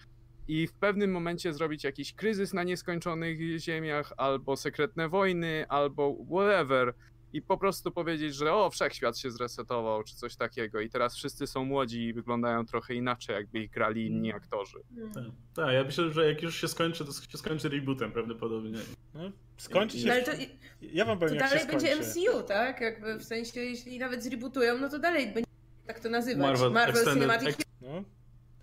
i 0.48 0.66
w 0.66 0.72
pewnym 0.72 1.11
momencie 1.11 1.54
zrobić 1.54 1.84
jakiś 1.84 2.12
kryzys 2.14 2.52
na 2.54 2.62
nieskończonych 2.62 3.58
ziemiach, 3.58 4.12
albo 4.16 4.56
sekretne 4.56 5.08
wojny, 5.08 5.64
albo 5.68 6.16
whatever. 6.30 6.94
I 7.32 7.42
po 7.42 7.58
prostu 7.58 7.90
powiedzieć, 7.90 8.34
że 8.34 8.54
o, 8.54 8.70
wszechświat 8.70 9.18
się 9.18 9.30
zresetował, 9.30 10.02
czy 10.04 10.16
coś 10.16 10.36
takiego. 10.36 10.80
I 10.80 10.90
teraz 10.90 11.16
wszyscy 11.16 11.46
są 11.46 11.64
młodzi 11.64 12.04
i 12.04 12.12
wyglądają 12.12 12.66
trochę 12.66 12.94
inaczej, 12.94 13.34
jakby 13.34 13.58
ich 13.58 13.70
grali 13.70 14.06
inni 14.06 14.32
aktorzy. 14.32 14.78
Tak, 15.14 15.24
tak, 15.54 15.74
ja 15.74 15.84
myślę, 15.84 16.12
że 16.12 16.26
jak 16.28 16.42
już 16.42 16.60
się 16.60 16.68
skończy, 16.68 17.04
to 17.04 17.12
się 17.12 17.38
skończy 17.38 17.68
rebootem 17.68 18.12
prawdopodobnie. 18.12 18.78
No, 19.14 19.20
skończy 19.56 19.98
się. 19.98 20.12
Ale 20.12 20.22
to, 20.22 20.32
Ja 20.80 21.04
wam 21.04 21.18
to 21.18 21.20
powiem, 21.26 21.34
jak 21.40 21.48
się 21.50 21.66
dalej 21.66 21.66
będzie. 21.66 21.96
MCU, 21.96 22.42
tak? 22.42 22.80
Jakby 22.80 23.14
w 23.14 23.24
sensie, 23.24 23.60
jeśli 23.60 23.98
nawet 23.98 24.22
zrebootują, 24.22 24.78
no 24.78 24.88
to 24.88 24.98
dalej 24.98 25.26
będzie 25.26 25.50
tak 25.86 26.00
to 26.00 26.08
nazywać. 26.10 26.46
Marvel 26.46 26.70
Marvel, 26.70 26.96
Extended 26.96 27.14
Cinematic 27.14 27.48
Ex- 27.48 27.64
No, 27.80 28.04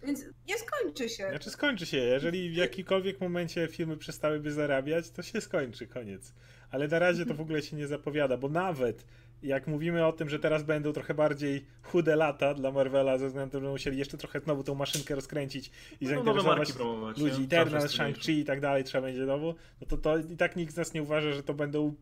Więc 0.03 0.25
nie 0.47 0.55
skończy 0.57 1.09
się. 1.09 1.29
Znaczy 1.29 1.49
skończy 1.49 1.85
się, 1.85 1.97
jeżeli 1.97 2.49
w 2.49 2.55
jakikolwiek 2.55 3.21
momencie 3.21 3.67
filmy 3.67 3.97
przestałyby 3.97 4.51
zarabiać, 4.51 5.09
to 5.09 5.21
się 5.21 5.41
skończy, 5.41 5.87
koniec. 5.87 6.33
Ale 6.71 6.87
na 6.87 6.99
razie 6.99 7.25
to 7.25 7.33
w 7.33 7.41
ogóle 7.41 7.61
się 7.61 7.75
nie 7.75 7.87
zapowiada, 7.87 8.37
bo 8.37 8.49
nawet 8.49 9.05
jak 9.43 9.67
mówimy 9.67 10.05
o 10.05 10.11
tym, 10.11 10.29
że 10.29 10.39
teraz 10.39 10.63
będą 10.63 10.93
trochę 10.93 11.13
bardziej 11.13 11.65
chude 11.81 12.15
lata 12.15 12.53
dla 12.53 12.71
Marvela, 12.71 13.17
ze 13.17 13.27
względu 13.27 13.57
na 13.57 13.59
to, 13.59 13.65
że 13.65 13.71
musieli 13.71 13.97
jeszcze 13.97 14.17
trochę 14.17 14.39
znowu 14.39 14.63
tą 14.63 14.75
maszynkę 14.75 15.15
rozkręcić 15.15 15.71
i 16.01 16.05
No, 16.05 16.09
zainteresować 16.09 16.69
ludzi? 17.17 17.43
Eternal, 17.43 17.81
Shang-Chi 17.81 18.31
i 18.31 18.45
tak 18.45 18.61
dalej, 18.61 18.83
trzeba 18.83 19.07
będzie 19.07 19.23
znowu, 19.23 19.55
no 19.81 19.87
to, 19.87 19.97
to 19.97 20.17
i 20.17 20.37
tak 20.37 20.55
nikt 20.55 20.73
z 20.73 20.77
nas 20.77 20.93
nie 20.93 21.01
uważa, 21.01 21.31
że 21.31 21.43
to 21.43 21.53
będą 21.53 21.93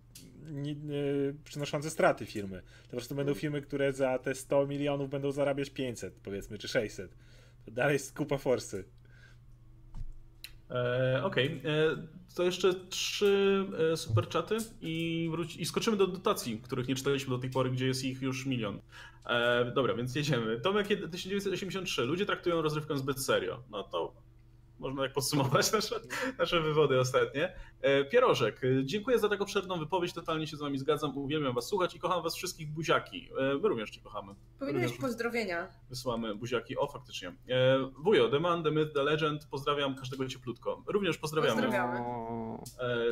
nie, 0.51 0.76
przynoszące 1.43 1.89
straty 1.89 2.26
firmy. 2.26 2.61
To 2.61 2.89
po 2.89 2.97
prostu 2.97 3.16
będą 3.16 3.34
firmy, 3.34 3.61
które 3.61 3.93
za 3.93 4.20
te 4.20 4.36
100 4.36 4.68
milionów 4.68 5.09
będą 5.09 5.32
zarabiać 5.32 5.70
500 5.70 6.13
powiedzmy, 6.24 6.57
czy 6.57 6.68
600. 6.68 7.16
To 7.66 7.72
dalej 7.72 7.93
jest 7.93 8.18
kupa 8.18 8.38
forsy. 8.38 8.84
E, 10.72 11.24
Okej, 11.24 11.61
e, 11.66 11.95
to 12.36 12.44
jeszcze 12.44 12.74
trzy 12.90 13.66
e, 13.94 13.98
super 13.98 14.28
czaty 14.28 14.58
i, 14.82 15.28
wróci, 15.32 15.62
i 15.62 15.66
skoczymy 15.66 15.98
do 15.98 16.08
dotacji, 16.08 16.62
których 16.64 16.88
nie 16.88 16.96
czytaliśmy 16.96 17.30
do 17.30 17.38
tej 17.38 17.50
pory, 17.50 17.70
gdzie 17.70 17.88
jest 17.88 18.04
ich 18.04 18.22
już 18.22 18.46
milion. 18.46 18.80
E, 19.26 19.72
dobra, 19.76 19.94
więc 19.94 20.16
jedziemy. 20.16 20.60
Tomek 20.60 20.88
1983. 20.88 22.02
Ludzie 22.06 22.26
traktują 22.26 22.62
rozrywkę 22.62 22.98
zbyt 22.98 23.20
serio. 23.20 23.64
No 23.72 23.84
to 23.84 24.14
można 24.80 25.04
tak 25.04 25.14
podsumować 25.14 25.72
nasze, 25.72 25.96
nasze 26.40 26.62
wywody 26.62 27.00
ostatnie. 27.00 27.54
E, 27.82 28.06
Pierożek, 28.06 28.62
dziękuję 28.84 29.20
za 29.20 29.30
tak 29.30 29.42
obszerną 29.42 29.80
wypowiedź, 29.80 30.14
totalnie 30.14 30.48
się 30.48 30.58
z 30.58 30.60
wami 30.60 30.78
zgadzam, 30.78 31.18
uwielbiam 31.18 31.56
was 31.56 31.68
słuchać 31.68 31.96
i 31.96 32.00
kocham 32.00 32.24
was 32.24 32.36
wszystkich 32.36 32.72
buziaki. 32.72 33.30
E, 33.40 33.54
My 33.58 33.70
również 33.70 33.90
cię 33.92 34.02
kochamy. 34.02 34.36
Powinieneś 34.60 34.84
Również 34.92 35.02
pozdrowienia. 35.02 35.68
wysyłamy 35.90 36.36
buziaki. 36.36 36.78
O, 36.78 36.88
faktycznie. 36.88 37.28
E, 37.50 37.90
Wujo, 38.04 38.30
The 38.30 38.40
Man, 38.40 38.64
The 38.64 38.72
Myth, 38.72 38.94
The 38.94 39.04
Legend, 39.04 39.46
pozdrawiam 39.52 39.96
każdego 39.96 40.28
cieplutko. 40.28 40.84
Również 40.88 41.18
pozdrawiamy. 41.18 41.62
Pozdrawiamy. 41.62 42.00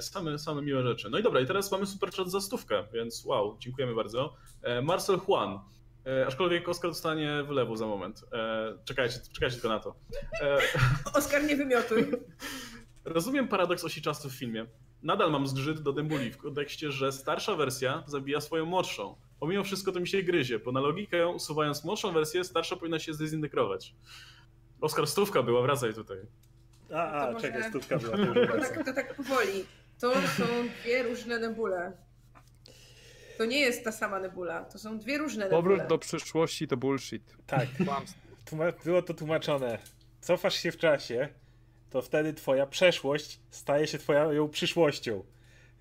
Same, 0.01 0.39
same 0.39 0.61
miłe 0.61 0.84
rzeczy. 0.84 1.09
No 1.09 1.18
i 1.18 1.24
dobra, 1.24 1.41
i 1.41 1.45
teraz 1.45 1.72
mamy 1.72 1.86
super 1.86 2.11
chat 2.11 2.32
za 2.32 2.41
stówkę, 2.41 2.84
więc 2.93 3.26
wow, 3.26 3.57
dziękujemy 3.59 3.95
bardzo. 3.95 4.34
Marcel 4.84 5.20
Juan. 5.28 5.59
E, 6.07 6.27
aczkolwiek 6.27 6.69
Oskar 6.69 6.91
dostanie 6.91 7.43
wylewu 7.47 7.75
za 7.75 7.87
moment. 7.87 8.23
E, 8.33 8.77
czekajcie, 8.85 9.19
czekajcie 9.33 9.53
tylko 9.53 9.69
na 9.69 9.79
to. 9.79 9.95
E, 10.41 10.57
Oskar, 11.19 11.43
nie 11.43 11.55
wymiotuj. 11.55 12.11
rozumiem 13.05 13.47
paradoks 13.47 13.83
osi 13.83 14.01
czasu 14.01 14.29
w 14.29 14.33
filmie. 14.33 14.65
Nadal 15.03 15.31
mam 15.31 15.47
zgrzyt 15.47 15.81
do 15.81 15.93
dębuli 15.93 16.31
w 16.31 16.37
kontekście, 16.37 16.91
że 16.91 17.11
starsza 17.11 17.55
wersja 17.55 18.03
zabija 18.07 18.41
swoją 18.41 18.65
młodszą. 18.65 19.15
Pomimo 19.39 19.63
wszystko 19.63 19.91
to 19.91 19.99
mi 19.99 20.07
się 20.07 20.23
gryzie, 20.23 20.59
bo 20.59 20.71
na 20.71 20.79
logikę 20.79 21.27
usuwając 21.27 21.83
młodszą 21.83 22.11
wersję, 22.11 22.43
starsza 22.43 22.75
powinna 22.75 22.99
się 22.99 23.13
zdezintegrować. 23.13 23.95
Oskar, 24.81 25.07
stówka 25.07 25.43
była, 25.43 25.61
wracaj 25.61 25.93
tutaj. 25.93 26.17
A, 26.93 27.11
a 27.11 27.35
czekaj, 27.35 27.63
stówka 27.69 27.97
była. 27.97 28.17
To 28.47 28.57
tak, 28.59 28.85
to 28.85 28.93
tak 28.93 29.15
powoli. 29.15 29.65
To 29.99 30.13
są 30.13 30.43
dwie 30.81 31.03
różne 31.03 31.39
nebule. 31.39 31.97
To 33.38 33.45
nie 33.45 33.59
jest 33.59 33.84
ta 33.84 33.91
sama 33.91 34.19
nebula. 34.19 34.65
To 34.65 34.79
są 34.79 34.99
dwie 34.99 35.17
różne 35.17 35.43
nebule. 35.45 35.61
Powrót 35.61 35.88
do 35.88 35.97
przyszłości 35.97 36.67
to 36.67 36.77
bullshit. 36.77 37.36
Tak, 37.47 37.67
było 38.86 39.01
to 39.01 39.13
tłumaczone. 39.13 39.79
Cofasz 40.21 40.55
się 40.55 40.71
w 40.71 40.77
czasie, 40.77 41.29
to 41.89 42.01
wtedy 42.01 42.34
twoja 42.34 42.65
przeszłość 42.65 43.39
staje 43.49 43.88
się 43.88 43.97
twoją 43.97 44.49
przyszłością. 44.49 45.23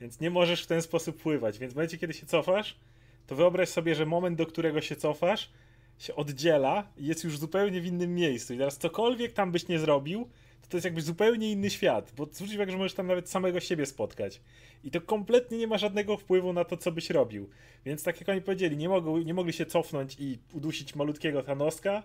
Więc 0.01 0.21
nie 0.21 0.31
możesz 0.31 0.65
w 0.65 0.67
ten 0.67 0.83
sposób 0.83 1.23
pływać. 1.23 1.59
Więc 1.59 1.73
w 1.73 1.77
momencie, 1.77 1.99
kiedy 1.99 2.15
się 2.15 2.27
cofasz, 2.27 2.79
to 3.27 3.37
wyobraź 3.37 3.69
sobie, 3.69 3.95
że 3.95 4.07
moment, 4.07 4.39
do 4.39 4.47
którego 4.47 4.81
się 4.81 4.97
cofasz, 4.97 5.51
się 5.99 6.15
oddziela 6.15 6.87
i 6.97 7.07
jest 7.07 7.25
już 7.25 7.39
zupełnie 7.39 7.81
w 7.81 7.87
innym 7.87 8.15
miejscu. 8.15 8.55
I 8.55 8.59
teraz 8.59 8.79
cokolwiek 8.79 9.33
tam 9.33 9.53
byś 9.53 9.69
nie 9.69 9.79
zrobił, 9.79 10.31
to 10.69 10.77
jest 10.77 10.85
jakby 10.85 11.03
zupełnie 11.03 11.53
inny 11.53 11.71
świat. 11.71 12.13
Bo 12.17 12.29
zwróć 12.33 12.55
uwagę, 12.55 12.73
że 12.73 12.79
możesz 12.79 12.95
tam 12.95 13.07
nawet 13.07 13.31
samego 13.31 13.61
siebie 13.61 13.87
spotkać. 13.87 14.41
I 14.85 14.91
to 14.91 15.01
kompletnie 15.01 15.59
nie 15.59 15.67
ma 15.67 15.79
żadnego 15.79 16.17
wpływu 16.17 16.53
na 16.53 16.65
to, 16.65 16.77
co 16.77 16.93
byś 16.93 17.11
robił. 17.11 17.49
Więc 17.85 18.03
tak 18.03 18.21
jak 18.21 18.29
oni 18.29 18.41
powiedzieli, 18.41 18.77
nie, 18.77 18.89
mogą, 18.89 19.19
nie 19.19 19.35
mogli 19.35 19.53
się 19.53 19.67
cofnąć 19.67 20.17
i 20.19 20.39
udusić 20.53 20.95
malutkiego 20.95 21.43
Thanoska, 21.43 22.03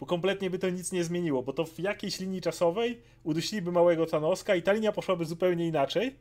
bo 0.00 0.06
kompletnie 0.06 0.50
by 0.50 0.58
to 0.58 0.70
nic 0.70 0.92
nie 0.92 1.04
zmieniło, 1.04 1.42
bo 1.42 1.52
to 1.52 1.64
w 1.64 1.78
jakiejś 1.78 2.20
linii 2.20 2.40
czasowej 2.40 3.00
udusiliby 3.24 3.72
małego 3.72 4.06
Thanoska 4.06 4.54
i 4.54 4.62
ta 4.62 4.72
linia 4.72 4.92
poszłaby 4.92 5.24
zupełnie 5.24 5.66
inaczej, 5.66 6.16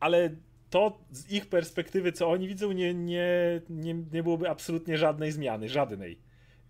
ale 0.00 0.36
to 0.70 0.98
z 1.10 1.30
ich 1.32 1.46
perspektywy, 1.46 2.12
co 2.12 2.30
oni 2.30 2.48
widzą, 2.48 2.72
nie, 2.72 2.94
nie, 2.94 3.60
nie, 3.70 3.94
nie 4.12 4.22
byłoby 4.22 4.50
absolutnie 4.50 4.98
żadnej 4.98 5.32
zmiany, 5.32 5.68
żadnej. 5.68 6.18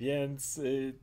Więc 0.00 0.58
y, 0.58 0.94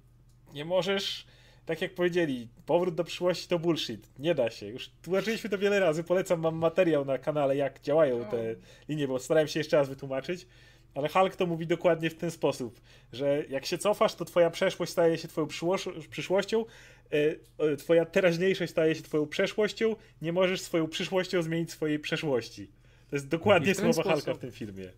nie 0.54 0.66
możesz, 0.66 1.28
tak 1.66 1.82
jak 1.82 1.94
powiedzieli, 1.96 2.48
powrót 2.66 2.96
do 2.96 3.04
przyszłości 3.04 3.48
to 3.48 3.60
bullshit. 3.60 4.10
Nie 4.20 4.36
da 4.36 4.50
się. 4.50 4.68
Już 4.68 4.90
tłumaczyliśmy 5.02 5.50
to 5.50 5.58
wiele 5.58 5.80
razy. 5.80 6.04
Polecam, 6.04 6.40
mam 6.40 6.56
materiał 6.56 7.06
na 7.06 7.18
kanale, 7.18 7.56
jak 7.56 7.82
działają 7.82 8.26
te 8.26 8.56
linie, 8.90 9.08
bo 9.08 9.20
starałem 9.20 9.48
się 9.48 9.60
jeszcze 9.60 9.78
raz 9.78 9.90
wytłumaczyć. 9.90 10.48
Ale 10.94 11.10
Hulk 11.10 11.36
to 11.36 11.46
mówi 11.46 11.68
dokładnie 11.68 12.10
w 12.10 12.16
ten 12.16 12.32
sposób, 12.32 12.82
że 13.14 13.44
jak 13.50 13.66
się 13.66 13.78
cofasz, 13.78 14.16
to 14.16 14.26
twoja 14.26 14.50
przeszłość 14.50 14.92
staje 14.92 15.18
się 15.18 15.28
twoją 15.28 15.48
przyszłoś- 15.48 16.08
przyszłością, 16.08 16.66
e, 17.12 17.36
e, 17.72 17.76
twoja 17.76 18.06
teraźniejszość 18.06 18.72
staje 18.72 18.96
się 18.96 19.02
twoją 19.02 19.28
przeszłością, 19.28 19.96
nie 20.22 20.34
możesz 20.34 20.62
swoją 20.62 20.88
przyszłością 20.88 21.42
zmienić 21.42 21.72
swojej 21.72 22.00
przeszłości. 22.00 22.68
To 23.10 23.16
jest 23.16 23.28
dokładnie 23.28 23.74
w 23.74 23.78
ten 23.78 23.94
słowa 23.94 24.04
Hulka 24.10 24.22
sposób- 24.22 24.38
w 24.38 24.42
tym 24.42 24.52
filmie. 24.52 24.90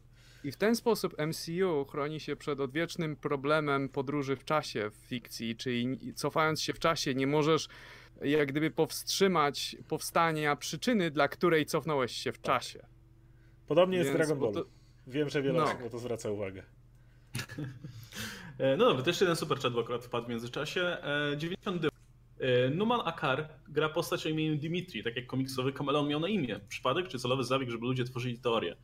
I 0.48 0.52
w 0.52 0.58
ten 0.58 0.76
sposób 0.76 1.16
MCU 1.28 1.86
chroni 1.86 2.20
się 2.20 2.36
przed 2.36 2.60
odwiecznym 2.60 3.16
problemem 3.16 3.90
podróży 3.90 4.36
w 4.36 4.46
czasie 4.46 4.90
w 4.90 4.96
fikcji, 4.96 5.56
czyli 5.56 6.14
cofając 6.14 6.62
się 6.62 6.74
w 6.74 6.80
czasie 6.80 7.16
nie 7.16 7.28
możesz 7.28 7.68
jak 8.22 8.48
gdyby 8.52 8.72
powstrzymać 8.72 9.76
powstania 9.88 10.56
przyczyny, 10.56 11.12
dla 11.12 11.28
której 11.28 11.66
cofnąłeś 11.66 12.12
się 12.12 12.32
w 12.32 12.42
czasie. 12.42 12.86
Podobnie 13.68 13.98
jest 13.98 14.10
Więc, 14.10 14.18
Dragon 14.18 14.40
bo 14.40 14.52
Ballu. 14.52 14.66
to- 14.66 14.72
Wiem, 15.08 15.30
że 15.30 15.42
wiele 15.42 15.58
No. 15.60 15.64
osób 15.66 15.80
na 15.82 15.90
to 15.90 16.00
zwraca 16.00 16.32
uwagę. 16.32 16.64
E, 18.60 18.78
No 18.78 18.86
dobra, 18.86 19.04
to 19.04 19.10
jeszcze 19.10 19.26
jeden 19.26 19.36
super 19.36 19.60
chat 19.60 19.74
akurat 19.80 20.06
wpadł 20.06 20.26
w 20.26 20.30
międzyczasie. 20.30 20.82
E, 20.82 21.38
90 21.38 21.82
dy- 21.82 21.90
e, 22.40 22.70
Numan 22.70 23.02
Akar 23.06 23.50
gra 23.68 23.90
postać 23.90 24.26
o 24.26 24.30
imieniu 24.30 24.56
Dimitri, 24.58 25.04
tak 25.04 25.16
jak 25.16 25.28
komiksowy 25.28 25.74
kameleon 25.74 26.08
miał 26.08 26.20
na 26.20 26.28
imię. 26.28 26.60
Przypadek 26.70 27.08
czy 27.08 27.20
celowy 27.20 27.44
zabieg, 27.44 27.70
żeby 27.70 27.86
ludzie 27.86 28.04
tworzyli 28.04 28.40
teorię? 28.40 28.76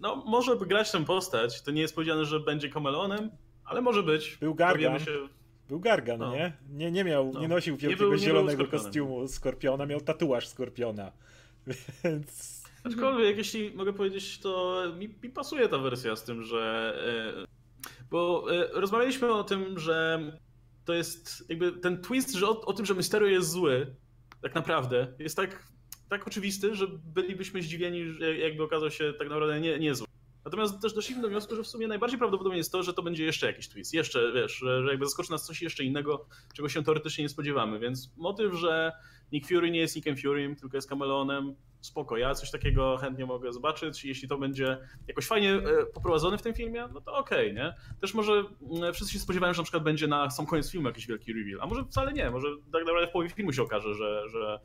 No, 0.00 0.16
może 0.26 0.56
by 0.56 0.66
grać 0.66 0.90
tę 0.92 1.04
postać. 1.04 1.62
To 1.62 1.70
nie 1.70 1.80
jest 1.80 1.94
powiedziane, 1.94 2.24
że 2.24 2.40
będzie 2.40 2.68
kameleonem, 2.68 3.30
ale 3.64 3.80
może 3.80 4.02
być. 4.02 4.36
Był 4.36 4.54
Gargan. 4.54 4.98
Się. 5.00 5.28
Był 5.68 5.80
Gargan, 5.80 6.18
No. 6.20 6.32
nie? 6.32 6.52
nie? 6.70 6.90
Nie 6.90 7.04
miał, 7.04 7.30
No. 7.34 7.40
nie 7.40 7.48
nosił 7.48 7.76
wielkiego 7.76 8.04
nie 8.04 8.10
był 8.10 8.18
zielonego 8.18 8.66
kostiumu 8.66 9.28
Skorpiona, 9.28 9.86
miał 9.86 10.00
tatuaż 10.00 10.48
Skorpiona. 10.48 11.12
Więc 12.04 12.60
Aczkolwiek, 12.84 13.36
jeśli 13.36 13.70
mogę 13.74 13.92
powiedzieć, 13.92 14.38
to 14.40 14.82
mi, 14.98 15.08
mi 15.22 15.30
pasuje 15.30 15.68
ta 15.68 15.78
wersja 15.78 16.16
z 16.16 16.24
tym, 16.24 16.42
że. 16.42 16.94
e, 17.40 17.46
Bo 18.10 18.46
e, 18.54 18.68
rozmawialiśmy 18.80 19.32
o 19.32 19.44
tym, 19.44 19.78
że 19.78 20.20
to 20.84 20.94
jest 20.94 21.44
jakby 21.48 21.72
ten 21.72 22.02
twist, 22.02 22.32
że 22.34 22.48
o, 22.48 22.60
o 22.60 22.72
tym, 22.72 22.86
że 22.86 22.94
Mysterio 22.94 23.28
jest 23.28 23.50
zły, 23.50 23.96
tak 24.42 24.54
naprawdę, 24.54 25.06
jest 25.18 25.36
tak, 25.36 25.66
tak 26.10 26.26
oczywisty, 26.26 26.74
że 26.74 26.86
bylibyśmy 27.14 27.62
zdziwieni, 27.62 28.04
jakby 28.38 28.62
okazał 28.62 28.90
się 28.90 29.12
tak 29.18 29.28
naprawdę 29.28 29.60
nie, 29.60 29.78
nie 29.78 29.94
zły. 29.94 30.06
Natomiast 30.44 30.82
też 30.82 30.92
doszliśmy 30.92 31.22
do 31.22 31.28
wniosku, 31.28 31.56
że 31.56 31.62
w 31.62 31.66
sumie 31.66 31.88
najbardziej 31.88 32.18
prawdopodobne 32.18 32.58
jest 32.58 32.72
to, 32.72 32.82
że 32.82 32.92
to 32.92 33.02
będzie 33.02 33.24
jeszcze 33.24 33.46
jakiś 33.46 33.68
twist. 33.68 33.94
Jeszcze, 33.94 34.32
wiesz, 34.32 34.52
że, 34.52 34.82
jakby 34.90 35.04
zaskoczy 35.04 35.30
nas 35.30 35.46
coś 35.46 35.62
jeszcze 35.62 35.84
innego, 35.84 36.26
czego 36.54 36.68
się 36.68 36.82
teoretycznie 36.82 37.24
nie 37.24 37.28
spodziewamy. 37.28 37.78
Więc 37.78 38.12
motyw, 38.16 38.54
że 38.54 38.92
Nick 39.32 39.48
Fury 39.48 39.70
nie 39.70 39.78
jest 39.80 39.96
Nickiem 39.96 40.16
Furym, 40.16 40.56
tylko 40.56 40.76
jest 40.76 40.88
kameleonem, 40.88 41.54
spoko, 41.80 42.16
ja 42.16 42.34
coś 42.34 42.50
takiego 42.50 42.96
chętnie 42.96 43.26
mogę 43.26 43.52
zobaczyć. 43.52 44.04
Jeśli 44.04 44.28
to 44.28 44.38
będzie 44.38 44.78
jakoś 45.08 45.26
fajnie 45.26 45.54
e, 45.54 45.86
poprowadzone 45.94 46.38
w 46.38 46.42
tym 46.42 46.54
filmie, 46.54 46.88
no 46.94 47.00
to 47.00 47.14
okej, 47.14 47.54
nie? 47.54 47.74
Też 48.00 48.14
może 48.14 48.32
mm, 48.32 48.94
wszyscy 48.94 49.12
się 49.12 49.18
spodziewają, 49.18 49.54
że 49.54 49.60
na 49.60 49.64
przykład 49.64 49.82
będzie 49.82 50.06
na 50.06 50.30
sam 50.30 50.46
koniec 50.46 50.70
filmu 50.70 50.88
jakiś 50.88 51.06
wielki 51.06 51.32
reveal, 51.32 51.60
a 51.60 51.66
może 51.66 51.84
wcale 51.84 52.12
nie, 52.12 52.30
może 52.30 52.48
tak 52.72 52.82
naprawdę 52.82 53.06
w 53.06 53.10
połowie 53.10 53.30
filmu 53.30 53.52
się 53.52 53.62
okaże, 53.62 53.94
że, 53.94 54.28
że 54.28 54.60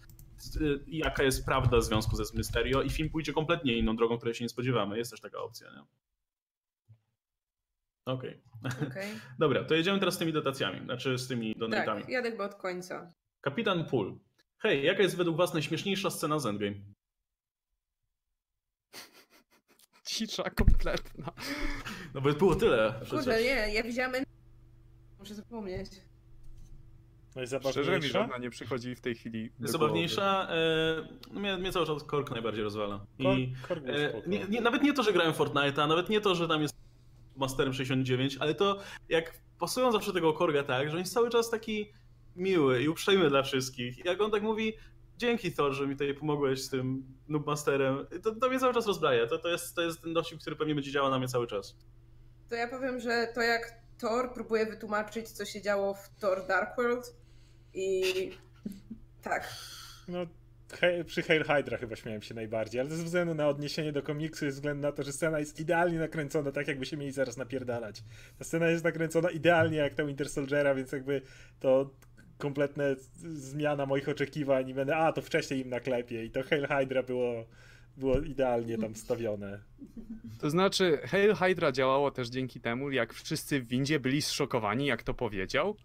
jaka 0.87 1.23
jest 1.23 1.45
prawda 1.45 1.77
w 1.77 1.83
związku 1.83 2.15
ze 2.15 2.37
Mysterio 2.37 2.81
i 2.81 2.89
film 2.89 3.09
pójdzie 3.09 3.33
kompletnie 3.33 3.77
inną 3.77 3.95
drogą, 3.95 4.17
której 4.17 4.35
się 4.35 4.45
nie 4.45 4.49
spodziewamy. 4.49 4.97
Jest 4.97 5.11
też 5.11 5.21
taka 5.21 5.39
opcja, 5.39 5.67
nie? 5.71 5.83
Okej. 8.05 8.41
Okej. 8.87 9.07
Dobra, 9.39 9.63
to 9.63 9.75
jedziemy 9.75 9.99
teraz 9.99 10.15
z 10.15 10.17
tymi 10.17 10.33
dotacjami, 10.33 10.85
znaczy 10.85 11.17
z 11.17 11.27
tymi 11.27 11.55
donatami. 11.55 12.01
Tak, 12.01 12.09
jadę 12.09 12.31
chyba 12.31 12.45
od 12.45 12.55
końca. 12.55 13.13
Kapitan 13.41 13.85
Pool. 13.85 14.19
Hej, 14.57 14.83
jaka 14.85 15.03
jest 15.03 15.17
według 15.17 15.37
was 15.37 15.53
najśmieszniejsza 15.53 16.09
scena 16.09 16.39
z 16.39 16.45
Endgame? 16.45 16.75
Cisza 20.07 20.49
kompletna. 20.49 21.33
No 22.13 22.21
bo 22.21 22.33
było 22.33 22.55
tyle 22.55 22.93
Kurde, 22.99 23.05
przecież. 23.05 23.43
nie, 23.43 23.73
ja 23.73 23.83
widziałam... 23.83 24.13
Muszę 25.19 25.35
zapomnieć. 25.35 25.89
No 27.35 27.41
i 27.43 27.47
Szczerze 27.47 27.59
mi 27.59 27.73
zabawniejsza. 27.73 28.19
żadna 28.19 28.37
nie 28.37 28.49
przychodzi 28.49 28.95
w 28.95 29.01
tej 29.01 29.15
chwili. 29.15 29.51
do 29.59 29.67
Zabawniejsza, 29.67 30.47
e, 30.49 30.55
no 31.31 31.39
mnie, 31.39 31.57
mnie 31.57 31.71
cały 31.71 31.85
czas 31.85 32.03
Kork 32.03 32.31
najbardziej 32.31 32.63
rozwala. 32.63 33.05
I 33.19 33.23
Kork- 33.23 33.67
Kork 33.67 33.83
e, 33.87 34.09
spoko. 34.09 34.27
nie, 34.29 34.45
nie, 34.49 34.61
nawet 34.61 34.83
nie 34.83 34.93
to, 34.93 35.03
że 35.03 35.13
grałem 35.13 35.33
w 35.33 35.37
Fortnite'a, 35.37 35.87
nawet 35.87 36.09
nie 36.09 36.21
to, 36.21 36.35
że 36.35 36.47
tam 36.47 36.61
jest 36.61 36.75
Masterem 37.35 37.73
69, 37.73 38.37
ale 38.39 38.53
to 38.55 38.79
jak 39.09 39.33
pasują 39.59 39.91
zawsze 39.91 40.13
tego 40.13 40.33
Korga 40.33 40.63
tak, 40.63 40.87
że 40.89 40.93
on 40.93 40.99
jest 40.99 41.13
cały 41.13 41.29
czas 41.29 41.49
taki 41.49 41.91
miły 42.35 42.81
i 42.83 42.89
uprzejmy 42.89 43.29
dla 43.29 43.43
wszystkich. 43.43 43.97
I 43.99 44.07
jak 44.07 44.21
on 44.21 44.31
tak 44.31 44.43
mówi, 44.43 44.73
dzięki 45.17 45.51
Thor, 45.51 45.73
że 45.73 45.87
mi 45.87 45.93
tutaj 45.95 46.13
pomogłeś 46.13 46.61
z 46.63 46.69
tym 46.69 47.03
Noobmasterem. 47.27 48.05
To, 48.23 48.35
to 48.35 48.49
mnie 48.49 48.59
cały 48.59 48.73
czas 48.73 48.87
rozbraja. 48.87 49.27
To, 49.27 49.37
to, 49.37 49.49
jest, 49.49 49.75
to 49.75 49.81
jest 49.81 50.01
ten 50.01 50.13
dowcip, 50.13 50.39
który 50.41 50.55
pewnie 50.55 50.75
będzie 50.75 50.91
działał 50.91 51.11
na 51.11 51.17
mnie 51.19 51.27
cały 51.27 51.47
czas. 51.47 51.75
To 52.49 52.55
ja 52.55 52.67
powiem, 52.67 52.99
że 52.99 53.27
to 53.35 53.41
jak 53.41 53.73
Thor 54.01 54.33
próbuje 54.33 54.65
wytłumaczyć, 54.65 55.29
co 55.29 55.45
się 55.45 55.61
działo 55.61 55.93
w 55.93 56.09
Thor 56.21 56.47
Dark 56.47 56.77
World 56.77 57.15
i 57.75 58.31
tak. 59.21 59.53
No, 60.07 60.25
przy 61.05 61.21
Hail 61.21 61.43
Hydra 61.43 61.77
chyba 61.77 61.95
śmiałem 61.95 62.21
się 62.21 62.33
najbardziej, 62.33 62.81
ale 62.81 62.89
ze 62.89 63.03
względu 63.03 63.35
na 63.35 63.47
odniesienie 63.47 63.91
do 63.91 64.03
komiksu, 64.03 64.45
ze 64.45 64.51
względu 64.51 64.81
na 64.81 64.91
to, 64.91 65.03
że 65.03 65.13
scena 65.13 65.39
jest 65.39 65.59
idealnie 65.59 65.99
nakręcona, 65.99 66.51
tak 66.51 66.67
jakby 66.67 66.85
się 66.85 66.97
mieli 66.97 67.11
zaraz 67.11 67.37
napierdalać. 67.37 68.03
Ta 68.37 68.45
scena 68.45 68.67
jest 68.67 68.83
nakręcona 68.83 69.29
idealnie 69.29 69.77
jak 69.77 69.93
ta 69.93 70.05
Winter 70.05 70.29
Soldiera, 70.29 70.75
więc 70.75 70.91
jakby 70.91 71.21
to 71.59 71.89
kompletna 72.37 72.83
zmiana 73.33 73.85
moich 73.85 74.09
oczekiwań 74.09 74.69
i 74.69 74.73
będę, 74.73 74.95
a 74.95 75.13
to 75.13 75.21
wcześniej 75.21 75.61
im 75.61 75.69
naklepie 75.69 76.25
i 76.25 76.31
to 76.31 76.43
Hail 76.43 76.67
Hydra 76.67 77.03
było, 77.03 77.45
było 77.97 78.19
idealnie 78.19 78.77
tam 78.77 78.95
stawione. 78.95 79.59
To 80.39 80.49
znaczy, 80.49 80.99
Hail 81.03 81.35
Hydra 81.35 81.71
działało 81.71 82.11
też 82.11 82.29
dzięki 82.29 82.59
temu, 82.59 82.91
jak 82.91 83.13
wszyscy 83.13 83.61
w 83.61 83.67
windzie 83.67 83.99
byli 83.99 84.21
zszokowani, 84.21 84.85
jak 84.85 85.03
to 85.03 85.13
powiedział. 85.13 85.75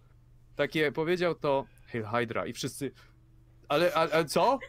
Takie 0.55 0.91
powiedział 0.91 1.35
to 1.35 1.65
Hail 1.91 2.05
Hydra 2.05 2.45
i 2.45 2.53
wszyscy. 2.53 2.91
Ale, 3.67 3.93
ale, 3.93 4.13
ale 4.13 4.25
co? 4.25 4.59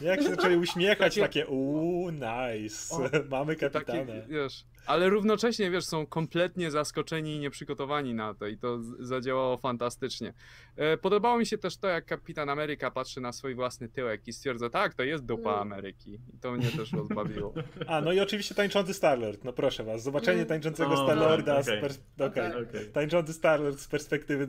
Jak 0.00 0.22
się 0.22 0.28
zaczęli 0.28 0.56
uśmiechać, 0.56 1.14
Takie- 1.14 1.20
takie 1.20 1.46
uuu, 1.46 2.10
nice, 2.10 2.94
O, 2.94 2.98
mamy 3.30 3.56
Takie, 3.56 3.70
kapitana. 3.70 4.26
wiesz, 4.28 4.64
ale 4.86 5.08
równocześnie, 5.10 5.70
wiesz, 5.70 5.84
są 5.84 6.06
kompletnie 6.06 6.70
zaskoczeni 6.70 7.34
i 7.36 7.38
nieprzygotowani 7.38 8.14
na 8.14 8.34
to 8.34 8.46
i 8.46 8.58
to 8.58 8.82
z- 8.82 8.96
zadziałało 9.00 9.56
fantastycznie. 9.56 10.32
E, 10.76 10.96
Podobało 10.96 11.38
mi 11.38 11.46
się 11.46 11.58
też 11.58 11.76
to, 11.76 11.88
jak 11.88 12.06
Kapitan 12.06 12.48
Ameryka 12.50 12.90
patrzy 12.90 13.20
na 13.20 13.32
swój 13.32 13.54
własny 13.54 13.88
tyłek 13.88 14.28
i 14.28 14.32
stwierdza, 14.32 14.70
tak, 14.70 14.94
to 14.94 15.02
jest 15.02 15.24
dupa 15.24 15.50
Mm. 15.50 15.62
Ameryki. 15.62 16.14
I 16.34 16.38
to 16.40 16.52
mnie 16.52 16.66
też 16.70 16.92
rozbawiło. 16.92 17.54
A, 17.86 18.00
no 18.00 18.12
i 18.12 18.20
oczywiście 18.20 18.54
tańczący 18.54 18.94
Starlord, 18.94 19.44
no 19.44 19.52
proszę 19.52 19.84
was, 19.84 20.02
zobaczenie 20.02 20.36
Mm. 20.36 20.48
tańczącego 20.48 20.96
Starlorda 20.96 21.62
z 21.62 21.68
okej. 21.68 21.82
pers- 21.82 22.00
okej. 22.26 22.50
Okej. 22.50 22.62
Okej. 22.62 22.92
Tańczący 22.92 23.32
Starlord 23.32 23.78
z 23.80 23.88
perspektywy 23.88 24.48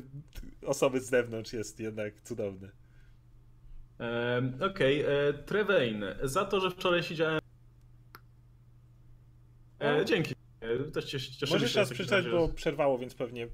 osoby 0.65 0.99
z 1.01 1.09
zewnątrz 1.09 1.53
jest 1.53 1.79
jednak 1.79 2.13
cudowny. 2.23 2.69
Em, 3.99 4.57
Okej, 4.71 5.01
e, 5.01 5.33
Trevein, 5.45 6.05
za 6.23 6.45
to, 6.45 6.59
że 6.59 6.71
wczoraj 6.71 7.03
siedziałem. 7.03 7.39
E, 9.81 10.01
O. 10.01 10.05
dzięki. 10.05 10.35
E, 10.61 10.77
Też 10.91 11.51
Możesz 11.51 11.73
się 11.73 11.79
raz 11.79 11.87
w 11.87 11.91
takim 11.91 12.05
przeczytać, 12.05 12.27
bo 12.31 12.49
przerwało, 12.49 12.97
więc 12.97 13.15
pewnie... 13.15 13.43
e, 13.43 13.49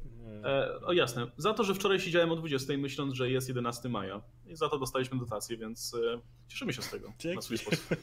E, 0.46 0.80
o 0.86 0.94
jasne. 0.94 1.28
Za 1.38 1.54
to, 1.54 1.64
że 1.64 1.76
wczoraj 1.76 2.00
siedziałem 2.00 2.32
o 2.32 2.36
20 2.36 2.78
myśląc, 2.78 3.14
że 3.14 3.30
jest 3.32 3.48
11 3.48 3.90
maja. 3.90 4.22
I 4.46 4.56
za 4.56 4.70
to 4.70 4.78
dostaliśmy 4.78 5.20
dotację, 5.20 5.58
więc 5.58 5.94
e, 5.94 6.20
cieszymy 6.48 6.74
się 6.74 6.82
z 6.82 6.90
tego 6.90 7.14
Dzięki. 7.20 7.36
na 7.36 7.42
swój 7.42 7.58
sposób. 7.58 7.86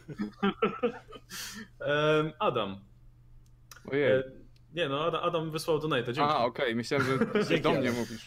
Em, 1.80 2.32
Adam. 2.38 2.80
Ojej. 3.90 4.12
E, 4.12 4.22
nie 4.74 4.88
no, 4.88 5.04
Adam, 5.06 5.24
Adam 5.24 5.50
wysłał 5.50 5.78
donate, 5.78 6.04
dzięki. 6.12 6.30
A, 6.30 6.38
okej, 6.44 6.74
myślałem, 6.74 7.06
że 7.34 7.44
Dzięki, 7.44 7.62
do 7.62 7.72
mnie 7.72 7.92
mówisz. 7.92 8.26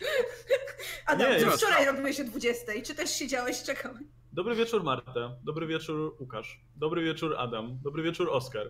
Adam, 1.05 1.31
Nie, 1.31 1.39
co 1.39 1.51
wczoraj 1.51 1.85
robiłeś 1.85 2.19
o 2.19 2.23
20? 2.23 2.71
Czy 2.85 2.95
też 2.95 3.09
siedziałeś, 3.09 3.63
czekałeś? 3.63 4.03
Dobry 4.33 4.55
wieczór 4.55 4.83
Marta, 4.83 5.35
dobry 5.43 5.67
wieczór 5.67 6.15
Łukasz, 6.19 6.61
dobry 6.75 7.03
wieczór 7.03 7.35
Adam, 7.37 7.79
dobry 7.83 8.03
wieczór 8.03 8.29
Oskar. 8.29 8.69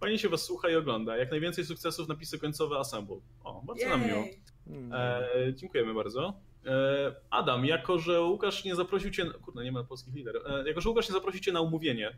Fajnie 0.00 0.18
się 0.18 0.28
was 0.28 0.42
słucha 0.42 0.68
i 0.68 0.74
ogląda. 0.76 1.16
Jak 1.16 1.30
najwięcej 1.30 1.64
sukcesów, 1.64 2.08
napisy 2.08 2.38
końcowe 2.38 2.78
Assemble. 2.78 3.16
O, 3.44 3.62
bardzo 3.62 3.88
nam 3.88 4.06
miło. 4.06 4.18
Jej. 4.18 4.40
Mm. 4.66 4.92
E, 4.94 5.54
dziękujemy 5.54 5.94
bardzo. 5.94 6.34
E, 6.66 6.70
Adam, 7.30 7.64
jako 7.64 7.98
że 7.98 8.22
Łukasz 8.22 8.64
nie 8.64 8.74
zaprosił 8.74 9.10
cię. 9.10 9.26
Kurde, 9.30 9.64
nie 9.64 9.72
ma 9.72 9.84
polskich 9.84 10.14
lider. 10.14 10.36
E, 10.46 10.68
jako 10.68 10.80
że 10.80 10.88
Łukasz 10.88 11.08
nie 11.08 11.12
zaprosił 11.12 11.40
cię 11.40 11.52
na 11.52 11.60
umówienie. 11.60 12.16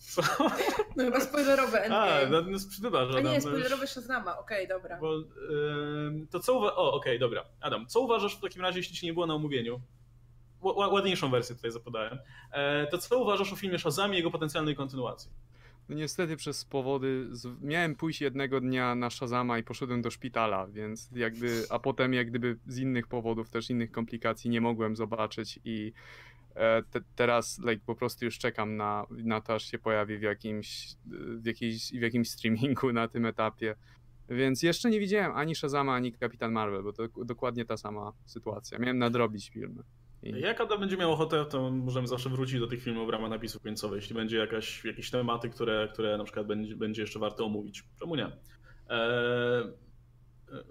Co? 0.00 0.22
No 0.96 1.04
chyba 1.04 1.20
spoilerowe 1.20 1.80
A, 1.80 2.06
endgame. 2.20 2.42
no, 2.42 2.50
no, 2.50 2.58
wybacz, 2.80 3.08
A 3.08 3.10
Adam. 3.10 3.16
nie, 3.16 3.22
no 3.28 3.34
już- 3.34 3.42
spoilerowe 3.44 3.86
Shazama, 3.86 4.38
okej, 4.38 4.68
dobra. 4.68 4.98
Bo, 5.00 5.12
to 6.30 6.40
co 6.40 6.54
uwa- 6.54 6.72
O, 6.76 6.92
okej, 6.92 7.18
dobra. 7.18 7.44
Adam, 7.60 7.86
co 7.86 8.00
uważasz 8.00 8.36
w 8.36 8.40
takim 8.40 8.62
razie, 8.62 8.78
jeśli 8.78 8.96
ci 8.96 9.06
nie 9.06 9.12
było 9.12 9.26
na 9.26 9.34
umówieniu? 9.34 9.80
Ła- 10.62 10.74
ła- 10.74 10.92
Ładniejszą 10.92 11.30
wersję 11.30 11.56
tutaj 11.56 11.70
zapodałem. 11.70 12.18
E, 12.52 12.86
to 12.86 12.98
co 12.98 13.18
uważasz 13.18 13.52
o 13.52 13.56
filmie 13.56 13.78
Shazam 13.78 14.12
i 14.14 14.16
jego 14.16 14.30
potencjalnej 14.30 14.76
kontynuacji? 14.76 15.30
No 15.90 15.96
niestety 15.96 16.36
przez 16.36 16.64
powody. 16.64 17.28
Z... 17.30 17.62
Miałem 17.62 17.96
pójść 17.96 18.20
jednego 18.20 18.60
dnia 18.60 18.94
na 18.94 19.10
Shazama 19.10 19.58
i 19.58 19.62
poszedłem 19.62 20.02
do 20.02 20.10
szpitala, 20.10 20.66
więc 20.66 21.10
jakby. 21.12 21.64
A 21.70 21.78
potem, 21.78 22.14
jak 22.14 22.30
gdyby 22.30 22.58
z 22.66 22.78
innych 22.78 23.06
powodów, 23.06 23.50
też 23.50 23.70
innych 23.70 23.90
komplikacji, 23.90 24.50
nie 24.50 24.60
mogłem 24.60 24.96
zobaczyć 24.96 25.60
i 25.64 25.92
e, 26.54 26.82
te, 26.82 27.00
teraz 27.16 27.58
like, 27.58 27.82
po 27.86 27.94
prostu 27.94 28.24
już 28.24 28.38
czekam 28.38 28.76
na, 28.76 29.06
na 29.10 29.40
to, 29.40 29.54
aż 29.54 29.70
się 29.70 29.78
pojawi 29.78 30.18
w 30.18 30.22
jakimś, 30.22 30.96
w, 31.40 31.46
jakiejś, 31.46 31.90
w 31.90 32.00
jakimś 32.00 32.30
streamingu 32.30 32.92
na 32.92 33.08
tym 33.08 33.26
etapie. 33.26 33.74
Więc 34.28 34.62
jeszcze 34.62 34.90
nie 34.90 35.00
widziałem 35.00 35.32
ani 35.36 35.54
Shazama, 35.54 35.94
ani 35.94 36.12
Kapitan 36.12 36.52
Marvel, 36.52 36.82
bo 36.82 36.92
to 36.92 37.08
dokładnie 37.24 37.64
ta 37.64 37.76
sama 37.76 38.12
sytuacja. 38.26 38.78
Miałem 38.78 38.98
nadrobić 38.98 39.50
filmy. 39.50 39.82
I... 40.22 40.40
Jak 40.40 40.60
Adam 40.60 40.80
będzie 40.80 40.96
miał 40.96 41.12
ochotę, 41.12 41.44
to 41.44 41.70
możemy 41.70 42.06
zawsze 42.06 42.28
wrócić 42.28 42.60
do 42.60 42.66
tych 42.66 42.82
filmów 42.82 43.06
w 43.06 43.10
ramach 43.10 43.30
napisów 43.30 43.62
końcowych, 43.62 44.00
jeśli 44.00 44.14
będzie 44.14 44.38
jakaś, 44.38 44.84
jakieś 44.84 45.10
tematy, 45.10 45.50
które, 45.50 45.88
które 45.92 46.18
na 46.18 46.24
przykład 46.24 46.46
będzie, 46.46 46.76
będzie 46.76 47.02
jeszcze 47.02 47.18
warto 47.18 47.44
omówić. 47.44 47.82
Czemu 48.00 48.16
nie? 48.16 48.26
Eee, 48.88 49.64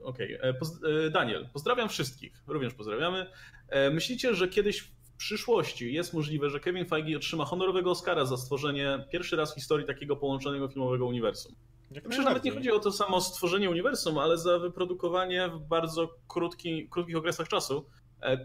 Okej. 0.03 0.37
E, 0.41 0.53
poz- 0.53 1.05
e, 1.07 1.09
Daniel, 1.09 1.49
pozdrawiam 1.53 1.89
wszystkich. 1.89 2.43
Również 2.47 2.73
pozdrawiamy. 2.73 3.31
E, 3.69 3.89
myślicie, 3.89 4.35
że 4.35 4.47
kiedyś 4.47 4.79
w 4.79 5.17
przyszłości 5.17 5.93
jest 5.93 6.13
możliwe, 6.13 6.49
że 6.49 6.59
Kevin 6.59 6.85
Feige 6.85 7.17
otrzyma 7.17 7.45
honorowego 7.45 7.91
Oscara 7.91 8.25
za 8.25 8.37
stworzenie 8.37 9.05
pierwszy 9.11 9.35
raz 9.35 9.51
w 9.51 9.55
historii 9.55 9.87
takiego 9.87 10.15
połączonego 10.15 10.67
filmowego 10.67 11.05
uniwersum? 11.05 11.55
jak 11.91 12.07
Myślę, 12.07 12.23
że 12.23 12.29
nawet 12.29 12.43
nie 12.43 12.51
chodzi 12.51 12.71
o 12.71 12.79
to 12.79 12.91
samo 12.91 13.21
stworzenie 13.21 13.69
uniwersum, 13.69 14.17
ale 14.17 14.37
za 14.37 14.59
wyprodukowanie 14.59 15.49
w 15.49 15.59
bardzo 15.59 16.15
krótki, 16.27 16.89
krótkich 16.89 17.17
okresach 17.17 17.47
czasu 17.47 17.85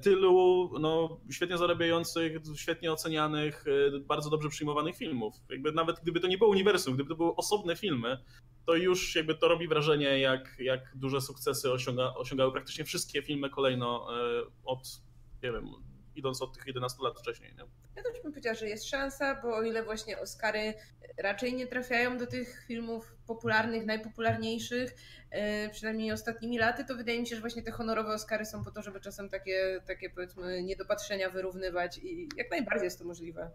tylu 0.03 0.71
no, 0.81 1.21
świetnie 1.31 1.59
zarabiających, 1.59 2.33
świetnie 2.57 2.93
ocenianych, 2.93 3.65
e, 3.97 3.99
bardzo 3.99 4.31
dobrze 4.31 4.49
przyjmowanych 4.49 4.97
filmów. 4.97 5.35
Jakby 5.51 5.73
nawet 5.73 6.01
gdyby 6.03 6.21
to 6.21 6.29
nie 6.29 6.39
było 6.39 6.51
uniwersum, 6.51 6.95
gdyby 6.95 7.09
to 7.09 7.17
były 7.17 7.37
osobne 7.37 7.77
filmy, 7.77 8.19
to 8.67 8.75
już 8.75 9.17
jakby 9.17 9.35
to 9.35 9.49
robi 9.49 9.69
wrażenie, 9.69 10.19
jak, 10.19 10.57
jak 10.59 10.93
duże 10.97 11.21
sukcesy 11.21 11.73
osiąga, 11.73 12.15
osiągały 12.15 12.53
praktycznie 12.53 12.85
wszystkie 12.85 13.23
filmy 13.23 13.51
kolejno 13.51 14.09
e, 14.21 14.43
od, 14.65 15.01
nie 15.43 15.53
wiem, 15.53 15.69
idąc 16.17 16.43
od 16.43 16.55
tych 16.55 16.67
11 16.67 17.03
lat 17.03 17.19
wcześniej. 17.19 17.55
Nie? 17.55 17.65
Ja 17.97 18.03
też 18.03 18.23
bym 18.23 18.33
powiedziała, 18.33 18.55
że 18.55 18.69
jest 18.69 18.89
szansa, 18.89 19.41
bo 19.43 19.57
o 19.57 19.63
ile 19.63 19.83
właśnie 19.83 20.19
Oscary 20.19 20.75
raczej 21.19 21.55
nie 21.55 21.67
trafiają 21.67 22.19
do 22.19 22.27
tych 22.27 22.65
filmów 22.67 23.17
popularnych, 23.27 23.87
najpopularniejszych, 23.87 24.95
e, 25.31 25.69
przynajmniej 25.69 26.13
ostatnimi 26.13 26.59
laty, 26.59 26.85
to 26.85 26.95
wydaje 26.95 27.21
mi 27.21 27.27
się, 27.27 27.35
że 27.35 27.41
właśnie 27.41 27.63
te 27.63 27.71
honorowe 27.71 28.15
Oscary 28.15 28.45
są 28.45 28.65
po 28.65 28.71
to, 28.71 28.83
żeby 28.83 29.01
czasem 29.01 29.29
takie, 29.29 29.81
takie 29.87 30.11
powiedzmy 30.11 30.63
niedopatrzenia 30.63 31.31
wyrównywać 31.31 31.99
i 31.99 32.29
jak 32.37 32.51
najbardziej 32.51 32.85
jest 32.85 32.99
to 32.99 33.05
możliwe. 33.05 33.51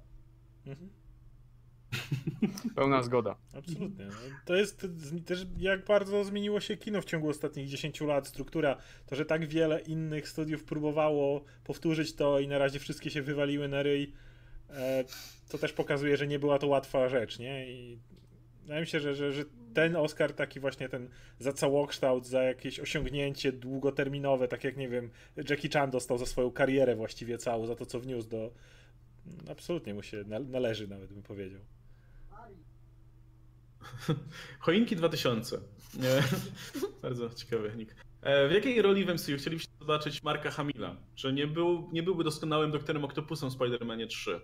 Mhm. 0.66 0.90
Pełna 2.76 3.04
zgoda. 3.04 3.36
Absolutnie. 3.54 4.06
No, 4.06 4.14
To 4.46 4.56
jest 4.56 4.88
też 5.26 5.46
jak 5.58 5.86
bardzo 5.86 6.24
zmieniło 6.24 6.60
się 6.60 6.78
kino 6.78 7.02
w 7.02 7.06
ciągu 7.06 7.30
ostatnich 7.30 7.68
10 7.68 8.02
lat, 8.02 8.28
struktura. 8.28 8.78
To, 9.06 9.16
że 9.16 9.26
tak 9.26 9.48
wiele 9.48 9.82
innych 9.82 10.30
studiów 10.30 10.64
próbowało 10.64 11.44
powtórzyć 11.64 12.16
to 12.16 12.40
i 12.40 12.48
na 12.48 12.58
razie 12.58 12.80
wszystkie 12.80 13.10
się 13.10 13.22
wywaliły 13.22 13.68
na 13.68 13.84
ryj, 13.84 14.14
e, 14.70 15.04
to 15.50 15.58
też 15.58 15.74
pokazuje, 15.74 16.18
że 16.18 16.28
nie 16.28 16.40
była 16.40 16.60
to 16.60 16.68
łatwa 16.68 17.10
rzecz, 17.10 17.40
nie? 17.40 17.72
I 17.72 18.00
wydaje 18.62 18.82
mi 18.82 18.88
się, 18.88 19.00
że, 19.00 19.16
że, 19.16 19.34
że 19.34 19.44
ten 19.74 19.96
Oscar, 19.96 20.34
taki 20.34 20.60
właśnie 20.60 20.90
ten 20.90 21.10
za 21.40 21.54
całokształt, 21.54 22.28
za 22.28 22.44
jakieś 22.44 22.80
osiągnięcie 22.80 23.52
długoterminowe, 23.52 24.48
tak 24.48 24.64
jak, 24.64 24.78
nie 24.78 24.90
wiem, 24.90 25.10
Jackie 25.50 25.70
Chan 25.70 25.90
dostał 25.90 26.18
za 26.18 26.26
swoją 26.26 26.52
karierę 26.52 26.96
właściwie 26.96 27.38
całą, 27.38 27.66
za 27.66 27.76
to, 27.76 27.86
co 27.86 28.00
wniósł 28.00 28.30
do... 28.30 28.52
Absolutnie 29.52 29.94
mu 29.94 30.04
się 30.04 30.24
nal- 30.24 30.50
należy, 30.50 30.88
nawet 30.88 31.14
bym 31.14 31.24
powiedział. 31.24 31.62
Choinki 34.60 34.96
2000. 34.96 35.62
Nie. 36.00 36.24
Bardzo 37.02 37.30
ciekawy 37.30 37.74
nick. 37.78 37.96
E, 38.22 38.48
W 38.50 38.52
jakiej 38.52 38.82
roli 38.82 39.06
w 39.06 39.10
MCU 39.10 39.38
chcielibyście 39.38 39.72
zobaczyć 39.80 40.24
Marka 40.24 40.52
Hamila? 40.52 40.96
Czy 41.16 41.34
nie, 41.34 41.48
był, 41.48 41.90
nie 41.92 42.04
byłby 42.04 42.24
doskonałym 42.24 42.72
doktorem 42.72 43.06
Octopusem 43.06 43.50
w 43.50 43.54
Spider-Manie 43.58 44.08
3? 44.08 44.42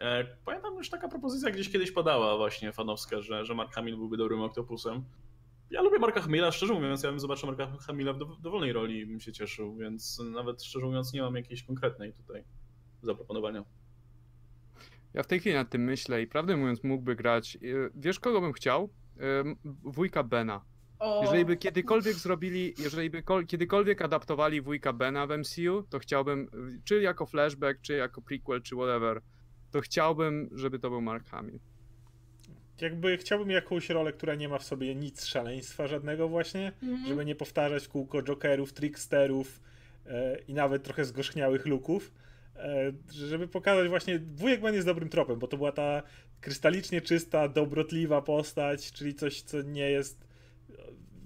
E, 0.00 0.24
Pamiętam 0.44 0.74
już 0.76 0.90
taka 0.90 1.08
propozycja 1.08 1.50
gdzieś 1.50 1.70
kiedyś 1.70 1.92
padała 1.92 2.36
właśnie 2.36 2.72
fanowska, 2.72 3.20
że, 3.20 3.44
że 3.44 3.54
Mark 3.54 3.72
Hamill 3.74 3.96
byłby 3.96 4.16
dobrym 4.16 4.40
Octopusem. 4.40 5.04
Ja 5.70 5.82
lubię 5.82 5.98
Marka 5.98 6.20
Hamila, 6.20 6.52
szczerze 6.52 6.74
mówiąc, 6.74 7.02
ja 7.02 7.10
bym 7.10 7.20
zobaczył 7.20 7.46
Marka 7.48 7.66
Hamila 7.86 8.12
w 8.12 8.18
dow- 8.18 8.40
dowolnej 8.40 8.72
roli 8.72 9.06
bym 9.06 9.20
się 9.20 9.32
cieszył, 9.32 9.76
więc 9.76 10.18
nawet 10.32 10.62
szczerze 10.64 10.86
mówiąc 10.86 11.12
nie 11.12 11.22
mam 11.22 11.34
jakiejś 11.36 11.62
konkretnej 11.62 12.12
tutaj 12.12 12.44
zaproponowania. 13.02 13.64
Ja 15.16 15.22
w 15.22 15.26
tej 15.26 15.40
chwili 15.40 15.54
nad 15.54 15.70
tym 15.70 15.84
myślę 15.84 16.22
i 16.22 16.26
prawdę 16.26 16.56
mówiąc 16.56 16.84
mógłby 16.84 17.16
grać. 17.16 17.58
y, 17.62 17.90
Wiesz, 17.94 18.20
kogo 18.20 18.40
bym 18.40 18.52
chciał? 18.52 18.90
Wujka 19.84 20.22
Bena. 20.22 20.64
O, 20.98 21.22
Jeżeli 21.24 21.44
by 21.44 21.56
kiedykolwiek 21.56 22.14
zrobili, 22.14 22.74
jeżeli 22.78 23.10
by 23.10 23.22
kol, 23.22 23.46
kiedykolwiek 23.46 24.02
adaptowali 24.02 24.60
wujka 24.60 24.92
Bena 24.92 25.26
w 25.26 25.30
MCU, 25.38 25.82
to 25.90 25.98
chciałbym, 25.98 26.40
y, 26.40 26.80
czy 26.84 27.00
jako 27.02 27.26
flashback, 27.26 27.80
czy 27.80 27.92
jako 27.92 28.22
prequel, 28.22 28.62
czy 28.62 28.74
whatever, 28.76 29.20
to 29.70 29.80
chciałbym, 29.80 30.48
żeby 30.52 30.78
to 30.78 30.90
był 30.90 31.00
Mark 31.00 31.28
Hamill. 31.28 31.58
Jakby 32.80 33.16
chciałbym 33.16 33.50
jakąś 33.50 33.90
rolę, 33.90 34.12
która 34.12 34.34
nie 34.34 34.48
ma 34.48 34.58
w 34.58 34.64
sobie 34.64 34.94
nic 34.94 35.24
szaleństwa 35.24 35.86
żadnego 35.86 36.28
właśnie, 36.28 36.72
Mhm. 36.82 37.06
żeby 37.08 37.24
nie 37.24 37.34
powtarzać 37.34 37.88
kółko 37.88 38.22
jokerów, 38.22 38.72
tricksterów 38.72 39.60
e, 40.06 40.38
i 40.48 40.54
nawet 40.54 40.82
trochę 40.82 41.04
zgorzchniałych 41.04 41.66
luków, 41.66 42.12
żeby 43.08 43.48
pokazać 43.48 43.88
właśnie, 43.88 44.18
wujek 44.18 44.60
Ben 44.60 44.74
jest 44.74 44.86
dobrym 44.86 45.08
tropem, 45.08 45.38
bo 45.38 45.46
to 45.46 45.56
była 45.56 45.72
ta 45.72 46.02
krystalicznie 46.40 47.00
czysta, 47.00 47.48
dobrotliwa 47.48 48.22
postać, 48.22 48.92
czyli 48.92 49.14
coś, 49.14 49.42
co 49.42 49.62
nie 49.62 49.90
jest 49.90 50.26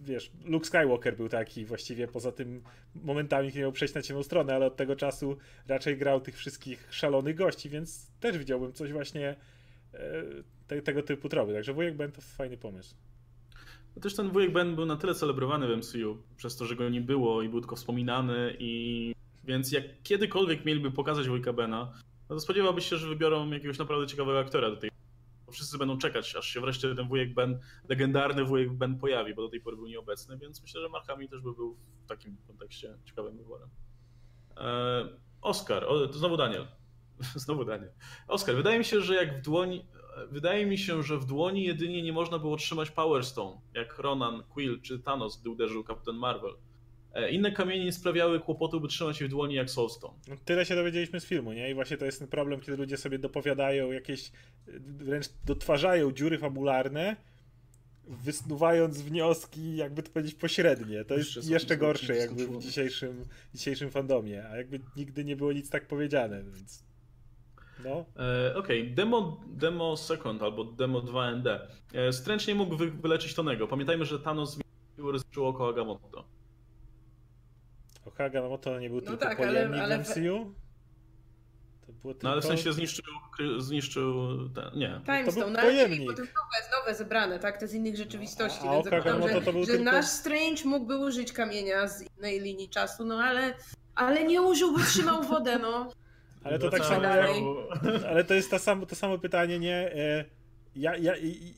wiesz, 0.02 0.32
Luke 0.44 0.66
Skywalker 0.66 1.16
był 1.16 1.28
taki 1.28 1.64
właściwie, 1.64 2.08
poza 2.08 2.32
tym 2.32 2.62
momentami, 2.94 3.48
kiedy 3.48 3.60
miał 3.60 3.72
przejść 3.72 3.94
na 3.94 4.02
ciemną 4.02 4.22
stronę, 4.22 4.54
ale 4.54 4.66
od 4.66 4.76
tego 4.76 4.96
czasu 4.96 5.36
raczej 5.68 5.96
grał 5.96 6.20
tych 6.20 6.36
wszystkich 6.36 6.88
szalonych 6.90 7.36
gości, 7.36 7.68
więc 7.68 8.10
też 8.20 8.38
widziałbym 8.38 8.72
coś 8.72 8.92
właśnie 8.92 9.36
e, 9.94 10.22
te, 10.66 10.82
tego 10.82 11.02
typu 11.02 11.28
tropy, 11.28 11.52
także 11.52 11.72
wujek 11.72 11.96
Ben 11.96 12.12
to 12.12 12.20
fajny 12.20 12.56
pomysł. 12.56 12.94
No 13.96 14.02
też 14.02 14.14
ten 14.14 14.30
wujek 14.30 14.52
Ben 14.52 14.74
był 14.74 14.86
na 14.86 14.96
tyle 14.96 15.14
celebrowany 15.14 15.66
w 15.66 15.78
MCU, 15.78 16.22
przez 16.36 16.56
to, 16.56 16.64
że 16.64 16.76
go 16.76 16.88
nie 16.88 17.00
było 17.00 17.42
i 17.42 17.48
był 17.48 17.60
tylko 17.60 17.76
wspominany 17.76 18.56
i 18.58 19.14
więc 19.44 19.72
jak 19.72 20.02
kiedykolwiek 20.02 20.64
mieliby 20.64 20.90
pokazać 20.90 21.28
wujka 21.28 21.52
Bena, 21.52 21.92
no 22.28 22.36
to 22.36 22.40
spodziewałbyś 22.40 22.88
się, 22.88 22.96
że 22.96 23.08
wybiorą 23.08 23.50
jakiegoś 23.50 23.78
naprawdę 23.78 24.06
ciekawego 24.06 24.38
aktora 24.38 24.70
do 24.70 24.76
tej 24.76 24.90
wszyscy 25.50 25.78
będą 25.78 25.98
czekać, 25.98 26.36
aż 26.36 26.46
się 26.46 26.60
wreszcie 26.60 26.94
ten 26.94 27.08
wujek 27.08 27.34
Ben, 27.34 27.58
legendarny 27.88 28.44
wujek 28.44 28.72
Ben 28.72 28.98
pojawi, 28.98 29.34
bo 29.34 29.42
do 29.42 29.48
tej 29.48 29.60
pory 29.60 29.76
był 29.76 29.86
nieobecny, 29.86 30.38
więc 30.38 30.62
myślę, 30.62 30.80
że 30.80 30.88
Mark 30.88 31.06
Hamill 31.06 31.28
też 31.28 31.40
by 31.40 31.54
był 31.54 31.76
w 32.04 32.06
takim 32.08 32.36
kontekście 32.46 32.94
ciekawym 33.04 33.36
wyborem. 33.36 33.68
Eee, 34.56 35.08
Oscar, 35.42 35.84
o, 35.84 36.06
to 36.06 36.18
znowu 36.18 36.36
Daniel. 36.36 36.66
Znowu 37.34 37.64
Daniel. 37.64 37.90
Oscar, 38.28 38.56
wydaje 38.56 38.78
mi 38.78 38.84
się, 38.84 39.00
że 39.00 39.14
jak 39.14 39.38
w 39.38 39.42
dłoni, 39.42 39.86
wydaje 40.30 40.66
mi 40.66 40.78
się, 40.78 41.02
że 41.02 41.18
w 41.18 41.24
dłoni 41.24 41.64
jedynie 41.64 42.02
nie 42.02 42.12
można 42.12 42.38
było 42.38 42.56
trzymać 42.56 42.90
Power 42.90 43.24
Stone, 43.24 43.60
jak 43.74 43.98
Ronan, 43.98 44.42
Quill 44.42 44.80
czy 44.80 44.98
Thanos, 44.98 45.40
gdy 45.40 45.50
uderzył 45.50 45.84
Captain 45.84 46.16
Marvel. 46.16 46.54
E, 47.14 47.30
Inne 47.30 47.52
kamienie 47.52 47.84
nie 47.84 47.92
sprawiały 47.92 48.40
kłopotu, 48.40 48.80
by 48.80 48.88
trzymać 48.88 49.20
je 49.20 49.26
w 49.26 49.30
dłoni 49.30 49.54
jak 49.54 49.70
Soulstone. 49.70 50.14
No, 50.28 50.34
tyle 50.44 50.66
się 50.66 50.74
dowiedzieliśmy 50.74 51.20
z 51.20 51.24
filmu, 51.24 51.52
nie? 51.52 51.70
I 51.70 51.74
właśnie 51.74 51.96
to 51.96 52.04
jest 52.04 52.18
ten 52.18 52.28
problem, 52.28 52.60
kiedy 52.60 52.76
ludzie 52.76 52.96
sobie 52.96 53.18
dopowiadają 53.18 53.92
jakieś, 53.92 54.32
wręcz 54.98 55.26
dotwarzają 55.44 56.12
dziury 56.12 56.38
fabularne, 56.38 57.16
wysnuwając 58.04 59.02
wnioski, 59.02 59.76
jakby 59.76 60.02
to 60.02 60.10
powiedzieć, 60.10 60.34
pośrednie. 60.34 61.04
To 61.04 61.14
jest 61.14 61.26
Jeszcze 61.28 61.42
są- 61.42 61.50
jeszcze 61.52 61.76
gorsze 61.76 62.16
jakby 62.16 62.46
w 62.46 62.58
dzisiejszym, 62.58 63.24
dzisiejszym 63.54 63.90
fandomie, 63.90 64.44
a 64.48 64.56
jakby 64.56 64.80
nigdy 64.96 65.24
nie 65.24 65.36
było 65.36 65.52
nic 65.52 65.70
tak 65.70 65.86
powiedziane, 65.86 66.42
więc... 66.54 66.84
No, 67.84 68.04
E, 68.50 68.56
Okej, 68.56 68.90
demo, 68.94 69.40
demo 69.46 69.96
Second 69.96 70.42
albo 70.42 70.64
Demo 70.64 71.00
2ND. 71.02 71.58
E, 71.94 72.12
Strange 72.12 72.44
nie 72.48 72.54
mógł 72.54 72.76
wy, 72.76 72.90
wyleczyć 72.90 73.34
Tonego. 73.34 73.68
Pamiętajmy, 73.68 74.04
że 74.04 74.18
Thanos 74.20 74.58
rozliczył 74.98 75.46
oko 75.46 75.68
Agamotto. 75.68 76.24
No 78.34 78.58
to 78.58 78.78
nie 78.80 78.88
był 78.90 79.00
No 79.00 79.06
tylko 79.06 79.24
tak, 79.24 79.36
pojemnik 79.36 79.80
ale- 79.80 79.94
ale 79.94 80.04
w 80.04 80.08
MCU? 80.10 80.54
To 81.86 81.92
było 81.92 82.14
tylko... 82.14 82.26
No 82.26 82.32
ale 82.32 82.40
w 82.40 82.44
sensie 82.44 82.72
zniszczył, 82.72 83.04
zniszczył 83.58 84.14
ten, 84.48 84.64
nie. 84.78 85.00
Time 85.04 85.18
To 85.18 85.24
był 85.24 85.32
Stone, 85.32 85.52
no, 85.52 85.58
ale 85.58 85.68
pojemnik. 85.72 86.10
potem 86.10 86.26
nowe, 86.26 86.80
nowe 86.80 86.94
zebrane, 86.94 87.38
tak? 87.38 87.60
To 87.60 87.66
z 87.66 87.74
innych 87.74 87.96
rzeczywistości. 87.96 88.68
A 88.68 88.72
więc 88.72 88.84
zakładam, 88.84 89.12
Gamoto 89.20 89.38
że, 89.40 89.44
to 89.44 89.52
był 89.52 89.64
że 89.64 89.72
tylko- 89.72 89.84
nasz 89.84 90.06
Strange 90.06 90.64
mógłby 90.64 90.98
użyć 90.98 91.32
kamienia 91.32 91.88
z 91.88 92.04
innej 92.18 92.40
linii 92.40 92.68
czasu, 92.68 93.04
no 93.04 93.14
ale, 93.18 93.54
ale 93.94 94.24
nie 94.24 94.42
użył, 94.42 94.72
bo 94.72 94.78
trzymał 94.84 95.22
wodę, 95.22 95.58
no. 95.58 95.90
Ale 96.44 96.58
to 96.58 96.70
tak 96.70 96.84
samo. 96.84 97.02
Ale 98.08 98.24
to 98.24 98.34
jest 98.34 98.50
ta 98.50 98.58
sam, 98.58 98.86
to 98.86 98.94
samo 98.94 99.18
pytanie, 99.18 99.58
nie? 99.58 99.92
Ja, 100.76 100.96
ja, 100.96 101.14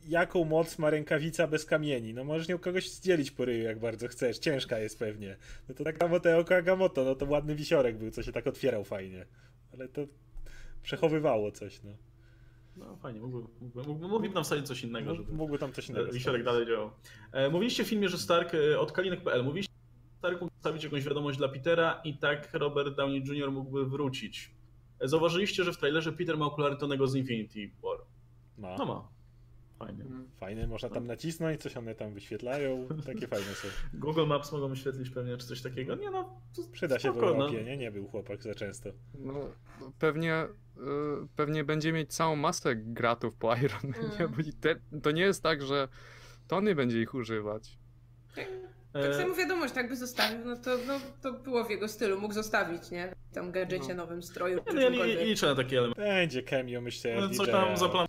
jaką 0.08 0.44
moc 0.44 0.78
ma 0.78 0.90
rękawica 0.90 1.46
bez 1.46 1.64
kamieni? 1.64 2.14
No 2.14 2.24
możesz 2.24 2.48
nią 2.48 2.58
kogoś 2.58 2.90
zdzielić 2.90 3.30
po 3.30 3.44
ryju, 3.44 3.64
jak 3.64 3.78
bardzo 3.78 4.08
chcesz. 4.08 4.38
Ciężka 4.38 4.78
jest 4.78 4.98
pewnie. 4.98 5.36
No 5.68 5.74
to 5.74 5.84
tak 5.84 5.98
samo 5.98 6.20
te 6.20 6.38
oko 6.38 6.56
Agamotto, 6.56 7.04
no 7.04 7.14
to 7.14 7.26
ładny 7.26 7.54
wisiorek 7.54 7.98
był, 7.98 8.10
co 8.10 8.22
się 8.22 8.32
tak 8.32 8.46
otwierał 8.46 8.84
fajnie. 8.84 9.26
Ale 9.72 9.88
to 9.88 10.00
przechowywało 10.82 11.52
coś, 11.52 11.82
no. 11.82 11.90
No 12.76 12.96
fajnie, 12.96 13.20
mógłby, 13.20 13.48
mógłby, 13.60 14.08
mógłby, 14.08 14.28
nam 14.28 14.44
wsadzić 14.44 14.66
coś 14.66 14.84
innego, 14.84 15.14
żeby 15.14 15.32
Mógłby 15.32 15.58
tam 15.58 15.72
coś 15.72 15.88
innego 15.88 16.12
Wisiorek 16.12 16.44
dalej 16.44 16.66
działał. 16.66 16.90
E, 17.32 17.50
Mówiliście 17.50 17.84
w 17.84 17.88
filmie, 17.88 18.08
że 18.08 18.18
Stark 18.18 18.54
e, 18.54 18.78
od 18.78 18.92
kalinek.pl. 18.92 19.44
Mówiliście, 19.44 19.72
że 20.12 20.18
Stark 20.18 20.40
mógł 20.40 20.54
zostawić 20.54 20.84
jakąś 20.84 21.04
wiadomość 21.04 21.38
dla 21.38 21.48
Petera 21.48 22.00
i 22.04 22.16
tak 22.18 22.48
Robert 22.52 22.96
Downey 22.96 23.22
Jr. 23.26 23.52
mógłby 23.52 23.86
wrócić. 23.86 24.50
E, 25.00 25.08
Zauważyliście, 25.08 25.64
że 25.64 25.72
w 25.72 25.76
trailerze 25.76 26.12
Peter 26.12 26.38
ma 26.38 26.46
okulary 26.46 26.76
Tonego 26.76 27.06
z 27.06 27.14
Infinity 27.14 27.70
War. 27.82 27.98
Ma. 28.58 28.76
No 28.78 28.86
ma. 28.86 29.08
Fajnie. 29.78 30.04
Fajne, 30.36 30.66
można 30.66 30.88
tam 30.88 31.06
nacisnąć, 31.06 31.60
coś 31.62 31.76
one 31.76 31.94
tam 31.94 32.14
wyświetlają. 32.14 32.88
Takie 33.06 33.26
fajne 33.26 33.46
są. 33.54 33.68
Google 33.94 34.26
Maps 34.26 34.52
mogą 34.52 34.68
wyświetlić 34.68 35.10
pewnie, 35.10 35.36
czy 35.36 35.46
coś 35.46 35.62
takiego. 35.62 35.94
Nie 35.94 36.10
no, 36.10 36.40
to 36.56 36.62
Przyda 36.72 36.98
się 36.98 37.10
w 37.10 37.12
spoko, 37.16 37.26
no. 37.26 37.32
Europie, 37.44 37.64
nie? 37.64 37.76
Nie 37.76 37.90
był 37.90 38.08
chłopak 38.08 38.42
za 38.42 38.54
często. 38.54 38.90
No, 39.14 39.34
pewnie, 39.98 40.44
y, 40.44 40.80
pewnie 41.36 41.64
będzie 41.64 41.92
mieć 41.92 42.14
całą 42.14 42.36
masę 42.36 42.76
gratów 42.76 43.34
po 43.34 43.56
Iron 43.56 43.80
Mm. 44.18 44.32
bo 44.36 44.42
i 44.42 44.52
te, 44.52 44.76
to 45.02 45.10
nie 45.10 45.22
jest 45.22 45.42
tak, 45.42 45.62
że 45.62 45.88
Tony 46.48 46.74
będzie 46.74 47.02
ich 47.02 47.14
używać. 47.14 47.78
Tak 48.36 48.46
E, 48.94 49.14
samo 49.14 49.34
wiadomość, 49.34 49.74
tak 49.74 49.88
by 49.88 49.96
zostawił, 49.96 50.44
no 50.44 50.56
to, 50.56 50.70
no 50.86 51.00
to 51.22 51.32
było 51.32 51.64
w 51.64 51.70
jego 51.70 51.88
stylu, 51.88 52.20
mógł 52.20 52.34
zostawić, 52.34 52.90
nie? 52.90 53.14
Tam 53.34 53.52
gadżecie, 53.52 53.88
No. 53.88 53.94
nowym 53.94 54.22
stroju, 54.22 54.56
nie, 54.58 54.64
czy 54.64 54.74
no, 54.90 55.04
ja 55.04 55.24
liczę 55.24 55.46
na 55.46 55.54
takie 55.54 55.78
elementy. 55.78 56.02
Będzie 56.02 56.42
cameo, 56.42 56.80
myślę. 56.80 57.16
No, 57.20 57.28
coś 57.30 57.48
tam 57.50 57.76
zaplan 57.76 58.06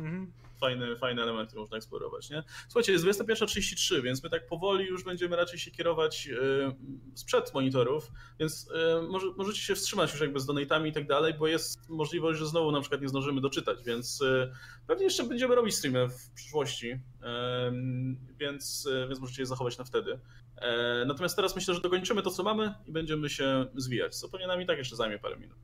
Mhm. 0.00 0.32
fajne, 0.60 0.96
fajne 0.96 1.22
elementy 1.22 1.56
można 1.56 1.76
eksplorować, 1.76 2.30
nie? 2.30 2.42
Słuchajcie, 2.68 2.92
jest 2.92 3.04
21.33, 3.04 4.02
więc 4.02 4.22
my 4.22 4.30
tak 4.30 4.46
powoli 4.46 4.86
już 4.86 5.04
będziemy 5.04 5.36
raczej 5.36 5.58
się 5.58 5.70
kierować 5.70 6.26
yy, 6.26 6.76
sprzed 7.14 7.54
monitorów, 7.54 8.10
więc 8.38 8.68
yy, 8.74 9.08
może, 9.08 9.26
możecie 9.36 9.60
się 9.60 9.74
wstrzymać 9.74 10.12
już 10.12 10.20
jakby 10.20 10.40
z 10.40 10.46
donatami 10.46 10.90
i 10.90 10.92
tak 10.92 11.06
dalej, 11.06 11.34
bo 11.34 11.46
jest 11.46 11.88
możliwość, 11.88 12.38
że 12.38 12.46
znowu 12.46 12.72
na 12.72 12.80
przykład 12.80 13.00
nie 13.00 13.08
zdążymy 13.08 13.40
doczytać, 13.40 13.84
więc 13.84 14.20
yy, 14.20 14.52
pewnie 14.86 15.04
jeszcze 15.04 15.24
będziemy 15.24 15.54
robić 15.54 15.74
streamy 15.74 16.08
w 16.08 16.30
przyszłości, 16.34 17.00
więc, 18.38 18.88
yy, 18.90 19.08
więc 19.08 19.20
możecie 19.20 19.42
je 19.42 19.46
zachować 19.46 19.78
na 19.78 19.84
wtedy. 19.84 20.10
Yy, 20.10 20.66
natomiast 21.06 21.36
teraz 21.36 21.56
myślę, 21.56 21.74
że 21.74 21.80
dokończymy 21.80 22.22
to, 22.22 22.30
co 22.30 22.42
mamy 22.42 22.74
i 22.86 22.92
będziemy 22.92 23.30
się 23.30 23.66
zwijać, 23.76 24.16
co 24.16 24.28
pewnie 24.28 24.46
nam 24.46 24.62
i 24.62 24.66
tak 24.66 24.78
jeszcze 24.78 24.96
zajmie 24.96 25.18
parę 25.18 25.36
minut. 25.36 25.58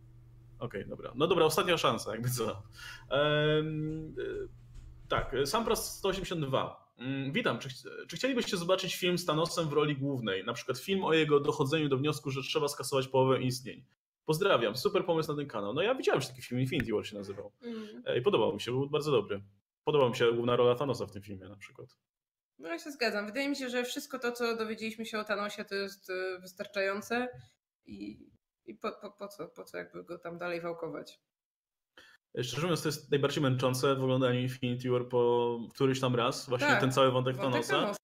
Okej, 0.59 0.87
dobra. 0.89 1.13
No 1.15 1.27
dobra, 1.27 1.45
ostatnia 1.45 1.77
szansa, 1.77 2.13
jakby 2.13 2.31
co. 2.31 2.51
Y, 2.51 4.49
tak, 5.09 5.37
Sampras 5.45 5.99
182. 5.99 6.87
Mm, 6.99 7.33
Witam. 7.33 7.59
Czy, 7.59 7.69
czy 8.09 8.17
chcielibyście 8.17 8.57
zobaczyć 8.57 8.97
film 8.97 9.19
z 9.19 9.25
Thanosem 9.27 9.69
w 9.69 9.73
roli 9.73 9.97
głównej? 9.97 10.45
Na 10.45 10.53
przykład 10.53 10.79
film 10.79 11.05
o 11.05 11.13
jego 11.13 11.41
dochodzeniu 11.41 11.89
do 11.89 11.97
wniosku, 11.97 12.31
że 12.31 12.43
trzeba 12.43 12.69
skasować 12.69 13.09
połowę 13.09 13.43
istnień. 13.43 13.85
Pozdrawiam, 14.25 14.77
super 14.77 15.05
pomysł 15.05 15.31
na 15.31 15.37
ten 15.37 15.47
kanał. 15.47 15.75
No 15.75 15.83
ja 15.83 15.95
widziałem 15.95 16.21
już 16.21 16.29
taki 16.29 16.43
film, 16.43 16.61
Infinity 16.61 16.93
War 16.93 17.07
się 17.07 17.17
nazywał. 17.17 17.53
Mm. 17.63 18.03
E, 18.07 18.19
I 18.19 18.23
podobał 18.23 18.55
mi 18.55 18.61
się, 18.61 18.71
był 18.71 18.91
bardzo 18.91 19.11
dobry. 19.11 19.43
Podoba 19.85 20.09
mi 20.09 20.17
się 20.17 20.33
główna 20.33 20.57
rola 20.57 20.75
Thanosa 20.75 21.07
w 21.07 21.13
tym 21.13 21.23
filmie 21.23 21.49
na 21.49 21.57
przykład. 21.57 21.89
No 22.59 22.69
ja 22.69 22.79
się 22.79 22.91
zgadzam. 22.91 23.27
Wydaje 23.27 23.49
mi 23.49 23.57
się, 23.57 23.71
że 23.71 23.85
wszystko 23.85 24.19
to, 24.19 24.33
co 24.33 24.57
dowiedzieliśmy 24.57 25.07
się 25.07 25.19
o 25.19 25.25
Thanosie, 25.25 25.65
to 25.65 25.75
jest 25.75 26.11
y, 26.11 26.39
wystarczające 26.41 27.29
i, 27.85 28.27
i 28.67 28.75
po, 28.75 28.93
po, 28.93 29.11
po, 29.11 29.29
co, 29.29 29.49
po 29.49 29.65
co 29.65 29.79
jakby 29.79 30.05
go 30.05 30.19
tam 30.19 30.39
dalej 30.39 30.61
wałkować. 30.61 31.21
Szczerze 32.43 32.63
mówiąc, 32.63 32.83
to 32.83 32.89
jest 32.89 33.11
najbardziej 33.11 33.43
męczące 33.43 33.97
w 33.97 34.03
oglądaniu 34.03 34.41
Infinity 34.41 34.91
War 34.91 35.09
po 35.09 35.59
któryś 35.75 36.01
tam 36.01 36.15
raz. 36.15 36.49
Właśnie 36.49 36.67
Tak, 36.67 36.81
ten 36.81 36.93
cały 36.93 37.11
wątek 37.11 37.37
Wątek 37.37 37.67
Thanosa. 37.67 37.97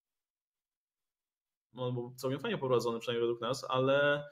No, 1.72 1.86
on 1.86 1.94
był 1.94 2.14
całkiem 2.14 2.40
fajnie 2.40 2.58
poprowadzony, 2.58 3.00
przynajmniej 3.00 3.28
według 3.28 3.40
nas, 3.40 3.66
ale 3.68 4.24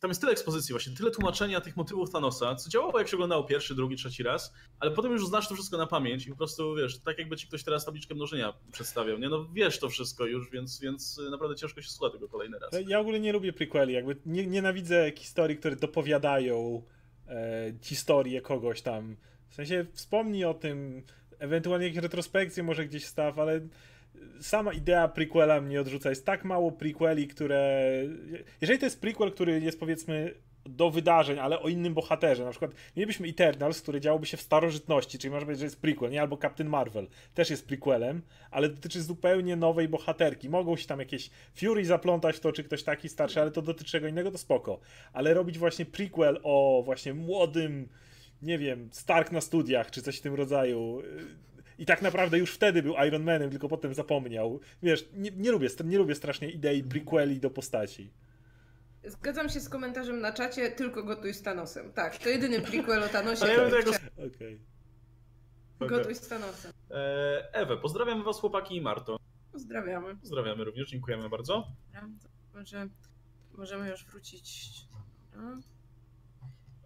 tam 0.00 0.10
jest 0.10 0.20
tyle 0.20 0.32
ekspozycji, 0.32 0.72
właśnie 0.72 0.96
tyle 0.96 1.10
tłumaczenia 1.10 1.60
tych 1.60 1.76
motywów 1.76 2.10
Thanosa, 2.10 2.54
co 2.54 2.70
działało 2.70 2.98
jak 2.98 3.08
się 3.08 3.16
oglądało 3.16 3.44
pierwszy, 3.44 3.74
drugi, 3.74 3.96
trzeci 3.96 4.22
raz, 4.22 4.52
ale 4.80 4.90
potem 4.90 5.12
już 5.12 5.26
znasz 5.26 5.48
to 5.48 5.54
wszystko 5.54 5.76
na 5.76 5.86
pamięć 5.86 6.26
i 6.26 6.30
po 6.30 6.36
prostu 6.36 6.74
wiesz, 6.74 6.98
tak 6.98 7.18
jakby 7.18 7.36
ci 7.36 7.46
ktoś 7.46 7.64
teraz 7.64 7.84
tabliczkę 7.84 8.14
mnożenia 8.14 8.52
przedstawiał, 8.72 9.18
nie? 9.18 9.28
No 9.28 9.48
wiesz 9.52 9.78
to 9.78 9.88
wszystko 9.88 10.26
już, 10.26 10.50
więc, 10.50 10.80
więc 10.80 11.20
naprawdę 11.30 11.56
ciężko 11.56 11.82
się 11.82 11.88
słucha 11.88 12.12
tego 12.12 12.28
kolejny 12.28 12.58
raz. 12.58 12.70
Ja 12.86 12.98
w 12.98 13.00
ogóle 13.00 13.20
nie 13.20 13.32
lubię 13.32 13.52
prequeli, 13.52 13.92
jakby 13.92 14.16
nie, 14.26 14.46
nienawidzę 14.46 15.12
historii, 15.16 15.56
które 15.56 15.76
dopowiadają 15.76 16.82
e, 17.28 17.72
historię 17.82 18.40
kogoś 18.40 18.82
tam. 18.82 19.16
W 19.48 19.54
sensie 19.54 19.86
wspomnij 19.92 20.44
o 20.44 20.54
tym, 20.54 21.02
ewentualnie 21.38 21.86
jakieś 21.86 22.02
retrospekcje 22.02 22.62
może 22.62 22.86
gdzieś 22.86 23.06
staw, 23.06 23.38
ale 23.38 23.60
sama 24.40 24.72
idea 24.72 25.08
prequela 25.08 25.60
mnie 25.60 25.80
odrzuca. 25.80 26.10
Jest 26.10 26.26
tak 26.26 26.44
mało 26.44 26.72
prequeli, 26.72 27.28
które... 27.28 27.82
Jeżeli 28.60 28.78
to 28.78 28.86
jest 28.86 29.00
prequel, 29.00 29.32
który 29.32 29.60
jest 29.60 29.80
powiedzmy 29.80 30.34
do 30.68 30.90
wydarzeń, 30.90 31.38
ale 31.38 31.60
o 31.60 31.68
innym 31.68 31.94
bohaterze. 31.94 32.44
Na 32.44 32.50
przykład 32.50 32.70
mielibyśmy 32.96 33.28
Eternals, 33.28 33.82
który 33.82 34.00
działoby 34.00 34.26
się 34.26 34.36
w 34.36 34.40
starożytności, 34.40 35.18
czyli 35.18 35.30
może 35.30 35.46
powiedzieć, 35.46 35.60
że 35.60 35.66
jest 35.66 35.80
prequel, 35.80 36.10
nie? 36.10 36.20
Albo 36.20 36.36
Captain 36.36 36.68
Marvel 36.68 37.06
też 37.34 37.50
jest 37.50 37.66
prequelem, 37.66 38.22
ale 38.50 38.68
dotyczy 38.68 39.02
zupełnie 39.02 39.56
nowej 39.56 39.88
bohaterki. 39.88 40.48
Mogą 40.48 40.76
się 40.76 40.86
tam 40.86 40.98
jakieś 40.98 41.30
Fury 41.54 41.84
zaplątać 41.84 42.36
w 42.36 42.40
to, 42.40 42.52
czy 42.52 42.64
ktoś 42.64 42.82
taki 42.82 43.08
starszy, 43.08 43.40
ale 43.40 43.50
to 43.50 43.62
dotyczy 43.62 43.90
czego 43.90 44.08
innego, 44.08 44.30
to 44.30 44.38
spoko. 44.38 44.80
Ale 45.12 45.34
robić 45.34 45.58
właśnie 45.58 45.84
prequel 45.84 46.40
o 46.42 46.82
właśnie 46.84 47.14
młodym 47.14 47.88
nie 48.42 48.58
wiem, 48.58 48.88
Stark 48.92 49.32
na 49.32 49.40
studiach, 49.40 49.90
czy 49.90 50.02
coś 50.02 50.18
w 50.18 50.20
tym 50.20 50.34
rodzaju. 50.34 51.02
I 51.78 51.86
tak 51.86 52.02
naprawdę 52.02 52.38
już 52.38 52.54
wtedy 52.54 52.82
był 52.82 52.94
Iron 53.06 53.22
Manem, 53.22 53.50
tylko 53.50 53.68
potem 53.68 53.94
zapomniał. 53.94 54.60
Wiesz, 54.82 55.08
nie, 55.12 55.30
nie 55.30 55.50
lubię, 55.50 55.68
nie 55.84 55.98
lubię 55.98 56.14
strasznie 56.14 56.50
idei 56.50 56.84
prequeli 56.84 57.40
do 57.40 57.50
postaci. 57.50 58.12
Zgadzam 59.04 59.48
się 59.48 59.60
z 59.60 59.68
komentarzem 59.68 60.20
na 60.20 60.32
czacie, 60.32 60.70
tylko 60.70 61.02
gotuj 61.02 61.34
z 61.34 61.42
Thanosem. 61.42 61.92
Tak, 61.92 62.18
to 62.18 62.28
jedyny 62.28 62.60
prequel 62.60 63.02
o 63.02 63.08
Thanosie. 63.18 63.42
Ale 63.44 63.52
ja 63.52 63.60
bym 63.60 63.70
tego... 63.70 63.90
Okej. 64.34 64.60
Gotuj 65.80 66.14
z 66.14 66.28
Thanosem. 66.28 66.72
E, 66.90 67.54
Ewe, 67.54 67.76
pozdrawiam 67.76 68.24
was 68.24 68.40
chłopaki 68.40 68.76
i 68.76 68.80
Marto. 68.80 69.18
Pozdrawiamy. 69.52 70.16
Pozdrawiamy 70.16 70.64
również, 70.64 70.88
dziękujemy 70.88 71.28
bardzo. 71.28 71.66
Może 72.54 72.88
możemy 73.52 73.90
już 73.90 74.04
wrócić. 74.04 74.70
No. 75.36 75.60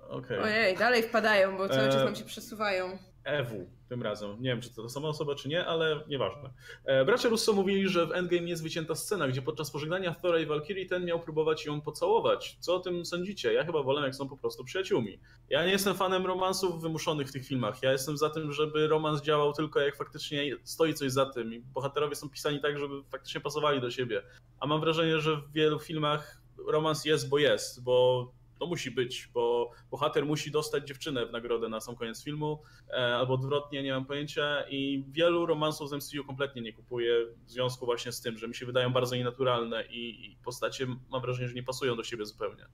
Okej. 0.09 0.39
Ojej, 0.39 0.77
dalej 0.77 1.03
wpadają, 1.03 1.57
bo 1.57 1.69
cały 1.69 1.89
E, 1.89 1.93
czas 1.93 2.05
nam 2.05 2.17
się 2.17 2.25
przesuwają. 2.25 2.99
EW 3.25 3.71
tym 3.89 4.03
razem. 4.03 4.43
Nie 4.43 4.51
wiem, 4.51 4.61
czy 4.61 4.75
to 4.75 4.83
ta 4.83 4.89
sama 4.89 5.09
osoba, 5.09 5.35
czy 5.35 5.49
nie, 5.49 5.67
ale 5.67 6.01
nieważne. 6.09 6.51
E, 6.85 7.05
bracia 7.05 7.29
Russo 7.29 7.53
mówili, 7.53 7.89
że 7.89 8.07
w 8.07 8.13
Endgame 8.13 8.49
jest 8.49 8.63
wycięta 8.63 8.95
scena, 8.95 9.29
gdzie 9.29 9.43
podczas 9.43 9.71
pożegnania 9.71 10.15
Thora 10.15 10.39
i 10.39 10.47
Valkyrie 10.47 10.87
ten 10.87 11.05
miał 11.05 11.21
próbować 11.21 11.67
ją 11.67 11.81
pocałować. 11.81 12.57
Co 12.61 12.75
o 12.75 12.81
tym 12.81 13.07
sądzicie? 13.07 13.53
Ja 13.53 13.65
chyba 13.65 13.83
wolę, 13.83 14.03
jak 14.03 14.15
są 14.15 14.29
po 14.29 14.37
prostu 14.37 14.65
przyjaciółmi. 14.65 15.19
Ja 15.49 15.65
nie 15.67 15.73
jestem 15.73 15.95
fanem 15.95 16.27
romansów 16.27 16.83
wymuszonych 16.83 17.29
w 17.29 17.33
tych 17.33 17.47
filmach. 17.47 17.83
Ja 17.83 17.93
jestem 17.93 18.17
za 18.17 18.31
tym, 18.31 18.53
żeby 18.53 18.89
romans 18.89 19.23
działał 19.23 19.53
tylko 19.53 19.81
jak 19.81 19.97
faktycznie 19.97 20.57
stoi 20.65 20.95
coś 20.95 21.13
za 21.13 21.27
tym. 21.27 21.55
I 21.55 21.61
bohaterowie 21.61 22.15
są 22.15 22.31
pisani 22.31 22.61
tak, 22.61 22.79
żeby 22.79 23.03
faktycznie 23.11 23.41
pasowali 23.41 23.81
do 23.81 23.91
siebie. 23.91 24.23
A 24.61 24.67
mam 24.67 24.81
wrażenie, 24.81 25.21
że 25.21 25.37
w 25.37 25.53
wielu 25.53 25.79
filmach 25.79 26.41
romans 26.67 27.05
jest, 27.05 27.29
bo 27.29 27.39
jest, 27.39 27.85
bo 27.85 28.33
to 28.61 28.67
musi 28.67 28.91
być, 28.91 29.29
bo 29.35 29.71
bohater 29.91 30.27
musi 30.27 30.51
dostać 30.51 30.89
dziewczynę 30.89 31.27
w 31.27 31.33
nagrodę 31.33 31.69
na 31.69 31.81
sam 31.81 31.97
koniec 31.97 32.25
filmu, 32.25 32.63
e, 32.89 33.17
albo 33.17 33.35
odwrotnie, 33.35 33.83
nie 33.83 33.93
mam 33.93 34.05
pojęcia. 34.05 34.65
I 34.71 35.05
wielu 35.09 35.47
romansów 35.47 35.91
z 35.91 35.93
MCU 35.93 36.25
kompletnie 36.25 36.63
nie 36.63 36.73
kupuję 36.73 37.15
w 37.47 37.51
związku 37.51 37.87
właśnie 37.87 38.13
z 38.13 38.21
tym, 38.21 38.39
że 38.39 38.49
mi 38.49 38.55
się 38.55 38.67
wydają 38.67 38.93
bardzo 38.93 39.17
nienaturalne 39.17 39.85
i, 39.91 40.37
postacie 40.45 40.87
mam 41.11 41.23
wrażenie, 41.23 41.49
że 41.49 41.55
nie 41.55 41.63
pasują 41.63 41.97
do 41.97 42.05
siebie 42.05 42.27
zupełnie. 42.27 42.67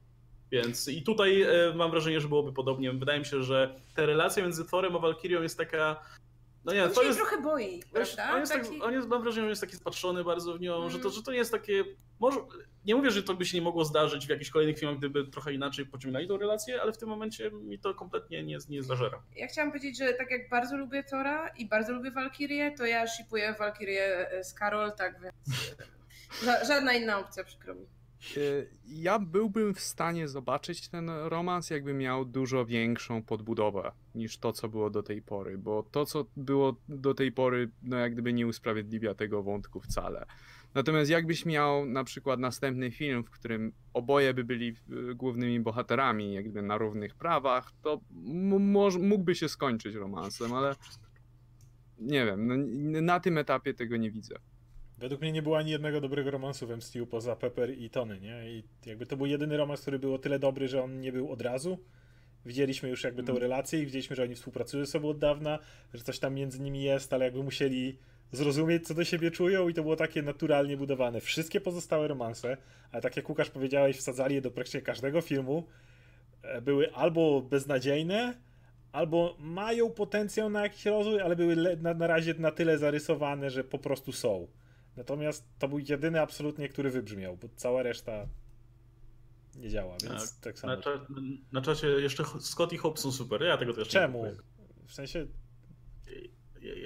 Więc 0.50 0.88
i 0.88 1.02
tutaj 1.02 1.42
e, 1.42 1.74
mam 1.74 1.90
wrażenie, 1.90 2.20
że 2.20 2.28
byłoby 2.28 2.52
podobnie. 2.52 2.92
Wydaje 2.92 3.18
mi 3.18 3.26
się, 3.26 3.42
że 3.42 3.80
ta 3.94 4.06
relacja 4.06 4.42
między 4.42 4.64
Thorem 4.64 4.96
a 4.96 4.98
Valkyrią 4.98 5.42
jest 5.42 5.58
taka. 5.58 6.02
No 6.66 6.72
nie, 6.74 6.84
On 6.84 6.90
to 6.93 7.01
się 7.01 7.06
jest. 7.06 7.18
trochę 7.18 7.40
boi, 7.43 7.82
prawda? 7.93 8.32
on 8.32 8.40
jest, 8.40 8.52
tak, 8.52 8.62
Taki- 8.62 8.82
on 8.82 8.93
jest, 8.93 9.09
mam 9.09 9.22
wrażenie, 9.22 9.44
że 9.47 9.51
jest 9.51 9.60
taki 9.60 9.76
spatrzony 9.76 10.24
bardzo 10.24 10.55
w 10.55 10.60
nią, 10.60 10.76
Mm. 10.76 10.90
że, 10.90 10.98
to, 10.98 11.10
że 11.10 11.22
to 11.22 11.32
nie 11.32 11.38
jest 11.38 11.51
takie. 11.52 11.84
Może, 12.20 12.40
nie 12.84 12.94
mówię, 12.94 13.10
że 13.10 13.22
to 13.22 13.34
by 13.34 13.44
się 13.47 13.59
nie 13.59 13.62
mogło 13.64 13.84
zdarzyć 13.84 14.26
w 14.26 14.30
jakichś 14.30 14.51
kolejnych 14.51 14.78
filmach, 14.78 14.98
gdyby 14.98 15.26
trochę 15.26 15.52
inaczej 15.52 15.86
pociągnęli 15.86 16.28
tą 16.28 16.36
relację, 16.36 16.82
ale 16.82 16.93
w 16.93 16.98
tym 16.98 17.09
momencie 17.09 17.51
mi 17.51 17.78
to 17.78 17.94
kompletnie 17.94 18.43
nie, 18.43 18.59
nie 18.68 18.82
zażera. 18.82 19.22
Ja 19.36 19.47
chciałam 19.47 19.70
powiedzieć, 19.70 19.98
że 19.98 20.12
tak 20.14 20.30
jak 20.30 20.48
bardzo 20.48 20.76
lubię 20.76 21.05
Tora 21.05 21.48
i 21.48 21.68
bardzo 21.68 21.93
lubię 21.93 22.10
Valkyrię, 22.10 22.70
to 22.78 22.86
ja 22.86 23.06
shipuję 23.06 23.55
Valkyrię 23.59 24.30
z 24.43 24.55
Karol, 24.55 24.93
tak 24.93 25.20
więc 25.22 25.34
ża- 26.44 26.66
żadna 26.68 26.93
inna 26.93 27.18
opcja, 27.18 27.44
przykro 27.44 27.74
mi. 27.74 27.86
E, 28.36 28.40
Ja 28.86 29.18
byłbym 29.18 29.74
w 29.74 29.80
stanie 29.80 30.28
zobaczyć 30.28 30.88
ten 30.88 31.10
romans, 31.10 31.70
jakby 31.70 31.94
miał 31.94 32.24
dużo 32.24 32.66
większą 32.66 33.22
podbudowę 33.22 33.93
niż 34.14 34.38
to, 34.38 34.52
co 34.52 34.68
było 34.68 34.90
do 34.90 35.02
tej 35.02 35.22
pory, 35.22 35.59
bo 35.59 35.82
to, 35.82 36.06
co 36.06 36.26
było 36.36 36.76
do 36.88 37.14
tej 37.14 37.32
pory, 37.32 37.70
no 37.82 37.97
jak 37.97 38.12
gdyby 38.12 38.32
nie 38.32 38.47
usprawiedliwia 38.47 39.14
tego 39.14 39.43
wątku 39.43 39.80
wcale. 39.80 40.26
Natomiast 40.74 41.10
jakbyś 41.10 41.47
miał 41.47 41.86
na 41.86 42.05
przykład 42.05 42.40
następny 42.40 42.90
film, 42.90 43.24
w 43.24 43.30
którym 43.30 43.72
oboje 43.94 44.34
by 44.34 44.44
byli 44.44 44.68
e, 44.68 45.14
głównymi 45.14 45.60
bohaterami, 45.60 46.34
jakby 46.34 46.62
na 46.62 46.78
równych 46.78 47.14
prawach, 47.14 47.72
to 47.82 48.01
mógłby 49.01 49.34
się 49.34 49.48
skończyć 49.48 49.94
romansem, 49.94 50.52
ale 50.55 50.74
nie 51.98 52.26
wiem, 52.26 52.47
no, 52.47 52.55
na 53.01 53.20
tym 53.20 53.38
etapie 53.38 53.74
tego 53.74 53.97
nie 53.97 54.10
widzę. 54.10 54.38
Według 54.98 55.20
mnie 55.20 55.32
nie 55.32 55.43
było 55.43 55.59
ani 55.59 55.70
jednego 55.70 56.01
dobrego 56.01 56.31
romansu 56.31 56.66
w 56.66 56.77
MCU 56.77 57.06
poza 57.06 57.36
Pepper 57.36 57.78
i 57.78 57.90
Tony, 57.90 58.20
nie? 58.20 58.51
I 58.51 58.64
jakby 58.86 59.06
to 59.06 59.16
był 59.16 59.27
jedyny 59.27 59.56
romans, 59.56 59.81
który 59.81 59.98
był 59.98 60.14
o 60.14 60.18
tyle 60.18 60.39
dobry, 60.39 60.68
że 60.68 60.82
on 60.82 61.01
nie 61.01 61.12
był 61.12 61.32
od 61.32 61.43
razu. 61.43 61.78
Widzieliśmy 62.47 62.89
już 62.89 63.05
jakby 63.05 63.23
tą 63.23 63.39
relację 63.39 63.82
i 63.82 63.86
widzieliśmy, 63.86 64.16
że 64.16 64.23
oni 64.23 64.35
współpracują 64.35 64.85
ze 64.85 64.90
sobą 64.90 65.09
od 65.09 65.18
dawna, 65.18 65.59
że 65.94 66.02
coś 66.02 66.18
tam 66.18 66.35
między 66.35 66.60
nimi 66.60 66.82
jest, 66.82 67.12
ale 67.12 67.24
jakby 67.24 67.43
musieli 67.43 67.98
zrozumieć, 68.32 68.86
co 68.86 68.94
do 68.94 69.05
siebie 69.05 69.31
czują 69.31 69.68
i 69.68 69.74
to 69.74 69.82
było 69.82 69.97
takie 69.97 70.23
naturalnie 70.23 70.77
budowane. 70.77 71.20
Wszystkie 71.20 71.60
pozostałe 71.60 72.09
romanse, 72.09 72.56
ale 72.93 73.02
tak 73.02 73.16
jak 73.16 73.28
Łukasz 73.28 73.51
powiedziałeś, 73.51 73.97
wsadzali 73.97 74.35
je 74.35 74.40
do 74.40 74.51
praktycznie 74.51 74.82
każdego 74.82 75.20
filmu, 75.20 75.66
e, 76.43 76.60
były 76.60 76.94
albo 76.94 77.43
beznadziejne, 77.43 78.35
albo 78.93 79.36
mają 79.39 79.90
potencjał 79.90 80.51
na 80.51 80.62
jakiś 80.62 80.85
rozwój, 80.85 81.20
ale 81.20 81.36
były 81.36 81.77
na, 81.77 81.94
na 81.94 82.06
razie 82.06 82.35
na 82.35 82.51
tyle 82.51 82.78
zarysowane, 82.78 83.51
że 83.51 83.64
po 83.64 83.78
prostu 83.78 84.12
są. 84.12 84.47
Natomiast 84.97 85.48
to 85.59 85.68
był 85.68 85.78
jedyny 85.78 86.20
absolutnie, 86.20 86.68
który 86.68 86.90
wybrzmiał, 86.90 87.36
bo 87.36 87.48
cała 87.56 87.82
reszta 87.82 88.27
nie 89.56 89.68
działa, 89.68 89.97
więc 90.05 90.40
tak, 90.40 90.59
samo. 90.59 90.73
Na, 90.77 90.81
cza- 90.81 91.06
na 91.52 91.60
czacie 91.62 91.86
jeszcze 91.86 92.24
Scott 92.40 92.73
i 92.73 92.77
Hope 92.77 93.01
są 93.01 93.12
super, 93.12 93.43
ja 93.43 93.56
tego 93.56 93.73
też 93.73 93.89
Czemu? 93.89 94.24
nie 94.24 94.31
kupuję. 94.31 94.47
W 94.86 94.93
sensie, 94.94 95.27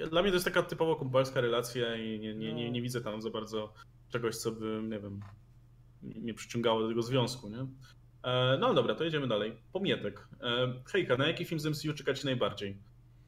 Dla 0.09 0.21
mnie 0.21 0.31
to 0.31 0.35
jest 0.35 0.45
taka 0.45 0.63
typowo 0.63 0.95
kumpelska 0.95 1.41
relacja 1.41 1.95
i 1.95 2.19
nie, 2.19 2.35
nie, 2.35 2.53
nie, 2.53 2.65
No. 2.65 2.71
nie 2.71 2.81
widzę 2.81 3.01
tam 3.01 3.21
za 3.21 3.29
bardzo 3.29 3.73
czegoś, 4.09 4.35
co 4.37 4.51
by, 4.51 4.81
nie 4.83 4.99
wiem, 4.99 5.19
nie 6.03 6.33
przyciągało 6.33 6.81
do 6.81 6.87
tego 6.87 7.01
związku, 7.01 7.49
nie? 7.49 7.65
E, 8.23 8.57
No 8.59 8.73
dobra, 8.73 8.95
to 8.95 9.03
jedziemy 9.03 9.27
dalej. 9.27 9.53
Pomietek. 9.73 10.27
E, 10.41 10.73
Hejka, 10.85 11.17
na 11.17 11.27
jaki 11.27 11.45
film 11.45 11.59
z 11.59 11.65
MCU 11.65 11.93
czekacie 11.93 12.25
najbardziej? 12.25 12.77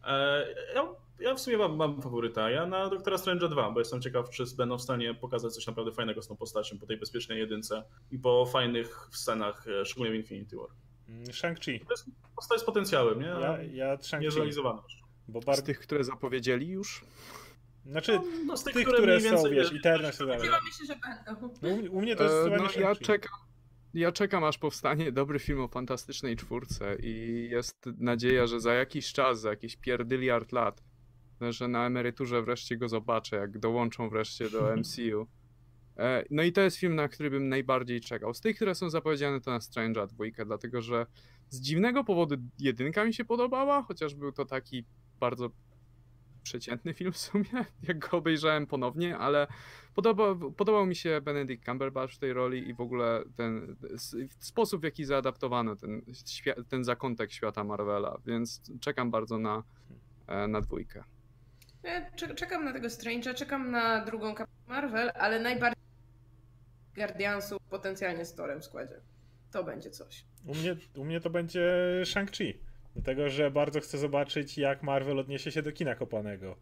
E, 0.08 0.46
Ja, 0.76 0.84
ja 1.24 1.36
w 1.36 1.40
sumie 1.40 1.58
mam, 1.58 1.76
mam 1.76 2.02
faworyta. 2.02 2.50
Ja 2.50 2.66
na 2.66 2.90
Doktora 2.90 3.18
Strange'a 3.18 3.50
2, 3.50 3.72
bo 3.72 3.80
jestem 3.80 4.02
ciekaw, 4.02 4.30
czy 4.30 4.44
będą 4.58 4.78
w 4.78 4.82
stanie 4.82 5.14
pokazać 5.14 5.54
coś 5.54 5.68
naprawdę 5.68 5.92
fajnego 5.92 6.22
z 6.22 6.28
tą 6.28 6.36
postacią 6.36 6.80
po 6.80 6.86
tej 6.86 6.98
bezpiecznej 6.98 7.40
jedynce 7.40 7.84
i 8.12 8.20
po 8.20 8.46
fajnych 8.46 9.08
scenach, 9.12 9.66
e, 9.68 9.86
szczególnie 9.86 10.12
w 10.12 10.16
Infinity 10.16 10.56
War. 10.58 10.68
mm, 11.10 11.24
Shang-Chi. 11.24 11.86
To 11.86 11.94
jest 11.94 12.06
postać 12.36 12.60
z 12.62 12.64
potencjałem, 12.64 13.20
nie? 13.20 13.26
Ja, 13.28 13.58
ja 13.64 13.92
nie 13.92 13.98
Shang-Chi, 14.32 14.64
bo 15.28 15.42
Z 15.42 15.46
bardzo... 15.46 15.62
tych, 15.62 15.80
które 15.80 16.04
zapowiedzieli 16.04 16.68
już? 16.68 17.06
Znaczy, 17.86 18.20
No, 18.46 18.58
z 18.58 18.64
tych, 18.64 18.74
tych, 18.74 18.84
które, 18.84 18.98
które 18.98 19.18
mniej 19.18 19.30
są, 19.30 19.36
więcej, 19.36 19.52
wiesz, 19.56 19.74
Eternals 19.74 20.16
i 20.16 20.18
tak 20.20 20.28
dalej. 20.28 20.42
Się, 20.80 20.86
że 20.88 20.96
będą. 21.36 21.54
No, 21.62 21.70
u- 21.70 21.98
u 21.98 22.02
mnie 22.02 22.16
to 22.16 22.24
jest 22.24 22.36
E, 22.36 22.58
no, 22.58 22.82
ja 22.82 22.96
czekam. 22.96 23.32
Ja 23.94 24.12
czekam, 24.12 24.44
aż 24.44 24.58
powstanie 24.58 25.12
dobry 25.12 25.40
film 25.40 25.62
o 25.62 25.68
fantastycznej 25.68 26.36
czwórce 26.36 26.96
i 27.00 27.48
jest 27.52 27.86
nadzieja, 27.98 28.48
że 28.48 28.60
za 28.60 28.74
jakiś 28.74 29.14
czas, 29.14 29.42
za 29.42 29.50
jakieś 29.50 29.76
pierdyliard 29.76 30.52
lat, 30.52 30.84
że 31.52 31.68
na 31.68 31.86
emeryturze 31.86 32.42
wreszcie 32.42 32.78
go 32.78 32.90
zobaczę, 32.90 33.36
jak 33.36 33.58
dołączą 33.58 34.10
wreszcie 34.10 34.50
do 34.50 34.70
MCU. 34.78 35.28
E, 35.98 36.26
No 36.30 36.44
i 36.44 36.52
to 36.52 36.62
jest 36.62 36.78
film, 36.78 36.96
na 36.96 37.08
który 37.08 37.30
bym 37.30 37.50
najbardziej 37.50 38.02
czekał. 38.02 38.34
Z 38.34 38.42
tych, 38.42 38.56
które 38.56 38.76
są 38.76 38.90
zapowiedziane, 38.90 39.42
to 39.42 39.52
na 39.52 39.60
Strange'a 39.60 40.08
dwójkę, 40.08 40.46
dlatego 40.46 40.82
że 40.82 41.06
z 41.50 41.62
dziwnego 41.62 42.04
powodu 42.04 42.36
jedynka 42.60 43.06
mi 43.06 43.14
się 43.14 43.26
podobała, 43.26 43.82
chociaż 43.82 44.16
był 44.16 44.32
to 44.32 44.46
taki 44.46 44.86
bardzo 45.20 45.50
przeciętny 46.44 46.94
film 46.94 47.12
w 47.12 47.18
sumie, 47.18 47.66
jak 47.88 48.00
go 48.00 48.18
obejrzałem 48.18 48.68
ponownie, 48.68 49.18
ale 49.18 49.48
podoba, 49.96 50.36
podobał 50.58 50.86
mi 50.86 50.96
się 50.96 51.22
Benedict 51.22 51.66
Cumberbatch 51.66 52.14
w 52.14 52.20
tej 52.20 52.34
roli 52.34 52.70
i 52.70 52.74
w 52.74 52.82
ogóle 52.82 53.24
ten 53.36 53.76
sposób, 54.40 54.82
w 54.82 54.84
jaki 54.84 55.06
zaadaptowano 55.06 55.76
ten, 55.76 56.02
ten 56.70 56.84
zakątek 56.84 57.32
świata 57.32 57.64
Marvela, 57.64 58.18
więc 58.26 58.62
czekam 58.80 59.12
bardzo 59.12 59.38
na, 59.38 59.64
e, 60.28 60.48
na 60.48 60.62
dwójkę. 60.62 61.04
Ja 61.84 62.12
cze- 62.16 62.36
czekam 62.36 62.66
na 62.66 62.74
tego 62.74 62.88
Strange'a, 62.88 63.34
czekam 63.36 63.72
na 63.72 64.06
drugą 64.06 64.36
Marvel, 64.68 65.12
ale 65.16 65.40
najbardziej 65.40 65.84
Guardiansów 66.96 67.62
potencjalnie 67.70 68.26
z 68.26 68.36
Torem 68.36 68.62
w 68.62 68.66
składzie. 68.66 68.96
To 69.52 69.64
będzie 69.64 69.90
coś. 69.90 70.26
U 70.46 70.56
mnie, 70.56 70.76
u 70.98 71.06
mnie 71.06 71.20
to 71.22 71.30
będzie 71.30 71.62
Shang-Chi. 72.06 72.54
Dlatego, 72.94 73.30
że 73.30 73.52
bardzo 73.52 73.80
chcę 73.80 73.98
zobaczyć, 73.98 74.58
jak 74.58 74.84
Marvel 74.84 75.20
odniesie 75.20 75.52
się 75.52 75.62
do 75.62 75.72
kina 75.72 75.96
kopanego. 75.96 76.56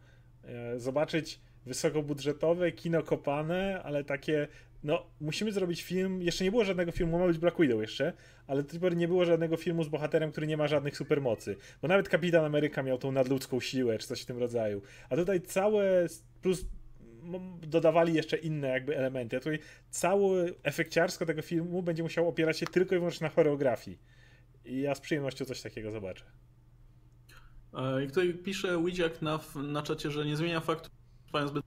E, 0.44 0.78
Zobaczyć 0.78 1.40
wysokobudżetowe 1.66 2.72
kino 2.72 3.02
kopane, 3.02 3.82
ale 3.82 4.04
takie. 4.04 4.48
No, 4.84 5.06
musimy 5.20 5.52
zrobić 5.52 5.82
film. 5.82 6.22
Jeszcze 6.22 6.44
nie 6.44 6.50
było 6.50 6.64
żadnego 6.64 6.92
filmu, 6.92 7.18
ma 7.18 7.26
być 7.26 7.38
Black 7.38 7.60
Widow 7.60 7.80
jeszcze, 7.80 8.12
ale 8.46 8.62
do 8.62 8.68
tej 8.68 8.80
pory 8.80 8.96
nie 8.96 9.08
było 9.08 9.24
żadnego 9.24 9.56
filmu 9.56 9.84
z 9.84 9.88
bohaterem, 9.88 10.30
który 10.32 10.46
nie 10.46 10.56
ma 10.56 10.68
żadnych 10.68 10.96
supermocy. 10.96 11.56
Bo 11.82 11.88
nawet 11.88 12.08
Kapitan 12.08 12.44
Ameryka 12.44 12.82
miał 12.82 12.98
tą 12.98 13.12
nadludzką 13.12 13.60
siłę, 13.60 13.98
czy 13.98 14.06
coś 14.06 14.22
w 14.22 14.26
tym 14.26 14.38
rodzaju. 14.38 14.82
A 15.10 15.16
tutaj 15.16 15.40
całe. 15.40 16.06
Plus 16.42 16.66
dodawali 17.62 18.14
jeszcze 18.14 18.36
inne 18.36 18.68
jakby 18.68 18.96
elementy. 18.96 19.36
A 19.36 19.40
tutaj 19.40 19.58
cały 19.90 20.54
efekciarsko 20.62 21.26
tego 21.26 21.42
filmu 21.42 21.82
będzie 21.82 22.02
musiał 22.02 22.28
opierać 22.28 22.58
się 22.58 22.66
tylko 22.66 22.94
i 22.94 22.98
wyłącznie 22.98 23.24
na 23.24 23.30
choreografii. 23.34 23.98
I 24.64 24.80
ja 24.80 24.94
z 24.94 25.00
przyjemnością 25.00 25.44
coś 25.44 25.62
takiego 25.62 25.90
zobaczę. 25.90 26.24
E, 27.74 28.04
I 28.04 28.08
tutaj 28.08 28.34
pisze 28.34 28.82
Widziak 28.84 29.22
na, 29.22 29.40
na 29.54 29.82
czacie, 29.82 30.10
że 30.10 30.26
nie 30.26 30.36
zmienia 30.36 30.60
faktu, 30.60 30.90
trwają 31.32 31.48
zbyt 31.48 31.64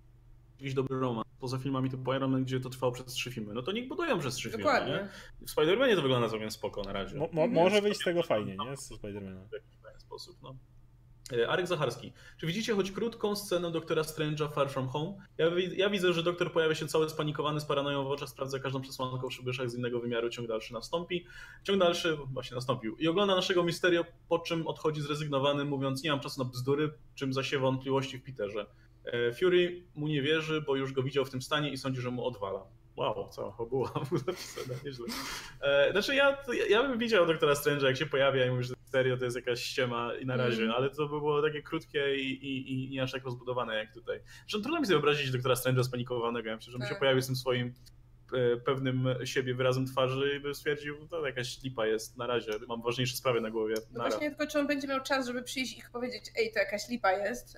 jakiś 0.60 0.74
dobry 0.74 1.00
romans. 1.00 1.26
Poza 1.40 1.58
filmami 1.58 1.90
typu 1.90 2.14
Iron 2.14 2.32
Man, 2.32 2.44
gdzie 2.44 2.60
to 2.60 2.70
trwało 2.70 2.92
przez 2.94 3.06
trzy 3.06 3.32
filmy. 3.32 3.54
No 3.54 3.62
to 3.62 3.72
niech 3.72 3.88
budują 3.88 4.20
przez 4.20 4.36
trzy 4.36 4.50
filmy, 4.50 4.64
Dokładnie. 4.64 4.94
nie? 4.94 5.48
W 5.48 5.56
Spider-Manie 5.56 5.96
to 5.96 6.02
wygląda 6.02 6.30
całkiem 6.30 6.52
spoko 6.52 6.82
na 6.82 6.94
razie. 6.94 7.18
Mo, 7.18 7.30
mo, 7.34 7.48
może 7.48 7.82
wyjść 7.82 8.02
z 8.02 8.04
tego 8.04 8.24
fajnie, 8.24 8.58
nie? 8.58 8.78
Z 8.78 8.96
Spidermana. 8.96 9.46
W 9.50 9.54
jakiś 9.54 9.78
fajny 9.84 10.00
sposób. 10.00 10.36
sposób. 10.36 10.44
No. 10.44 10.56
E, 11.38 11.50
Arek 11.50 11.68
Zacharski. 11.68 12.14
Czy 12.38 12.48
widzicie 12.48 12.76
choć 12.76 12.92
krótką 12.92 13.36
scenę 13.36 13.72
doktora 13.72 14.02
Strange'a 14.02 14.54
Far 14.54 14.70
From 14.70 14.88
Home? 14.88 15.14
Ja, 15.38 15.46
ja, 15.76 15.90
widzę, 15.90 16.14
że 16.14 16.24
doktor 16.24 16.52
pojawia 16.52 16.76
się 16.76 16.88
cały 16.88 17.10
spanikowany, 17.10 17.60
z 17.60 17.66
paranoją 17.66 18.04
w 18.04 18.08
oczach, 18.08 18.30
sprawdza 18.30 18.60
każdą 18.60 18.82
przesłankę 18.82 19.28
w 19.28 19.30
przybyszach 19.30 19.70
z 19.70 19.76
innego 19.76 20.00
wymiaru, 20.00 20.30
ciąg 20.30 20.48
dalszy 20.48 20.74
nastąpi. 20.74 21.26
Ciąg 21.64 21.80
dalszy 21.80 22.16
właśnie 22.16 22.56
nastąpił. 22.56 22.96
I 22.98 23.08
ogląda 23.08 23.36
naszego 23.36 23.64
Misterio, 23.64 24.06
po 24.30 24.40
czym 24.40 24.68
odchodzi 24.68 25.02
zrezygnowany, 25.02 25.66
mówiąc 25.66 26.04
nie 26.04 26.12
mam 26.12 26.20
czasu 26.20 26.44
na 26.44 26.50
bzdury, 26.50 26.94
czym 27.16 27.34
zasiewa 27.34 27.64
wątpliwości 27.64 28.18
w 28.18 28.24
Peterze. 28.24 28.66
E, 29.06 29.34
Fury 29.34 29.84
mu 29.95 30.07
nie 30.07 30.22
wierzy, 30.22 30.61
bo 30.61 30.76
już 30.76 30.94
go 30.94 31.03
widział 31.03 31.26
w 31.26 31.30
tym 31.30 31.41
stanie 31.41 31.69
i 31.69 31.77
sądzi, 31.77 32.02
że 32.02 32.11
mu 32.11 32.26
odwala. 32.26 32.65
Wow, 32.95 33.30
cała 33.30 33.52
fabuła 33.52 33.91
była 34.10 34.22
napisana, 34.27 34.80
nieźle. 34.86 35.06
E, 35.61 35.91
znaczy 35.91 36.15
ja, 36.15 36.38
ja 36.69 36.84
bym 36.84 36.99
widział 36.99 37.26
doktora 37.26 37.53
Strange'a, 37.53 37.86
jak 37.86 37.98
się 37.98 38.06
pojawia 38.06 38.45
i 38.45 38.49
mówi, 38.49 38.64
że 38.64 38.73
serio 38.91 39.18
to 39.18 39.26
jest 39.26 39.36
jakaś 39.36 39.61
ściema 39.61 40.15
i 40.22 40.26
na 40.26 40.38
razie, 40.38 40.64
mm. 40.64 40.76
ale 40.76 40.90
to 40.90 41.07
by 41.07 41.19
było 41.19 41.41
takie 41.41 41.61
krótkie 41.61 42.15
i, 42.15 42.32
i, 42.32 42.73
i 42.73 42.90
nie 42.90 43.03
aż 43.03 43.11
tak 43.11 43.23
rozbudowane 43.23 43.76
jak 43.76 43.94
tutaj. 43.94 44.19
Zresztą 44.40 44.61
trudno 44.61 44.80
mi 44.80 44.86
sobie 44.86 44.95
wyobrazić 44.95 45.32
doktora 45.32 45.56
Strange'a 45.56 45.84
spanikowanego, 45.84 46.49
ja 46.49 46.56
myślę, 46.56 46.72
że 46.72 46.77
on 46.77 46.84
się 46.84 46.90
tak. 46.90 46.99
pojawił 46.99 47.22
z 47.22 47.26
tym 47.26 47.36
swoim 47.36 47.73
e, 48.34 48.57
pewnym 48.57 49.07
siebie 49.23 49.56
wyrazem 49.56 49.86
twarzy 49.86 50.36
i 50.38 50.40
by 50.40 50.56
stwierdził, 50.56 51.07
to 51.07 51.26
jakaś 51.26 51.64
lipa 51.64 51.86
jest 51.86 52.18
na 52.18 52.27
razie, 52.27 52.52
mam 52.68 52.82
ważniejsze 52.82 53.18
sprawy 53.18 53.41
na 53.41 53.52
głowie. 53.52 53.76
No 53.91 54.02
właśnie, 54.02 54.30
tylko 54.30 54.48
czy 54.48 54.60
on 54.60 54.68
będzie 54.68 54.88
miał 54.88 55.03
czas, 55.03 55.27
żeby 55.27 55.44
przyjść 55.44 55.77
i 55.77 55.82
powiedzieć, 55.94 56.32
ej, 56.38 56.52
to 56.53 56.60
jakaś 56.60 56.90
lipa 56.90 57.11
jest. 57.11 57.57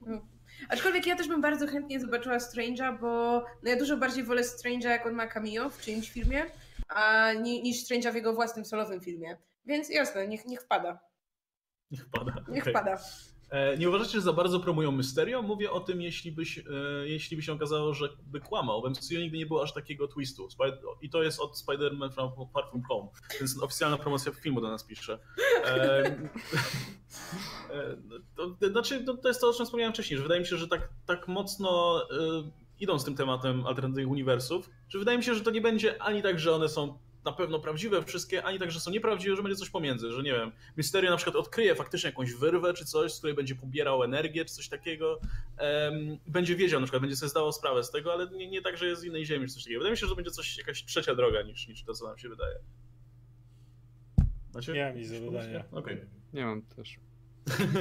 No, 0.00 0.20
Aczkolwiek 0.68 1.06
ja 1.06 1.16
też 1.16 1.28
bym 1.28 1.40
bardzo 1.40 1.66
chętnie 1.66 2.00
zobaczyła 2.00 2.36
Strange'a, 2.36 3.00
bo 3.00 3.44
no 3.62 3.70
ja 3.70 3.76
dużo 3.76 3.96
bardziej 3.96 4.24
wolę 4.24 4.42
Strange'a, 4.42 4.88
jak 4.88 5.06
on 5.06 5.12
ma 5.12 5.26
cameo 5.26 5.70
w 5.70 5.80
czyimś 5.80 6.10
filmie, 6.10 6.44
a 6.88 7.32
niż 7.32 7.76
Strange'a 7.84 8.12
w 8.12 8.14
jego 8.14 8.34
własnym 8.34 8.64
solowym 8.64 9.00
filmie. 9.00 9.36
Więc 9.66 9.90
jasne, 9.90 10.28
niech, 10.28 10.46
niech 10.46 10.62
wpada. 10.62 10.98
Niech 11.90 12.04
wpada. 12.04 12.32
Niech 12.48 12.62
okay. 12.62 12.72
wpada. 12.72 12.98
E, 13.50 13.78
nie 13.78 13.88
uważacie, 13.88 14.12
że 14.12 14.20
za 14.20 14.32
bardzo 14.32 14.60
promują 14.60 14.92
Mysterio? 14.92 15.42
Mówię 15.42 15.70
o 15.70 15.80
tym, 15.80 16.02
jeśli, 16.02 16.32
byś, 16.32 16.58
e, 16.58 16.62
jeśli 17.04 17.36
by 17.36 17.42
się 17.42 17.52
okazało, 17.52 17.94
że 17.94 18.08
by 18.26 18.40
kłamał. 18.40 18.82
W 18.82 18.90
MCU 18.90 19.14
nigdy 19.14 19.38
nie 19.38 19.46
było 19.46 19.62
aż 19.62 19.72
takiego 19.72 20.08
twistu. 20.08 20.48
I 21.00 21.10
to 21.10 21.22
jest 21.22 21.40
od 21.40 21.56
Spider-Man 21.56 22.12
Far 22.54 22.64
From 22.70 22.82
Home. 22.82 23.08
Więc 23.40 23.62
oficjalna 23.62 23.96
promocja 23.96 24.32
filmu 24.32 24.60
do 24.60 24.68
nas 24.68 24.84
pisze. 24.84 25.18
E, 27.70 27.96
to, 28.36 28.68
znaczy, 28.70 29.04
to, 29.04 29.16
to 29.16 29.28
jest 29.28 29.40
to, 29.40 29.48
o 29.48 29.52
czym 29.52 29.64
wspomniałem 29.64 29.92
wcześniej, 29.92 30.16
że 30.16 30.22
wydaje 30.22 30.40
mi 30.40 30.46
się, 30.46 30.56
że 30.56 30.68
tak, 30.68 30.88
tak 31.06 31.28
mocno 31.28 32.02
idą 32.80 32.98
z 32.98 33.04
tym 33.04 33.16
tematem 33.16 33.66
alternatywnych 33.66 34.08
uniwersów, 34.08 34.70
że 34.88 34.98
wydaje 34.98 35.18
mi 35.18 35.24
się, 35.24 35.34
że 35.34 35.40
to 35.40 35.50
nie 35.50 35.60
będzie 35.60 36.02
ani 36.02 36.22
tak, 36.22 36.38
że 36.38 36.54
one 36.54 36.68
są 36.68 36.98
na 37.24 37.32
pewno 37.32 37.58
prawdziwe 37.58 38.02
wszystkie, 38.02 38.44
ani 38.44 38.58
także 38.58 38.80
są 38.80 38.90
nieprawdziwe, 38.90 39.36
że 39.36 39.42
będzie 39.42 39.56
coś 39.56 39.70
pomiędzy, 39.70 40.12
że 40.12 40.22
nie 40.22 40.32
wiem, 40.32 40.52
Mysterio 40.76 41.10
na 41.10 41.16
przykład 41.16 41.36
odkryje 41.36 41.74
faktycznie 41.74 42.10
jakąś 42.10 42.32
wyrwę 42.32 42.74
czy 42.74 42.84
coś, 42.84 43.12
z 43.12 43.18
której 43.18 43.36
będzie 43.36 43.54
pobierał 43.54 44.02
energię 44.02 44.44
czy 44.44 44.54
coś 44.54 44.68
takiego, 44.68 45.20
um, 45.60 46.18
będzie 46.26 46.56
wiedział 46.56 46.80
na 46.80 46.86
przykład, 46.86 47.02
będzie 47.02 47.16
sobie 47.16 47.30
zdawał 47.30 47.52
sprawę 47.52 47.84
z 47.84 47.90
tego, 47.90 48.12
ale 48.12 48.30
nie, 48.30 48.50
nie 48.50 48.62
tak, 48.62 48.76
że 48.76 48.86
jest 48.86 49.00
z 49.00 49.04
innej 49.04 49.26
ziemi 49.26 49.46
czy 49.46 49.54
coś 49.54 49.62
takiego. 49.62 49.80
Wydaje 49.80 49.90
mi 49.90 49.96
się, 49.96 50.06
że 50.06 50.10
to 50.10 50.16
będzie 50.16 50.30
coś, 50.30 50.58
jakaś 50.58 50.84
trzecia 50.84 51.14
droga 51.14 51.42
niż, 51.42 51.68
niż 51.68 51.84
to, 51.84 51.94
co 51.94 52.08
nam 52.08 52.18
się 52.18 52.28
wydaje. 52.28 52.58
Znaczy? 54.50 54.72
Nie 54.72 54.84
mam 54.84 54.96
nic 54.96 55.10
do 55.10 55.20
dodania. 55.20 55.64
Okay. 55.72 56.06
Nie 56.32 56.44
mam 56.44 56.62
też. 56.62 56.96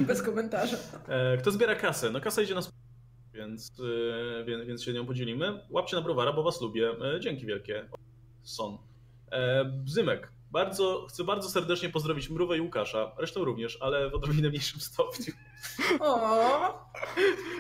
Bez 0.08 0.22
komentarza. 0.22 0.78
E, 1.08 1.38
kto 1.38 1.52
zbiera 1.52 1.76
kasę? 1.76 2.10
No 2.10 2.22
kasa 2.22 2.42
idzie 2.42 2.56
na 2.56 2.62
więc, 3.34 3.72
e, 3.80 4.44
więc, 4.44 4.68
więc 4.68 4.84
się 4.84 4.94
nią 4.94 5.06
podzielimy. 5.06 5.60
Łapcie 5.70 5.96
na 5.96 6.02
browara, 6.02 6.34
bo 6.34 6.44
was 6.44 6.62
lubię. 6.62 6.90
E, 6.90 7.20
dzięki 7.20 7.46
wielkie. 7.46 7.90
Son. 8.44 8.78
E, 9.32 9.66
Bzymek. 9.66 10.32
Bardzo, 10.52 11.06
chcę 11.10 11.24
bardzo 11.24 11.50
serdecznie 11.50 11.90
pozdrowić 11.90 12.30
Mrówę 12.30 12.58
i 12.58 12.62
Łukasza, 12.62 13.12
resztą 13.18 13.44
również, 13.44 13.78
ale 13.82 14.10
w 14.10 14.14
odrobinę 14.14 14.50
mniejszym 14.50 14.82
stopniu. 14.82 15.34
O, 16.00 16.90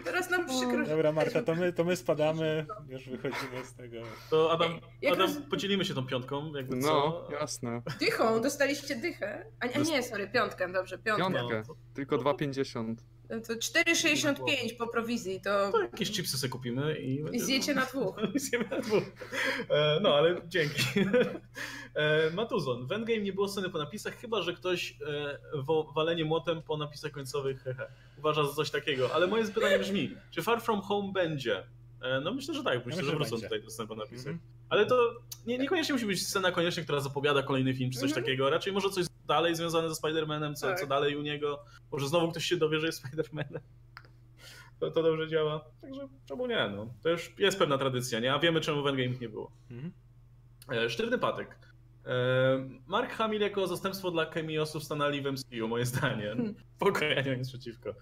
teraz 0.04 0.30
nam 0.30 0.46
przykro. 0.46 0.86
Dobra, 0.86 1.12
Marta, 1.12 1.44
to 1.44 1.56
my, 1.56 1.74
to 1.74 1.84
my 1.84 1.96
spadamy, 1.96 2.66
już 2.90 3.10
wychodzimy 3.10 3.66
z 3.66 3.74
tego. 3.74 3.98
To 4.30 4.52
Adam, 4.52 4.80
Adam 5.08 5.20
roz... 5.20 5.38
podzielimy 5.50 5.86
się 5.86 5.94
tą 5.94 6.06
piątką, 6.06 6.56
jakby 6.56 6.76
no, 6.76 6.88
co. 6.88 7.28
jasne. 7.32 7.82
Dychą, 8.00 8.42
dostaliście 8.42 8.96
dychę? 8.96 9.46
A, 9.60 9.66
a 9.78 9.80
nie, 9.80 10.04
sorry, 10.04 10.28
piątkę, 10.28 10.72
dobrze, 10.72 10.98
piątkę. 10.98 11.34
Piątkę, 11.34 11.64
no, 11.68 11.76
tylko 11.94 12.18
2,50. 12.18 12.96
No 13.30 13.42
to 13.42 13.54
4,65 13.54 14.78
po 14.78 14.88
prowizji, 14.88 15.42
to... 15.42 15.72
to... 15.72 15.82
jakieś 15.82 16.12
chipsy 16.12 16.38
sobie 16.38 16.52
kupimy 16.52 17.00
i... 17.00 17.24
I 17.32 17.40
zjecie 17.40 17.74
na 17.74 17.86
dwóch. 17.86 18.16
Zjemy 18.36 18.66
na 18.70 18.80
dwóch. 18.80 19.04
E, 19.70 20.00
no, 20.02 20.16
ale 20.16 20.42
dzięki. 20.48 20.84
E, 21.96 22.32
Matuzon, 22.32 22.88
w 22.88 22.92
Endgame 22.92 23.22
nie 23.22 23.34
było 23.34 23.48
sceny 23.48 23.70
po 23.70 23.78
napisach, 23.78 24.18
chyba, 24.18 24.42
że 24.42 24.54
ktoś 24.54 24.98
e, 25.08 25.40
walenie 25.96 26.26
młotem 26.26 26.62
po 26.62 26.78
napisach 26.78 27.12
końcowych 27.12 27.66
uważa 28.18 28.44
za 28.46 28.54
coś 28.54 28.72
takiego. 28.72 29.10
Ale 29.14 29.28
moje 29.28 29.46
pytanie 29.46 29.80
brzmi, 29.80 30.16
czy 30.32 30.42
Far 30.42 30.62
From 30.62 30.82
Home 30.82 31.12
będzie? 31.14 31.64
No 32.24 32.34
myślę, 32.34 32.54
że 32.54 32.64
tak, 32.64 32.86
myślę, 32.86 33.02
ja 33.02 33.10
że 33.10 33.16
wrócą 33.16 33.42
tutaj 33.42 33.64
do 33.64 33.70
sceny 33.70 33.88
po 33.88 33.96
napisach. 33.96 34.28
Mm 34.28 34.38
-hmm. 34.38 34.58
Ale 34.70 34.86
to 34.86 35.16
nie, 35.46 35.58
niekoniecznie 35.58 35.94
musi 35.94 36.06
być 36.06 36.28
scena 36.28 36.52
koniecznie, 36.52 36.84
która 36.84 37.00
zapowiada 37.00 37.44
kolejny 37.44 37.74
film 37.74 37.92
czy 37.92 38.00
coś 38.00 38.12
mm 38.12 38.14
-hmm. 38.14 38.26
takiego. 38.26 38.50
Raczej 38.50 38.74
może 38.74 38.90
coś 38.90 39.06
dalej 39.28 39.56
związane 39.56 39.90
ze 39.90 39.96
Spider-Manem, 39.96 40.54
co, 40.54 40.68
tak. 40.68 40.80
co 40.80 40.88
dalej 40.88 41.16
u 41.16 41.22
niego. 41.22 41.64
Może 41.92 42.08
znowu 42.08 42.32
ktoś 42.32 42.46
się 42.46 42.58
dowie, 42.58 42.80
że 42.80 42.86
jest 42.86 43.06
Spider-Manem. 43.06 43.60
To, 44.80 44.92
to 44.92 45.04
dobrze 45.04 45.28
działa. 45.28 45.66
Także 45.82 46.08
czemu 46.26 46.48
nie? 46.48 46.70
No. 46.76 46.94
To 47.04 47.10
już 47.10 47.34
jest 47.38 47.60
pewna 47.60 47.78
tradycja, 47.78 48.20
nie? 48.20 48.34
A 48.34 48.40
wiemy, 48.40 48.62
czemu 48.62 48.84
w 48.84 48.88
Endgame 48.88 49.18
nie 49.22 49.30
było. 49.30 49.52
Mhm. 49.72 49.92
E, 50.72 50.90
sztywny 50.90 51.18
patek. 51.18 51.67
E, 52.08 52.70
Mark 52.88 53.12
Hamill 53.12 53.42
jako 53.42 53.68
zastępstwo 53.68 54.12
dla 54.12 54.26
Kemiosów 54.26 54.84
stanęli 54.84 55.22
w 55.22 55.32
MCU, 55.32 55.68
moje 55.68 55.86
zdanie. 55.86 56.28
Hmm. 56.28 56.56
Spokojnie, 56.76 57.24
nie 57.26 57.38
nic 57.38 57.50
przeciwko. 57.50 57.96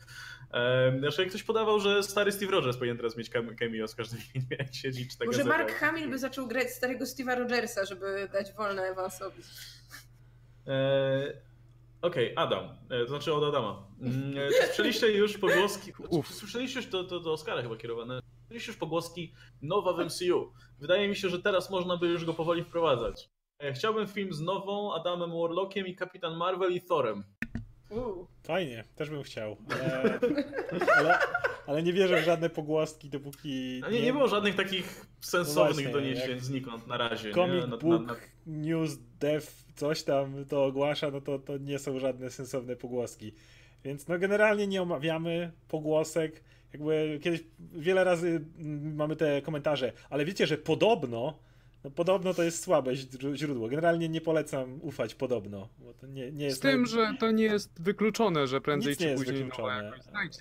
E, 0.53 0.99
znaczy, 0.99 1.22
jak 1.22 1.30
ktoś 1.30 1.44
podawał, 1.44 1.80
że 1.80 2.03
stary 2.03 2.32
Steve 2.32 2.52
Rogers 2.52 2.77
powinien 2.77 2.98
teraz 2.98 3.18
mieć 3.18 3.30
cameo 3.30 3.88
w 3.88 3.95
każdym 3.95 4.19
filmie, 4.34 4.57
jak 4.60 4.76
siedzi 4.76 5.07
czy 5.07 5.18
tak 5.18 5.27
Może 5.27 5.44
Mark 5.44 5.72
Hamill 5.72 6.10
by 6.10 6.19
zaczął 6.19 6.48
grać 6.48 6.69
starego 6.69 7.06
Steve'a 7.06 7.40
Rogersa, 7.40 7.86
żeby 7.86 8.30
dać 8.34 8.53
wolne 8.53 8.82
Evansowi. 8.82 9.41
E, 10.68 11.41
okej, 12.02 12.36
okay, 12.36 12.45
Adam, 12.45 12.69
to 12.90 13.07
znaczy 13.07 13.34
od 13.34 13.44
Adama. 13.44 13.88
Mm, 14.02 14.34
słyszeliście 14.65 15.11
już 15.11 15.38
pogłoski, 15.38 15.94
słyszeliście 16.40 16.80
już, 16.80 16.90
to, 16.90 17.03
to 17.03 17.19
do 17.19 17.34
Oscara 17.34 17.61
chyba 17.61 17.77
kierowane, 17.77 18.19
słyszeliście 18.41 18.72
już 18.72 18.80
pogłoski 18.80 19.34
nowa 19.61 19.94
w 19.94 20.06
MCU. 20.06 20.53
Wydaje 20.80 21.07
mi 21.07 21.15
się, 21.15 21.30
że 21.30 21.41
teraz 21.41 21.69
można 21.69 21.98
by 21.98 22.07
już 22.07 22.26
go 22.26 22.34
powoli 22.34 22.64
wprowadzać. 22.64 23.35
Chciałbym 23.73 24.07
film 24.07 24.34
z 24.34 24.41
nową 24.41 24.94
Adamem 24.94 25.32
Warlockiem 25.32 25.88
i 25.88 25.95
Kapitan 25.95 26.38
Marvel 26.38 26.73
i 26.73 26.82
Thorem. 26.82 27.23
Fajnie, 28.44 28.84
też 28.95 29.10
bym 29.10 29.23
chciał. 29.23 29.57
Ale, 29.69 30.19
ale, 30.98 31.19
ale, 31.68 31.84
nie 31.84 31.94
wierzę 31.94 32.22
w 32.22 32.26
żadne 32.26 32.49
pogłoski, 32.49 33.10
dopóki. 33.10 33.82
Nie, 33.91 34.02
nie, 34.02 34.14
było 34.14 34.27
żadnych 34.27 34.56
takich 34.56 35.06
sensownych 35.22 35.86
no 35.86 35.91
doniesień 35.91 36.40
znikąd 36.40 36.88
na 36.88 36.98
razie. 36.98 37.32
Comic 37.32 37.61
nie? 37.64 37.68
Na, 37.68 37.77
Book, 37.77 38.06
na, 38.06 38.14
na... 38.14 38.19
News, 38.45 38.98
Dev, 39.19 39.48
coś 39.76 40.03
tam 40.03 40.45
to 40.45 40.65
ogłasza, 40.65 41.11
no 41.11 41.22
to, 41.22 41.40
to 41.40 41.57
nie 41.57 41.80
są 41.80 41.99
żadne 41.99 42.30
sensowne 42.30 42.76
pogłoski. 42.76 43.34
Więc 43.84 44.07
no 44.07 44.19
generalnie 44.19 44.68
nie 44.68 44.82
omawiamy 44.82 45.52
pogłosek. 45.68 46.44
Jakby 46.73 47.19
kiedyś 47.23 47.44
wiele 47.60 48.03
razy 48.03 48.45
mamy 48.95 49.15
te 49.15 49.41
komentarze, 49.41 49.91
ale 50.10 50.26
wiecie, 50.26 50.48
że 50.48 50.57
podobno 50.57 51.40
no, 51.86 51.91
podobno 51.91 52.34
to 52.34 52.44
jest 52.44 52.64
słabe 52.64 52.95
źródło. 53.34 53.68
Generalnie 53.70 54.10
nie 54.10 54.22
polecam 54.22 54.80
ufać 54.82 55.16
podobno. 55.16 55.70
Bo 55.80 55.94
to 55.94 56.07
nie, 56.07 56.32
nie 56.32 56.45
jest 56.45 56.57
Z 56.57 56.60
tym, 56.60 56.82
naj... 56.82 56.91
że 56.91 57.14
to 57.20 57.32
nie 57.32 57.44
jest 57.44 57.82
wykluczone, 57.82 58.48
że 58.48 58.62
prędzej 58.62 58.95
czy 58.98 59.16
później 59.16 59.49
znajdzie, 60.10 60.40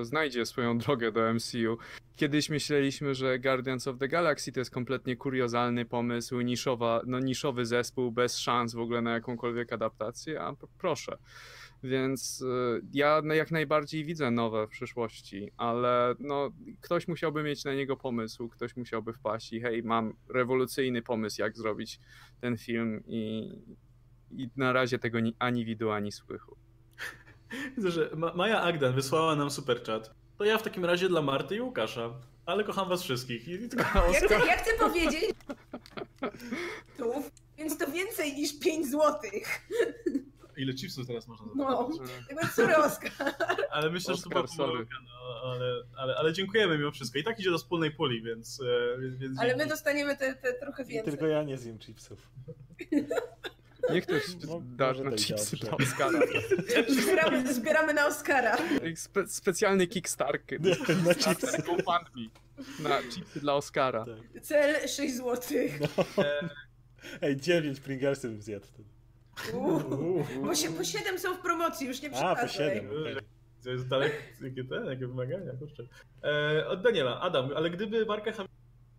e, 0.00 0.04
znajdzie 0.04 0.46
swoją 0.46 0.78
drogę 0.78 1.12
do 1.12 1.34
MCU. 1.34 1.78
Kiedyś 2.16 2.50
myśleliśmy, 2.50 3.14
że 3.14 3.38
Guardians 3.38 3.88
of 3.88 3.98
the 3.98 4.08
Galaxy 4.08 4.52
to 4.52 4.60
jest 4.60 4.70
kompletnie 4.70 5.16
kuriozalny 5.16 5.84
pomysł, 5.84 6.40
niszowa, 6.40 7.02
no, 7.06 7.18
niszowy 7.18 7.66
zespół 7.66 8.12
bez 8.12 8.38
szans 8.38 8.74
w 8.74 8.78
ogóle 8.78 9.02
na 9.02 9.12
jakąkolwiek 9.12 9.72
adaptację, 9.72 10.40
a 10.40 10.52
proszę. 10.78 11.18
Więc 11.86 12.40
y, 12.40 12.80
ja 12.92 13.22
jak 13.34 13.50
najbardziej 13.50 14.04
widzę 14.04 14.30
nowe 14.30 14.66
w 14.66 14.70
przyszłości, 14.70 15.50
ale 15.56 16.14
no, 16.18 16.50
ktoś 16.80 17.08
musiałby 17.08 17.42
mieć 17.42 17.64
na 17.64 17.74
niego 17.74 17.96
pomysł, 17.96 18.48
ktoś 18.48 18.76
musiałby 18.76 19.12
wpaść 19.12 19.52
i 19.52 19.60
hej, 19.60 19.82
mam 19.82 20.14
rewolucyjny 20.28 21.02
pomysł, 21.02 21.40
jak 21.40 21.56
zrobić 21.56 22.00
ten 22.40 22.56
film 22.56 23.02
i, 23.06 23.52
i 24.30 24.48
na 24.56 24.72
razie 24.72 24.98
tego 24.98 25.18
ani 25.38 25.64
widu, 25.64 25.90
ani 25.90 26.12
słychu. 26.12 26.56
Widzę, 27.76 27.90
że 27.90 28.10
Maja 28.34 28.62
Agdan 28.62 28.94
wysłała 28.94 29.36
nam 29.36 29.50
super 29.50 29.84
chat. 29.84 30.14
To 30.38 30.44
ja 30.44 30.58
w 30.58 30.62
takim 30.62 30.84
razie 30.84 31.08
dla 31.08 31.22
Marty 31.22 31.56
i 31.56 31.60
Łukasza. 31.60 32.10
Ale 32.46 32.64
kocham 32.64 32.88
was 32.88 33.02
wszystkich. 33.02 33.48
I 33.48 33.68
tylko 33.68 33.84
ja, 33.84 34.20
chcę, 34.20 34.34
ja 34.34 34.56
chcę 34.56 34.70
powiedzieć. 34.78 35.24
Tu, 36.98 37.12
więc 37.58 37.78
to 37.78 37.86
więcej 37.86 38.34
niż 38.34 38.58
5 38.58 38.90
złotych. 38.90 39.68
Ile 40.56 40.74
chipsów 40.74 41.06
teraz 41.06 41.28
można 41.28 41.46
No, 41.54 41.90
jakby 42.30 42.46
sorry 42.46 42.76
Oskar. 42.76 43.12
Ale 43.70 43.90
myślę, 43.90 44.14
Oscar, 44.14 44.32
że 44.32 44.42
to 44.42 44.56
była 44.56 44.68
pomyłka, 44.68 44.94
no, 45.04 45.50
ale, 45.50 45.82
ale, 45.96 46.16
ale 46.16 46.32
dziękujemy 46.32 46.78
mimo 46.78 46.90
wszystko. 46.90 47.18
I 47.18 47.24
tak 47.24 47.40
idzie 47.40 47.50
do 47.50 47.58
wspólnej 47.58 47.90
puli, 47.90 48.22
więc... 48.22 48.60
E, 48.60 48.98
więc 49.18 49.38
ale 49.38 49.56
my 49.56 49.66
dostaniemy 49.66 50.16
te, 50.16 50.34
te 50.34 50.52
trochę 50.52 50.84
więcej. 50.84 51.14
I 51.14 51.16
tylko 51.16 51.26
ja 51.26 51.42
nie 51.42 51.58
zjem 51.58 51.78
chipsów. 51.78 52.30
Niech 53.92 54.06
ktoś 54.06 54.22
No, 54.48 54.60
da 54.62 54.92
na 54.92 55.16
chipsy 55.16 55.56
dla 55.56 55.70
Oscara. 55.70 56.18
Zbieramy, 56.88 57.54
zbieramy 57.54 57.94
na 57.94 58.06
Oscara. 58.06 58.56
Spe 58.94 59.28
specjalny 59.28 59.86
Kickstarter. 59.86 60.60
Na 61.04 61.14
chipsy. 61.14 61.62
Na 62.78 63.02
chipsy 63.02 63.40
dla 63.40 63.54
Oscara. 63.54 64.04
Tak. 64.04 64.42
Cel 64.42 64.88
6 64.88 65.16
zł. 65.16 65.58
E, 66.18 66.48
Ej, 67.22 67.36
9 67.36 67.80
Pringlesy 67.80 68.28
bym 68.28 68.42
zjadł 68.42 68.66
wtedy. 68.66 68.95
Bo 70.42 70.54
się 70.54 70.70
po 70.72 70.84
7 70.84 71.18
są 71.18 71.34
w 71.34 71.38
promocji, 71.40 71.86
już 71.86 72.02
nie 72.02 72.08
A, 72.08 72.34
przeszkadzaj. 72.34 72.80
po 72.88 72.92
7. 72.94 73.00
okej. 73.02 73.16
To 73.64 73.70
jest 73.70 73.88
daleko, 73.88 74.16
jakie 74.42 74.64
te, 74.64 74.74
jakie 74.86 75.06
wymagania, 75.06 75.52
kurczę. 75.58 75.82
E, 76.24 76.68
od 76.68 76.82
Daniela, 76.82 77.20
Adam, 77.20 77.50
ale 77.56 77.70
gdyby 77.70 78.06
Marka 78.06 78.30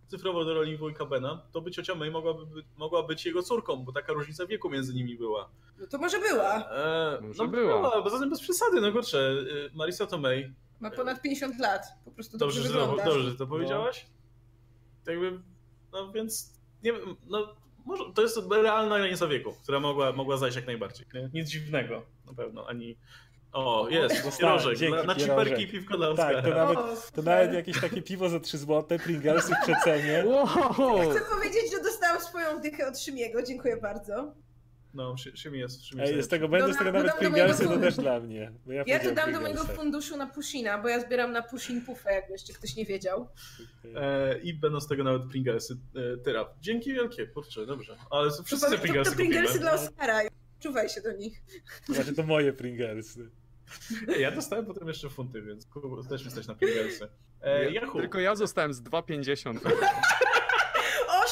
cyfrowo 0.08 0.46
do 0.46 0.54
roli 0.54 0.78
wujka 0.78 1.06
Bena, 1.06 1.42
to 1.52 1.62
by 1.62 1.72
ciocia 1.72 1.96
May 1.96 2.12
mogłaby, 2.12 2.46
by- 2.46 2.64
mogła 2.78 3.04
być 3.04 3.26
jego 3.26 3.44
córką, 3.44 3.78
bo 3.78 3.92
taka 3.92 4.14
różnica 4.14 4.46
wieku 4.46 4.70
między 4.70 4.94
nimi 4.94 5.18
była. 5.18 5.50
No 5.80 5.88
to 5.88 5.98
może 5.98 6.20
była. 6.20 6.70
E, 6.72 7.20
Może 7.22 7.44
no 7.44 7.50
była. 7.50 8.02
bo 8.02 8.10
zatem 8.10 8.30
bez 8.30 8.40
przesady, 8.42 8.82
no 8.82 8.92
kurczę, 8.92 9.20
e, 9.72 9.76
Marisa 9.78 10.06
Tomei, 10.08 10.54
Ma 10.80 10.92
ponad 10.92 11.22
50 11.22 11.60
lat. 11.60 11.84
Po 12.06 12.12
prostu 12.12 12.38
dobrze, 12.38 12.60
dobrze, 12.62 12.74
to, 12.80 12.88
wygląda. 12.88 13.12
dobrze, 13.14 13.36
to 13.36 13.48
powiedziałaś? 13.48 14.06
Tak 15.06 15.16
jakby, 15.16 15.40
no 15.92 16.12
więc, 16.12 16.54
nie 16.84 16.94
wiem, 16.94 17.16
no 17.28 17.56
może, 17.88 18.04
to 18.14 18.22
jest 18.22 18.40
realna 18.52 18.98
granica 18.98 19.28
wieku, 19.28 19.54
która 19.64 19.80
mogła, 19.80 20.12
mogła 20.12 20.38
zajść 20.38 20.56
jak 20.56 20.68
najbardziej. 20.68 21.08
Nie? 21.14 21.30
Nic 21.34 21.50
dziwnego, 21.50 22.06
na 22.26 22.34
pewno, 22.34 22.68
ani... 22.68 22.98
O, 23.52 23.88
jest, 23.90 24.24
Dostałem, 24.24 24.38
pierożek, 24.38 24.78
dzięki, 24.78 25.08
na, 25.08 25.16
ciperki 25.16 25.64
i 25.64 25.68
piwko 25.68 25.98
dla 25.98 26.10
Oscara. 26.10 26.42
Tak, 26.42 26.52
to 26.52 26.58
nawet, 26.58 27.12
to 27.12 27.22
nawet 27.22 27.54
jakieś 27.54 27.82
takie 27.82 28.02
piwo 28.02 28.30
za 28.30 28.40
3 28.40 28.58
zł, 28.58 29.00
Pringlesy 29.00 29.54
w 29.56 29.64
przecenie. 29.64 30.24
Wow! 30.26 31.12
Chcę 31.12 31.22
powiedzieć, 31.36 31.72
że 31.72 31.84
dostałam 31.84 32.22
swoją 32.22 32.62
dychę 32.62 32.88
od 32.88 33.00
Szymiego. 33.00 33.44
Dziękuję 33.44 33.78
bardzo. 33.78 34.34
No, 34.98 35.18
Szy- 35.18 35.38
Szymi 35.38 35.60
jest, 35.60 35.86
Szymi 35.86 36.02
Ej, 36.02 36.16
jest 36.16 36.28
z 36.28 36.32
tego 36.32 36.48
będę, 36.50 36.74
z 36.74 36.78
tego 36.78 36.92
Dodam- 36.92 37.06
nawet 37.06 37.20
Pringlesy 37.20 37.64
to 37.64 37.78
też 37.78 37.96
dla 37.96 38.20
mnie. 38.20 38.52
Bo 38.66 38.72
ja 38.72 38.84
Ja 38.88 39.00
to 39.00 39.12
dam 39.12 39.34
do 39.34 39.42
mojego 39.42 39.64
funduszu 39.64 40.18
na 40.18 40.28
Pushina, 40.28 40.78
bo 40.78 40.88
ja 40.88 41.00
zbieram 41.00 41.32
na 41.32 41.42
Pushin 41.42 41.82
Puffę, 41.82 42.14
jakby 42.14 42.34
jeszcze 42.34 42.54
ktoś 42.54 42.76
nie 42.76 42.86
wiedział. 42.86 43.30
E, 43.96 44.40
I 44.40 44.54
będą 44.54 44.82
z 44.82 44.88
tego 44.88 45.04
nawet 45.04 45.24
Pringlesy. 45.30 45.78
E, 46.14 46.18
Tyrap. 46.18 46.54
Dzięki 46.62 46.94
wielkie, 46.94 47.28
kurczę, 47.28 47.66
dobrze. 47.66 47.98
Ale 48.12 48.30
To, 48.32 48.44
wszyscy 48.44 48.70
te 48.70 48.76
to, 48.76 48.82
Pringlesy 48.82 49.12
to 49.12 49.16
Pringlesy 49.18 49.48
kupimy. 49.48 49.62
dla 49.62 49.74
Oscara. 49.74 50.20
Czuwaj 50.60 50.90
się 50.90 51.02
do 51.02 51.12
nich. 51.12 51.42
Znaczy 51.86 52.14
to 52.16 52.24
moje 52.24 52.54
Pringlesy. 52.54 53.30
Ja 54.20 54.32
dostałem 54.32 54.66
potem 54.66 54.88
jeszcze 54.88 55.10
funty, 55.10 55.42
więc 55.42 55.68
też 56.10 56.26
jesteś 56.26 56.48
na 56.48 56.56
Pringlesy. 56.56 57.08
E, 57.42 57.72
Ja-. 57.72 57.92
Tylko 57.92 58.20
ja 58.20 58.36
zostałem 58.36 58.74
z 58.74 58.82
2,50. 58.82 59.60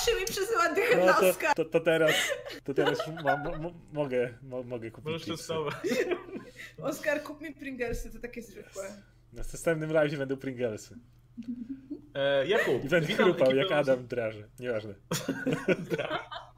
O, 0.05 0.11
Szymi 0.11 0.25
przesyła 0.25 0.73
dychę 0.73 1.05
No 1.05 1.13
to, 1.13 1.53
to, 1.55 1.65
to 1.65 1.79
teraz, 1.79 2.11
to 2.63 2.73
teraz 2.73 2.99
ma, 3.23 3.37
mo, 3.37 3.57
mo, 3.57 3.71
mogę, 3.93 4.33
mo, 4.43 4.63
mogę 4.63 4.91
kupić 4.91 5.11
Możesz 5.11 5.27
testować. 5.27 5.75
Oskar, 6.81 7.23
kup 7.23 7.41
mi 7.41 7.53
Pringlesy, 7.53 8.11
to 8.11 8.19
takie 8.19 8.41
zwykłe. 8.41 8.83
Na 9.33 9.43
następnym 9.53 9.91
live 9.91 10.17
będą 10.17 10.37
Pringlesy. 10.37 10.99
E, 12.13 12.47
Jakub, 12.47 12.83
I 12.83 12.89
będę 12.89 13.13
chrupał 13.13 13.55
jak 13.55 13.71
Adam 13.71 14.07
draże. 14.07 14.47
Nieważne. 14.59 14.93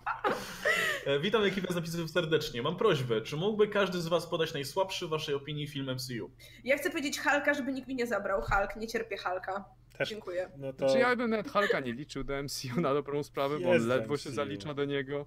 E, 1.06 1.20
witam 1.20 1.44
ekipę 1.44 1.74
z 1.74 1.76
napisów 1.76 2.12
serdecznie. 2.12 2.62
Mam 2.62 2.78
prośbę, 2.78 3.22
czy 3.22 3.36
mógłby 3.36 3.68
każdy 3.68 4.02
z 4.02 4.08
was 4.08 4.28
podać 4.28 4.54
najsłabszy 4.54 5.08
w 5.08 5.10
waszej 5.10 5.36
opinii 5.36 5.68
film 5.68 5.92
MCU? 5.96 6.32
Ja 6.64 6.78
chcę 6.78 6.90
powiedzieć 6.90 7.20
Halka, 7.20 7.54
żeby 7.54 7.74
nikt 7.74 7.88
mi 7.88 7.96
nie 7.96 8.08
zabrał. 8.08 8.42
Hulk, 8.42 8.76
nie 8.76 8.88
cierpię 8.88 9.18
Halka. 9.18 9.66
Też, 9.98 10.10
Dziękuję. 10.10 10.50
no 10.58 10.74
to... 10.74 10.90
Czy 10.94 11.00
ja 11.00 11.16
bym 11.16 11.30
nawet 11.30 11.52
Hulka 11.52 11.80
nie 11.80 11.94
liczył 11.94 12.24
do 12.24 12.44
MCU 12.44 12.82
na 12.82 12.94
dobrą 12.94 13.24
sprawę, 13.24 13.60
bo 13.60 13.72
on 13.72 13.88
ledwo 13.88 14.14
MCU. 14.14 14.24
się 14.24 14.30
zalicza 14.32 14.74
do 14.74 14.86
niego. 14.86 15.26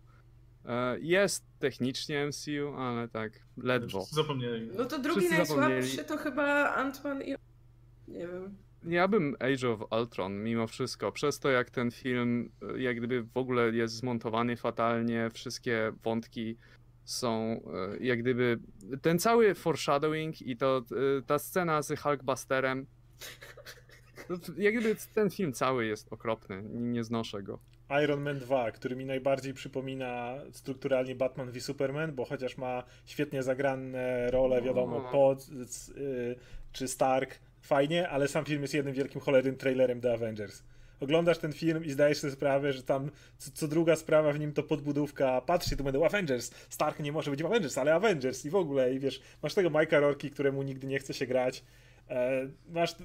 E, 0.66 0.98
Jest 1.00 1.44
technicznie 1.58 2.26
MCU, 2.26 2.74
ale 2.78 3.08
tak, 3.08 3.32
ledwo. 3.56 4.04
Zapomnieli. 4.10 4.70
No 4.78 4.84
to 4.84 4.98
drugi 4.98 5.20
Wszyscy 5.26 5.44
zapomnieli. 5.46 5.74
najsłabszy 5.74 6.04
to 6.08 6.16
chyba 6.16 6.76
Ant-Man 6.76 7.22
i... 7.22 7.34
Nie 8.08 8.26
wiem. 8.28 8.56
Ja 8.84 9.08
bym 9.08 9.36
Age 9.40 9.70
of 9.70 9.92
Ultron 9.92 10.42
mimo 10.42 10.66
wszystko, 10.66 11.12
przez 11.12 11.38
to 11.38 11.50
jak 11.50 11.70
ten 11.70 11.90
film 11.90 12.50
e, 12.74 12.82
jak 12.82 12.96
gdyby 12.96 13.22
w 13.22 13.36
ogóle 13.36 13.70
jest 13.70 13.94
zmontowany 13.94 14.56
fatalnie, 14.56 15.30
wszystkie 15.34 15.92
wątki 16.02 16.56
są 17.04 17.60
e, 17.92 18.04
jak 18.04 18.18
gdyby 18.20 18.58
ten 19.02 19.18
cały 19.18 19.54
foreshadowing 19.54 20.42
i 20.42 20.56
to 20.56 20.82
e, 21.18 21.22
ta 21.22 21.38
scena 21.38 21.82
z 21.82 22.00
Hulkbusterem 22.00 22.86
to 24.28 24.52
jak 24.56 24.74
gdyby 24.74 24.96
ten 25.14 25.30
film 25.30 25.52
cały 25.52 25.86
jest 25.86 26.12
okropny, 26.12 26.62
nie 26.62 26.80
nie 26.80 27.04
znoszę 27.04 27.42
go. 27.42 27.58
Iron 28.04 28.20
Man 28.20 28.38
2, 28.38 28.70
który 28.70 28.96
mi 28.96 29.04
najbardziej 29.04 29.54
przypomina 29.54 30.34
strukturalnie 30.52 31.14
Batman 31.14 31.50
v 31.50 31.60
Superman, 31.60 32.14
bo 32.14 32.24
chociaż 32.24 32.58
ma 32.58 32.82
świetnie 33.06 33.42
zagrane 33.42 34.30
role, 34.30 34.62
wiadomo, 34.62 34.96
O. 34.96 35.12
Pod 35.12 35.48
y, 35.96 36.36
czy 36.72 36.88
Stark, 36.88 37.38
fajnie, 37.60 38.08
ale 38.08 38.28
sam 38.28 38.44
film 38.44 38.62
jest 38.62 38.74
jednym 38.74 38.94
wielkim 38.94 39.20
cholernym 39.20 39.56
trailerem 39.56 40.00
The 40.00 40.12
Avengers. 40.12 40.62
Oglądasz 41.00 41.38
ten 41.38 41.52
film 41.52 41.84
i 41.84 41.90
zdajesz 41.90 42.18
sobie 42.18 42.32
sprawę, 42.32 42.72
że 42.72 42.82
tam 42.82 43.10
co, 43.38 43.50
co 43.50 43.68
druga 43.68 43.96
sprawa 43.96 44.32
w 44.32 44.38
nim 44.38 44.52
to 44.52 44.62
podbudówka, 44.62 45.40
patrzcie, 45.40 45.76
tu 45.76 45.84
będą 45.84 46.04
Avengers, 46.04 46.50
Stark 46.68 46.98
nie 46.98 47.12
może 47.12 47.30
być 47.30 47.42
w 47.42 47.46
Avengers, 47.46 47.78
ale 47.78 47.94
Avengers 47.94 48.44
i 48.44 48.50
w 48.50 48.56
ogóle, 48.56 48.94
i 48.94 48.98
wiesz, 48.98 49.20
masz 49.42 49.54
tego 49.54 49.70
Mike'a 49.70 50.00
Rorki, 50.00 50.30
któremu 50.30 50.62
nigdy 50.62 50.86
nie 50.86 50.98
chce 50.98 51.14
się 51.14 51.26
grać, 51.26 51.62
E, 52.10 52.48
Masz 52.68 52.92
y, 52.92 52.96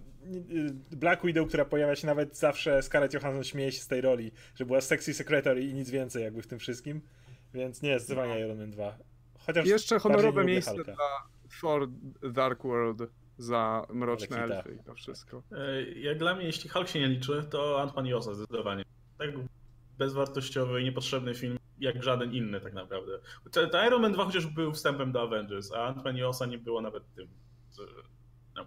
Black 0.92 1.26
Widow, 1.26 1.48
która 1.48 1.66
pojawia 1.66 1.96
się 1.96 2.08
nawet 2.08 2.38
zawsze, 2.38 2.84
Scarlett 2.84 3.14
Johansson 3.14 3.44
śmieje 3.44 3.72
się 3.72 3.82
z 3.82 3.88
tej 3.88 4.02
roli, 4.02 4.32
że 4.56 4.66
była 4.66 4.82
sexy 4.82 5.14
secretary 5.14 5.64
i 5.64 5.74
nic 5.74 5.90
więcej 5.90 6.24
jakby 6.24 6.42
w 6.42 6.48
tym 6.48 6.60
wszystkim. 6.60 7.02
Więc 7.54 7.82
nie, 7.82 8.00
zdecydowanie 8.00 8.40
Iron 8.40 8.58
Man 8.58 8.72
2. 8.72 8.98
Chociaż 9.38 9.68
jeszcze 9.68 10.00
honorowe 10.00 10.46
miejsce 10.46 10.84
dla 10.84 10.96
Thor 11.62 11.88
Dark 12.32 12.64
World 12.64 13.02
za 13.38 13.86
Mroczne. 13.90 14.44
Elfy 14.44 14.78
i 14.82 14.84
to 14.86 14.96
wszystko. 14.96 15.44
E, 15.52 15.84
Jak 15.92 16.18
dla 16.18 16.36
mnie, 16.36 16.46
jeśli 16.46 16.70
Hulk 16.70 16.88
się 16.88 17.00
nie 17.00 17.08
liczy, 17.08 17.46
to 17.50 17.78
Ant-Man 17.86 18.08
i 18.08 18.14
Osa 18.14 18.34
zdecydowanie. 18.34 18.84
Tak 19.18 19.30
bezwartościowy 19.98 20.82
i 20.82 20.84
niepotrzebny 20.84 21.36
film, 21.36 21.60
jak 21.80 22.04
żaden 22.04 22.34
inny 22.34 22.62
tak 22.62 22.74
naprawdę. 22.74 23.20
Te 23.52 23.88
Iron 23.88 24.02
Man 24.02 24.14
2 24.14 24.26
chociaż 24.26 24.48
był 24.48 24.72
wstępem 24.74 25.12
do 25.12 25.22
Avengers, 25.22 25.72
a 25.72 25.94
Ant-Man 25.94 26.18
i 26.18 26.24
Osa 26.24 26.46
nie 26.46 26.58
było 26.58 26.82
nawet 26.82 27.04
tym. 27.16 27.28
No. 28.56 28.66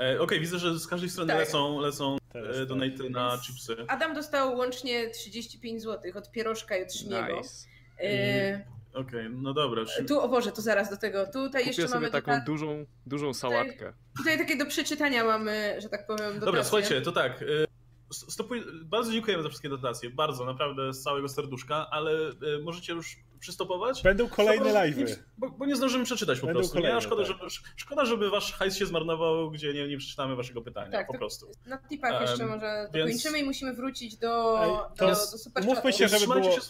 E, 0.00 0.20
Okej, 0.20 0.40
widzę, 0.40 0.58
że 0.58 0.78
z 0.78 0.86
każdej 0.86 1.10
strony 1.10 1.28
Tak. 1.32 1.38
lecą, 1.38 1.80
lecą 1.80 2.16
Teraz 2.32 2.56
e, 2.56 2.58
tak. 2.58 2.68
donaty 2.68 3.10
na 3.10 3.38
chipsy. 3.46 3.76
Adam 3.88 4.14
dostał 4.14 4.56
łącznie 4.56 5.10
35 5.10 5.82
zł 5.82 6.12
od 6.14 6.30
Pierożka 6.30 6.76
i 6.76 6.82
od 6.82 6.94
Szymiego. 6.94 7.36
Nice. 7.36 7.66
Yy, 8.00 8.64
Okej, 8.96 9.30
no 9.30 9.54
dobra. 9.54 9.82
tu, 10.08 10.20
o 10.20 10.28
Boże, 10.28 10.52
to 10.52 10.62
zaraz 10.62 10.90
do 10.90 10.96
tego. 10.96 11.26
Tutaj 11.26 11.48
Kupię 11.50 11.66
jeszcze 11.66 11.82
sobie 11.88 11.94
mamy 11.94 12.10
taką 12.10 12.32
dużą, 12.46 12.86
dużą 13.06 13.34
sałatkę. 13.34 13.92
Tutaj 14.16 14.38
takie 14.38 14.56
do 14.56 14.66
przeczytania 14.66 15.24
mamy, 15.24 15.76
że 15.80 15.88
tak 15.88 16.06
powiem, 16.06 16.34
Dobra, 16.34 16.40
dotacje. 16.40 16.64
słuchajcie, 16.64 17.00
to 17.02 17.12
tak. 17.12 17.42
y, 17.42 17.66
Stopuj... 18.12 18.62
Bardzo 18.84 19.12
dziękujemy 19.12 19.42
za 19.42 19.48
wszystkie 19.48 19.68
dotacje. 19.68 20.10
Bardzo, 20.10 20.44
naprawdę 20.44 20.94
z 20.94 21.02
całego 21.02 21.28
serduszka, 21.28 21.86
ale 21.90 22.12
y, 22.12 22.34
możecie 22.62 22.92
już 22.92 23.16
przystopować. 23.40 24.02
Będą 24.02 24.28
kolejne 24.28 24.72
live'y. 24.72 24.96
nie- 25.08 25.16
Bo, 25.38 25.50
bo 25.50 25.66
nie 25.66 25.76
zdążymy 25.76 26.04
przeczytać 26.04 26.40
po 26.40 26.46
Będą 26.46 26.60
prostu. 26.60 26.74
kolejne, 26.76 26.94
nie? 26.96 27.00
Szkoda, 27.02 27.22
tak. 27.24 27.32
żeby, 27.32 27.50
szkoda, 27.76 28.04
żeby 28.04 28.30
wasz 28.30 28.52
hajs 28.52 28.76
się 28.76 28.86
zmarnował, 28.86 29.50
gdzie 29.50 29.74
nie, 29.74 29.88
nie 29.88 29.98
przeczytamy 29.98 30.36
waszego 30.36 30.62
pytania. 30.62 30.90
Tak, 30.92 31.06
po 31.06 31.18
prostu. 31.18 31.50
Na 31.66 31.78
tipach 31.78 32.20
jeszcze 32.20 32.42
Em, 32.44 32.50
może 32.50 32.88
więc- 32.94 33.06
dokończymy 33.06 33.38
i 33.38 33.44
musimy 33.44 33.74
wrócić 33.74 34.16
do, 34.16 34.60
Ej, 34.64 34.68
do, 34.70 35.04
do, 35.04 35.08
jest- 35.08 35.42
super 35.44 35.64
umówmy 35.64 35.92
się, 35.92 36.08
żeby 36.08 36.26
było- 36.40 36.50
się 36.52 36.60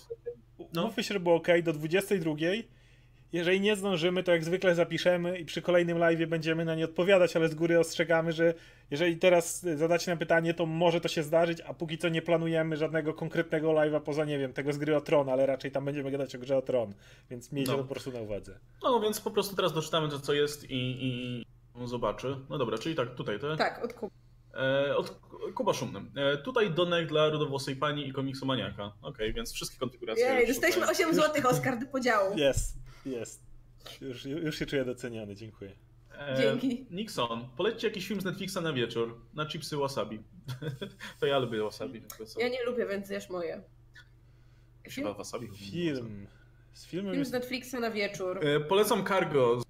No. 0.77 0.87
Mówmy 0.87 1.05
się, 1.05 1.15
że 1.15 1.21
było 1.21 1.35
ok, 1.35 1.49
do 1.63 1.73
22. 1.73 2.35
Jeżeli 3.33 3.61
nie 3.61 3.77
zdążymy, 3.77 4.23
to 4.23 4.33
jak 4.33 4.45
zwykle 4.45 4.75
zapiszemy 4.75 5.39
i 5.39 5.45
przy 5.45 5.63
kolejnym 5.63 5.99
live 5.99 6.29
będziemy 6.29 6.65
na 6.65 6.75
nie 6.75 6.85
odpowiadać, 6.85 7.37
ale 7.37 7.49
z 7.49 7.55
góry 7.55 7.79
ostrzegamy, 7.79 8.33
że 8.33 8.55
jeżeli 8.91 9.17
teraz 9.17 9.61
zadacie 9.63 10.11
nam 10.11 10.19
pytanie, 10.19 10.55
to 10.55 10.67
może 10.67 11.01
to 11.01 11.09
się 11.09 11.23
zdarzyć, 11.23 11.61
a 11.61 11.75
póki 11.75 11.99
co 11.99 12.09
nie 12.09 12.23
planujemy 12.23 12.77
żadnego 12.77 13.15
konkretnego 13.15 13.69
live'a 13.69 14.01
poza, 14.01 14.25
nie 14.25 14.39
wiem, 14.39 14.53
tego 14.53 14.73
z 14.73 14.79
gry 14.79 14.97
o 14.97 15.01
Tron, 15.01 15.29
ale 15.29 15.47
raczej 15.47 15.71
tam 15.71 15.85
będziemy 15.85 16.11
gadać 16.11 16.35
o 16.37 16.39
grze 16.39 16.57
o 16.57 16.63
Tron, 16.63 16.95
więc 17.31 17.53
miejcie 17.53 17.73
No. 17.73 17.79
to 17.79 17.85
po 17.85 17.91
prostu 17.91 18.13
na 18.13 18.21
uwadze. 18.21 18.59
No 18.83 19.01
więc 19.01 19.21
po 19.21 19.31
prostu 19.31 19.57
teraz 19.57 19.73
doczytamy 19.73 20.09
to, 20.09 20.21
co 20.21 20.33
jest 20.33 20.71
i, 20.71 20.99
i 21.07 21.45
on 21.75 21.89
zobaczy. 21.89 22.37
No 22.51 22.59
dobra, 22.59 22.79
czyli 22.79 22.95
tak, 22.95 23.15
tutaj 23.15 23.39
te. 23.39 23.57
Tak, 23.57 23.85
od 23.85 23.93
Kuby. 23.93 24.26
E, 24.57 24.97
od 24.97 25.11
Kuba 25.55 25.75
Szumnym. 25.75 26.11
E, 26.17 26.37
tutaj 26.37 26.71
donek 26.71 27.09
dla 27.09 27.29
rudowłosej 27.29 27.77
pani 27.77 28.09
i 28.09 28.13
komiksomaniaka. 28.13 28.93
Okej, 29.03 29.33
więc 29.33 29.53
wszystkie 29.53 29.79
konfiguracje. 29.79 30.25
Jej, 30.25 30.47
dostaliśmy 30.47 30.83
tutaj. 30.83 30.95
8 30.95 31.15
zł, 31.15 31.51
Oskar, 31.51 31.79
do 31.79 31.87
podziału. 31.87 32.37
Jest, 32.39 32.77
jest. 33.07 33.43
Już, 34.01 34.25
już 34.25 34.59
się 34.59 34.67
czuję 34.67 34.85
doceniony, 34.85 35.35
dziękuję. 35.35 35.73
E, 36.19 36.37
Dzięki. 36.37 36.87
Nixon, 36.91 37.49
polećcie 37.57 37.89
jakiś 37.89 38.09
film 38.09 38.21
z 38.21 38.25
Netflixa 38.25 38.57
na 38.63 38.73
wieczór, 38.73 39.21
na 39.35 39.47
chipsy 39.47 39.77
wasabi. 39.77 40.23
to 41.21 41.27
ja 41.27 41.39
lubię 41.39 41.63
wasabi. 41.63 42.03
Ja 42.39 42.49
nie 42.49 42.65
lubię, 42.65 42.87
więc 42.87 43.07
zjesz 43.07 43.31
moje. 43.31 43.63
Chyba 44.83 44.95
Film, 44.95 45.15
wasabi. 45.15 45.49
Film. 45.49 46.27
Z 46.73 46.87
filmem 46.87 47.13
film 47.13 47.19
jest... 47.19 47.31
z 47.31 47.33
Netflixa 47.33 47.75
na 47.81 47.91
wieczór. 47.91 48.39
E, 48.45 48.61
Polecam 48.61 49.05
Cargo 49.05 49.61
z 49.61 49.66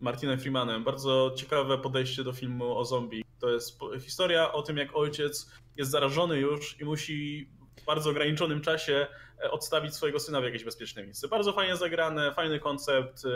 Martinem 0.00 0.38
Freemanem. 0.38 0.84
Bardzo 0.84 1.32
ciekawe 1.36 1.78
podejście 1.78 2.24
do 2.24 2.32
filmu 2.32 2.78
o 2.78 2.84
zombie. 2.84 3.24
To 3.40 3.50
jest 3.50 3.78
historia 4.00 4.52
o 4.52 4.62
tym, 4.62 4.76
jak 4.76 4.96
ojciec 4.96 5.50
jest 5.76 5.90
zarażony 5.90 6.38
już 6.38 6.80
i 6.80 6.84
musi 6.84 7.50
w 7.80 7.84
bardzo 7.84 8.10
ograniczonym 8.10 8.60
czasie 8.60 9.06
e, 9.44 9.50
odstawić 9.50 9.94
swojego 9.94 10.20
syna 10.20 10.40
w 10.40 10.44
jakieś 10.44 10.64
bezpieczne 10.64 11.02
miejsce. 11.02 11.28
Bardzo 11.28 11.52
fajnie 11.52 11.76
zagrane, 11.76 12.32
fajny 12.34 12.60
koncept, 12.60 13.24
e, 13.24 13.28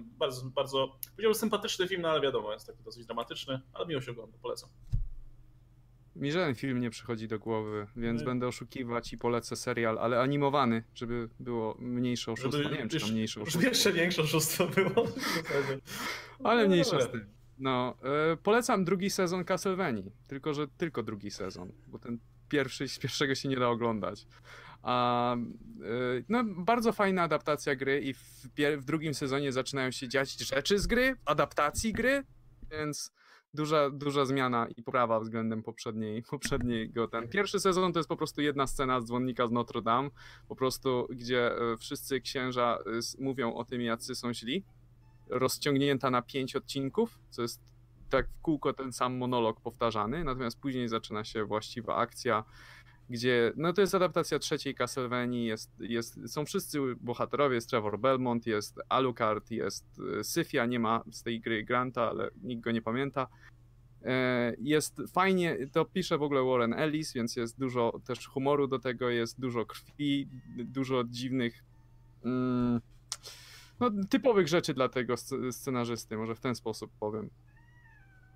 bardzo, 0.00 0.46
bardzo, 0.46 0.98
powiedziałbym 1.10 1.40
sympatyczny 1.40 1.88
film, 1.88 2.02
no 2.02 2.08
ale 2.08 2.20
wiadomo, 2.20 2.52
jest 2.52 2.66
taki 2.66 2.82
dosyć 2.82 3.06
dramatyczny, 3.06 3.60
ale 3.72 3.86
miło 3.86 4.00
się 4.00 4.10
ogląda, 4.10 4.38
polecam. 4.42 4.70
Mi 6.16 6.32
żaden 6.32 6.54
film 6.54 6.80
nie 6.80 6.90
przychodzi 6.90 7.28
do 7.28 7.38
głowy, 7.38 7.86
więc 7.96 8.20
No. 8.20 8.26
będę 8.26 8.46
oszukiwać 8.46 9.12
i 9.12 9.18
polecę 9.18 9.56
serial, 9.56 9.98
ale 9.98 10.20
animowany, 10.20 10.84
żeby 10.94 11.28
było 11.40 11.76
mniejsze 11.78 12.32
oszustwo. 12.32 12.62
Nie 12.62 12.76
wiem, 12.78 12.88
czy 12.88 13.00
tam 13.00 13.10
mniejsze 13.10 13.40
oszustwo, 13.40 13.68
jeszcze 13.68 13.92
większe 13.92 14.22
oszustwo 14.22 14.66
było. 14.68 15.06
ale 16.44 16.62
No 16.62 16.68
mniejsze 16.68 17.02
z 17.02 17.10
tym. 17.10 17.26
No, 17.58 17.96
e, 18.32 18.36
polecam 18.36 18.84
drugi 18.84 19.10
sezon 19.10 19.44
Castlevanii, 19.44 20.12
tylko 20.28 20.54
że 20.54 20.68
tylko 20.68 21.02
drugi 21.02 21.30
sezon, 21.30 21.72
bo 21.86 21.98
ten 21.98 22.18
pierwszy, 22.48 22.88
z 22.88 22.98
pierwszego 22.98 23.34
się 23.34 23.48
nie 23.48 23.56
da 23.56 23.68
oglądać. 23.68 24.26
A, 24.82 25.34
e, 25.34 25.38
no, 26.28 26.44
bardzo 26.44 26.92
fajna 26.92 27.22
adaptacja 27.22 27.76
gry 27.76 28.00
i 28.00 28.14
w, 28.14 28.20
w 28.78 28.84
drugim 28.84 29.14
sezonie 29.14 29.52
zaczynają 29.52 29.90
się 29.90 30.08
dziać 30.08 30.38
rzeczy 30.38 30.78
z 30.78 30.86
gry, 30.86 31.16
adaptacji 31.24 31.92
gry, 31.92 32.24
więc 32.70 33.12
duża, 33.56 33.90
duża 33.90 34.24
zmiana 34.24 34.66
i 34.76 34.82
poprawa 34.82 35.20
względem 35.20 35.62
poprzedniej, 35.62 36.22
poprzedniego. 36.30 37.08
Ten 37.08 37.28
pierwszy 37.28 37.60
sezon 37.60 37.92
to 37.92 37.98
jest 37.98 38.08
po 38.08 38.16
prostu 38.16 38.42
jedna 38.42 38.66
scena 38.66 39.00
z 39.00 39.04
dzwonnika 39.04 39.46
z 39.46 39.52
Notre 39.52 39.82
Dame, 39.82 40.10
po 40.48 40.56
prostu 40.56 41.06
gdzie 41.10 41.52
e, 41.52 41.76
wszyscy 41.76 42.20
księża 42.20 42.78
e, 42.78 43.22
mówią 43.24 43.54
o 43.54 43.64
tym, 43.64 43.80
jacy 43.80 44.14
są 44.14 44.34
źli, 44.34 44.64
rozciągnięta 45.28 46.10
na 46.10 46.22
pięć 46.22 46.56
odcinków, 46.56 47.18
co 47.30 47.42
jest 47.42 47.60
tak 48.10 48.28
w 48.28 48.40
kółko 48.40 48.72
ten 48.72 48.92
sam 48.92 49.16
monolog 49.16 49.60
powtarzany, 49.60 50.24
natomiast 50.24 50.60
później 50.60 50.88
zaczyna 50.88 51.24
się 51.24 51.44
właściwa 51.44 51.96
akcja, 51.96 52.44
gdzie, 53.10 53.52
no 53.56 53.72
to 53.72 53.80
jest 53.80 53.94
adaptacja 53.94 54.38
trzeciej 54.38 54.74
Castlevanii, 54.74 55.44
jest, 55.46 55.70
jest, 55.80 56.18
są 56.32 56.44
wszyscy 56.44 56.78
bohaterowie, 57.00 57.54
jest 57.54 57.70
Trevor 57.70 57.98
Belmont, 57.98 58.46
jest 58.46 58.80
Alucard, 58.88 59.50
jest 59.50 59.86
e, 60.20 60.24
Syfia, 60.24 60.66
nie 60.66 60.78
ma 60.80 61.02
z 61.12 61.22
tej 61.22 61.40
gry 61.40 61.64
Granta, 61.64 62.10
ale 62.10 62.30
nikt 62.42 62.62
go 62.62 62.70
nie 62.72 62.82
pamięta. 62.82 63.26
E, 64.02 64.54
Jest 64.58 65.02
fajnie, 65.12 65.58
to 65.72 65.84
pisze 65.84 66.18
w 66.18 66.22
ogóle 66.22 66.42
Warren 66.44 66.74
Ellis, 66.74 67.12
więc 67.12 67.36
jest 67.36 67.58
dużo 67.58 68.00
też 68.06 68.26
humoru 68.28 68.66
do 68.68 68.78
tego, 68.78 69.10
jest 69.10 69.40
dużo 69.40 69.66
krwi, 69.66 70.28
dużo 70.58 71.04
dziwnych, 71.04 71.64
mm, 72.24 72.80
no, 73.80 73.90
typowych 74.10 74.48
rzeczy 74.48 74.74
dla 74.74 74.88
tego 74.88 75.14
sc- 75.14 75.52
scenarzysty, 75.52 76.16
może 76.16 76.34
w 76.34 76.40
ten 76.40 76.54
sposób 76.54 76.90
powiem. 77.00 77.30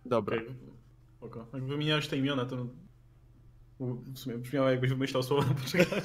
Dobra. 0.05 0.37
Okej, 0.37 0.55
spoko. 1.17 1.47
Jak 1.53 1.65
wymieniałeś 1.65 2.09
te 2.09 2.17
imiona, 2.19 2.45
to 2.47 2.67
w 3.87 4.19
sumie 4.19 4.39
brzmiało 4.39 4.71
jakbyś 4.71 4.91
wymyślał 4.91 5.23
słowa 5.23 5.49
na 5.49 5.55
poczekaniu. 5.55 6.03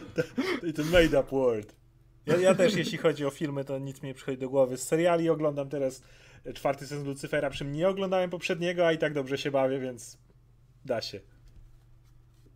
I 0.68 0.72
ten 0.72 0.86
made 0.86 1.20
up 1.20 1.30
word. 1.30 1.74
Ja, 2.26 2.36
ja 2.36 2.54
też, 2.54 2.74
jeśli 2.74 2.98
chodzi 2.98 3.26
o 3.26 3.30
filmy, 3.30 3.64
to 3.64 3.78
nic 3.78 4.02
mi 4.02 4.08
nie 4.08 4.14
przychodzi 4.14 4.38
do 4.38 4.48
głowy. 4.48 4.76
Z 4.76 4.82
seriali 4.82 5.30
oglądam 5.30 5.68
teraz 5.68 6.02
czwarty 6.54 6.86
sezon 6.86 7.06
Lucyfera, 7.06 7.50
przy 7.50 7.58
czym 7.58 7.72
nie 7.72 7.88
oglądałem 7.88 8.30
poprzedniego, 8.30 8.86
a 8.86 8.92
i 8.92 8.98
tak 8.98 9.14
dobrze 9.14 9.38
się 9.38 9.50
bawię, 9.50 9.80
więc 9.80 10.18
da 10.84 11.00
się. 11.00 11.20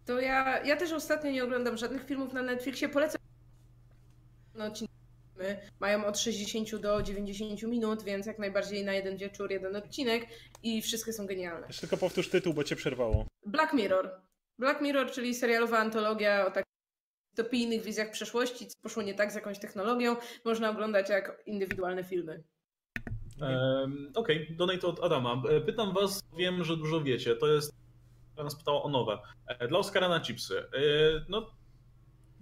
To 0.05 0.21
ja, 0.21 0.65
ja 0.65 0.77
też 0.77 0.93
ostatnio 0.93 1.31
nie 1.31 1.45
oglądam 1.45 1.77
żadnych 1.77 2.05
filmów 2.05 2.33
na 2.33 2.43
Netflixie. 2.43 2.89
Polecam. 2.89 3.21
No, 4.55 4.65
odcinki 4.65 4.97
mają 5.81 6.07
od 6.07 6.19
60 6.19 6.77
do 6.77 7.03
90 7.03 7.63
minut, 7.63 8.03
więc 8.03 8.27
jak 8.27 8.39
najbardziej 8.39 8.85
na 8.85 8.93
jeden 8.93 9.17
wieczór, 9.17 9.51
jeden 9.51 9.77
odcinek 9.77 10.27
i 10.63 10.83
wszystkie 10.83 11.13
są 11.13 11.27
genialne. 11.27 11.67
Jeszcze 11.67 11.81
tylko 11.81 11.97
powtórz 11.97 12.29
tytuł, 12.29 12.55
bo 12.55 12.65
cię 12.65 12.77
przerwało. 12.77 13.27
Black 13.47 13.73
Mirror. 13.73 14.21
Black 14.59 14.81
Mirror, 14.81 15.11
czyli 15.11 15.35
serialowa 15.35 15.79
antologia 15.79 16.47
o 16.47 16.51
takich 16.51 16.67
dystopijnych 17.37 17.83
wizjach 17.83 18.11
przeszłości, 18.11 18.67
co 18.67 18.75
poszło 18.83 19.03
nie 19.03 19.15
tak 19.15 19.33
z 19.33 19.35
jakąś 19.35 19.59
technologią, 19.59 20.17
można 20.45 20.71
oglądać 20.71 21.09
jak 21.11 21.43
indywidualne 21.47 22.05
filmy. 22.05 22.43
Um, 23.41 24.13
Okej, 24.15 24.57
donate 24.57 24.87
od 24.87 25.05
Adama. 25.05 25.43
E, 25.51 25.61
Pytam 25.61 25.95
was, 25.95 26.23
wiem, 26.37 26.65
że 26.65 26.77
dużo 26.77 27.01
wiecie. 27.01 27.37
To 27.37 27.47
jest. 27.47 27.77
Nas 28.37 28.57
pytała 28.57 28.83
o 28.83 28.89
nowe. 28.89 29.19
E, 29.47 29.69
Dla 29.69 29.79
Oscara 29.79 30.09
na 30.09 30.21
chipsy. 30.21 30.59
E, 30.59 30.65
No. 31.29 31.51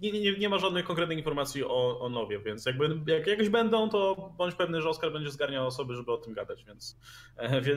Nie, 0.01 0.11
nie, 0.11 0.37
nie 0.37 0.49
ma 0.49 0.57
żadnych 0.57 0.85
konkretnych 0.85 1.17
informacji 1.17 1.63
o, 1.63 1.99
o 1.99 2.09
nowie, 2.09 2.39
więc 2.39 2.65
jakby 2.65 3.11
jak 3.11 3.27
jakieś 3.27 3.49
będą, 3.49 3.89
to 3.89 4.15
bądź 4.37 4.55
pewny, 4.55 4.81
że 4.81 4.89
Oscar 4.89 5.11
będzie 5.13 5.31
zgarniał 5.31 5.67
osoby, 5.67 5.95
żeby 5.95 6.11
o 6.11 6.17
tym 6.17 6.33
gadać, 6.33 6.63
więc, 6.65 6.97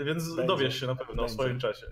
więc 0.04 0.28
Będzie. 0.28 0.46
dowiesz 0.46 0.80
się 0.80 0.86
na 0.86 0.94
pewno 0.94 1.14
Będzie. 1.14 1.24
o 1.24 1.28
swoim 1.28 1.60
czasie. 1.60 1.86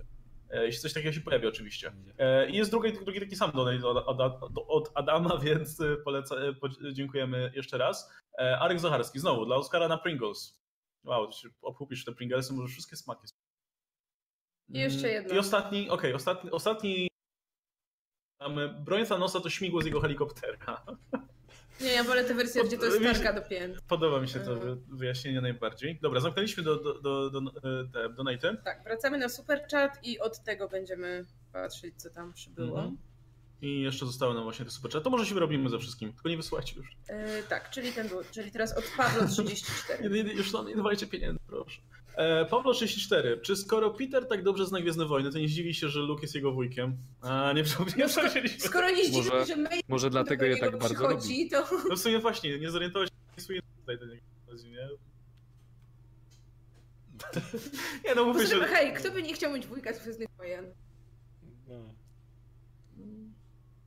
E, 0.56 0.66
Jeśli 0.66 0.80
coś 0.80 0.92
takiego 0.92 1.12
się 1.12 1.20
pojawi, 1.20 1.46
oczywiście. 1.46 1.92
E, 2.18 2.50
I 2.50 2.56
jest 2.56 2.70
drugi, 2.70 2.92
drugi 2.92 3.20
taki 3.20 3.36
sam 3.36 3.50
donate 3.52 3.86
od, 3.86 4.20
od, 4.20 4.64
od 4.68 4.90
Adama, 4.94 5.38
więc 5.44 5.80
e, 5.80 5.96
poleca, 5.96 6.36
po- 6.60 6.92
dziękujemy 6.92 7.52
jeszcze 7.54 7.78
raz. 7.78 8.12
Arek 8.38 8.80
Zacharski, 8.80 9.18
znowu, 9.18 9.46
dla 9.46 9.56
Oscara 9.56 9.88
na 9.88 9.98
Pringles. 9.98 10.60
Wow, 11.04 11.32
się 11.32 11.48
obkupisz 11.62 12.04
te 12.04 12.12
Pringlesy, 12.12 12.52
może 12.52 12.68
wszystkie 12.68 12.96
smaki. 12.96 13.26
I 14.68 14.78
jeszcze 14.78 15.08
jedno. 15.08 15.34
I 15.34 15.38
ostatni, 15.38 15.90
okej, 15.90 16.14
ostatni, 16.14 16.50
ostatni 16.50 17.08
mamy 18.40 18.68
broń 18.68 19.06
Thanosa 19.06 19.40
to 19.40 19.50
śmigło 19.50 19.82
z 19.82 19.86
jego 19.86 20.00
helikoptera. 20.00 20.86
Nie, 21.80 21.92
ja 21.92 22.04
wolę 22.04 22.24
tę 22.24 22.34
wersję, 22.34 22.64
gdzie 22.64 22.78
to 22.78 22.84
jest 22.84 23.00
Wiesz- 23.00 23.12
tarka 23.18 23.40
do 23.40 23.48
pięt. 23.48 23.80
Podoba 23.88 24.20
mi 24.20 24.28
się 24.28 24.40
to 24.40 24.52
Mhm. 24.52 24.74
wy- 24.88 24.96
wyjaśnienie 24.96 25.40
najbardziej. 25.40 25.98
Dobra, 26.02 26.20
zamknęliśmy 26.20 26.62
do, 26.62 26.76
do, 26.76 26.94
do, 27.00 27.30
do, 27.30 27.40
e, 27.40 27.88
te 27.92 28.08
donaty. 28.08 28.56
Tak, 28.64 28.84
wracamy 28.84 29.18
na 29.18 29.28
super 29.28 29.66
chat 29.70 29.98
i 30.02 30.18
od 30.20 30.44
tego 30.44 30.68
będziemy 30.68 31.24
patrzeć, 31.52 31.94
co 31.96 32.10
tam 32.10 32.32
przybyło. 32.32 32.78
Mhm. 32.78 32.96
I 33.62 33.80
jeszcze 33.80 34.06
zostały 34.06 34.34
nam 34.34 34.42
właśnie 34.42 34.64
te 34.64 34.70
super 34.70 35.02
To 35.02 35.10
może 35.10 35.26
się 35.26 35.34
wyrobimy 35.34 35.70
ze 35.70 35.78
wszystkim, 35.78 36.12
tylko 36.12 36.28
nie 36.28 36.36
wysyłajcie 36.36 36.76
już. 36.76 36.96
E, 37.08 37.42
tak, 37.42 37.70
czyli 37.70 37.92
ten 37.92 38.08
był, 38.08 38.20
czyli 38.30 38.50
teraz 38.50 38.78
od 38.78 38.84
Pawła 38.96 39.26
34. 39.26 40.02
Nie, 40.10 40.24
nie, 40.24 40.32
już 40.32 40.52
no, 40.52 40.64
nie 40.64 40.76
dawajcie 40.76 41.06
pieniędzy, 41.06 41.40
proszę. 41.46 41.80
E, 42.16 42.44
Pawlo 42.44 42.74
64. 42.74 43.40
Czy 43.42 43.56
skoro 43.56 43.90
Peter 43.90 44.26
tak 44.28 44.42
dobrze 44.42 44.66
zna 44.66 44.80
Gwiezdne 44.80 45.06
Wojny, 45.06 45.32
to 45.32 45.38
nie 45.38 45.48
zdziwi 45.48 45.74
się, 45.74 45.88
że 45.88 46.00
Luke 46.00 46.22
jest 46.22 46.34
jego 46.34 46.52
wujkiem? 46.52 46.96
A, 47.22 47.52
nie, 47.52 47.62
No, 47.98 48.08
skoro, 48.08 48.28
skoro 48.58 48.90
nie 48.90 49.04
zdziwi, 49.04 49.16
Może- 49.30 49.46
że 49.46 49.56
May 49.56 49.80
Może 49.88 50.10
dlatego 50.10 50.40
do 50.44 50.46
je 50.46 50.56
tak 50.58 50.70
bardzo 50.78 50.94
przychodzi, 50.94 51.48
to 51.50 51.64
No 51.88 51.96
w 51.96 51.98
sumie 51.98 52.18
właśnie, 52.18 52.58
nie 52.58 52.70
zorientowałeś 52.70 53.10
się, 53.38 53.60
tutaj 53.80 53.98
do 53.98 54.06
niego. 54.06 54.20
Nie, 54.64 54.88
nie 58.08 58.14
no 58.14 58.24
mówię, 58.24 58.40
Poza 58.40 58.50
tym, 58.54 58.60
że... 58.62 58.68
hej, 58.68 58.94
kto 58.94 59.10
by 59.10 59.22
nie 59.22 59.34
chciał 59.34 59.52
mieć 59.52 59.66
wujka 59.66 59.92
z 59.94 59.98
Gwiezdnych 60.02 60.28
Wojen? 60.38 60.64
No. 61.68 61.74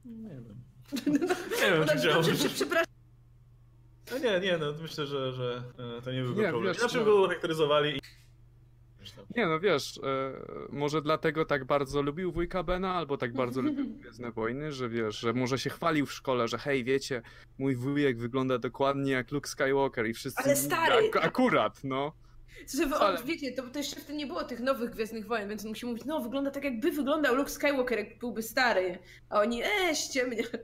Nie 0.05 0.29
wiem. 0.29 0.61
Nie 1.61 1.71
wiem, 1.71 1.79
No 1.79 1.87
czy 1.87 1.97
chciałbym. 1.99 2.31
dobrze, 2.31 2.49
przepraszam. 2.49 2.85
No 4.11 4.17
nie, 4.17 4.39
nie, 4.39 4.57
no 4.57 4.65
myślę, 4.81 5.07
że, 5.07 5.33
że 5.33 5.63
e, 5.97 6.01
to 6.01 6.11
nie 6.11 6.21
byłby 6.21 6.41
Nie, 6.41 6.49
problem. 6.49 6.75
Inaczej 6.79 6.99
no- 6.99 7.05
go 7.05 7.21
charakteryzowali 7.27 7.97
i... 7.97 8.01
Nie 9.35 9.45
no 9.45 9.59
wiesz, 9.59 9.97
e, 9.97 10.33
może 10.69 11.01
dlatego 11.01 11.45
tak 11.45 11.65
bardzo 11.65 12.01
lubił 12.01 12.31
wujka 12.31 12.63
Bena, 12.63 12.93
albo 12.93 13.17
tak 13.17 13.33
bardzo 13.33 13.61
lubił 13.61 13.85
Gwiezdne 13.99 14.31
Wojny, 14.31 14.71
że 14.71 14.89
wiesz, 14.89 15.19
że 15.19 15.33
może 15.33 15.59
się 15.59 15.69
chwalił 15.69 16.05
w 16.05 16.13
szkole, 16.13 16.47
że 16.47 16.57
hej, 16.57 16.83
wiecie, 16.83 17.21
mój 17.57 17.75
wujek 17.75 18.17
wygląda 18.17 18.57
dokładnie 18.57 19.11
jak 19.11 19.31
Luke 19.31 19.49
Skywalker 19.49 20.07
i 20.07 20.13
wszyscy... 20.13 20.43
Ale 20.43 20.55
stary! 20.55 21.09
Ak- 21.13 21.25
akurat, 21.25 21.83
no. 21.83 22.13
Żeby 22.77 22.95
Ale- 22.95 23.19
on, 23.19 23.25
wiecie, 23.25 23.51
to, 23.51 23.63
to 23.69 23.79
jeszcze 23.79 23.95
wtedy 23.95 24.17
nie 24.17 24.27
było 24.27 24.43
tych 24.43 24.59
nowych 24.59 24.89
Gwiezdnych 24.89 25.27
Wojen, 25.27 25.49
więc 25.49 25.63
on 25.63 25.69
musi 25.69 25.85
mówić, 25.85 26.05
no 26.05 26.21
wygląda 26.21 26.51
tak 26.51 26.63
jakby 26.63 26.91
wyglądał 26.91 27.35
Luke 27.35 27.49
Skywalker, 27.49 27.99
jak 27.99 28.19
byłby 28.19 28.43
stary. 28.43 28.99
A 29.29 29.39
oni, 29.39 29.63
e, 29.63 29.95
ściemnia. 29.95 30.43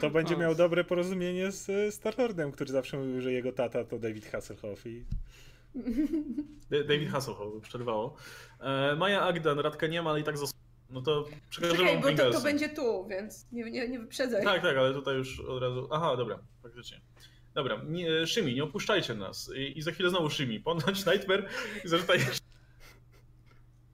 To 0.00 0.10
będzie 0.10 0.36
O. 0.36 0.38
miał 0.38 0.54
dobre 0.54 0.84
porozumienie 0.84 1.52
z 1.52 1.70
e, 1.70 1.92
Star-Lordem, 1.92 2.52
który 2.52 2.72
zawsze 2.72 2.98
mówił, 2.98 3.20
że 3.20 3.32
jego 3.32 3.52
tata 3.52 3.84
to 3.84 3.98
David 3.98 4.26
Hasselhoff 4.26 4.86
i 4.86 5.04
David 6.70 7.10
Hasselhoff 7.10 7.62
przerwało. 7.62 8.16
E, 8.60 8.96
Maja 8.96 9.22
Agdan, 9.22 9.58
Radka 9.58 9.86
nie 9.86 10.02
ma, 10.02 10.10
ale 10.10 10.20
i 10.20 10.24
tak 10.24 10.38
zas... 10.38 10.54
No 10.90 11.02
to 11.02 11.28
przekażę 11.50 11.76
Czekaj, 11.76 12.00
bo 12.00 12.12
to, 12.12 12.30
to 12.30 12.40
będzie 12.40 12.68
tu, 12.68 13.06
więc 13.06 13.46
nie, 13.52 13.70
nie, 13.70 13.88
nie 13.88 13.98
wyprzedzaj. 13.98 14.44
Tak, 14.44 14.62
tak, 14.62 14.76
ale 14.76 14.94
tutaj 14.94 15.16
już 15.16 15.40
od 15.40 15.62
razu. 15.62 15.88
Aha, 15.90 16.16
dobra, 16.16 16.38
faktycznie. 16.62 17.00
Dobra, 17.54 17.80
nie, 17.86 18.26
Szymi, 18.26 18.54
nie 18.54 18.64
opuszczajcie 18.64 19.14
nas. 19.14 19.50
I, 19.56 19.78
I 19.78 19.82
za 19.82 19.92
chwilę 19.92 20.10
znowu 20.10 20.30
Szymi. 20.30 20.60
Ponoć 20.60 21.06
Nightmare 21.06 21.48
i 21.84 21.88
zarzuca 21.88 22.14
jeszcze. 22.14 22.40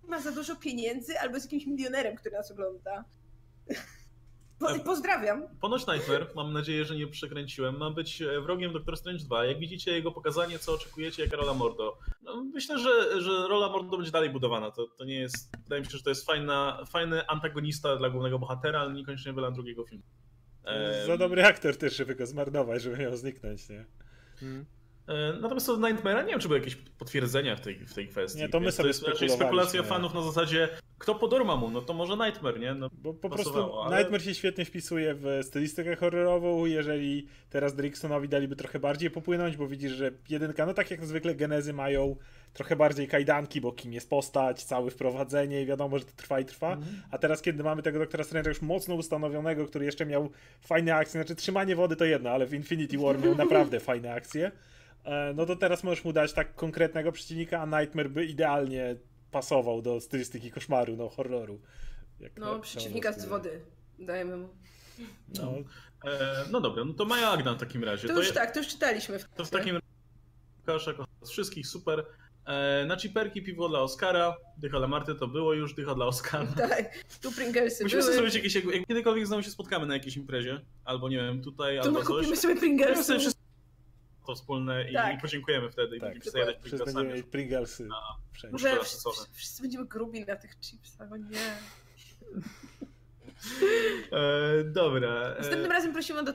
Ma 0.08 0.20
za 0.20 0.32
dużo 0.32 0.56
pieniędzy 0.56 1.20
albo 1.20 1.34
jest 1.34 1.46
jakimś 1.46 1.66
milionerem, 1.66 2.16
który 2.16 2.36
nas 2.36 2.50
ogląda. 2.50 3.04
Po, 4.58 4.78
pozdrawiam. 4.84 5.42
Ponoć 5.60 5.86
Nightmare, 5.86 6.26
mam 6.34 6.52
nadzieję, 6.52 6.84
że 6.84 6.96
nie 6.96 7.06
przekręciłem, 7.06 7.76
ma 7.76 7.90
być 7.90 8.22
e, 8.22 8.40
wrogiem 8.40 8.72
Doctor 8.72 8.96
Strange 8.96 9.24
2. 9.24 9.44
Jak 9.44 9.58
widzicie 9.58 9.92
jego 9.92 10.12
pokazanie, 10.12 10.58
co 10.58 10.72
oczekujecie, 10.72 11.24
jaka 11.24 11.36
rola 11.36 11.54
Mordo? 11.54 11.98
No, 12.22 12.44
myślę, 12.54 12.78
że, 12.78 13.22
że 13.22 13.48
rola 13.48 13.68
Mordo 13.68 13.96
będzie 13.96 14.12
dalej 14.12 14.30
budowana. 14.30 14.70
To, 14.70 14.86
to 14.98 15.04
nie 15.04 15.14
jest. 15.14 15.56
Wydaje 15.62 15.82
mi 15.82 15.86
się, 15.86 15.98
że 15.98 16.02
to 16.02 16.10
jest 16.10 16.26
fajna, 16.26 16.84
fajny 16.86 17.26
antagonista 17.26 17.96
dla 17.96 18.10
głównego 18.10 18.38
bohatera, 18.38 18.80
ale 18.80 18.92
niekoniecznie 18.92 19.32
wylan 19.32 19.54
drugiego 19.54 19.84
filmu. 19.84 20.04
Za 21.06 21.16
dobry 21.16 21.44
aktor 21.44 21.76
też, 21.76 21.96
żeby 21.96 22.14
go 22.14 22.26
zmarnować, 22.26 22.82
żeby 22.82 22.96
miał 22.96 23.16
zniknąć, 23.16 23.68
nie? 23.68 23.86
Mm. 24.42 24.64
E, 25.08 25.32
natomiast 25.40 25.66
co 25.66 25.76
do 25.76 25.86
Nightmare'a 25.88 26.24
nie 26.24 26.30
wiem, 26.30 26.40
czy 26.40 26.48
były 26.48 26.60
jakieś 26.60 26.76
potwierdzenia 26.76 27.56
w 27.56 27.60
tej, 27.60 27.74
w 27.86 27.94
tej 27.94 28.08
kwestii. 28.08 28.38
Nie, 28.40 28.48
to 28.48 28.60
my 28.60 28.64
Więc 28.64 28.76
sobie 28.76 28.88
jest 28.88 29.02
raczej 29.02 29.14
spekulowaliśmy. 29.28 29.46
spekulacja 29.46 29.82
fanów 29.82 30.14
na 30.14 30.22
zasadzie, 30.22 30.68
kto 30.98 31.14
po 31.14 31.28
Dormammu, 31.28 31.70
no 31.70 31.82
to 31.82 31.94
może 31.94 32.16
Nightmare, 32.16 32.60
nie? 32.60 32.74
No, 32.74 32.90
Bo 32.92 33.14
po 33.14 33.30
prostu 33.30 33.80
ale- 33.80 33.96
Nightmare 33.98 34.22
się 34.22 34.34
świetnie 34.34 34.64
wpisuje 34.64 35.14
w 35.14 35.40
stylistykę 35.42 35.96
horrorową, 35.96 36.66
jeżeli 36.66 37.26
teraz 37.50 37.74
Dricksonowi 37.74 38.28
daliby 38.28 38.56
trochę 38.56 38.78
bardziej 38.78 39.10
popłynąć, 39.10 39.56
bo 39.56 39.66
widzisz, 39.68 39.92
że 39.92 40.10
jedynka, 40.28 40.66
no 40.66 40.74
tak 40.74 40.90
jak 40.90 41.04
zwykle 41.06 41.34
genezy 41.34 41.72
mają 41.72 42.16
trochę 42.52 42.76
bardziej 42.76 43.08
kajdanki, 43.08 43.60
bo 43.60 43.72
kim 43.72 43.92
jest 43.92 44.10
postać, 44.10 44.64
całe 44.64 44.90
wprowadzenie 44.90 45.62
i 45.62 45.66
wiadomo, 45.66 45.98
że 45.98 46.04
to 46.04 46.12
trwa 46.16 46.40
i 46.40 46.44
trwa, 46.44 46.72
Mhm. 46.72 47.02
a 47.10 47.18
teraz 47.18 47.42
kiedy 47.42 47.62
mamy 47.62 47.82
tego 47.82 47.98
Doktora 47.98 48.24
Strange'a 48.24 48.48
już 48.48 48.62
mocno 48.62 48.94
ustanowionego, 48.94 49.66
który 49.66 49.84
jeszcze 49.84 50.06
miał 50.06 50.30
fajne 50.60 50.94
akcje, 50.94 51.20
znaczy 51.20 51.34
trzymanie 51.34 51.76
wody 51.76 51.96
to 51.96 52.04
jedno, 52.04 52.30
ale 52.30 52.46
w 52.46 52.54
Infinity 52.54 52.98
War 52.98 53.18
miał 53.18 53.34
naprawdę 53.34 53.80
fajne 53.80 54.12
akcje, 54.12 54.50
no 55.34 55.46
to 55.46 55.56
teraz 55.56 55.84
możesz 55.84 56.04
mu 56.04 56.12
dać 56.12 56.32
tak 56.32 56.54
konkretnego 56.54 57.12
przeciwnika, 57.12 57.60
a 57.62 57.66
Nightmare 57.80 58.10
by 58.10 58.24
idealnie 58.24 58.96
pasował 59.30 59.82
do 59.82 60.00
stylistyki 60.00 60.50
koszmaru, 60.50 60.96
no 60.96 61.08
horroru. 61.08 61.60
Jak 62.20 62.36
No, 62.38 62.58
przeciwnika 62.58 63.12
z 63.12 63.24
wody. 63.24 63.60
Dajemy 63.98 64.36
mu. 64.36 64.48
No, 65.34 65.52
e, 66.10 66.44
no 66.50 66.60
dobra, 66.60 66.84
no 66.84 66.92
to 66.94 67.04
Maja 67.04 67.30
Agna 67.30 67.54
w 67.54 67.58
takim 67.60 67.84
razie. 67.84 68.08
To 68.08 68.14
już 68.18 68.26
je- 68.26 68.32
tak, 68.32 68.50
to 68.50 68.58
już 68.60 68.68
czytaliśmy. 68.68 69.18
W 69.18 69.24
To 69.28 69.44
w 69.44 69.50
takim 69.50 69.78
razie 70.66 70.92
z 71.22 71.30
wszystkich 71.30 71.66
super. 71.66 72.06
E, 72.46 72.84
na 72.86 72.96
chiperki 72.96 73.42
piwo 73.42 73.68
dla 73.68 73.80
Oscara. 73.80 74.36
Dycha 74.58 74.78
dla 74.78 74.88
Marty 74.88 75.14
to 75.14 75.28
było 75.28 75.54
już, 75.54 75.74
dycha 75.74 75.94
dla 75.94 76.06
Oscara. 76.06 76.46
Tak, 76.68 77.04
tu 77.22 77.32
Pringlesy 77.32 77.84
Musimy 77.84 78.02
były. 78.02 78.14
zrobić 78.14 78.34
jakieś, 78.34 78.54
jak, 78.54 78.64
jak 78.64 78.86
kiedykolwiek 78.86 79.26
znowu 79.26 79.42
się 79.42 79.50
spotkamy 79.50 79.86
na 79.86 79.94
jakiejś 79.94 80.16
imprezie, 80.16 80.60
albo 80.84 81.08
nie 81.08 81.16
wiem, 81.16 81.42
tutaj, 81.42 81.76
To 81.76 81.82
albo 81.82 81.98
my 81.98 82.04
coś. 82.04 82.16
kupimy 82.16 82.36
sobie 82.36 82.56
Pringlesy. 82.56 83.18
To 84.26 84.34
wspólne 84.34 84.90
i, 84.90 84.94
Tak. 84.94 85.18
i 85.18 85.20
podziękujemy 85.20 85.70
wtedy 85.70 85.96
i 85.96 86.00
Tak, 86.00 86.10
będziemy 86.12 86.30
przejadać 86.30 86.56
będziemy 86.62 86.84
Pringlesami. 86.84 87.22
Pringlesy 87.22 87.88
wszędzie. 88.32 88.52
Może 88.52 88.80
wszyscy, 88.84 89.08
wszyscy 89.32 89.62
będziemy 89.62 89.86
grubi 89.86 90.24
na 90.24 90.36
tych 90.36 90.60
chipsach, 90.60 91.12
o 91.12 91.16
nie. 91.16 91.56
E, 94.12 94.64
dobra. 94.64 95.34
Następnym 95.38 95.70
E, 95.70 95.74
razem 95.74 95.92
prosimy 95.92 96.20
o 96.20 96.22
do... 96.22 96.32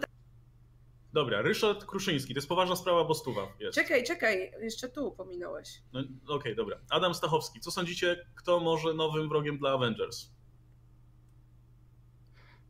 dobra, 1.14 1.42
Ryszard 1.42 1.86
Kruszyński, 1.86 2.34
to 2.34 2.38
jest 2.38 2.48
poważna 2.50 2.76
sprawa, 2.76 3.04
bo 3.04 3.14
stuwa 3.16 3.48
jest. 3.60 3.76
Czekaj, 3.76 4.04
czekaj, 4.04 4.52
jeszcze 4.62 4.90
tu 4.90 5.12
pominąłeś. 5.12 5.82
No, 5.94 6.04
Okej, 6.28 6.56
dobra. 6.56 6.78
Adam 6.90 7.14
Stachowski, 7.14 7.60
co 7.60 7.72
sądzicie, 7.72 8.26
kto 8.36 8.60
może 8.60 8.94
nowym 8.94 9.30
wrogiem 9.30 9.58
dla 9.58 9.72
Avengers? 9.72 10.30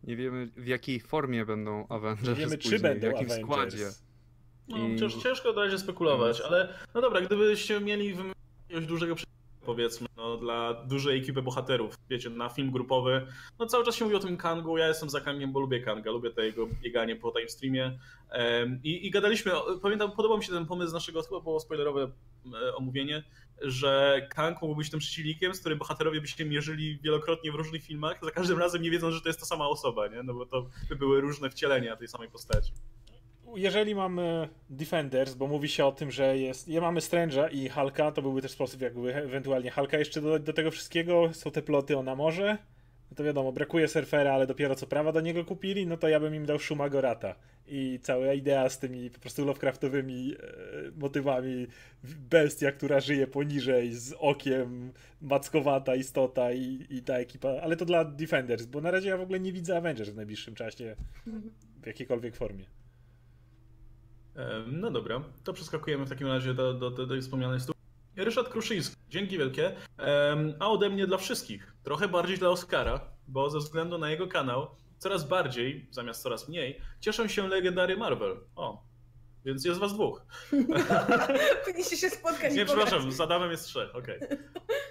Nie 0.03 0.15
wiemy 0.15 0.47
w 0.57 0.67
jakiej 0.67 0.99
formie 0.99 1.45
będą 1.45 1.87
Avengers 1.87 2.27
Nie 2.29 2.35
wiemy, 2.35 2.57
później, 2.57 2.73
czy 2.73 2.79
będą 2.79 2.99
w 2.99 3.11
jakim 3.11 3.25
Avengers. 3.31 3.41
składzie. 3.47 3.89
No, 4.69 4.77
I- 4.87 4.99
cięż, 4.99 5.15
ciężko 5.15 5.53
na 5.53 5.61
razie 5.63 5.77
spekulować, 5.77 6.41
ale 6.41 6.73
no 6.95 7.01
dobra, 7.01 7.21
gdybyście 7.21 7.79
mieli 7.79 8.15
jakiegoś 8.69 8.85
dużego 8.87 9.15
powiedzmy, 9.65 10.07
no, 10.17 10.37
dla 10.37 10.73
dużej 10.73 11.19
ekipy 11.19 11.41
bohaterów, 11.41 11.95
wiecie, 12.09 12.29
na 12.29 12.49
film 12.49 12.71
grupowy, 12.71 13.27
no 13.59 13.65
cały 13.65 13.85
czas 13.85 13.95
się 13.95 14.05
mówi 14.05 14.15
o 14.15 14.19
tym 14.19 14.37
Kangu, 14.37 14.77
ja 14.77 14.87
jestem 14.87 15.09
za 15.09 15.21
Kangiem, 15.21 15.51
bo 15.51 15.59
lubię 15.59 15.79
Kanga, 15.79 16.11
lubię 16.11 16.31
to 16.31 16.41
jego 16.41 16.67
bieganie 16.67 17.15
po 17.15 17.31
time 17.31 17.49
streamie 17.49 17.99
i, 18.83 19.07
i 19.07 19.11
gadaliśmy, 19.11 19.51
pamiętam, 19.81 20.11
podobał 20.11 20.37
mi 20.37 20.43
się 20.43 20.51
ten 20.51 20.65
pomysł 20.65 20.89
z 20.89 20.93
naszego, 20.93 21.23
chyba 21.23 21.39
było 21.39 21.59
spoilerowe 21.59 22.11
omówienie, 22.75 23.23
że 23.61 24.21
Kang 24.29 24.61
mógł 24.61 24.75
być 24.75 24.89
tym 24.89 24.99
przeciwnikiem, 24.99 25.53
z 25.53 25.59
którym 25.59 25.79
bohaterowie 25.79 26.21
by 26.21 26.27
się 26.27 26.45
mierzyli 26.45 26.99
wielokrotnie 27.03 27.51
w 27.51 27.55
różnych 27.55 27.83
filmach, 27.83 28.19
za 28.21 28.31
każdym 28.31 28.59
razem 28.59 28.81
nie 28.81 28.91
wiedząc, 28.91 29.15
że 29.15 29.21
to 29.21 29.29
jest 29.29 29.39
ta 29.39 29.45
sama 29.45 29.67
osoba, 29.67 30.07
nie? 30.07 30.23
No 30.23 30.33
bo 30.33 30.45
to 30.45 30.65
by 30.89 30.95
były 30.95 31.21
różne 31.21 31.49
wcielenia 31.49 31.95
tej 31.95 32.07
samej 32.07 32.29
postaci. 32.29 32.71
Jeżeli 33.55 33.95
mamy 33.95 34.49
Defenders, 34.69 35.33
bo 35.33 35.47
mówi 35.47 35.67
się 35.67 35.85
o 35.85 35.91
tym, 35.91 36.11
że 36.11 36.37
jest. 36.37 36.67
Ja 36.67 36.81
mamy 36.81 36.99
Strange'a 36.99 37.53
i 37.53 37.69
Hulka, 37.69 38.11
to 38.11 38.21
byłby 38.21 38.41
też 38.41 38.51
sposób, 38.51 38.81
jakby 38.81 39.15
ewentualnie 39.15 39.71
Hulka 39.71 39.97
jeszcze 39.97 40.21
dodać 40.21 40.41
do 40.41 40.53
tego 40.53 40.71
wszystkiego. 40.71 41.33
Są 41.33 41.51
te 41.51 41.61
ploty 41.61 41.97
o 41.97 42.03
Namorze. 42.03 42.57
No 43.11 43.15
to 43.15 43.23
wiadomo, 43.23 43.51
brakuje 43.51 43.87
surfera, 43.87 44.33
ale 44.33 44.47
dopiero 44.47 44.75
co 44.75 44.87
prawa 44.87 45.11
do 45.11 45.21
niego 45.21 45.45
kupili, 45.45 45.87
no 45.87 45.97
to 45.97 46.07
ja 46.07 46.19
bym 46.19 46.35
im 46.35 46.45
dał 46.45 46.59
Shuma 46.59 46.89
Gorata. 46.89 47.35
I 47.67 47.99
cała 48.01 48.33
idea 48.33 48.69
z 48.69 48.79
tymi 48.79 49.09
po 49.09 49.19
prostu 49.19 49.45
Lovecraftowymi 49.45 50.33
e, 50.33 50.99
motywami 50.99 51.67
bestia, 52.03 52.71
która 52.71 52.99
żyje 52.99 53.27
poniżej, 53.27 53.93
z 53.93 54.13
okiem, 54.19 54.93
mackowata 55.21 55.95
istota 55.95 56.51
i, 56.51 56.85
i 56.89 57.01
ta 57.01 57.17
ekipa. 57.17 57.49
Ale 57.49 57.75
to 57.75 57.85
dla 57.85 58.05
Defenders, 58.05 58.65
bo 58.65 58.81
na 58.81 58.91
razie 58.91 59.09
ja 59.09 59.17
w 59.17 59.21
ogóle 59.21 59.39
nie 59.39 59.53
widzę 59.53 59.77
Avengers 59.77 60.09
w 60.09 60.15
najbliższym 60.15 60.55
czasie 60.55 60.95
w 61.81 61.87
jakiejkolwiek 61.87 62.35
formie. 62.35 62.65
Em, 64.35 64.79
No 64.79 64.91
dobra, 64.91 65.21
to 65.43 65.53
przeskakujemy 65.53 66.05
w 66.05 66.09
takim 66.09 66.27
razie 66.27 66.53
do, 66.53 66.73
do, 66.73 66.91
do, 66.91 67.05
do 67.05 67.21
wspomnianej 67.21 67.59
stu. 67.59 67.73
Ryszard 68.15 68.49
Kruszyński, 68.49 68.95
dzięki 69.09 69.37
wielkie. 69.37 69.75
A 70.59 70.69
ode 70.69 70.89
mnie 70.89 71.07
dla 71.07 71.17
wszystkich, 71.17 71.73
trochę 71.83 72.07
bardziej 72.07 72.37
dla 72.37 72.49
Oscara, 72.49 73.01
bo 73.27 73.49
ze 73.49 73.59
względu 73.59 73.97
na 73.97 74.09
jego 74.09 74.27
kanał 74.27 74.67
coraz 74.97 75.27
bardziej, 75.27 75.87
zamiast 75.91 76.21
coraz 76.21 76.49
mniej, 76.49 76.81
cieszą 76.99 77.27
się 77.27 77.47
legendary 77.47 77.97
Marvel. 77.97 78.37
O, 78.55 78.83
więc 79.45 79.65
jest 79.65 79.79
was 79.79 79.93
dwóch. 79.93 80.21
Powinniście 81.65 81.97
się 81.97 82.09
spotkać 82.09 82.53
Nie, 82.53 82.65
przepraszam, 82.65 83.11
z 83.11 83.21
Adamem 83.21 83.51
jest 83.51 83.65
trzech, 83.65 83.95
okej. 83.95 84.19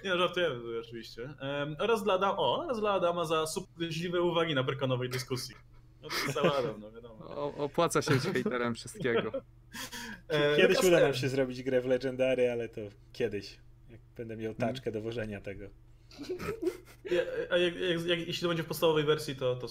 Nie, 0.03 0.09
no, 0.09 0.17
żartujemy 0.17 0.79
oczywiście. 0.79 1.33
Oraz, 1.79 2.03
dla 2.03 2.13
Adam, 2.13 2.35
o, 2.37 2.63
oraz 2.63 2.79
dla 2.79 2.91
Adama 2.91 3.25
za 3.25 3.47
subtelne 3.47 4.21
uwagi 4.21 4.55
na 4.55 4.63
brykonowej 4.63 5.09
dyskusji. 5.09 5.55
No 6.01 6.09
to 6.33 6.77
no 6.79 6.91
wiadomo. 6.91 7.25
O, 7.25 7.53
opłaca 7.55 8.01
się 8.01 8.11
być 8.11 8.23
hejterem 8.23 8.75
wszystkiego. 8.75 9.31
E, 10.27 10.55
Kiedyś 10.55 10.77
Lukas 10.77 10.85
uda 10.91 10.99
nam 10.99 11.13
się 11.13 11.29
zrobić 11.29 11.63
grę 11.63 11.81
w 11.81 11.85
Legendary, 11.85 12.51
ale 12.51 12.69
to 12.69 12.81
kiedyś. 13.13 13.57
Jak 13.89 14.01
będę 14.17 14.37
miał 14.37 14.53
taczkę 14.53 14.91
do 14.91 15.01
wożenia 15.01 15.41
tego. 15.41 15.65
Ja- 17.11 17.21
A 17.49 17.57
jak, 17.57 17.75
jak, 17.75 18.05
jak, 18.05 18.19
jeśli 18.19 18.41
to 18.41 18.47
będzie 18.47 18.63
w 18.63 18.67
podstawowej 18.67 19.03
wersji, 19.03 19.35
to, 19.35 19.55
to, 19.55 19.67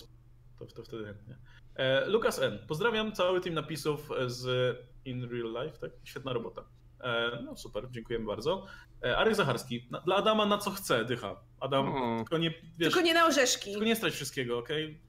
to, 0.59 0.66
to 0.66 0.82
wtedy 0.82 1.05
chętnie. 1.05 1.36
E, 1.76 2.06
Lukas 2.06 2.38
N. 2.38 2.59
Pozdrawiam 2.68 3.12
cały 3.12 3.40
team 3.40 3.55
napisów 3.55 4.09
z 4.26 4.76
In 5.05 5.28
Real 5.30 5.64
Life, 5.66 5.78
tak? 5.78 5.90
Świetna 6.05 6.32
robota. 6.32 6.64
E, 7.00 7.38
no 7.44 7.56
super, 7.56 7.90
dziękujemy 7.90 8.26
bardzo. 8.26 8.66
E, 9.05 9.16
Arek 9.16 9.34
Zacharski. 9.34 9.88
Na, 9.90 10.00
dla 10.00 10.16
Adama 10.16 10.46
na 10.46 10.59
co 10.59 10.70
chce, 10.70 11.05
dycha. 11.05 11.40
Adam, 11.60 11.92
tylko 12.18 12.38
nie, 12.38 12.50
wiesz, 12.50 12.88
Tylko 12.92 13.00
nie 13.00 13.14
na 13.14 13.26
orzeszki. 13.26 13.70
tylko 13.70 13.86
nie 13.86 13.96
strać 13.96 14.14
wszystkiego, 14.14 14.59
okej? 14.59 15.00
Bo 15.02 15.07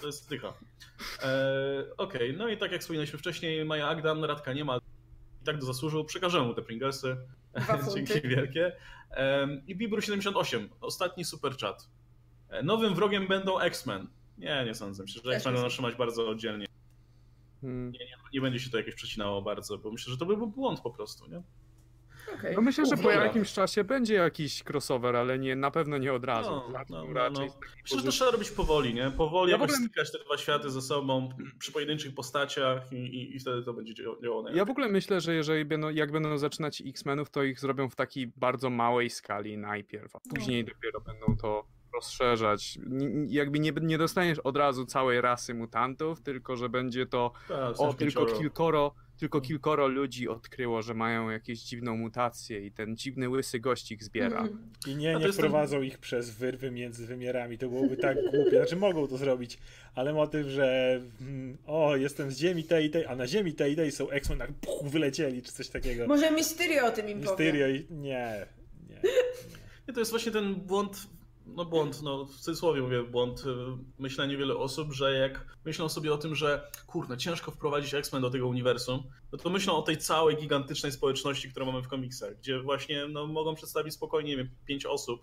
to 0.00 0.06
jest 0.06 0.28
dycha. 0.28 0.54
E, 1.22 1.84
okej, 1.96 2.36
no 2.36 2.48
i 2.48 2.56
tak 2.56 2.72
jak 2.72 2.80
wspominaliśmy 2.80 3.18
wcześniej, 3.18 3.64
Maja 3.64 3.88
Agdan, 3.88 4.24
Radka 4.24 4.52
nie 4.52 4.64
ma. 4.64 4.76
I 5.42 5.44
tak 5.44 5.58
to 5.60 5.66
zasłużył, 5.66 6.04
przekażemy 6.04 6.46
mu 6.46 6.54
te 6.54 6.62
Pringlesy. 6.62 7.16
Dzięki 7.94 8.28
wielkie. 8.28 8.76
Em, 9.10 9.62
I 9.66 9.76
Bibru78, 9.76 10.68
ostatni 10.80 11.24
super 11.24 11.56
chat. 11.56 11.88
E, 12.48 12.62
Nowym 12.62 12.94
wrogiem 12.94 13.26
będą 13.26 13.60
X-Men. 13.60 14.08
Nie, 14.38 14.64
nie 14.64 14.74
sądzę. 14.74 15.02
Myślę, 15.02 15.22
że 15.24 15.30
X-Men 15.30 15.54
nie 15.54 15.60
będą 15.60 15.70
trzymać 15.70 15.94
bardzo 15.94 16.28
oddzielnie. 16.28 16.66
Hmm. 17.60 17.92
Nie 18.32 18.40
będzie 18.40 18.60
się 18.60 18.70
to 18.70 18.78
jakieś 18.78 18.94
przecinało 18.94 19.42
bardzo, 19.42 19.78
bo 19.78 19.90
myślę, 19.90 20.12
że 20.12 20.18
to 20.18 20.26
by 20.26 20.36
był 20.36 20.46
błąd 20.46 20.80
po 20.80 20.90
prostu, 20.90 21.26
nie? 21.30 21.42
Okej. 22.34 22.54
No 22.56 22.62
myślę, 22.62 22.86
że 22.86 22.96
po 22.96 23.10
jakimś 23.10 23.52
czasie 23.52 23.84
będzie 23.84 24.14
jakiś 24.14 24.62
crossover, 24.70 25.16
ale 25.16 25.38
nie, 25.38 25.56
na 25.56 25.70
pewno 25.70 25.98
nie 25.98 26.12
od 26.12 26.24
razu. 26.24 26.50
No, 26.50 26.68
no, 26.90 27.04
no, 27.06 27.12
raczej 27.12 27.46
no. 27.46 27.52
takiej 27.52 27.82
Myślę, 27.82 27.98
że 27.98 28.04
to 28.04 28.10
trzeba 28.10 28.30
robić 28.30 28.50
powoli, 28.50 28.94
nie? 28.94 29.10
Powoli 29.10 29.50
Ja 29.52 29.56
jakoś 29.58 29.70
ogóle- 29.74 29.88
stykać 29.88 30.12
te 30.12 30.18
dwa 30.24 30.36
światy 30.38 30.70
ze 30.70 30.82
sobą 30.82 31.28
przy 31.58 31.72
pojedynczych 31.72 32.14
postaciach 32.14 32.92
i, 32.92 32.96
i, 32.96 33.36
i 33.36 33.40
wtedy 33.40 33.62
to 33.62 33.72
będzie 33.72 33.92
dzia- 33.94 34.22
działało 34.22 34.42
najlepiej. 34.42 34.58
Ja 34.58 34.64
w 34.64 34.70
ogóle 34.70 34.88
myślę, 34.88 35.20
że 35.20 35.34
jeżeli 35.34 35.64
będą, 35.64 35.88
jak 35.88 36.12
będą 36.12 36.38
zaczynać 36.38 36.82
X-Menów, 36.86 37.30
to 37.30 37.42
ich 37.42 37.60
zrobią 37.60 37.88
w 37.90 37.94
takiej 37.96 38.26
bardzo 38.36 38.70
małej 38.70 39.10
skali 39.10 39.58
najpierw, 39.58 40.16
a 40.16 40.20
później 40.34 40.64
dopiero 40.64 41.00
będą 41.00 41.36
to 41.36 41.64
rozszerzać. 41.94 42.78
N- 42.86 43.26
Jakby 43.28 43.58
nie, 43.58 43.72
nie 43.82 43.98
dostaniesz 43.98 44.38
od 44.38 44.56
razu 44.56 44.86
całej 44.86 45.20
rasy 45.20 45.54
mutantów, 45.54 46.22
tylko 46.22 46.56
że 46.56 46.68
będzie 46.68 47.06
to 47.06 47.32
Tak, 47.48 47.80
o, 47.80 47.94
tylko 47.94 48.26
kilkoro, 48.26 48.94
tylko 49.16 49.40
kilkoro 49.40 49.88
ludzi 49.88 50.28
odkryło, 50.28 50.82
że 50.82 50.94
mają 50.94 51.30
jakieś 51.30 51.60
dziwną 51.62 51.96
mutację 51.96 52.66
i 52.66 52.72
ten 52.72 52.96
dziwny 52.96 53.28
łysy 53.28 53.60
gościk 53.60 54.04
zbiera. 54.04 54.40
Mhm. 54.40 54.72
I 54.86 54.96
nie, 54.96 55.14
nie 55.14 55.26
jest 55.26 55.40
ten- 55.40 55.84
ich 55.84 55.98
przez 55.98 56.30
wyrwy 56.30 56.70
między 56.70 57.06
wymiarami. 57.06 57.58
To 57.58 57.68
byłoby 57.68 57.96
tak 57.96 58.16
głupie. 58.30 58.50
Znaczy 58.50 58.76
mogą 58.76 59.08
to 59.08 59.16
zrobić, 59.16 59.58
ale 59.94 60.12
motyw, 60.12 60.46
że 60.46 61.00
mm, 61.20 61.56
o, 61.66 61.96
jestem 61.96 62.30
z 62.30 62.38
ziemi 62.38 62.64
tej 62.64 62.86
i 62.86 62.90
tej, 62.90 63.06
a 63.06 63.16
na 63.16 63.26
ziemi 63.26 63.52
tej 63.52 63.72
i 63.72 63.76
tej 63.76 63.92
są 63.92 64.10
X-Men, 64.10 64.38
tak 64.38 64.52
puch, 64.52 64.88
wylecieli, 64.88 65.42
czy 65.42 65.52
coś 65.52 65.68
takiego. 65.68 66.06
Może 66.06 66.30
Mysterio 66.30 66.86
o 66.86 66.90
tym 66.90 67.08
im 67.08 67.18
powie. 67.20 67.30
Mysterio 67.30 67.68
i... 67.68 67.86
Nie, 67.90 68.46
nie. 68.90 69.00
Nie, 69.88 69.94
to 69.94 70.00
jest 70.00 70.10
właśnie 70.10 70.32
ten 70.32 70.54
błąd, 70.54 71.06
no 71.46 71.64
błąd, 71.64 72.02
no 72.02 72.24
w 72.24 72.36
cudzysłowie 72.36 72.82
mówię 72.82 73.02
błąd, 73.02 73.40
y, 73.40 73.54
myślenie 73.98 74.36
wielu 74.36 74.58
osób, 74.58 74.92
że 74.92 75.12
jak 75.12 75.56
myślą 75.64 75.88
sobie 75.88 76.14
o 76.14 76.18
tym, 76.18 76.34
że 76.34 76.70
kurde, 76.86 77.16
ciężko 77.16 77.50
wprowadzić 77.50 77.94
X-Men 77.94 78.22
do 78.22 78.30
tego 78.30 78.46
uniwersum, 78.48 79.02
no 79.32 79.38
to 79.38 79.50
myślą 79.50 79.76
o 79.76 79.82
tej 79.82 79.98
całej 79.98 80.36
gigantycznej 80.36 80.92
społeczności, 80.92 81.50
którą 81.50 81.66
mamy 81.66 81.82
w 81.82 81.88
komiksach, 81.88 82.38
gdzie 82.38 82.60
właśnie 82.60 83.08
no, 83.08 83.26
mogą 83.26 83.54
przedstawić 83.54 83.94
spokojnie, 83.94 84.30
nie 84.30 84.36
wiem, 84.36 84.50
pięć 84.66 84.86
osób 84.86 85.20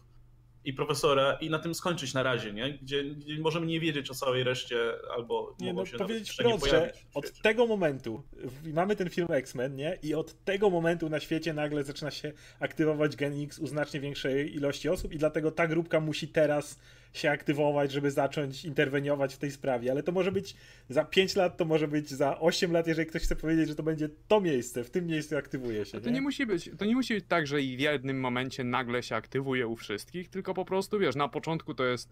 i 0.66 0.74
profesora 0.74 1.34
i 1.42 1.50
na 1.50 1.60
tym 1.60 1.76
skończyć 1.76 2.14
na 2.14 2.24
razie, 2.24 2.54
nie? 2.54 2.74
Gdzie, 2.74 3.04
gdzie 3.04 3.40
możemy 3.40 3.66
nie 3.66 3.80
wiedzieć 3.80 4.12
o 4.12 4.14
całej 4.14 4.44
reszcie 4.44 4.78
albo 5.16 5.56
Nie, 5.60 5.74
no 5.74 5.86
się 5.86 5.98
powiedzieć 5.98 6.32
wprost, 6.32 6.68
że 6.68 6.94
od 7.14 7.42
tego 7.42 7.68
momentu 7.68 8.24
mamy 8.64 8.96
ten 8.96 9.10
film 9.10 9.28
X-Men, 9.32 9.76
nie? 9.76 9.98
I 10.04 10.14
od 10.14 10.44
tego 10.44 10.70
momentu 10.70 11.10
na 11.10 11.20
świecie 11.20 11.54
nagle 11.54 11.84
zaczyna 11.84 12.12
się 12.12 12.32
aktywować 12.60 13.16
Gen 13.16 13.44
X 13.44 13.60
u 13.60 13.68
znacznie 13.68 14.00
większej 14.00 14.56
ilości 14.56 14.90
osób 14.90 15.14
i 15.14 15.18
dlatego 15.18 15.52
ta 15.52 15.68
grupka 15.68 16.00
musi 16.00 16.28
teraz 16.28 16.80
się 17.14 17.30
aktywować, 17.32 17.92
żeby 17.92 18.12
zacząć 18.12 18.66
interweniować 18.66 19.36
w 19.36 19.38
tej 19.38 19.52
sprawie. 19.52 19.92
Ale 19.92 20.04
to 20.04 20.12
może 20.12 20.32
być 20.32 20.56
za 20.90 21.06
5 21.06 21.36
lat, 21.36 21.58
to 21.58 21.66
może 21.66 21.88
być 21.88 22.10
za 22.10 22.40
8 22.40 22.72
lat, 22.72 22.88
jeżeli 22.88 23.08
ktoś 23.08 23.22
chce 23.22 23.36
powiedzieć, 23.36 23.68
że 23.68 23.76
to 23.76 23.84
będzie 23.84 24.10
to 24.28 24.42
miejsce, 24.42 24.84
w 24.84 24.90
tym 24.90 25.08
miejscu 25.08 25.38
aktywuje 25.38 25.86
się, 25.86 26.02
To 26.02 26.10
nie 26.10 26.22
musi 26.22 26.46
być, 26.46 26.70
to 26.78 26.86
nie 26.86 26.96
musi 26.96 27.14
być 27.14 27.26
tak, 27.28 27.48
że 27.48 27.62
i 27.62 27.78
w 27.78 27.80
jednym 27.80 28.20
momencie 28.20 28.64
nagle 28.64 29.04
się 29.04 29.16
aktywuje 29.16 29.68
u 29.68 29.76
wszystkich, 29.76 30.30
tylko 30.30 30.54
po 30.54 30.66
prostu 30.66 31.00
wiesz, 31.00 31.16
na 31.16 31.28
początku 31.28 31.74
to 31.74 31.86
jest 31.86 32.10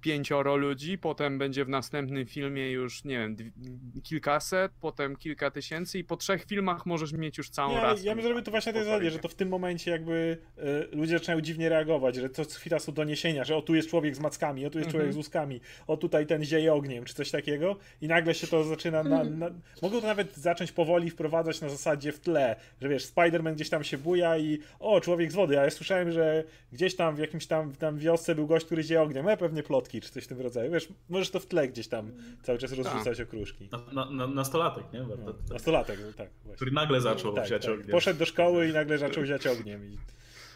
pięcioro 0.00 0.56
ludzi, 0.56 0.98
potem 0.98 1.38
będzie 1.38 1.64
w 1.64 1.68
następnym 1.68 2.26
filmie 2.26 2.70
już, 2.70 3.04
nie 3.04 3.18
wiem, 3.18 3.36
kilkaset, 4.02 4.72
potem 4.80 5.16
kilka 5.16 5.50
tysięcy 5.50 5.98
i 5.98 6.04
po 6.04 6.16
trzech 6.16 6.44
filmach 6.44 6.86
możesz 6.86 7.12
mieć 7.12 7.38
już 7.38 7.50
całą 7.50 7.74
Nie, 7.74 7.80
rasę. 7.80 8.04
ja 8.04 8.14
bym 8.14 8.24
zrobił 8.24 8.42
to 8.42 8.50
właśnie 8.50 8.72
tej 8.72 8.84
zasadzie, 8.84 9.10
że 9.10 9.18
to 9.18 9.28
w 9.28 9.34
tym 9.34 9.48
momencie 9.48 9.90
jakby 9.90 10.38
y, 10.92 10.96
ludzie 10.96 11.18
zaczynają 11.18 11.40
dziwnie 11.40 11.68
reagować, 11.68 12.16
że 12.16 12.30
co 12.30 12.44
chwila 12.44 12.78
są 12.78 12.92
doniesienia, 12.92 13.44
że 13.44 13.56
o 13.56 13.62
tu 13.62 13.74
jest 13.74 13.88
człowiek 13.88 14.16
z 14.16 14.20
mackami, 14.42 14.66
o 14.66 14.70
tu 14.70 14.78
jest 14.78 14.86
Mhm. 14.86 14.92
człowiek 14.92 15.12
z 15.12 15.16
łuskami, 15.16 15.60
o 15.86 15.96
tutaj 15.96 16.26
ten 16.26 16.44
zieje 16.44 16.74
ogniem, 16.74 17.04
czy 17.04 17.14
coś 17.14 17.30
takiego 17.30 17.76
i 18.00 18.08
nagle 18.08 18.34
się 18.34 18.46
to 18.46 18.64
zaczyna 18.64 19.02
na, 19.02 19.24
na... 19.24 19.50
Mogą 19.82 20.00
to 20.00 20.06
nawet 20.06 20.36
zacząć 20.36 20.72
powoli 20.72 21.10
wprowadzać 21.10 21.60
na 21.60 21.68
zasadzie 21.68 22.12
w 22.12 22.20
tle, 22.20 22.56
że 22.80 22.88
wiesz, 22.88 23.06
Spider-Man 23.06 23.54
gdzieś 23.54 23.70
tam 23.70 23.84
się 23.84 23.98
buja 23.98 24.38
i 24.38 24.58
o, 24.80 25.00
człowiek 25.00 25.32
z 25.32 25.34
wody, 25.34 25.60
a 25.60 25.64
ja 25.64 25.70
słyszałem, 25.70 26.12
że 26.12 26.44
gdzieś 26.72 26.96
tam 26.96 27.16
w 27.16 27.18
jakimś 27.18 27.46
tam, 27.46 27.72
tam 27.74 27.98
wiosce 27.98 28.34
był 28.34 28.46
gość, 28.46 28.66
który 28.66 28.82
zieje 28.82 29.02
ogniem, 29.02 29.26
no 29.26 29.36
pewnie 29.36 29.62
plotki, 29.62 30.00
czy 30.00 30.10
coś 30.10 30.24
w 30.24 30.28
tym 30.28 30.40
rodzaju, 30.40 30.72
wiesz, 30.72 30.88
możesz 31.08 31.30
to 31.30 31.40
w 31.40 31.46
tle 31.46 31.68
gdzieś 31.68 31.88
tam 31.88 32.10
cały 32.42 32.58
czas 32.58 32.72
rozrzucać 32.72 33.20
okruszki. 33.20 33.68
Na, 33.72 34.04
na, 34.04 34.10
na, 34.10 34.26
nastolatek, 34.26 34.84
nie? 34.92 35.02
Warto, 35.02 35.24
No, 35.26 35.32
tak, 35.32 35.50
nastolatek, 35.50 35.98
tak, 36.16 36.28
właśnie. 36.44 36.56
który 36.56 36.70
nagle 36.70 37.00
zaczął 37.00 37.32
Tak, 37.34 37.44
wsiać 37.44 37.62
tak. 37.62 37.70
ogniem. 37.74 37.88
Poszedł 37.90 38.18
do 38.18 38.24
szkoły 38.24 38.68
i 38.68 38.72
nagle 38.72 38.98
zaczął 38.98 39.24
ziać 39.24 39.46
ogniem. 39.46 39.84
I, 39.84 39.96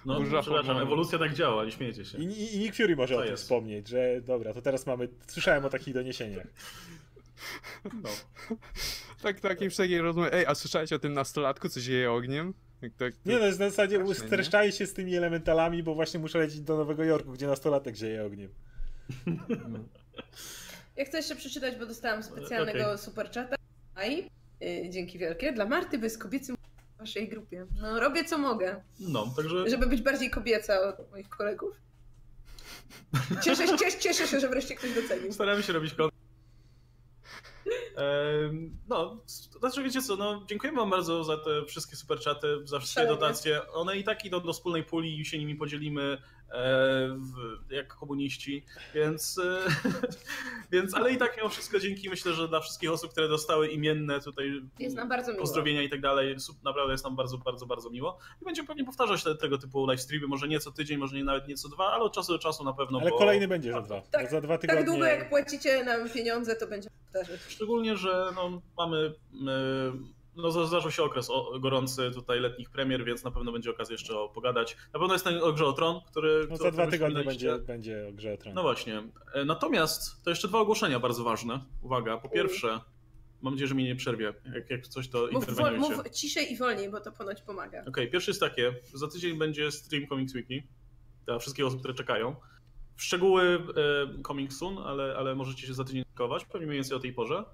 No, 0.07 0.21
Burza 0.21 0.41
przepraszam, 0.41 0.67
hormonów. 0.67 0.89
ewolucja 0.89 1.19
tak 1.19 1.35
działa, 1.35 1.65
nie 1.65 1.71
śmiejecie 1.71 2.05
się. 2.05 2.19
i, 2.19 2.25
i, 2.25 2.57
i 2.57 2.59
Nick 2.59 2.77
Fury 2.77 2.97
może 2.97 3.15
Co 3.15 3.21
o 3.21 3.23
tym 3.23 3.31
jest? 3.31 3.43
wspomnieć, 3.43 3.89
że 3.89 4.21
dobra, 4.21 4.55
to 4.55 4.63
teraz 4.63 4.87
mamy. 4.87 5.09
Słyszałem 5.27 5.65
o 5.65 5.71
takich 5.71 5.95
doniesieniach. 5.95 6.47
No. 8.03 8.09
Tak, 9.23 9.41
takiej 9.41 9.71
wszelkiej 9.71 10.01
rozmowy. 10.01 10.33
Ej, 10.33 10.47
a 10.47 10.55
słyszałeś 10.55 10.93
o 10.93 10.99
tym 10.99 11.13
nastolatku, 11.13 11.69
co 11.69 11.81
zieje 11.81 12.13
ogniem? 12.13 12.55
Jak 12.83 12.93
tak, 12.95 13.15
Nie 13.27 13.39
no, 13.39 13.47
jest 13.47 13.59
na 13.59 13.71
zasadzie 13.71 14.15
streszczali 14.15 14.73
się 14.73 14.87
z 14.87 14.95
tymi 14.95 15.17
elementalami, 15.17 15.83
bo 15.83 15.95
właśnie 15.95 16.21
muszę 16.21 16.39
lecieć 16.39 16.61
do 16.61 16.77
Nowego 16.77 17.05
Jorku, 17.05 17.33
gdzie 17.33 17.47
nastolatek 17.47 17.97
zieje 17.97 18.25
ogniem. 18.25 18.51
Ja 20.97 21.05
chcę 21.05 21.17
jeszcze 21.17 21.37
przeczytać, 21.37 21.77
bo 21.77 21.87
dostałam 21.87 22.23
specjalnego 22.23 22.85
Okej. 22.87 22.99
superchata. 22.99 23.57
Aj, 23.95 24.31
y, 24.63 24.91
dzięki 24.91 25.19
wielkie. 25.19 25.53
Dla 25.53 25.67
Marty 25.67 25.99
bez 25.99 26.19
kobiecym 26.19 26.57
waszej 26.99 27.29
grupie. 27.29 27.67
No, 27.81 28.01
robię 28.01 28.25
co 28.25 28.39
mogę, 28.39 28.83
no, 29.01 29.33
także 29.37 29.71
żeby 29.71 29.87
być 29.87 30.03
bardziej 30.03 30.31
kobieca 30.31 30.81
od 30.81 31.11
moich 31.11 31.29
kolegów. 31.29 31.77
Cieszę, 33.45 33.69
się- 33.69 33.79
cieszę, 33.79 33.99
cieszę 33.99 34.27
się, 34.27 34.41
że 34.41 34.49
wreszcie 34.49 34.75
ktoś 34.75 34.95
docenił. 34.95 35.33
staramy 35.33 35.63
się 35.63 35.73
robić 35.73 35.95
kon... 35.95 36.11
Ehm, 37.97 38.77
No, 38.89 39.21
znaczy 39.61 39.83
wiecie 39.83 40.03
co, 40.03 40.17
no 40.17 40.45
dziękujemy 40.49 40.79
wam 40.79 40.91
bardzo 40.91 41.25
za 41.25 41.37
te 41.37 41.65
wszystkie 41.65 41.97
superczaty, 41.97 42.47
za 42.65 42.79
wszystkie 42.79 43.01
Szalenie. 43.01 43.21
dotacje. 43.21 43.73
One 43.73 43.97
i 43.97 44.05
tak 44.05 44.25
idą 44.25 44.41
do 44.41 44.53
wspólnej 44.53 44.85
puli 44.85 45.21
i 45.21 45.25
się 45.25 45.39
nimi 45.39 45.55
podzielimy 45.55 46.19
jak 47.71 47.95
komuniści, 47.95 48.65
więc, 48.95 49.39
e, 49.39 49.59
więc 50.73 50.95
ale 50.95 51.13
i 51.13 51.17
tak 51.17 51.37
mimo 51.37 51.49
wszystko 51.49 51.79
dzięki 51.79 52.11
myślę, 52.11 52.33
że 52.33 52.49
dla 52.49 52.61
wszystkich 52.61 52.91
osób, 52.91 53.13
które 53.13 53.29
dostały 53.29 53.69
imienne 53.69 54.21
tutaj 54.21 54.63
Jest 54.79 54.97
nam 54.97 55.09
bardzo 55.09 55.33
miło. 55.33 55.43
pozdrowienia 55.43 55.83
i 55.83 55.89
tak 55.89 56.01
dalej, 56.01 56.37
naprawdę 56.65 56.93
jest 56.93 57.05
nam 57.05 57.17
bardzo, 57.17 57.39
bardzo, 57.39 57.67
bardzo 57.67 57.91
miło 57.91 58.19
i 58.43 58.45
będziemy 58.45 58.69
pewnie 58.69 58.85
powtarzać 58.85 59.25
te, 59.25 59.35
tego 59.35 59.59
typu 59.59 59.87
live 59.87 60.01
streamy, 60.01 60.27
może 60.27 60.49
nie 60.49 60.61
co 60.61 60.73
tydzień, 60.73 60.99
może 60.99 61.17
nie 61.17 61.25
nawet 61.25 61.49
nie 61.49 61.55
co 61.55 61.69
dwa, 61.69 61.93
ale 61.93 62.05
od 62.05 62.13
czasu 62.13 62.33
do 62.33 62.39
czasu 62.39 62.65
na 62.65 62.73
pewno. 62.73 63.01
Ale 63.01 63.11
bo... 63.11 63.19
kolejny 63.19 63.49
będzie 63.49 63.73
za 63.73 63.83
dwa. 63.83 64.01
Tak, 64.01 64.31
za 64.31 64.41
dwa 64.41 64.59
tygodnie. 64.59 64.83
Tak 64.83 64.91
długo 64.91 65.07
jak 65.07 65.29
płacicie 65.29 65.85
nam 65.85 66.11
pieniądze, 66.11 66.57
to 66.57 66.67
będziemy 66.67 66.97
powtarzać. 67.05 67.41
Szczególnie, 67.49 67.97
że 67.97 68.33
no, 68.37 68.63
mamy. 68.77 69.15
e, 69.49 70.16
No, 70.37 70.51
za- 70.51 70.67
zdarzył 70.67 70.91
się 70.91 71.03
okres 71.03 71.31
o, 71.31 71.59
gorący 71.61 72.11
tutaj 72.15 72.41
letnich 72.41 72.71
premier, 72.71 73.05
więc 73.05 73.25
na 73.25 73.31
pewno 73.31 73.53
będzie 73.53 73.71
okazja 73.71 73.93
jeszcze 73.95 74.19
o, 74.19 74.29
pogadać. 74.29 74.77
Na 74.93 74.99
pewno 75.01 75.15
jest 75.15 75.25
ten 75.25 75.43
o 75.43 75.53
grze 75.53 75.67
o 75.67 75.73
tron, 75.73 76.01
który. 76.11 76.47
No 76.51 76.57
za 76.57 76.71
dwa 76.71 76.87
tygodnie 76.87 77.25
będzie, 77.25 77.59
będzie 77.59 78.09
o 78.09 78.13
grze 78.13 78.33
o 78.33 78.37
tron. 78.37 78.55
No 78.55 78.63
właśnie. 78.63 79.03
E, 79.35 79.45
Natomiast 79.45 80.25
to 80.25 80.31
jeszcze 80.31 80.49
dwa 80.49 80.59
ogłoszenia 80.59 81.01
bardzo 81.01 81.25
ważne. 81.25 81.61
Uwaga, 81.83 82.17
po 82.19 82.29
pierwsze, 82.29 82.81
mam 83.43 83.55
nadzieję, 83.55 83.69
że 83.69 83.75
mnie 83.75 83.85
nie 83.85 83.97
przerwie. 83.97 84.35
Jak, 84.55 84.71
jak 84.71 84.87
coś, 84.89 85.09
to 85.09 85.29
Mów, 85.33 85.47
mów 85.79 86.11
ciszej 86.11 86.53
i 86.53 86.57
wolniej, 86.57 86.91
bo 86.91 87.01
to 87.01 87.13
ponoć 87.13 87.43
pomaga. 87.43 87.85
Okej, 87.89 88.11
pierwszy 88.11 88.31
jest 88.31 88.41
takie. 88.41 88.75
Za 88.95 89.09
tydzień 89.09 89.39
będzie 89.39 89.71
stream 89.71 90.07
Comics 90.09 90.33
Wiki. 90.33 90.63
Dla 91.27 91.39
wszystkich 91.39 91.67
osób, 91.67 91.79
które 91.81 91.95
czekają. 91.95 92.37
W 92.97 93.03
szczegóły 93.03 93.43
e, 94.17 94.23
coming 94.23 94.53
soon, 94.53 94.79
ale, 94.79 95.17
ale 95.17 95.35
możecie 95.35 95.67
się 95.67 95.75
za 95.75 95.85
tydzień 95.85 96.05
kować, 96.15 96.45
pewnie 96.45 96.67
mniej 96.67 96.79
więcej 96.79 96.97
o 96.97 97.01
tej 97.01 97.13
porze. 97.13 97.45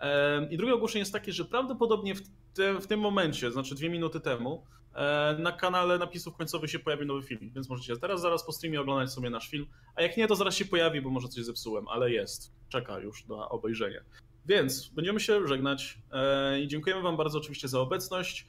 E, 0.00 0.48
I 0.50 0.56
drugie 0.56 0.74
ogłoszenie 0.74 1.00
jest 1.00 1.12
takie, 1.12 1.32
że 1.32 1.44
prawdopodobnie 1.44 2.14
w, 2.14 2.22
te, 2.54 2.80
w 2.80 2.86
tym 2.86 3.00
momencie, 3.00 3.50
znaczy 3.50 3.74
dwie 3.74 3.90
minuty 3.90 4.20
temu, 4.20 4.64
e, 4.94 5.36
na 5.38 5.52
kanale 5.52 5.98
napisów 5.98 6.36
końcowych 6.36 6.70
się 6.70 6.78
pojawi 6.78 7.06
nowy 7.06 7.22
film, 7.22 7.50
więc 7.54 7.68
możecie 7.68 7.96
teraz 7.96 8.20
zaraz 8.20 8.46
po 8.46 8.52
streamie 8.52 8.80
oglądać 8.80 9.12
sobie 9.12 9.30
nasz 9.30 9.48
film, 9.50 9.66
a 9.94 10.02
jak 10.02 10.16
nie, 10.16 10.26
to 10.26 10.36
zaraz 10.36 10.54
się 10.54 10.64
pojawi, 10.64 11.00
bo 11.00 11.10
może 11.10 11.28
coś 11.28 11.44
zepsułem, 11.44 11.88
ale 11.88 12.10
jest. 12.10 12.52
Czeka 12.68 12.98
już 12.98 13.26
na 13.26 13.48
obejrzenie. 13.48 14.00
Więc 14.46 14.88
będziemy 14.88 15.20
się 15.20 15.46
żegnać 15.48 15.98
e, 16.12 16.60
i 16.60 16.68
dziękujemy 16.68 17.02
wam 17.02 17.16
bardzo 17.16 17.38
oczywiście 17.38 17.68
za 17.68 17.80
obecność. 17.80 18.46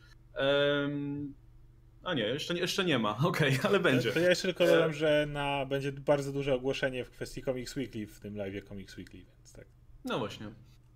A 2.03 2.13
nie, 2.13 2.23
jeszcze, 2.23 2.53
nie- 2.53 2.59
jeszcze 2.61 2.85
nie 2.85 2.99
ma. 2.99 3.17
Okej, 3.27 3.59
ale 3.63 3.80
będzie. 3.80 4.11
To 4.11 4.19
ja 4.19 4.30
jeszcze 4.30 4.47
tylko 4.47 4.65
dodam, 4.65 4.93
że 4.93 5.26
na, 5.30 5.65
będzie 5.65 5.91
bardzo 5.91 6.31
duże 6.31 6.53
ogłoszenie 6.55 7.05
w 7.05 7.09
kwestii 7.09 7.41
Comics 7.43 7.76
Weekly 7.76 8.07
w 8.07 8.19
tym 8.19 8.38
live 8.38 8.63
Comics 8.67 8.97
Weekly, 8.97 9.19
więc 9.38 9.53
tak. 9.53 9.65
No 10.05 10.19
właśnie. 10.19 10.49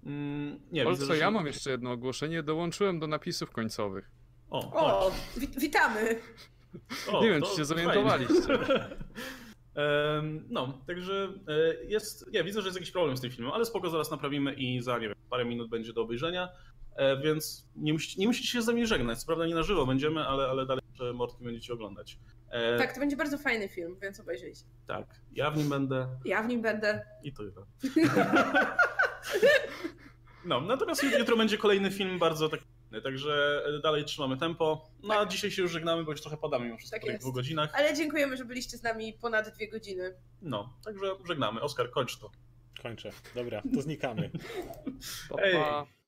Mm, 0.05 0.59
nie, 0.71 0.81
Ale 0.81 0.91
widzę, 0.91 1.07
co, 1.07 1.13
że 1.13 1.19
ja 1.19 1.31
mam 1.31 1.45
jeszcze 1.45 1.71
jedno 1.71 1.91
ogłoszenie, 1.91 2.43
dołączyłem 2.43 2.99
do 2.99 3.07
napisów 3.07 3.51
końcowych. 3.51 4.11
O, 4.49 4.71
O, 5.07 5.11
wi- 5.38 5.47
witamy! 5.59 6.19
o, 7.11 7.23
nie 7.23 7.30
wiem, 7.30 7.41
czy 7.41 7.55
się 7.57 7.65
zorientowaliście. 7.65 8.35
No, 10.49 10.81
także 10.88 11.34
e, 11.47 11.84
jest. 11.85 12.26
Ja 12.31 12.43
widzę, 12.43 12.61
że 12.61 12.67
jest 12.67 12.77
jakiś 12.77 12.91
problem 12.91 13.17
z 13.17 13.21
tym 13.21 13.31
filmem, 13.31 13.53
ale 13.53 13.65
spoko, 13.65 13.89
zaraz 13.89 14.11
naprawimy 14.11 14.53
i 14.53 14.81
za 14.81 14.99
nie 14.99 15.07
wiem, 15.07 15.15
parę 15.30 15.45
minut 15.45 15.69
będzie 15.69 15.93
do 15.93 16.01
obejrzenia. 16.01 16.49
E, 16.95 17.21
Więc 17.21 17.69
nie 17.76 17.93
musicie, 17.93 18.21
nie 18.21 18.27
musicie 18.27 18.47
się 18.47 18.61
z 18.61 18.67
nami 18.67 18.85
żegnać. 18.88 19.19
Co 19.19 19.26
prawda 19.26 19.47
nie 19.47 19.55
na 19.55 19.63
żywo 19.63 19.85
będziemy, 19.85 20.21
ale, 20.27 20.47
ale 20.47 20.65
dalej 20.65 20.84
że 20.93 21.13
Mortki 21.13 21.43
będziecie 21.43 21.73
oglądać. 21.73 22.19
E, 22.49 22.77
Tak, 22.77 22.93
to 22.93 22.99
będzie 22.99 23.17
bardzo 23.17 23.38
fajny 23.38 23.69
film, 23.69 23.95
więc 24.01 24.19
obejrzyjcie. 24.19 24.63
tak. 24.88 25.05
Ja 25.31 25.51
w 25.51 25.57
nim 25.57 25.69
będę 25.69 26.07
Ja 26.26 26.43
w 26.43 26.47
nim 26.47 26.61
będę. 26.61 27.05
i 27.23 27.34
to 27.34 27.43
tyle. 27.43 27.65
No, 30.45 30.61
natomiast 30.61 31.03
jutro 31.03 31.38
będzie 31.38 31.57
kolejny 31.57 31.91
film 31.91 32.19
bardzo 32.19 32.49
taki. 32.49 32.65
Także 33.03 33.64
dalej 33.84 34.06
trzymamy 34.06 34.38
tempo. 34.38 34.89
No 35.03 35.19
a 35.19 35.26
dzisiaj 35.26 35.51
się 35.51 35.61
już 35.61 35.72
żegnamy, 35.72 36.03
bo 36.03 36.11
już 36.11 36.22
trochę 36.22 36.38
padamy 36.38 36.65
mimo 36.65 36.77
wszystko 36.77 36.95
Tak 36.95 37.01
po 37.01 37.07
tych 37.07 37.19
dwóch 37.19 37.35
godzinach. 37.35 37.69
Ale 37.76 37.93
dziękujemy, 37.93 38.38
że 38.38 38.45
byliście 38.45 38.77
z 38.77 38.84
nami 38.84 39.14
ponad 39.14 39.56
dwie 39.56 39.69
godziny. 39.69 40.14
No, 40.41 40.73
także 40.85 41.15
żegnamy. 41.27 41.61
Oskar, 41.61 41.91
kończ 41.91 42.19
to. 42.19 42.31
Kończę. 42.84 43.11
Dobra, 43.35 43.61
to 43.76 43.81
znikamy. 43.81 44.30
Pa, 45.30 45.41
Ej. 45.41 45.53
pa. 45.53 45.98